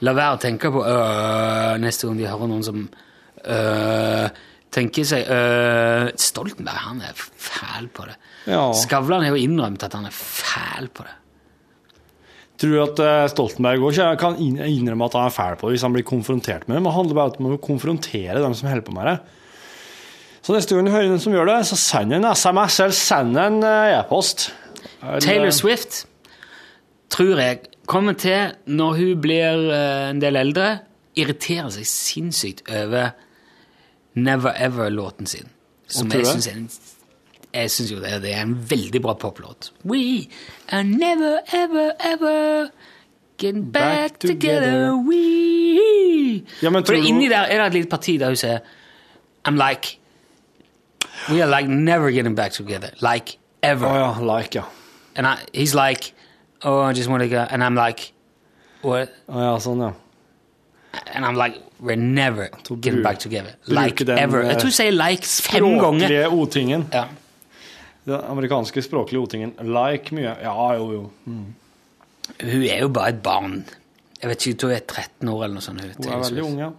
la 0.07 0.15
være 0.15 0.37
å 0.37 0.41
tenke 0.43 0.71
på 0.73 0.85
øh, 0.85 1.75
neste 1.83 2.07
gang 2.07 2.21
de 2.21 2.29
hører 2.31 2.51
noen 2.51 2.67
som 2.67 2.85
øh, 2.87 4.29
tenker 4.75 5.07
seg 5.09 5.29
øh, 5.33 6.11
Stoltenberg, 6.21 6.83
han 6.91 7.01
er 7.05 7.15
fæl 7.17 7.89
på 7.95 8.05
det. 8.09 8.19
Ja. 8.49 8.67
Skavlan 8.77 9.25
har 9.25 9.33
jo 9.35 9.41
innrømt 9.41 9.85
at 9.85 9.97
han 9.97 10.09
er 10.09 10.15
fæl 10.15 10.91
på 10.93 11.07
det. 11.07 11.15
Tror 12.59 12.75
du 12.75 12.79
at 12.83 13.01
eh, 13.05 13.25
Stoltenberg 13.31 13.85
også 13.91 14.11
kan 14.19 14.39
innrømme 14.43 15.07
at 15.07 15.17
han 15.17 15.29
er 15.29 15.35
fæl 15.35 15.59
på 15.59 15.69
det 15.69 15.79
hvis 15.79 15.87
han 15.87 15.95
blir 15.95 16.07
konfrontert 16.07 16.67
med 16.67 16.77
det? 16.77 16.83
Men 16.83 16.91
det 16.91 16.97
handler 16.97 17.19
bare 17.21 17.39
om 17.39 17.55
å 17.55 17.61
konfrontere 17.63 18.43
dem 18.43 18.57
som 18.59 18.71
holder 18.71 18.87
på 18.87 18.97
med 18.97 19.09
det. 19.13 19.19
Så 20.43 20.55
neste 20.55 20.75
gang 20.75 20.89
du 20.89 20.95
hører 20.95 21.11
noen 21.11 21.23
som 21.23 21.35
gjør 21.35 21.49
det, 21.51 21.59
så 21.69 21.79
send 21.79 22.15
en 22.17 22.29
SMS 22.33 22.81
eller 22.83 22.99
send 22.99 23.41
en 23.41 23.63
eh, 23.67 23.95
e-post. 23.99 24.51
Taylor 25.23 25.55
Swift 25.55 26.03
tror 27.13 27.41
jeg 27.41 27.63
kommer 27.89 28.17
til, 28.19 28.53
når 28.69 28.99
hun 28.99 29.21
blir 29.23 29.71
en 29.73 30.19
del 30.21 30.37
eldre, 30.37 30.67
irriterer 31.17 31.71
seg 31.73 31.87
sinnssykt 31.89 32.67
over 32.69 33.15
Never 34.15 34.53
Ever-låten 34.57 35.27
sin. 35.27 35.49
Som 35.87 36.11
jeg 36.13 36.27
syns 36.27 36.47
er 36.47 36.53
en 36.53 36.71
jeg 37.55 37.71
syns 37.71 37.93
jo 37.93 37.97
det, 38.01 38.23
det 38.23 38.35
er 38.35 38.43
en 38.43 38.71
veldig 38.71 39.01
bra 39.03 39.15
poplåt. 39.15 39.73
We 39.85 40.29
are 40.69 40.83
never, 40.85 41.39
ever, 41.53 41.93
ever 42.01 42.69
getting 43.39 43.73
back, 43.73 44.13
Back 44.13 44.19
together. 44.19 44.61
together. 44.61 44.97
We 44.97 46.45
Ja, 46.63 46.71
men 46.71 46.85
For 46.85 46.93
det, 46.93 47.05
inni 47.05 47.29
der 47.29 47.39
er 47.49 47.59
det 47.59 47.67
et 47.67 47.73
lite 47.75 47.89
parti 47.89 48.17
der 48.19 48.27
hun 48.27 48.37
sier 48.37 48.59
I'm 49.49 49.57
like 49.57 49.99
We 51.31 51.43
are 51.43 51.51
like 51.51 51.69
never 51.69 52.11
getting 52.11 52.37
back 52.37 52.53
together. 52.53 52.91
Like 53.01 53.39
ever. 53.63 53.87
Oh, 53.87 53.95
ja, 53.95 54.37
like, 54.39 54.55
ja. 54.55 54.65
And 55.17 55.27
I, 55.27 55.37
he's 55.53 55.75
like, 55.75 56.15
oh, 56.63 56.81
I 56.81 56.93
just 56.93 57.09
want 57.09 57.23
to 57.23 57.29
go. 57.29 57.39
And 57.51 57.63
I'm 57.63 57.75
like, 57.75 58.13
what? 58.83 59.09
Oh, 59.29 59.41
ja, 59.41 59.59
sånn, 59.59 59.81
ja. 59.81 59.93
And 61.15 61.25
I'm 61.25 61.35
like, 61.37 61.57
we're 61.81 61.97
never 61.97 62.49
getting 62.81 63.03
back 63.03 63.19
together. 63.19 63.55
Like 63.67 64.05
den, 64.05 64.19
ever. 64.19 64.43
eh, 64.43 64.49
Jeg 64.55 64.59
tror 64.63 64.71
jeg 64.73 64.79
sier 64.81 64.93
like 64.97 65.25
fem 65.27 65.65
ganger. 65.79 66.07
Språklige 66.09 66.29
ordtingen. 66.33 66.87
Ja. 66.93 67.05
Den 68.09 68.21
amerikanske 68.33 68.83
språklige 68.83 69.21
ordtingen. 69.21 69.55
Like 69.63 70.15
mye. 70.17 70.35
Ja, 70.43 70.55
jo, 70.79 70.91
jo. 70.93 71.11
Mm. 71.27 71.55
Hun 72.41 72.63
er 72.69 72.81
jo 72.83 72.89
bare 72.89 73.09
et 73.15 73.23
barn. 73.23 73.65
Jeg 74.23 74.31
vet 74.33 74.47
ikke, 74.51 74.67
hun 74.67 74.75
er 74.75 74.85
13 74.91 75.29
år 75.31 75.45
eller 75.45 75.55
noe 75.59 75.63
sånt. 75.65 75.81
Hun 75.85 76.09
er 76.13 76.23
veldig 76.25 76.45
ung, 76.45 76.59
ja. 76.59 76.71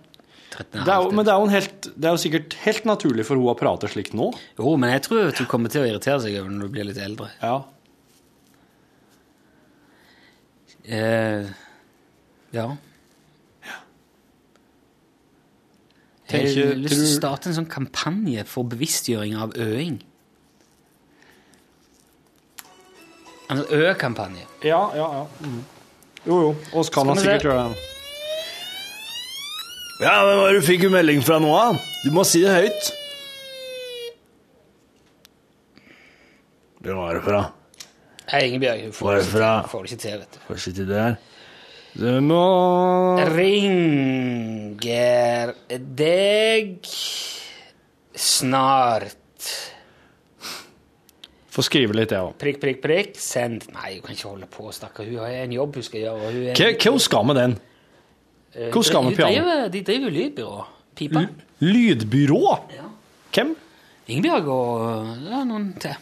13 0.49 0.83
Det 0.83 0.91
er, 0.91 1.03
jo, 1.05 1.11
men 1.13 1.25
det 1.27 1.33
er, 1.33 1.49
helt, 1.53 1.87
det 1.95 2.07
er 2.09 2.15
jo 2.15 2.19
sikkert 2.23 2.55
helt 2.65 2.85
naturlig 2.89 3.23
for 3.27 3.37
hun 3.39 3.51
å 3.51 3.55
prate 3.59 3.87
slikt 3.93 4.15
nå. 4.17 4.31
Jo, 4.57 4.73
men 4.81 4.91
jeg 4.95 5.03
tror 5.05 5.29
hun 5.37 5.47
kommer 5.51 5.69
til 5.71 5.85
å 5.85 5.87
irritere 5.91 6.19
seg 6.25 6.39
over 6.41 6.49
når 6.51 6.65
du 6.65 6.73
blir 6.73 6.87
litt 6.89 6.97
eldre. 6.99 7.29
Ja. 7.39 7.59
Eh, 10.89 11.45
ja. 12.55 12.67
Jeg 16.29 16.45
Tenker- 16.45 16.67
har 16.67 16.75
lyst 16.75 16.93
til 16.93 17.03
å 17.03 17.17
starte 17.17 17.49
en 17.49 17.55
sånn 17.55 17.69
kampanje 17.69 18.43
for 18.45 18.63
bevisstgjøring 18.69 19.35
av 19.41 19.53
øing. 19.57 19.95
En 23.49 23.63
ø-kampanje. 23.73 24.45
Ja, 24.63 24.91
ja, 24.95 25.07
ja. 25.17 25.25
Mm. 25.41 25.63
Jo, 26.27 26.35
jo. 26.41 26.55
Oss 26.77 26.89
kan 26.93 27.07
da 27.07 27.15
sikkert 27.17 27.41
gjøre 27.47 27.69
det. 27.69 27.77
Ja, 30.01 30.13
men 30.23 30.37
hva 30.37 30.51
du 30.53 30.61
fikk 30.61 30.83
jo 30.85 30.89
melding 30.93 31.23
fra 31.25 31.39
nå, 31.39 31.49
da? 31.49 31.79
Du 32.05 32.11
må 32.15 32.23
si 32.27 32.43
det 32.45 32.53
høyt. 32.53 32.91
Hvem 36.83 36.95
var 37.01 37.17
det 37.17 37.23
fra? 37.25 37.41
Hei, 38.29 38.43
Ingebjørg. 38.51 38.83
Hun 38.85 38.93
får, 38.93 39.23
får 39.67 39.83
det 39.83 39.91
ikke 39.91 40.01
til, 40.05 40.19
vet 40.21 40.37
du. 40.37 40.39
Får 40.47 40.61
ikke 40.61 40.75
til 40.77 40.87
det 40.93 41.01
her. 41.01 41.17
Du 41.99 42.07
må 42.23 42.43
Ringer 43.35 45.49
deg 45.67 46.77
snart. 48.15 49.49
Få 51.51 51.65
skrive 51.65 51.97
litt, 51.97 52.13
jeg 52.15 52.23
òg. 52.23 52.37
Prikk, 52.39 52.61
prikk, 52.61 52.79
prikk. 52.85 53.19
Send. 53.19 53.67
Nei, 53.75 53.97
hun 53.97 54.05
kan 54.05 54.15
ikke 54.15 54.29
holde 54.29 54.47
på, 54.53 54.69
stakkar. 54.75 55.09
Hun 55.11 55.19
har 55.25 55.35
en 55.41 55.57
jobb 55.57 55.81
hun 55.81 55.87
skal 55.89 56.05
gjøre. 56.05 56.31
Hun 56.31 56.47
er 56.53 56.79
Hva 56.79 56.95
hun 56.95 57.03
skal 57.03 57.27
med 57.27 57.39
den? 57.41 57.57
Eh, 58.55 58.71
Hva 58.71 58.85
skal 58.87 59.09
med 59.09 59.19
piano? 59.19 59.57
De 59.73 59.83
driver 59.91 60.15
lydbyrå. 60.21 60.65
Pipa. 60.95 61.25
Lydbyrå? 61.67 62.43
Hvem? 63.35 63.57
Ingebjørg 64.09 64.53
og 64.55 65.27
ja, 65.27 65.43
noen 65.43 65.73
til. 65.83 65.99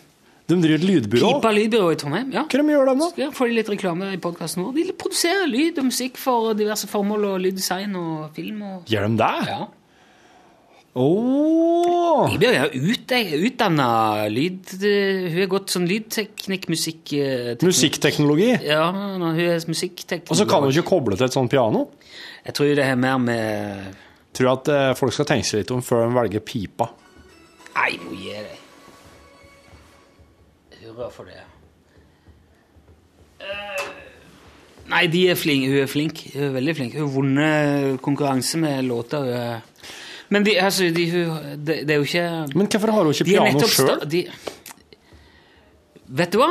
De 0.47 0.55
driver 0.63 0.79
et 0.79 0.85
lydbyrå? 0.87 1.31
Pipa 1.37 1.49
lydbyrå 1.51 1.87
i 1.91 1.97
Trondheim. 1.99 2.29
ja. 2.31 2.45
Hva 2.47 2.61
de 2.61 2.75
gjør 2.75 2.87
de 2.87 2.93
da? 3.01 3.07
Skal 3.11 3.33
få 3.35 3.47
de 3.49 3.57
litt 3.57 3.71
reklame 3.71 4.11
i 4.15 4.19
podkasten 4.23 4.63
vår. 4.63 4.77
De 4.77 4.93
produserer 4.95 5.49
lyd 5.51 5.81
og 5.81 5.89
musikk 5.89 6.21
for 6.21 6.53
diverse 6.55 6.87
formål, 6.87 7.25
og 7.33 7.41
lyddesign 7.43 7.97
og 7.99 8.29
film. 8.37 8.61
og... 8.63 8.85
Gjør 8.87 9.09
de 9.09 9.19
det? 9.19 9.33
Ja. 9.51 9.65
Åh! 10.97 12.31
Ingebjørg 12.31 12.55
er 12.57 13.33
jo 13.35 13.49
utdanna 13.51 13.89
lyd... 14.33 14.71
Hun 14.81 15.35
har 15.37 15.49
gått 15.51 15.73
sånn 15.75 15.85
lydteknikk, 15.89 16.69
musikk... 16.71 17.13
Musikkteknologi? 17.61 18.53
Ja, 18.65 18.87
hun 18.95 19.27
er 19.35 19.59
musikkteknolog. 19.69 20.31
Og 20.33 20.39
så 20.39 20.47
kan 20.49 20.63
hun 20.63 20.73
ikke 20.73 20.87
koble 20.89 21.19
til 21.19 21.27
et 21.27 21.35
sånt 21.35 21.51
piano? 21.53 21.89
Jeg 22.47 22.57
tror 22.57 22.71
det 22.79 22.87
har 22.87 22.97
mer 22.97 23.19
med 23.21 23.97
Tror 24.37 24.53
at 24.53 24.69
eh, 24.69 24.93
folk 24.97 25.13
skal 25.15 25.25
tenke 25.27 25.47
seg 25.49 25.63
litt 25.63 25.71
om 25.73 25.83
før 25.85 26.05
de 26.05 26.15
velger 26.17 26.43
pipa. 26.45 26.91
Nei, 27.73 27.91
må 28.03 28.15
gi 28.17 28.33
deg. 28.35 28.66
Hurra 30.97 31.11
for 31.13 31.29
det. 31.29 31.37
Eh, 33.39 33.85
Nei, 34.89 35.03
de 35.11 35.25
er 35.29 35.35
flink. 35.37 35.67
hun 35.67 35.81
er 35.83 35.89
flink. 35.91 36.21
Hun 36.33 36.43
er 36.47 36.53
veldig 36.55 36.75
flink. 36.79 36.93
Hun 36.97 37.03
har 37.07 37.13
vunnet 37.15 38.01
konkurranse 38.01 38.57
med 38.57 38.83
låter. 38.87 39.27
er- 39.27 39.61
Men 40.29 40.43
de, 40.43 40.55
altså, 40.59 40.89
de, 40.95 41.09
hun, 41.11 41.37
det, 41.65 41.87
det 41.87 41.89
er 41.91 41.95
jo 41.95 42.01
ikke 42.03 42.55
Men 42.55 42.67
hvorfor 42.67 42.91
har 42.91 43.03
hun 43.03 43.13
ikke 43.13 43.23
piano 43.25 43.59
sjøl? 43.59 44.25
Vet 46.07 46.31
du 46.33 46.37
hva? 46.39 46.49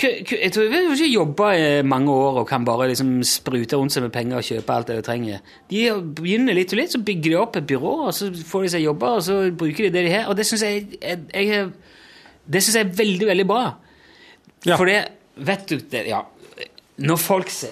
Jeg 0.00 0.52
tror 0.54 0.64
hun 0.70 0.72
har 0.72 0.94
ikke 0.96 1.12
jobba 1.12 1.50
i 1.52 1.82
mange 1.82 2.10
år 2.10 2.38
og 2.40 2.46
kan 2.48 2.64
bare 2.64 2.86
liksom 2.88 3.22
sprute 3.26 3.76
rundt 3.76 3.92
seg 3.92 4.02
med 4.06 4.12
penger 4.14 4.36
og 4.38 4.42
kjøpe 4.46 4.72
alt 4.72 4.86
det 4.88 4.94
hun 4.96 5.02
trenger. 5.04 5.38
De 5.70 5.82
begynner 6.16 6.54
litt 6.56 6.72
og 6.72 6.78
litt, 6.80 6.94
så 6.94 7.02
bygger 7.04 7.30
de 7.30 7.36
opp 7.36 7.56
et 7.60 7.66
byrå, 7.68 8.06
og 8.06 8.14
så 8.16 8.30
får 8.32 8.62
de 8.62 8.68
seg 8.68 8.82
jobber, 8.86 9.18
og 9.18 9.22
så 9.26 9.50
bruker 9.52 9.84
de 9.84 9.90
det 9.98 10.04
de 10.06 10.14
har. 10.14 10.30
Og 10.32 10.36
det 10.38 10.46
syns 10.48 10.62
jeg, 10.64 10.86
jeg, 11.02 11.18
jeg, 11.34 11.66
det 12.46 12.62
synes 12.62 12.76
jeg 12.76 12.86
er 12.86 12.96
veldig, 12.96 13.26
veldig 13.26 13.46
bra. 13.46 13.64
For 14.76 14.84
det 14.86 15.00
Vet 15.40 15.66
du 15.70 15.76
det, 15.78 16.06
Ja. 16.10 16.22
Når 17.00 17.16
folk 17.16 17.48
ser 17.48 17.70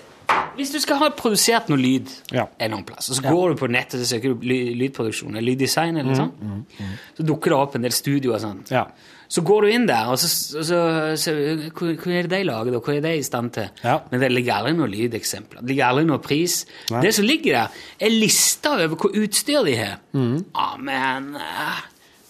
Hvis 0.56 0.70
du 0.72 0.78
skal 0.80 0.96
ha 0.98 1.08
produsert 1.10 1.68
noe 1.68 1.78
lyd 1.78 2.08
en 2.32 2.38
eller 2.38 2.74
annen 2.76 2.84
plass, 2.84 3.10
og 3.10 3.16
så 3.16 3.22
Ja. 3.24 3.30
går 3.30 3.50
du 3.54 3.54
på 3.60 3.68
nettet 3.70 4.00
og 4.00 4.06
søker 4.06 4.34
du 4.34 4.46
ly, 4.46 4.74
lydproduksjon 4.74 5.36
eller 5.36 5.52
lyddesign, 5.52 5.96
eller 5.98 6.12
Mm, 6.12 6.16
sånn, 6.16 6.32
mm, 6.40 6.64
mm. 6.80 6.94
så 7.18 7.26
dukker 7.26 7.50
det 7.50 7.58
opp 7.58 7.74
en 7.76 7.82
del 7.82 7.92
studioer 7.92 8.34
og 8.34 8.40
sånt. 8.40 8.70
Ja. 8.70 8.86
Så 9.28 9.42
går 9.44 9.62
du 9.62 9.68
inn 9.68 9.86
der, 9.86 10.06
og 10.08 10.16
så, 10.18 10.56
og 10.58 10.64
så, 10.64 10.78
så 11.16 11.32
hva, 11.70 11.96
hva 11.96 12.12
er 12.18 12.22
det 12.22 12.30
de 12.30 12.44
lager, 12.44 12.72
da? 12.72 12.80
Hva 12.80 12.96
er 12.96 13.00
de 13.04 13.18
i 13.18 13.22
stand 13.22 13.52
til? 13.52 13.68
Ja. 13.84 14.00
Men 14.10 14.20
det 14.20 14.32
ligger 14.32 14.54
aldri 14.54 14.72
noen 14.72 14.90
lydeksempler. 14.90 15.60
Det 15.60 15.68
ligger 15.68 15.84
aldri 15.90 16.04
noen 16.08 16.20
pris. 16.24 16.64
Nei. 16.90 17.02
Det 17.02 17.14
som 17.14 17.24
ligger 17.24 17.52
der, 17.52 17.68
er 18.00 18.08
lista 18.10 18.70
over 18.78 18.96
hvor 18.96 19.12
utstyr 19.14 19.64
de 19.64 19.76
har. 19.76 19.98
Mm. 20.14 20.44
Ah, 20.54 20.76
men, 20.78 21.36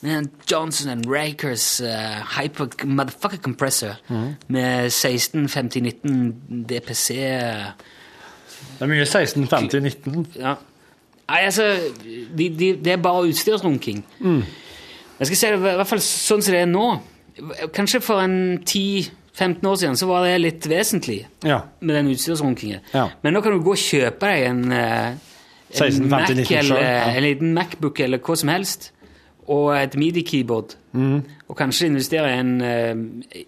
men 0.00 0.30
Johnson 0.50 0.90
and 0.90 1.06
Rakers 1.10 1.80
uh, 1.80 2.22
hyper 2.38 2.68
motherfucker 2.84 3.40
compressor 3.42 3.98
mm. 4.08 4.34
med 4.48 4.86
1650-19 4.86 6.32
DPC 6.68 7.08
Det 8.78 8.86
er 8.86 8.90
mye 8.90 9.02
1650-19. 9.04 10.24
Ja. 10.38 10.54
Nei, 11.28 11.40
altså, 11.44 11.76
de, 12.38 12.48
de, 12.48 12.72
det 12.84 12.92
er 12.92 13.00
bare 13.02 13.26
utstyrsrunking. 13.28 14.04
Mm. 14.18 14.42
Jeg 15.18 15.26
skal 15.26 15.36
si 15.36 15.46
det 15.50 15.58
i 15.58 15.78
hvert 15.80 15.90
fall 15.90 16.02
sånn 16.04 16.44
som 16.44 16.54
det 16.54 16.60
er 16.62 16.70
nå. 16.70 16.86
Kanskje 17.74 18.00
for 18.02 18.22
en 18.22 18.60
10-15 18.62 19.66
år 19.68 19.80
siden 19.82 19.98
så 19.98 20.08
var 20.08 20.24
det 20.26 20.38
litt 20.40 20.68
vesentlig 20.70 21.20
Ja. 21.44 21.60
med 21.80 21.98
den 21.98 22.12
utstyrsrunkingen. 22.14 22.80
Ja. 22.94 23.08
Men 23.22 23.34
nå 23.34 23.42
kan 23.42 23.52
du 23.52 23.64
gå 23.66 23.74
og 23.74 23.82
kjøpe 23.82 24.30
deg 24.30 24.46
en, 24.46 24.72
eh, 24.72 25.08
en 25.10 25.20
16, 25.74 26.06
50, 26.06 26.08
Mac 26.08 26.30
19 26.30 26.56
eller 26.62 26.82
ja. 26.82 27.04
en 27.12 27.22
liten 27.22 27.52
Macbook 27.54 28.00
eller 28.00 28.18
hva 28.18 28.36
som 28.36 28.48
helst, 28.54 28.92
og 29.48 29.70
et 29.76 29.96
midi-keyboard, 29.96 30.76
Mm. 30.92 31.22
og 31.48 31.56
kanskje 31.56 31.86
investere 31.86 32.30
i 32.32 32.38
en, 32.40 32.60
eh, 32.60 32.94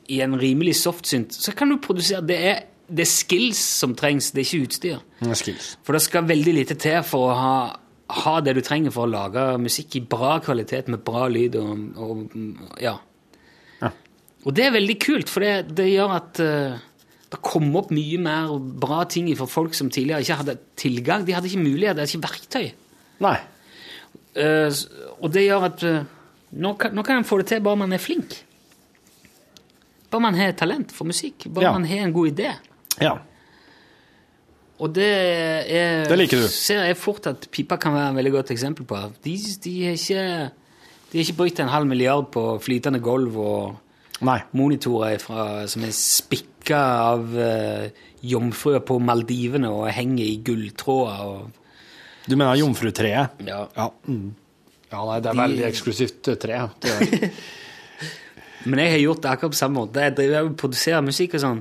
i 0.09 0.21
en 0.21 0.35
rimelig 0.39 0.75
softsynt, 0.77 1.33
så 1.33 1.55
kan 1.57 1.69
du 1.69 1.77
produsere 1.79 2.21
Det 2.27 2.37
er, 2.37 2.63
det 2.89 3.01
er 3.01 3.11
skills 3.11 3.57
som 3.81 3.95
trengs, 3.95 4.31
det 4.33 4.41
er 4.43 4.49
ikke 4.49 4.67
utstyr. 4.69 4.99
Det 5.21 5.31
er 5.31 5.35
skills. 5.35 5.77
For 5.83 5.93
det 5.93 6.03
skal 6.03 6.25
veldig 6.29 6.55
lite 6.55 6.75
til 6.79 7.03
for 7.03 7.31
å 7.31 7.35
ha, 7.35 7.77
ha 8.11 8.41
det 8.41 8.55
du 8.57 8.61
trenger 8.61 8.91
for 8.91 9.07
å 9.07 9.11
lage 9.11 9.59
musikk 9.59 9.97
i 9.97 10.01
bra 10.01 10.39
kvalitet 10.41 10.89
med 10.89 11.05
bra 11.05 11.29
lyd 11.29 11.57
og, 11.57 11.97
og 11.97 12.81
ja. 12.81 12.97
Ja. 13.83 13.91
Og 14.45 14.55
det 14.55 14.65
er 14.67 14.73
veldig 14.77 14.99
kult, 15.01 15.29
for 15.29 15.41
det, 15.41 15.75
det 15.77 15.91
gjør 15.93 16.17
at 16.17 16.41
uh, 16.41 16.79
det 17.31 17.41
kommer 17.43 17.85
opp 17.85 17.91
mye 17.95 18.19
mer 18.19 18.59
bra 18.59 19.05
ting 19.05 19.29
for 19.39 19.47
folk 19.47 19.75
som 19.75 19.91
tidligere 19.91 20.21
ikke 20.25 20.39
hadde 20.43 20.59
tilgang. 20.77 21.25
De 21.27 21.33
hadde 21.37 21.47
ikke 21.47 21.63
mulighet, 21.63 21.95
de 21.97 22.03
hadde 22.03 22.11
ikke 22.11 22.29
verktøy. 22.29 22.73
Nei. 23.21 23.37
Eh, 24.37 24.71
og 25.21 25.33
det 25.35 25.47
gjør 25.49 25.65
at 25.67 25.83
uh, 25.83 26.05
nå, 26.53 26.75
kan, 26.79 26.95
nå 26.95 27.03
kan 27.07 27.19
en 27.21 27.25
få 27.27 27.39
det 27.41 27.47
til 27.51 27.61
bare 27.65 27.77
man 27.81 27.93
er 27.93 27.99
flink. 28.03 28.37
Bare 30.11 30.23
man 30.23 30.35
har 30.39 30.53
talent 30.59 30.93
for 30.93 31.05
musikk. 31.09 31.49
Bare 31.55 31.65
Ja. 31.65 31.73
man 31.73 31.85
har 31.85 32.05
en 32.07 32.13
god 32.13 32.31
idé. 32.33 32.53
Ja. 33.01 33.17
Og 34.81 34.95
det 34.95 35.05
er 35.11 36.09
Det 36.09 36.19
liker 36.19 36.41
du. 36.41 36.49
ser 36.49 36.85
jeg 36.89 36.97
fort 36.97 37.27
at 37.27 37.49
pipa 37.53 37.77
kan 37.77 37.93
være 37.93 38.11
et 38.11 38.17
veldig 38.17 38.33
godt 38.33 38.51
eksempel 38.51 38.85
på. 38.89 38.97
De, 39.25 39.37
de 39.65 39.75
har 39.85 39.93
ikke 39.93 40.51
de 41.13 41.19
ikke 41.19 41.37
brukt 41.37 41.61
en 41.61 41.69
halv 41.69 41.87
milliard 41.87 42.31
på 42.33 42.59
flytende 42.63 43.01
gulv 43.03 43.37
og 43.37 43.77
Nei. 44.23 44.39
monitorer 44.53 45.19
fra, 45.19 45.67
som 45.67 45.83
er 45.85 45.91
spikka 45.97 46.79
av 46.79 47.35
uh, 47.35 47.89
jomfruer 48.23 48.81
på 48.81 48.99
Maldivene 49.03 49.69
og 49.69 49.89
henger 49.91 50.25
i 50.25 50.41
gulltråder. 50.45 51.25
Og, 51.27 51.51
Du 52.31 52.37
mener 52.39 52.55
jomfrutreet? 52.61 53.41
ja. 53.47 53.65
Ja. 53.77 53.89
Mm. 54.07 54.31
ja 54.93 55.05
nei, 55.07 55.21
det 55.23 55.31
er 55.31 55.35
De- 55.37 55.43
veldig 55.43 55.65
eksklusivt 55.71 56.29
eh, 56.33 56.39
tre. 56.43 56.61
Det 56.83 56.91
er. 56.97 57.31
Men 58.71 58.83
jeg 58.85 58.91
har 58.93 58.99
gjort 59.01 59.23
det 59.25 59.31
akkurat 59.31 59.55
på 59.55 59.59
samme 59.61 59.81
måte. 59.81 60.03
Jeg 60.05 60.15
driver 60.19 60.49
og 60.51 60.57
produserer 60.61 61.01
musikk 61.07 61.35
og 61.39 61.41
sånn. 61.47 61.61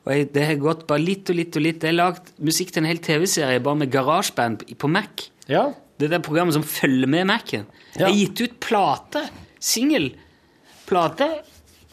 Og 0.00 0.08
jeg, 0.14 0.30
det 0.34 0.46
har 0.48 0.56
gått 0.58 0.80
bare 0.88 1.02
litt 1.04 1.30
og 1.30 1.36
litt 1.38 1.54
og 1.60 1.62
litt. 1.62 1.84
Jeg 1.84 1.92
har 1.92 1.98
lagd 2.00 2.32
musikk 2.42 2.72
til 2.74 2.82
en 2.82 2.88
hel 2.90 2.98
TV-serie 3.04 3.60
bare 3.62 3.78
med 3.84 3.92
garasjeband 3.94 4.64
på 4.80 4.90
Mac. 4.90 5.28
Ja. 5.46 5.68
Det 6.00 6.08
er 6.08 6.14
det 6.16 6.22
programmet 6.26 6.56
som 6.56 6.64
følger 6.66 7.06
med 7.12 7.28
Mac-en. 7.30 7.66
Jeg 7.94 8.02
har 8.06 8.16
gitt 8.16 8.40
ut 8.42 8.56
plate, 8.64 9.22
singelplate, 9.62 11.28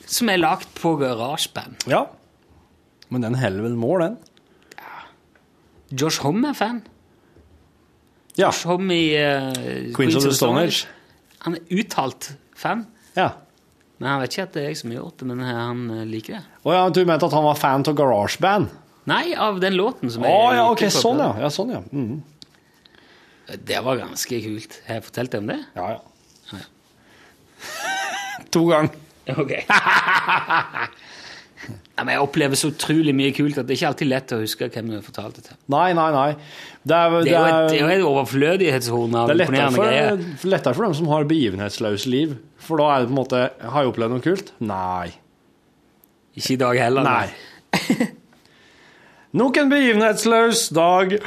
som 0.08 0.30
er 0.34 0.40
lagd 0.42 0.70
på 0.80 0.96
garasjeband. 1.04 1.86
ja. 1.92 2.06
Men 3.10 3.24
den 3.24 3.38
holder 3.40 3.64
vel 3.64 3.76
mål, 3.80 4.02
den? 4.04 4.16
Josh 5.96 6.20
Homme 6.26 6.50
er 6.50 6.58
fan. 6.60 6.82
Ja. 8.38 8.52
Som 8.54 8.92
i 8.94 9.04
uh, 9.18 9.52
Queens 9.98 10.16
of 10.20 10.28
the 10.28 10.36
Stone 10.36 10.62
Age. 10.68 10.86
Han 11.46 11.58
er 11.58 11.78
uttalt 11.82 12.32
fan. 12.58 12.86
Ja. 13.18 13.32
Men 13.98 14.12
han 14.12 14.22
vet 14.22 14.36
ikke 14.36 14.46
at 14.46 14.54
det 14.54 14.62
er 14.62 14.68
jeg 14.72 14.80
som 14.82 14.92
har 14.94 15.00
gjort 15.00 15.22
det, 15.22 15.28
men 15.30 15.40
han 15.42 15.80
eh, 15.96 16.04
liker 16.06 16.38
det. 16.38 16.44
Å 16.62 16.74
ja, 16.76 16.84
du 16.94 17.00
mente 17.02 17.26
at 17.26 17.34
han 17.34 17.46
var 17.48 17.58
fan 17.58 17.86
av 17.90 17.96
GarageBand? 17.98 18.76
Nei, 19.10 19.24
av 19.40 19.58
den 19.64 19.78
låten 19.80 20.12
som 20.12 20.26
Å 20.28 20.34
jeg 20.52 20.60
ja, 20.60 20.66
ok, 20.70 20.84
sånn 20.92 21.22
ja. 21.24 21.32
ja, 21.42 21.50
sånn 21.54 21.72
ja. 21.74 21.82
Mhm. 21.90 22.18
Det 23.64 23.80
var 23.80 23.96
ganske 23.96 24.40
kult. 24.44 24.74
Har 24.86 24.98
jeg 25.00 25.06
fortalt 25.08 25.32
deg 25.32 25.40
om 25.40 25.50
det? 25.54 25.60
Ja, 25.78 25.86
ja. 25.96 26.02
to 28.54 28.66
ganger. 28.68 28.92
Ok. 29.32 29.54
ja, 31.96 32.02
men 32.04 32.12
jeg 32.12 32.26
opplever 32.26 32.60
så 32.60 32.74
utrolig 32.74 33.16
mye 33.16 33.32
kult 33.36 33.56
at 33.56 33.66
det 33.68 33.74
er 33.74 33.80
ikke 33.80 33.92
alltid 33.94 34.12
lett 34.12 34.34
å 34.36 34.42
huske 34.44 34.68
hvem 34.74 34.92
du 34.92 34.98
fortalte 35.06 35.40
det 35.40 35.48
til. 35.54 35.60
Nei, 35.72 35.90
nei, 35.96 36.10
nei. 36.16 36.32
Det 36.88 36.98
er, 36.98 37.16
Det 37.26 37.34
er 37.34 37.38
jo 37.38 37.46
et, 37.46 37.72
det 37.72 37.78
er 37.78 37.82
jo 37.82 37.90
et 37.94 38.06
overflødighetshorn 38.08 39.16
av 39.18 39.32
det 39.32 39.36
er 39.36 39.42
imponerende 39.44 39.82
greier. 39.82 40.22
for, 40.40 40.52
lettere 40.54 40.78
for 40.78 40.88
dem 40.88 40.96
som 41.00 41.10
har 41.12 41.28
begivenhetsløse 41.30 42.12
liv. 42.14 42.38
For 42.64 42.82
da 42.82 42.92
er 42.94 43.04
det 43.04 43.10
på 43.10 43.16
en 43.16 43.20
måte 43.20 43.42
Har 43.74 43.84
jeg 43.84 43.92
opplevd 43.92 44.16
noe 44.16 44.24
kult? 44.24 44.54
Nei. 44.64 45.12
Ikke 46.38 46.56
i 46.56 46.62
dag 46.62 46.80
heller. 46.86 47.08
Nei. 47.08 48.08
Nok 49.42 49.60
en 49.60 49.70
begivenhetsløs 49.74 50.68
dag. 50.78 51.18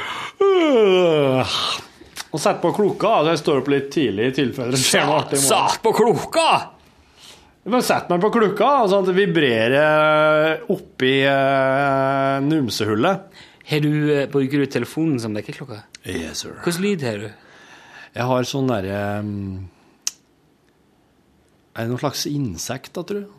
Øh. 0.41 1.55
Og 2.31 2.39
sett 2.39 2.61
på 2.63 2.71
klokka. 2.75 3.17
Så 3.25 3.33
jeg 3.33 3.41
står 3.41 3.61
opp 3.61 3.71
litt 3.73 3.89
tidlig 3.91 4.29
i 4.29 4.35
tilfelle 4.41 4.75
det 4.75 4.79
skjer 4.81 5.03
noe 5.07 5.17
artig. 5.21 5.41
Satt 5.43 5.81
på 5.83 5.91
klokka! 5.95 6.51
Men 7.69 7.83
sett 7.85 8.07
meg 8.09 8.23
på 8.23 8.31
klokka, 8.33 8.69
sånn 8.89 9.03
at 9.03 9.09
det 9.11 9.17
vibrerer 9.19 10.63
oppi 10.73 11.19
uh, 11.29 12.39
numsehullet. 12.41 13.27
Du, 13.69 13.91
eh, 14.09 14.25
bruker 14.31 14.63
du 14.63 14.65
telefonen 14.65 15.19
som 15.21 15.35
vekkerklokke? 15.37 15.83
Yes, 16.05 16.41
sir. 16.43 16.55
Hvilken 16.65 16.85
lyd 16.85 17.05
har 17.05 17.21
du? 17.21 17.29
Jeg 18.11 18.27
har 18.27 18.47
sånn 18.47 18.67
derre 18.67 19.01
um, 19.23 19.69
Er 21.71 21.85
det 21.85 21.91
noen 21.93 22.01
slags 22.01 22.25
insekt, 22.27 22.91
da, 22.97 23.05
tror 23.07 23.23
du? 23.23 23.37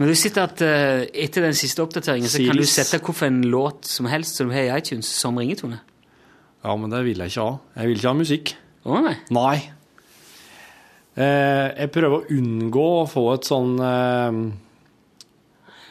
Men 0.00 0.10
du 0.10 0.16
sitter 0.18 0.48
at 0.48 0.62
uh, 0.64 1.02
Etter 1.12 1.44
den 1.44 1.56
siste 1.56 1.84
oppdateringen 1.84 2.30
så 2.30 2.40
kan 2.42 2.58
du 2.58 2.66
sette 2.68 2.98
hvilken 3.00 3.44
låt 3.52 3.88
som 3.88 4.08
helst 4.10 4.40
som 4.40 4.50
du 4.50 4.56
har 4.56 4.66
i 4.66 4.72
iTunes, 4.80 5.08
som 5.08 5.38
ringetone. 5.38 5.80
Ja, 6.64 6.74
men 6.76 6.92
det 6.92 7.04
vil 7.06 7.20
jeg 7.22 7.32
ikke 7.32 7.44
ha. 7.46 7.52
Jeg 7.78 7.90
vil 7.90 8.00
ikke 8.00 8.10
ha 8.10 8.16
musikk. 8.18 8.54
Å 8.84 9.02
nei. 9.04 9.14
Nei. 9.32 9.56
Uh, 11.16 11.68
jeg 11.76 11.92
prøver 11.94 12.16
å 12.18 12.36
unngå 12.36 12.88
å 12.98 13.06
få 13.08 13.24
et 13.34 13.48
sånn 13.48 13.72
eh, 13.84 14.40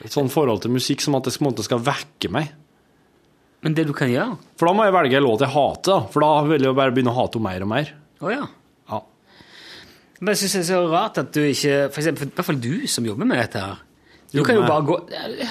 Et 0.05 0.13
sånn 0.13 0.31
forhold 0.31 0.63
til 0.63 0.71
musikk 0.71 1.03
som 1.03 1.17
at 1.17 1.27
det 1.27 1.35
måte 1.43 1.65
skal 1.65 1.81
vekke 1.83 2.31
meg. 2.31 2.53
Men 3.65 3.75
det 3.75 3.83
du 3.89 3.91
kan 3.95 4.07
gjøre 4.07 4.37
For 4.55 4.69
da 4.69 4.75
må 4.77 4.85
jeg 4.87 4.95
velge 4.95 5.17
en 5.19 5.25
låt 5.25 5.43
jeg 5.43 5.51
hater. 5.51 6.07
For 6.13 6.23
da 6.23 6.31
vil 6.47 6.63
jeg 6.63 6.71
jo 6.71 6.77
bare 6.77 6.95
begynne 6.95 7.11
å 7.11 7.17
hate 7.17 7.39
henne 7.39 7.49
mer 7.49 7.65
og 7.65 7.71
mer. 7.73 7.91
Oh, 8.23 8.31
ja. 8.31 8.45
Ja. 8.91 9.01
Men 10.19 10.33
jeg 10.33 10.41
synes 10.43 10.55
det 10.55 10.61
er 10.61 10.67
så 10.69 10.81
rart 10.91 11.19
at 11.21 11.31
du 11.35 11.41
ikke 11.43 11.75
For 11.91 12.01
eksempel, 12.01 12.31
i 12.31 12.35
hvert 12.35 12.47
fall 12.49 12.63
du 12.63 12.73
som 12.91 13.07
jobber 13.07 13.27
med 13.27 13.41
dette 13.41 13.63
her. 13.63 13.85
Du 14.31 14.43
kan 14.45 14.59
jo 14.59 14.67
bare 14.67 14.85
gå 14.85 14.99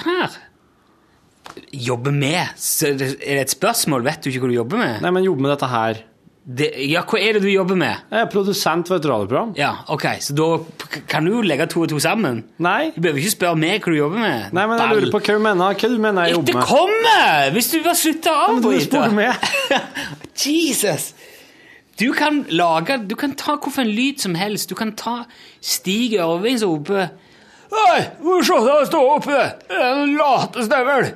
Her! 0.05 0.37
Jobbe 1.73 2.13
med? 2.13 2.53
Så 2.61 2.93
Er 2.93 2.99
det 3.01 3.41
et 3.43 3.53
spørsmål? 3.53 4.05
Vet 4.05 4.23
du 4.23 4.29
ikke 4.31 4.45
hva 4.45 4.51
du 4.51 4.57
jobber 4.57 4.81
med? 4.81 5.01
Nei, 5.03 5.11
men 5.13 5.25
jobbe 5.25 5.45
med 5.45 5.53
dette 5.53 5.69
her. 5.69 6.01
Det, 6.49 6.71
ja, 6.89 7.03
hva 7.05 7.19
er 7.21 7.35
det 7.37 7.43
du 7.43 7.49
jobber 7.51 7.77
med? 7.77 8.05
Jeg 8.09 8.25
er 8.25 8.29
produsent 8.33 8.87
for 8.89 8.97
et 8.97 9.05
radioprogram. 9.05 9.51
Ja, 9.59 9.83
ok, 9.93 10.05
Så 10.25 10.33
da 10.33 10.47
kan 11.11 11.27
du 11.27 11.35
jo 11.35 11.41
legge 11.45 11.67
to 11.69 11.83
og 11.83 11.91
to 11.91 11.99
sammen? 12.01 12.39
Nei. 12.57 12.89
Du 12.95 13.03
behøver 13.03 13.21
ikke 13.21 13.35
spørre 13.35 13.59
meg 13.61 13.83
hva 13.83 13.93
du 13.93 13.97
jobber 13.99 14.23
med. 14.23 14.55
Nei, 14.57 14.63
men 14.71 14.81
jeg 14.81 14.95
lurer 14.95 15.11
på 15.13 15.21
hva 15.21 15.35
du 15.37 15.43
mener. 15.45 15.77
Hva 15.77 15.91
du 15.93 15.99
mener 16.01 16.25
jeg 16.25 16.37
jobber 16.39 16.57
med? 16.57 16.65
kommer! 16.71 17.51
Hvis 17.53 17.69
du 17.69 17.77
bare 17.85 17.99
slutter 18.01 18.33
å 18.33 18.47
Men 18.55 18.65
du 18.65 18.69
avbryte. 18.73 19.83
Jesus! 20.47 21.11
Du 21.99 22.13
kan 22.15 22.45
lage 22.49 22.95
Du 23.05 23.15
kan 23.19 23.33
ta 23.35 23.57
hvilken 23.59 23.89
lyd 23.91 24.21
som 24.23 24.35
helst. 24.39 24.71
Du 24.71 24.75
kan 24.79 24.95
ta 24.97 25.25
Stig 25.61 26.17
Ørvings 26.17 26.63
roper 26.65 27.11
Hei, 27.69 28.01
hvor 28.23 28.41
se 28.41 28.55
der 28.65 28.85
stå 28.89 28.99
oppe! 29.13 29.41
En 29.69 30.15
lateste 30.17 30.77
vel! 30.87 31.11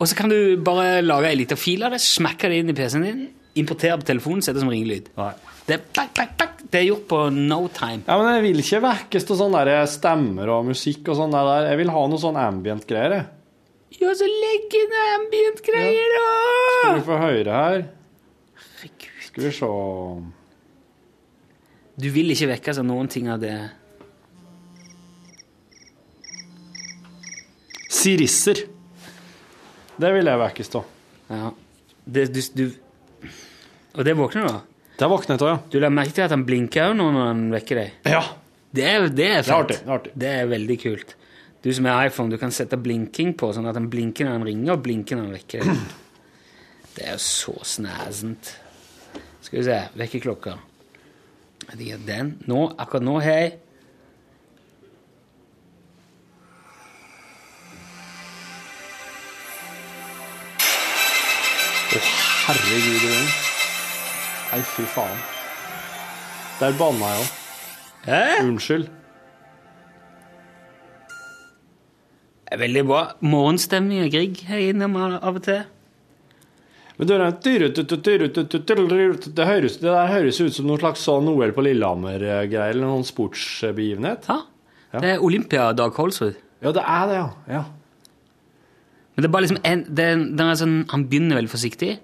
Og 0.00 0.08
så 0.08 0.16
kan 0.16 0.32
du 0.32 0.56
bare 0.64 1.02
lage 1.04 1.28
ei 1.28 1.36
lita 1.36 1.56
fil 1.60 1.84
av 1.84 1.92
det, 1.92 2.00
smekke 2.00 2.48
det 2.48 2.62
inn 2.62 2.72
i 2.72 2.76
PC-en 2.76 3.04
din, 3.04 3.26
importere 3.60 3.98
på 4.00 4.08
telefonen, 4.08 4.44
sette 4.44 4.62
som 4.62 4.70
ringelyd. 4.72 5.10
Nei. 5.18 5.32
Det 5.66 5.74
er, 5.74 5.86
bak, 5.96 6.12
bak, 6.14 6.34
bak. 6.38 6.60
det 6.70 6.78
er 6.78 6.84
gjort 6.86 7.06
på 7.10 7.20
no 7.34 7.64
time. 7.74 8.04
Ja, 8.06 8.18
men 8.20 8.28
jeg 8.36 8.44
vil 8.44 8.62
ikke 8.62 8.82
vekkes 8.84 9.26
til 9.26 9.38
sånne 9.40 9.64
der 9.66 9.88
stemmer 9.90 10.52
og 10.54 10.68
musikk 10.68 11.10
og 11.10 11.18
sånn 11.18 11.34
der. 11.34 11.72
Jeg 11.72 11.80
vil 11.80 11.90
ha 11.94 12.04
noe 12.06 12.22
sånn 12.22 12.38
ambient-greier, 12.38 13.16
jeg. 13.16 13.26
Ja, 13.96 14.12
så 14.18 14.28
legg 14.28 14.76
inn 14.76 14.94
ambient-greier, 15.00 16.14
da! 16.14 16.30
Skal 16.76 16.98
vi 16.98 17.04
få 17.08 17.18
høre 17.22 17.58
her? 17.60 17.86
Skal 19.26 19.44
vi 19.44 19.52
se 19.52 19.68
Du 21.96 22.08
vil 22.12 22.32
ikke 22.32 22.50
vekkes 22.54 22.80
av 22.80 22.86
noen 22.88 23.08
ting 23.10 23.28
av 23.32 23.42
det. 23.42 23.56
Sirisser. 27.92 28.66
Det 29.96 30.10
vil 30.12 30.28
jeg 30.28 30.42
vekkes 30.44 30.74
av. 30.78 30.90
Ja. 31.32 31.50
Det, 32.04 32.26
du, 32.30 32.40
du, 32.54 32.64
og 33.96 34.04
det 34.04 34.14
våkner 34.16 34.44
du 34.46 34.50
av? 34.50 34.64
Det 34.96 35.08
våkner 35.12 35.36
jeg 35.36 35.42
av, 35.44 35.48
ja. 35.50 35.60
Du 35.72 35.78
la 35.80 35.90
merke 35.92 36.14
til 36.16 36.24
at 36.24 36.32
han 36.32 36.44
blinker 36.48 36.94
nå 36.96 37.10
når 37.12 37.26
han 37.30 37.46
vekker 37.52 37.80
deg? 37.82 37.94
Ja. 38.12 38.22
Det 38.76 38.84
er, 38.84 39.06
det 39.08 39.28
er 39.28 39.42
fett. 39.44 39.70
Det 39.70 39.78
er 39.82 39.92
artig. 39.94 40.12
Det 40.20 40.32
er 40.40 40.48
veldig 40.50 40.76
kult. 40.82 41.14
Du 41.64 41.68
som 41.74 41.88
er 41.90 42.08
iPhone, 42.08 42.30
du 42.30 42.38
kan 42.40 42.52
sette 42.54 42.78
blinking 42.78 43.32
på, 43.40 43.50
sånn 43.56 43.68
at 43.68 43.76
han 43.78 43.88
blinker 43.92 44.28
når 44.28 44.36
han 44.38 44.46
ringer, 44.46 44.72
og 44.76 44.84
blinker 44.84 45.18
når 45.18 45.28
han 45.28 45.36
vekker 45.38 45.64
deg. 45.66 45.84
Det 46.96 47.04
er 47.04 47.16
jo 47.16 47.22
så 47.24 47.52
snæsent. 47.76 48.54
Skal 49.44 49.60
vi 49.60 49.64
se, 49.66 49.80
vekkerklokka. 50.00 50.56
Den, 51.76 52.36
nå, 52.46 52.60
akkurat 52.78 53.04
nå 53.04 53.16
har 53.20 53.40
jeg 53.40 53.54
Å, 61.96 62.00
herregud. 62.46 63.45
Nei, 64.56 64.62
fy 64.64 64.86
faen. 64.88 65.18
Der 66.56 66.72
banna 66.78 67.10
jeg 67.12 67.24
òg. 67.26 68.44
Unnskyld. 68.46 68.86
Det 72.46 72.54
er 72.56 72.62
veldig 72.62 72.84
bra. 72.88 73.02
Morgenstemning 73.20 74.06
og 74.06 74.14
Grieg 74.14 74.40
her 74.48 74.62
innom 74.70 74.96
av 74.96 75.28
og 75.28 75.42
til. 75.44 75.60
Men 76.96 77.10
det, 77.10 77.18
det, 77.44 77.52
høres, 79.44 79.76
det 79.76 79.90
der 79.90 80.08
høres 80.14 80.40
ut 80.40 80.56
som 80.56 80.70
noen 80.70 80.80
slags 80.80 81.04
sånn 81.04 81.28
OL 81.34 81.52
på 81.52 81.66
Lillehammer-greier, 81.68 82.70
eller 82.70 82.86
noen 82.86 83.04
sportsbegivenhet. 83.04 84.24
Ja. 84.32 84.40
Det 84.96 85.12
er 85.18 85.20
Olympia-Dag 85.20 85.92
Kolsrud. 85.92 86.40
Ja, 86.64 86.72
det 86.72 86.80
er 86.80 87.12
det, 87.12 87.20
ja. 87.20 87.28
ja. 87.58 87.64
Men 89.12 89.20
det 89.20 89.28
er 89.28 89.36
bare 89.36 89.50
liksom 89.50 89.60
en, 89.68 89.84
det, 90.00 90.10
det 90.32 90.48
er 90.48 90.58
sånn, 90.64 90.78
Han 90.96 91.10
begynner 91.12 91.42
veldig 91.42 91.52
forsiktig. 91.52 91.98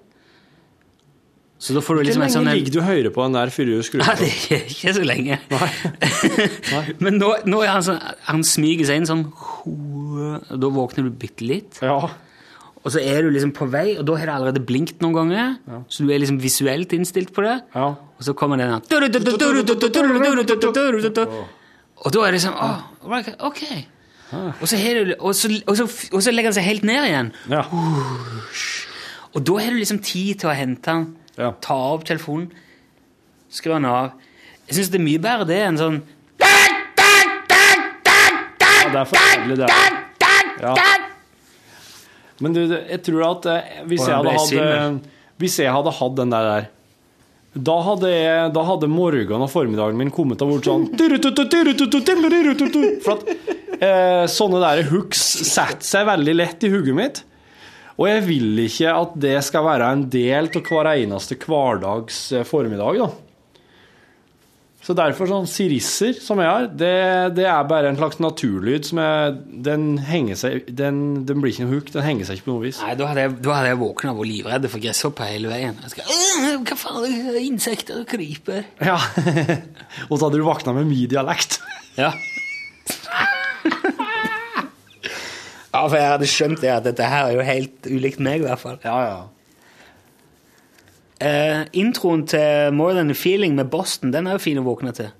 Så 1.63 1.71
da 1.75 1.79
får 1.83 1.95
du 1.95 1.99
Hvor 2.01 2.07
liksom 2.09 2.23
Hvor 2.23 2.27
lenge 2.27 2.35
sånn 2.35 2.49
ligger 2.57 2.73
du 2.75 2.81
høyere 2.83 3.11
på 3.15 3.23
den 3.23 3.37
der 3.37 3.51
før 3.55 3.69
du 3.69 3.77
skrur 3.87 4.03
Ja, 4.03 4.15
på? 4.17 4.25
det 4.25 4.57
er 4.57 4.65
ikke 4.73 4.93
så 4.97 5.05
lenge. 5.07 5.39
Men 7.05 7.21
nå, 7.21 7.29
nå 7.47 7.61
er 7.63 7.71
han 7.71 7.85
sånn 7.85 8.01
Han 8.27 8.43
smyger 8.47 8.89
seg 8.89 8.99
inn 8.99 9.07
sånn 9.07 9.23
og 9.31 10.59
Da 10.59 10.71
våkner 10.75 11.07
du 11.07 11.13
bitte 11.15 11.47
litt. 11.47 11.79
Ja. 11.79 11.95
Og 12.83 12.91
så 12.91 12.99
er 12.99 13.23
du 13.23 13.29
liksom 13.31 13.53
på 13.55 13.69
vei, 13.71 13.93
og 13.95 14.03
da 14.09 14.17
har 14.19 14.27
det 14.27 14.33
allerede 14.33 14.61
blinkt 14.67 14.99
noen 14.99 15.15
ganger. 15.15 15.53
Så 15.87 16.03
du 16.03 16.11
er 16.11 16.19
liksom 16.19 16.41
visuelt 16.43 16.91
innstilt 16.97 17.31
på 17.35 17.45
det. 17.45 17.55
Ja. 17.71 17.93
Og 17.95 18.27
så 18.27 18.35
kommer 18.35 18.59
den 18.59 18.73
der 18.75 18.83
Og 22.03 22.11
da 22.11 22.27
er 22.27 22.35
det 22.35 22.43
sånn 22.43 22.59
oh, 22.59 22.83
right, 23.07 23.31
ok. 23.39 23.63
Og 24.33 24.67
så, 24.67 24.75
du, 24.75 25.13
og, 25.15 25.31
så, 25.37 25.47
og, 25.63 25.75
så, 25.79 25.87
og 26.11 26.23
så 26.25 26.33
legger 26.33 26.51
han 26.51 26.57
seg 26.57 26.67
helt 26.67 26.83
ned 26.87 27.07
igjen. 27.07 27.31
Ja. 27.53 27.63
Og 29.33 29.45
da 29.47 29.59
har 29.61 29.71
du 29.71 29.79
liksom 29.79 30.01
tid 30.03 30.43
til 30.43 30.51
å 30.51 30.55
hente 30.57 30.91
han, 30.91 31.05
Ja. 31.37 31.53
ta 31.65 31.77
opp 31.93 32.03
telefonen, 32.05 32.51
skru 33.49 33.73
den 33.73 33.87
av. 33.89 34.13
Jeg 34.67 34.77
syns 34.77 34.91
det 34.93 34.99
er 34.99 35.05
mye 35.07 35.21
bedre 35.23 35.47
det 35.49 35.61
enn 35.63 35.79
sånn 35.81 36.03
ja, 38.83 38.89
det 38.91 38.99
er 38.99 39.07
forferdelig, 39.09 39.57
det. 39.63 39.67
Ja. 40.63 40.73
Men 42.43 42.55
du, 42.55 42.61
jeg 42.67 42.99
tror 43.05 43.23
at 43.29 43.47
eh, 43.49 43.73
hvis 43.89 44.03
jeg 44.03 44.15
hadde 44.15 44.33
hatt. 44.35 45.09
Hvis 45.41 45.57
jeg 45.59 45.73
hadde 45.73 45.91
hatt 45.97 46.15
den 46.19 46.33
der 46.33 46.49
der 46.49 46.71
da 47.53 47.75
hadde, 47.85 48.09
jeg, 48.09 48.49
da 48.55 48.63
hadde 48.65 48.87
morgenen 48.89 49.43
og 49.45 49.49
formiddagen 49.53 49.97
min 49.99 50.09
kommet 50.13 50.41
av 50.41 50.49
bort 50.49 50.65
sånn 50.65 50.87
For 53.05 53.11
at 53.13 53.21
eh, 53.77 54.23
sånne 54.33 54.61
der 54.63 54.81
hooks 54.89 55.21
setter 55.51 55.85
seg 55.85 56.07
veldig 56.09 56.33
lett 56.39 56.65
i 56.65 56.71
hugget 56.73 56.97
mitt. 56.97 57.21
Og 57.99 58.07
jeg 58.09 58.23
vil 58.25 58.63
ikke 58.65 58.93
at 58.93 59.13
det 59.21 59.35
skal 59.45 59.67
være 59.67 59.91
en 59.93 60.07
del 60.11 60.49
av 60.49 60.65
hver 60.69 60.89
eneste 60.95 61.37
hverdags 61.43 62.25
eh, 62.33 62.47
formiddag, 62.47 63.03
da. 63.03 63.11
Så 64.83 64.91
derfor 64.97 65.29
sånn 65.29 65.45
sirisser 65.47 66.17
som 66.19 66.41
jeg 66.43 66.49
har, 66.49 66.65
det, 66.67 66.95
det 67.37 67.45
er 67.47 67.67
bare 67.69 67.87
en 67.87 67.95
slags 67.95 68.19
naturlyd 68.19 68.83
som 68.83 68.99
jeg 68.99 69.37
Den 69.63 69.85
henger 70.03 70.35
seg 70.41 70.65
Den, 70.75 70.97
den 71.23 71.39
blir 71.39 71.53
ikke 71.53 71.67
noe 71.69 71.77
hook, 71.77 71.91
den 71.93 72.03
henger 72.03 72.27
seg 72.27 72.41
ikke 72.41 72.49
på 72.49 72.55
noe 72.57 72.65
vis. 72.65 72.81
Nei, 72.83 72.97
da 72.99 73.07
hadde 73.07 73.23
jeg, 73.23 73.37
da 73.45 73.55
hadde 73.55 73.71
jeg 73.71 73.79
våkna 73.79 74.11
og 74.11 74.19
vært 74.19 74.31
livredd 74.33 74.67
for 74.73 74.83
gresshopper 74.83 75.31
hele 75.31 75.53
veien. 75.53 75.79
Jeg 75.85 75.95
skal, 75.95 76.11
hva 76.67 76.77
faen, 76.81 77.15
er 77.31 77.39
insekter 77.45 78.01
og 78.01 78.09
kryper. 78.11 78.67
Ja. 78.83 78.99
Og 80.09 80.17
så 80.17 80.25
hadde 80.25 80.41
du 80.41 80.47
våkna 80.49 80.75
med 80.75 80.91
min 80.91 81.07
dialekt. 81.15 81.61
Ja. 81.95 82.11
Ja, 85.83 85.89
for 85.89 85.99
jeg 85.99 86.11
hadde 86.13 86.27
skjønt 86.31 86.61
det 86.63 86.69
at 86.71 86.85
dette 86.87 87.07
her 87.11 87.27
er 87.27 87.35
jo 87.35 87.43
helt 87.47 87.87
ulikt 87.91 88.21
meg, 88.23 88.39
i 88.39 88.47
hvert 88.47 88.61
fall. 88.61 88.77
Ja, 88.85 88.99
ja. 89.03 89.17
Eh, 91.23 91.65
introen 91.79 92.25
til 92.27 92.73
More 92.75 92.95
Than 92.95 93.11
a 93.11 93.13
Feeling 93.13 93.55
med 93.55 93.69
Boston, 93.71 94.13
den 94.13 94.27
er 94.27 94.37
jo 94.37 94.43
fin 94.43 94.59
å 94.59 94.63
våkne 94.65 94.93
til. 94.95 95.11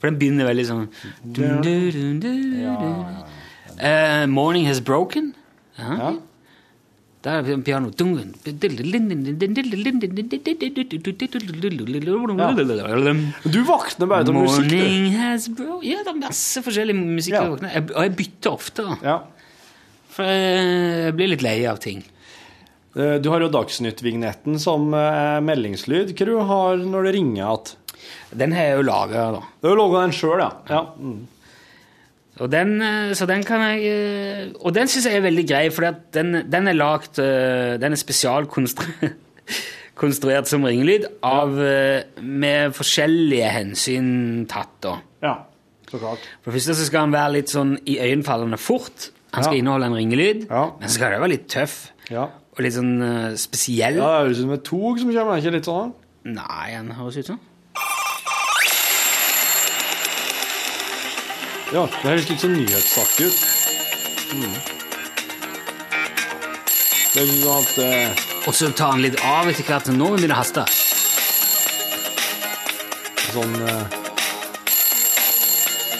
For 0.00 0.10
den 0.10 0.18
begynner 0.20 0.48
veldig 0.48 0.66
sånn 0.66 0.86
dun, 1.22 1.60
dun, 1.62 1.88
dun, 1.94 2.20
dun, 2.20 2.54
dun. 2.60 3.78
Eh, 3.78 4.26
Morning 4.28 4.66
Has 4.66 4.80
Broken. 4.80 5.32
Ja. 5.78 6.12
Der 7.22 7.38
er 7.38 7.58
piano. 7.62 7.90
Du 13.46 13.60
våkner 13.68 14.10
bare 14.10 14.26
til 14.26 14.34
musikk, 14.34 14.72
du. 14.72 15.68
Ja, 15.86 16.00
det 16.02 16.10
er 16.10 16.18
masse 16.18 16.62
forskjellig 16.66 16.96
musikk. 16.98 17.36
Ja. 17.36 17.44
jeg 17.76 17.84
og 17.92 18.00
jeg 18.02 18.16
bytter 18.18 18.56
ofte. 18.56 18.88
Ja. 19.06 19.20
For 20.12 20.26
jeg 20.28 21.14
blir 21.16 21.30
litt 21.30 21.44
lei 21.46 21.60
av 21.70 21.78
ting. 21.84 22.02
Eh, 22.96 23.18
Du 23.22 23.30
har 23.30 23.40
jo 23.40 23.52
Dagsnytt-vignetten 23.54 24.58
som 24.60 24.90
eh, 24.96 25.38
meldingslyd. 25.46 26.16
Hva 26.18 26.26
du 26.28 26.34
har 26.50 26.82
når 26.82 27.06
det 27.08 27.14
ringer 27.20 27.44
igjen? 27.44 27.78
Den 28.34 28.52
har 28.56 28.66
jeg 28.66 28.80
jo 28.80 28.88
laga, 28.88 29.28
da. 29.36 29.44
Du 29.62 29.70
har 29.70 29.78
laga 29.78 30.02
den 30.08 30.16
sjøl, 30.16 30.42
ja. 30.42 30.50
ja. 30.68 30.82
Mm. 30.98 31.22
Og 32.40 32.48
den, 32.50 32.80
eh, 32.80 33.12
så 33.14 33.26
den 33.28 33.42
kan 33.44 33.60
jeg 33.60 33.84
eh, 33.84 34.48
Og 34.64 34.72
den 34.74 34.88
syns 34.88 35.04
jeg 35.04 35.16
er 35.18 35.22
veldig 35.26 35.44
grei, 35.50 35.66
for 35.70 35.84
den, 36.16 36.32
den 36.50 36.68
er 36.70 36.74
lagt 36.78 37.18
eh, 37.20 37.76
Den 37.78 37.92
er 37.92 37.96
spesialkonstruert 38.00 40.48
som 40.52 40.64
ringelyd 40.64 41.04
av, 41.22 41.52
med 42.22 42.72
forskjellige 42.76 43.48
hensyn 43.52 44.46
tatt. 44.50 44.72
da. 44.82 44.94
Ja, 45.22 45.34
så 45.90 45.98
klart. 46.00 46.18
For 46.42 46.50
det 46.50 46.54
første 46.56 46.74
så 46.80 46.84
skal 46.88 47.00
han 47.06 47.12
være 47.14 47.32
litt 47.36 47.50
sånn 47.52 47.76
iøynefallende 47.84 48.58
fort. 48.58 49.10
Han 49.36 49.44
skal 49.44 49.56
Ja. 49.56 49.60
inneholde 49.62 49.86
en 49.90 49.94
ringelyd, 50.00 50.40
Ja. 50.50 50.64
men 50.80 50.88
så 50.88 50.94
skal 50.96 51.10
det 51.12 51.20
være 51.20 51.28
litt 51.36 51.48
tøff 51.52 51.74
Ja. 52.10 52.24
og 52.56 52.60
litt 52.64 52.72
sånn 52.74 53.36
spesiell. 53.36 53.94
Ja, 54.00 54.00
det 54.00 54.20
høres 54.26 54.38
ut 54.38 54.42
som 54.46 54.52
et 54.56 54.64
tog 54.64 54.98
som 54.98 55.08
kommer, 55.12 55.32
er 55.36 55.40
ikke 55.44 55.52
litt 55.56 55.66
sånn? 55.68 55.92
Nei, 56.24 56.68
han 56.74 56.88
høres 56.96 57.16
ut 57.18 57.26
sånn. 57.32 57.40
Ja, 61.72 61.86
det 61.88 62.04
høres 62.04 62.26
litt 62.28 62.42
sånn 62.42 62.52
nyhetsaktig 62.58 63.30
ut. 63.30 63.38
Mm. 64.36 64.56
Det 67.12 67.22
er 67.22 67.30
sånn 67.30 67.48
at 67.52 67.78
eh, 67.84 68.20
Og 68.48 68.54
så 68.56 68.68
tar 68.76 68.94
han 68.94 69.02
litt 69.04 69.16
av 69.24 69.48
etter 69.48 69.64
hvert. 69.64 69.88
Nå 69.92 70.10
begynner 70.12 70.32
det 70.32 70.36
å 70.36 70.40
haste. 70.42 70.64
Sånn 73.32 73.56
eh, 73.64 73.98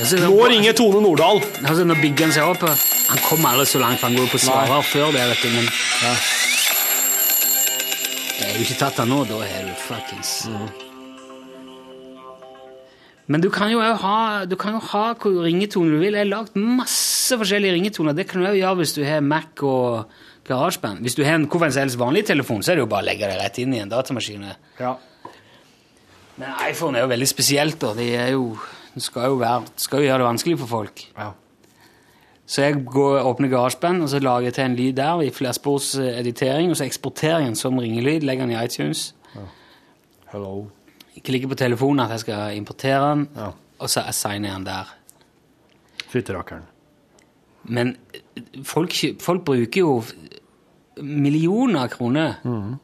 Altså, 0.02 0.18
Nå 0.18 0.46
ringer 0.50 0.76
Tone 0.76 1.00
Nordahl! 1.04 1.42
Altså, 1.62 1.84
nå 1.86 1.96
bygger 2.00 2.26
han 2.26 2.36
seg 2.36 2.52
opp. 2.52 2.64
og 2.68 2.86
Han 3.08 3.24
kommer 3.24 3.52
aldri 3.54 3.68
så 3.72 3.80
langt, 3.80 4.00
for 4.00 4.10
han 4.10 4.18
går 4.18 4.32
på 4.32 4.44
svarer 4.44 4.88
før 4.92 5.12
det. 5.14 5.24
vet 5.32 5.44
du, 5.44 5.52
men... 5.56 5.68
Det 8.38 8.48
er 8.48 8.56
jo 8.56 8.64
ikke 8.66 8.80
tatt 8.80 9.04
av 9.04 9.06
nå, 9.08 9.22
da 9.28 9.44
er 9.46 9.68
du 9.68 9.76
fuckings 9.86 10.40
Men 13.30 13.40
du 13.40 13.48
kan 13.54 13.70
jo 13.70 13.78
ha 13.80 14.44
du 14.48 14.56
kan 14.58 14.74
jo 14.74 14.82
ha 14.92 15.04
hvor 15.14 15.44
ringetone 15.44 15.94
du 15.94 16.00
vil. 16.02 16.16
Jeg 16.16 16.26
har 16.26 16.30
lagd 16.30 16.58
masse 16.58 17.36
forskjellige 17.38 17.76
ringetoner. 17.76 18.16
Det 18.18 18.26
kan 18.30 18.42
du 18.42 18.48
òg 18.50 18.58
gjøre 18.58 18.80
hvis 18.82 18.96
du 18.96 19.02
har 19.06 19.22
Mac 19.22 19.62
og 19.62 20.10
GarageBand. 20.48 21.04
Hvis 21.06 21.14
du 21.14 21.22
har 21.24 21.38
en 21.38 21.46
hvorfor 21.46 21.70
helst 21.70 22.00
vanlig 22.00 22.26
telefon, 22.26 22.62
så 22.62 22.72
er 22.72 22.80
det 22.80 22.86
jo 22.86 22.90
bare 22.90 23.06
å 23.06 23.08
legge 23.12 23.30
det 23.30 23.38
rett 23.38 23.60
inn 23.62 23.76
i 23.76 23.82
en 23.82 23.92
datamaskin. 23.92 24.48
Ja. 24.80 24.96
Men 26.40 26.58
iPhone 26.66 26.98
er 26.98 27.06
jo 27.06 27.12
veldig 27.12 27.28
spesielt, 27.30 27.78
da. 27.82 27.92
De 27.94 28.08
er 28.16 28.32
jo, 28.34 28.56
det 28.94 29.04
skal 29.04 29.30
jo, 29.30 29.38
være, 29.42 29.70
skal 29.76 30.02
jo 30.02 30.08
gjøre 30.08 30.24
det 30.24 30.28
vanskelig 30.30 30.58
for 30.64 30.72
folk. 30.72 31.06
Ja. 31.14 31.30
Så 32.52 32.66
jeg 32.66 32.82
går, 32.90 33.22
åpner 33.22 33.48
GarageBand, 33.52 34.02
og 34.02 34.10
så 34.10 34.18
lager 34.18 34.50
jeg 34.50 34.58
til 34.58 34.64
en 34.64 34.76
lyd 34.76 34.92
der 34.98 35.22
i 35.22 35.30
flersporseditering, 35.32 36.72
og 36.72 36.80
så 36.80 36.88
eksporterer 36.88 37.38
jeg 37.38 37.52
den 37.52 37.60
som 37.60 37.78
ringelyd, 37.78 38.26
legger 38.26 38.48
den 38.48 38.56
i 38.56 38.64
iTunes. 38.64 39.12
Ja. 39.36 39.46
Hello. 40.34 40.66
Ikke 41.16 41.32
ligger 41.34 41.48
på 41.52 41.58
telefonen 41.60 42.00
at 42.06 42.10
jeg 42.16 42.20
skal 42.26 42.56
importere 42.56 43.00
den, 43.10 43.26
Ja. 43.36 43.50
og 43.78 43.88
så 43.92 44.00
assigner 44.08 44.48
jeg 44.48 44.56
den 44.56 44.64
der. 44.66 44.92
Fytterakkeren. 46.12 46.62
Men 47.64 47.96
eh, 48.14 48.42
folk, 48.64 48.92
folk 49.20 49.44
bruker 49.44 49.80
jo 49.80 50.02
millioner 51.02 51.84
av 51.86 51.88
kroner 51.92 52.34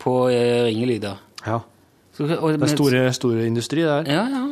på 0.00 0.14
eh, 0.32 0.64
ringelyder. 0.68 1.18
Ja. 1.46 1.60
Så, 2.16 2.26
Det 2.26 2.38
er 2.62 2.66
store, 2.72 3.12
store 3.14 3.46
industri 3.46 3.82
der. 3.86 4.06
Ja, 4.10 4.24
ja. 4.28 4.44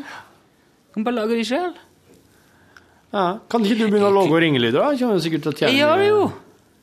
Kan 0.95 1.05
bare 1.05 1.15
lage 1.19 1.37
de 1.37 1.45
sjøl. 1.45 1.73
Ja. 3.13 3.39
Kan 3.51 3.65
ikke 3.65 3.79
du 3.81 3.87
begynne 3.91 4.09
å 4.11 4.15
lage 4.15 4.41
ringelyder, 4.45 4.81
da? 4.81 4.93
Kommer 4.99 5.19
du 5.21 5.25
sikkert 5.25 5.47
til 5.47 5.53
å 5.53 5.57
tjene 5.57 5.77
Jeg 5.79 5.99
det 6.03 6.09
jo. 6.11 6.27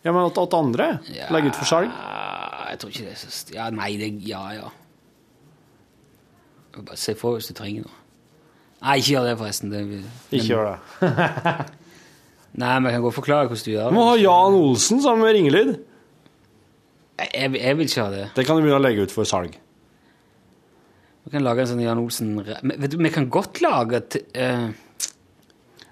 Ja, 0.03 0.11
men 0.11 0.25
at, 0.27 0.37
at 0.41 0.55
andre? 0.57 0.87
Legge 1.31 1.51
ut 1.53 1.59
for 1.61 1.69
salg? 1.69 1.91
Jeg 2.73 2.79
tror 2.81 2.89
ikke 2.93 3.05
det 3.05 3.13
er 3.13 3.21
så 3.21 3.53
Ja, 3.55 3.67
nei, 3.71 3.91
det 3.99 4.09
Ja, 4.27 4.43
ja. 4.57 4.71
Bare 6.73 6.97
se 6.97 7.13
for 7.17 7.37
hvis 7.37 7.49
du 7.51 7.55
trenger 7.57 7.85
noe. 7.85 7.99
Nei, 8.83 8.97
ikke 8.99 9.13
gjør 9.13 9.27
det, 9.29 9.33
forresten. 9.39 9.71
Det, 9.71 9.81
Ikke 10.33 10.47
gjør 10.49 10.69
det. 10.71 10.77
Nei, 12.61 12.73
men 12.77 12.89
jeg 12.89 12.97
kan 12.97 13.03
godt 13.05 13.17
forklare 13.17 13.47
hvordan 13.47 13.65
du 13.65 13.71
gjør 13.71 13.83
det. 13.83 13.91
Du 13.93 13.97
må 13.97 14.07
ha. 14.09 14.15
Jan 14.19 14.57
Olsen 14.57 15.03
med 15.21 15.35
ringelyd. 15.37 15.73
Jeg, 17.23 17.53
jeg, 17.55 17.77
vil 17.77 17.87
ikke 17.87 18.01
ha 18.03 18.09
det. 18.11 18.23
Det 18.35 18.45
kan 18.47 18.57
du 18.57 18.65
begynne 18.65 18.81
å 18.81 18.83
legge 18.83 19.05
ut 19.05 19.13
for 19.13 19.29
salg. 19.29 19.55
Vi 21.23 21.31
kan 21.31 21.45
lage 21.45 21.63
en 21.63 21.69
sånn 21.71 21.83
Jan 21.83 22.01
Olsen 22.01 22.33
men, 22.35 22.73
Vet 22.81 22.91
du, 22.91 22.97
Vi 22.99 23.13
kan 23.13 23.29
godt 23.31 23.61
lage 23.63 24.01
et 24.01 24.17
uh... 24.35 24.67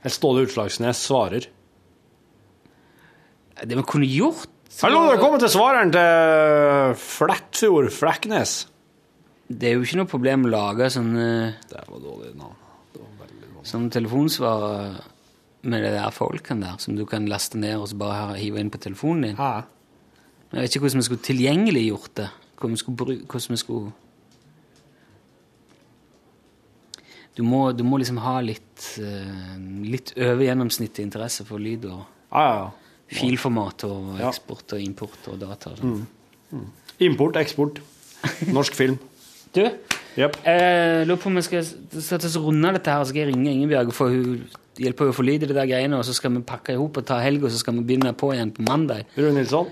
Et 0.02 0.10
Ståle 0.12 0.48
Utslagsnes 0.48 0.98
svarer. 1.06 1.46
Det 3.62 3.78
vi 3.78 3.84
kunne 3.86 4.10
gjort 4.10 4.50
Hallo, 4.82 5.04
velkommen 5.12 5.42
til 5.44 5.52
svareren 5.52 5.92
til 5.94 6.96
Flettfjord 6.98 7.92
Flekknes. 7.94 8.54
Det 9.58 9.70
er 9.70 9.74
jo 9.76 9.86
ikke 9.86 10.00
noe 10.00 10.10
problem 10.10 10.46
å 10.46 10.52
lage 10.52 10.90
sånne, 10.94 11.56
Det 11.70 11.82
var 11.88 12.00
dårlig 12.04 12.36
navn. 12.40 12.56
sånne 13.68 13.92
telefonsvarer 13.94 15.02
med 15.70 15.84
det 15.84 15.92
der 15.94 16.14
folkene 16.16 16.66
der, 16.66 16.78
som 16.82 16.96
du 16.98 17.04
kan 17.06 17.28
laste 17.30 17.60
ned 17.62 17.78
og 17.78 17.88
så 17.92 17.98
bare 18.00 18.38
hive 18.40 18.60
inn 18.60 18.72
på 18.74 18.80
telefonen 18.82 19.22
din. 19.28 19.36
Ha. 19.38 19.64
Jeg 20.52 20.64
vet 20.64 20.76
ikke 20.76 20.88
hvordan 20.88 21.02
vi 21.02 21.08
skulle 21.08 21.28
tilgjengeliggjort 21.28 22.16
det. 22.18 22.30
Hvordan 22.58 22.72
vi 22.72 22.82
skulle, 22.82 23.18
hvordan 23.30 23.56
vi 23.56 23.60
skulle 23.62 23.92
du 27.38 27.44
må, 27.48 27.62
du 27.72 27.84
må 27.88 28.00
liksom 28.02 28.18
ha 28.26 28.40
litt, 28.44 28.88
eh, 29.00 29.56
litt 29.88 30.12
over 30.18 30.44
gjennomsnittet 30.44 31.00
interesse 31.06 31.46
for 31.48 31.64
lyd 31.64 31.86
og 31.88 32.02
ah, 32.30 32.42
ja, 32.42 32.58
ja. 32.66 33.20
filformat 33.22 33.86
og 33.88 34.20
eksport 34.20 34.76
og 34.76 34.84
import 34.84 35.32
og 35.32 35.40
data. 35.40 35.72
og 35.72 36.08
Mm. 36.52 36.66
Import, 37.00 37.38
eksport. 37.40 37.80
Norsk 38.52 38.76
film. 38.76 38.98
Du, 39.56 39.62
yep. 40.18 40.38
eh, 40.48 41.02
lurer 41.08 41.20
på 41.20 41.28
om 41.28 41.40
jeg 41.42 41.48
skal 41.50 41.66
sette 42.00 42.30
oss 42.30 42.38
runde 42.40 42.72
dette 42.78 42.92
her, 42.94 43.04
så 43.04 43.12
skal 43.12 43.26
jeg 43.26 43.34
ringe 43.34 43.52
Ingebjørg 43.52 43.92
og 43.92 43.96
få 43.98 44.08
hun 44.14 44.44
hjelpe 44.80 45.04
henne 45.04 45.14
å 45.14 45.18
få 45.18 45.26
lyd 45.28 45.44
i 45.44 45.50
det 45.50 45.58
der 45.58 45.68
greiene, 45.70 45.98
og 46.00 46.06
så 46.08 46.16
skal 46.16 46.32
vi 46.38 46.44
pakke 46.48 46.76
ihop 46.78 47.02
og 47.02 47.08
ta 47.08 47.18
helg, 47.22 47.44
og 47.44 47.52
så 47.52 47.60
skal 47.60 47.76
vi 47.80 47.84
begynne 47.90 48.14
på 48.18 48.32
igjen 48.36 48.54
på 48.56 48.64
mandag. 48.68 49.04
Rune 49.18 49.34
Nilsson, 49.42 49.68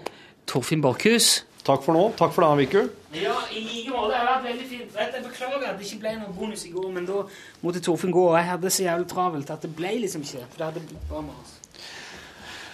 Torfinn 0.49 0.83
Borchhus. 0.83 1.45
takk 1.63 1.83
for 1.85 1.93
nå. 1.95 2.09
Takk 2.17 2.33
for 2.35 2.43
denne 2.43 2.65
uka. 2.67 2.83
Ja, 3.15 3.35
i 3.55 3.61
like 3.63 3.93
måte. 3.93 4.11
Det 4.11 4.17
har 4.19 4.27
vært 4.27 4.45
veldig 4.49 4.67
fint. 4.69 4.91
Vet, 4.95 5.15
Jeg 5.15 5.23
beklager 5.25 5.69
at 5.69 5.79
det 5.79 5.85
ikke 5.87 6.01
ble 6.03 6.13
noen 6.17 6.35
bonus 6.37 6.65
i 6.65 6.71
går, 6.73 6.89
men 6.93 7.05
da 7.07 7.23
måtte 7.63 7.81
Torfinn 7.85 8.11
gå, 8.13 8.25
og 8.31 8.37
jeg 8.37 8.49
hadde 8.49 8.69
så 8.73 8.83
jævlig 8.83 9.07
travelt 9.11 9.49
at 9.55 9.61
det 9.65 9.71
ble 9.75 9.95
liksom 10.03 10.21
ikke 10.27 10.43
For 10.49 10.57
det 10.57 10.67
hadde 10.67 10.85
blitt 10.91 11.07
bra 11.09 11.21
med 11.21 11.39
oss. 11.39 11.55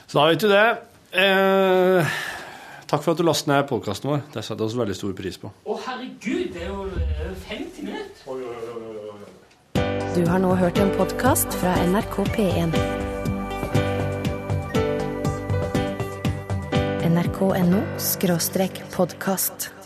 Så 0.08 0.18
da 0.18 0.26
vet 0.32 0.42
du 0.42 0.50
det. 0.50 0.66
Eh, 1.16 2.18
takk 2.90 3.04
for 3.04 3.14
at 3.14 3.22
du 3.22 3.26
lastet 3.26 3.52
ned 3.52 3.68
podkasten 3.70 4.12
vår. 4.12 4.26
Det 4.34 4.44
setter 4.46 4.66
vi 4.68 4.82
veldig 4.82 4.98
stor 4.98 5.16
pris 5.18 5.40
på. 5.42 5.52
Å, 5.66 5.80
herregud, 5.88 6.54
det 6.56 6.66
er 6.66 6.70
jo 6.72 6.86
eh, 7.02 7.34
50 7.50 7.90
minutter! 7.90 8.16
Du 10.16 10.22
har 10.32 10.40
nå 10.40 10.54
hørt 10.56 10.78
en 10.80 10.94
podkast 10.96 11.52
fra 11.60 11.76
NRK 11.90 12.22
P1. 12.38 12.78
nrk.no 17.16 17.82
podkast. 18.96 19.85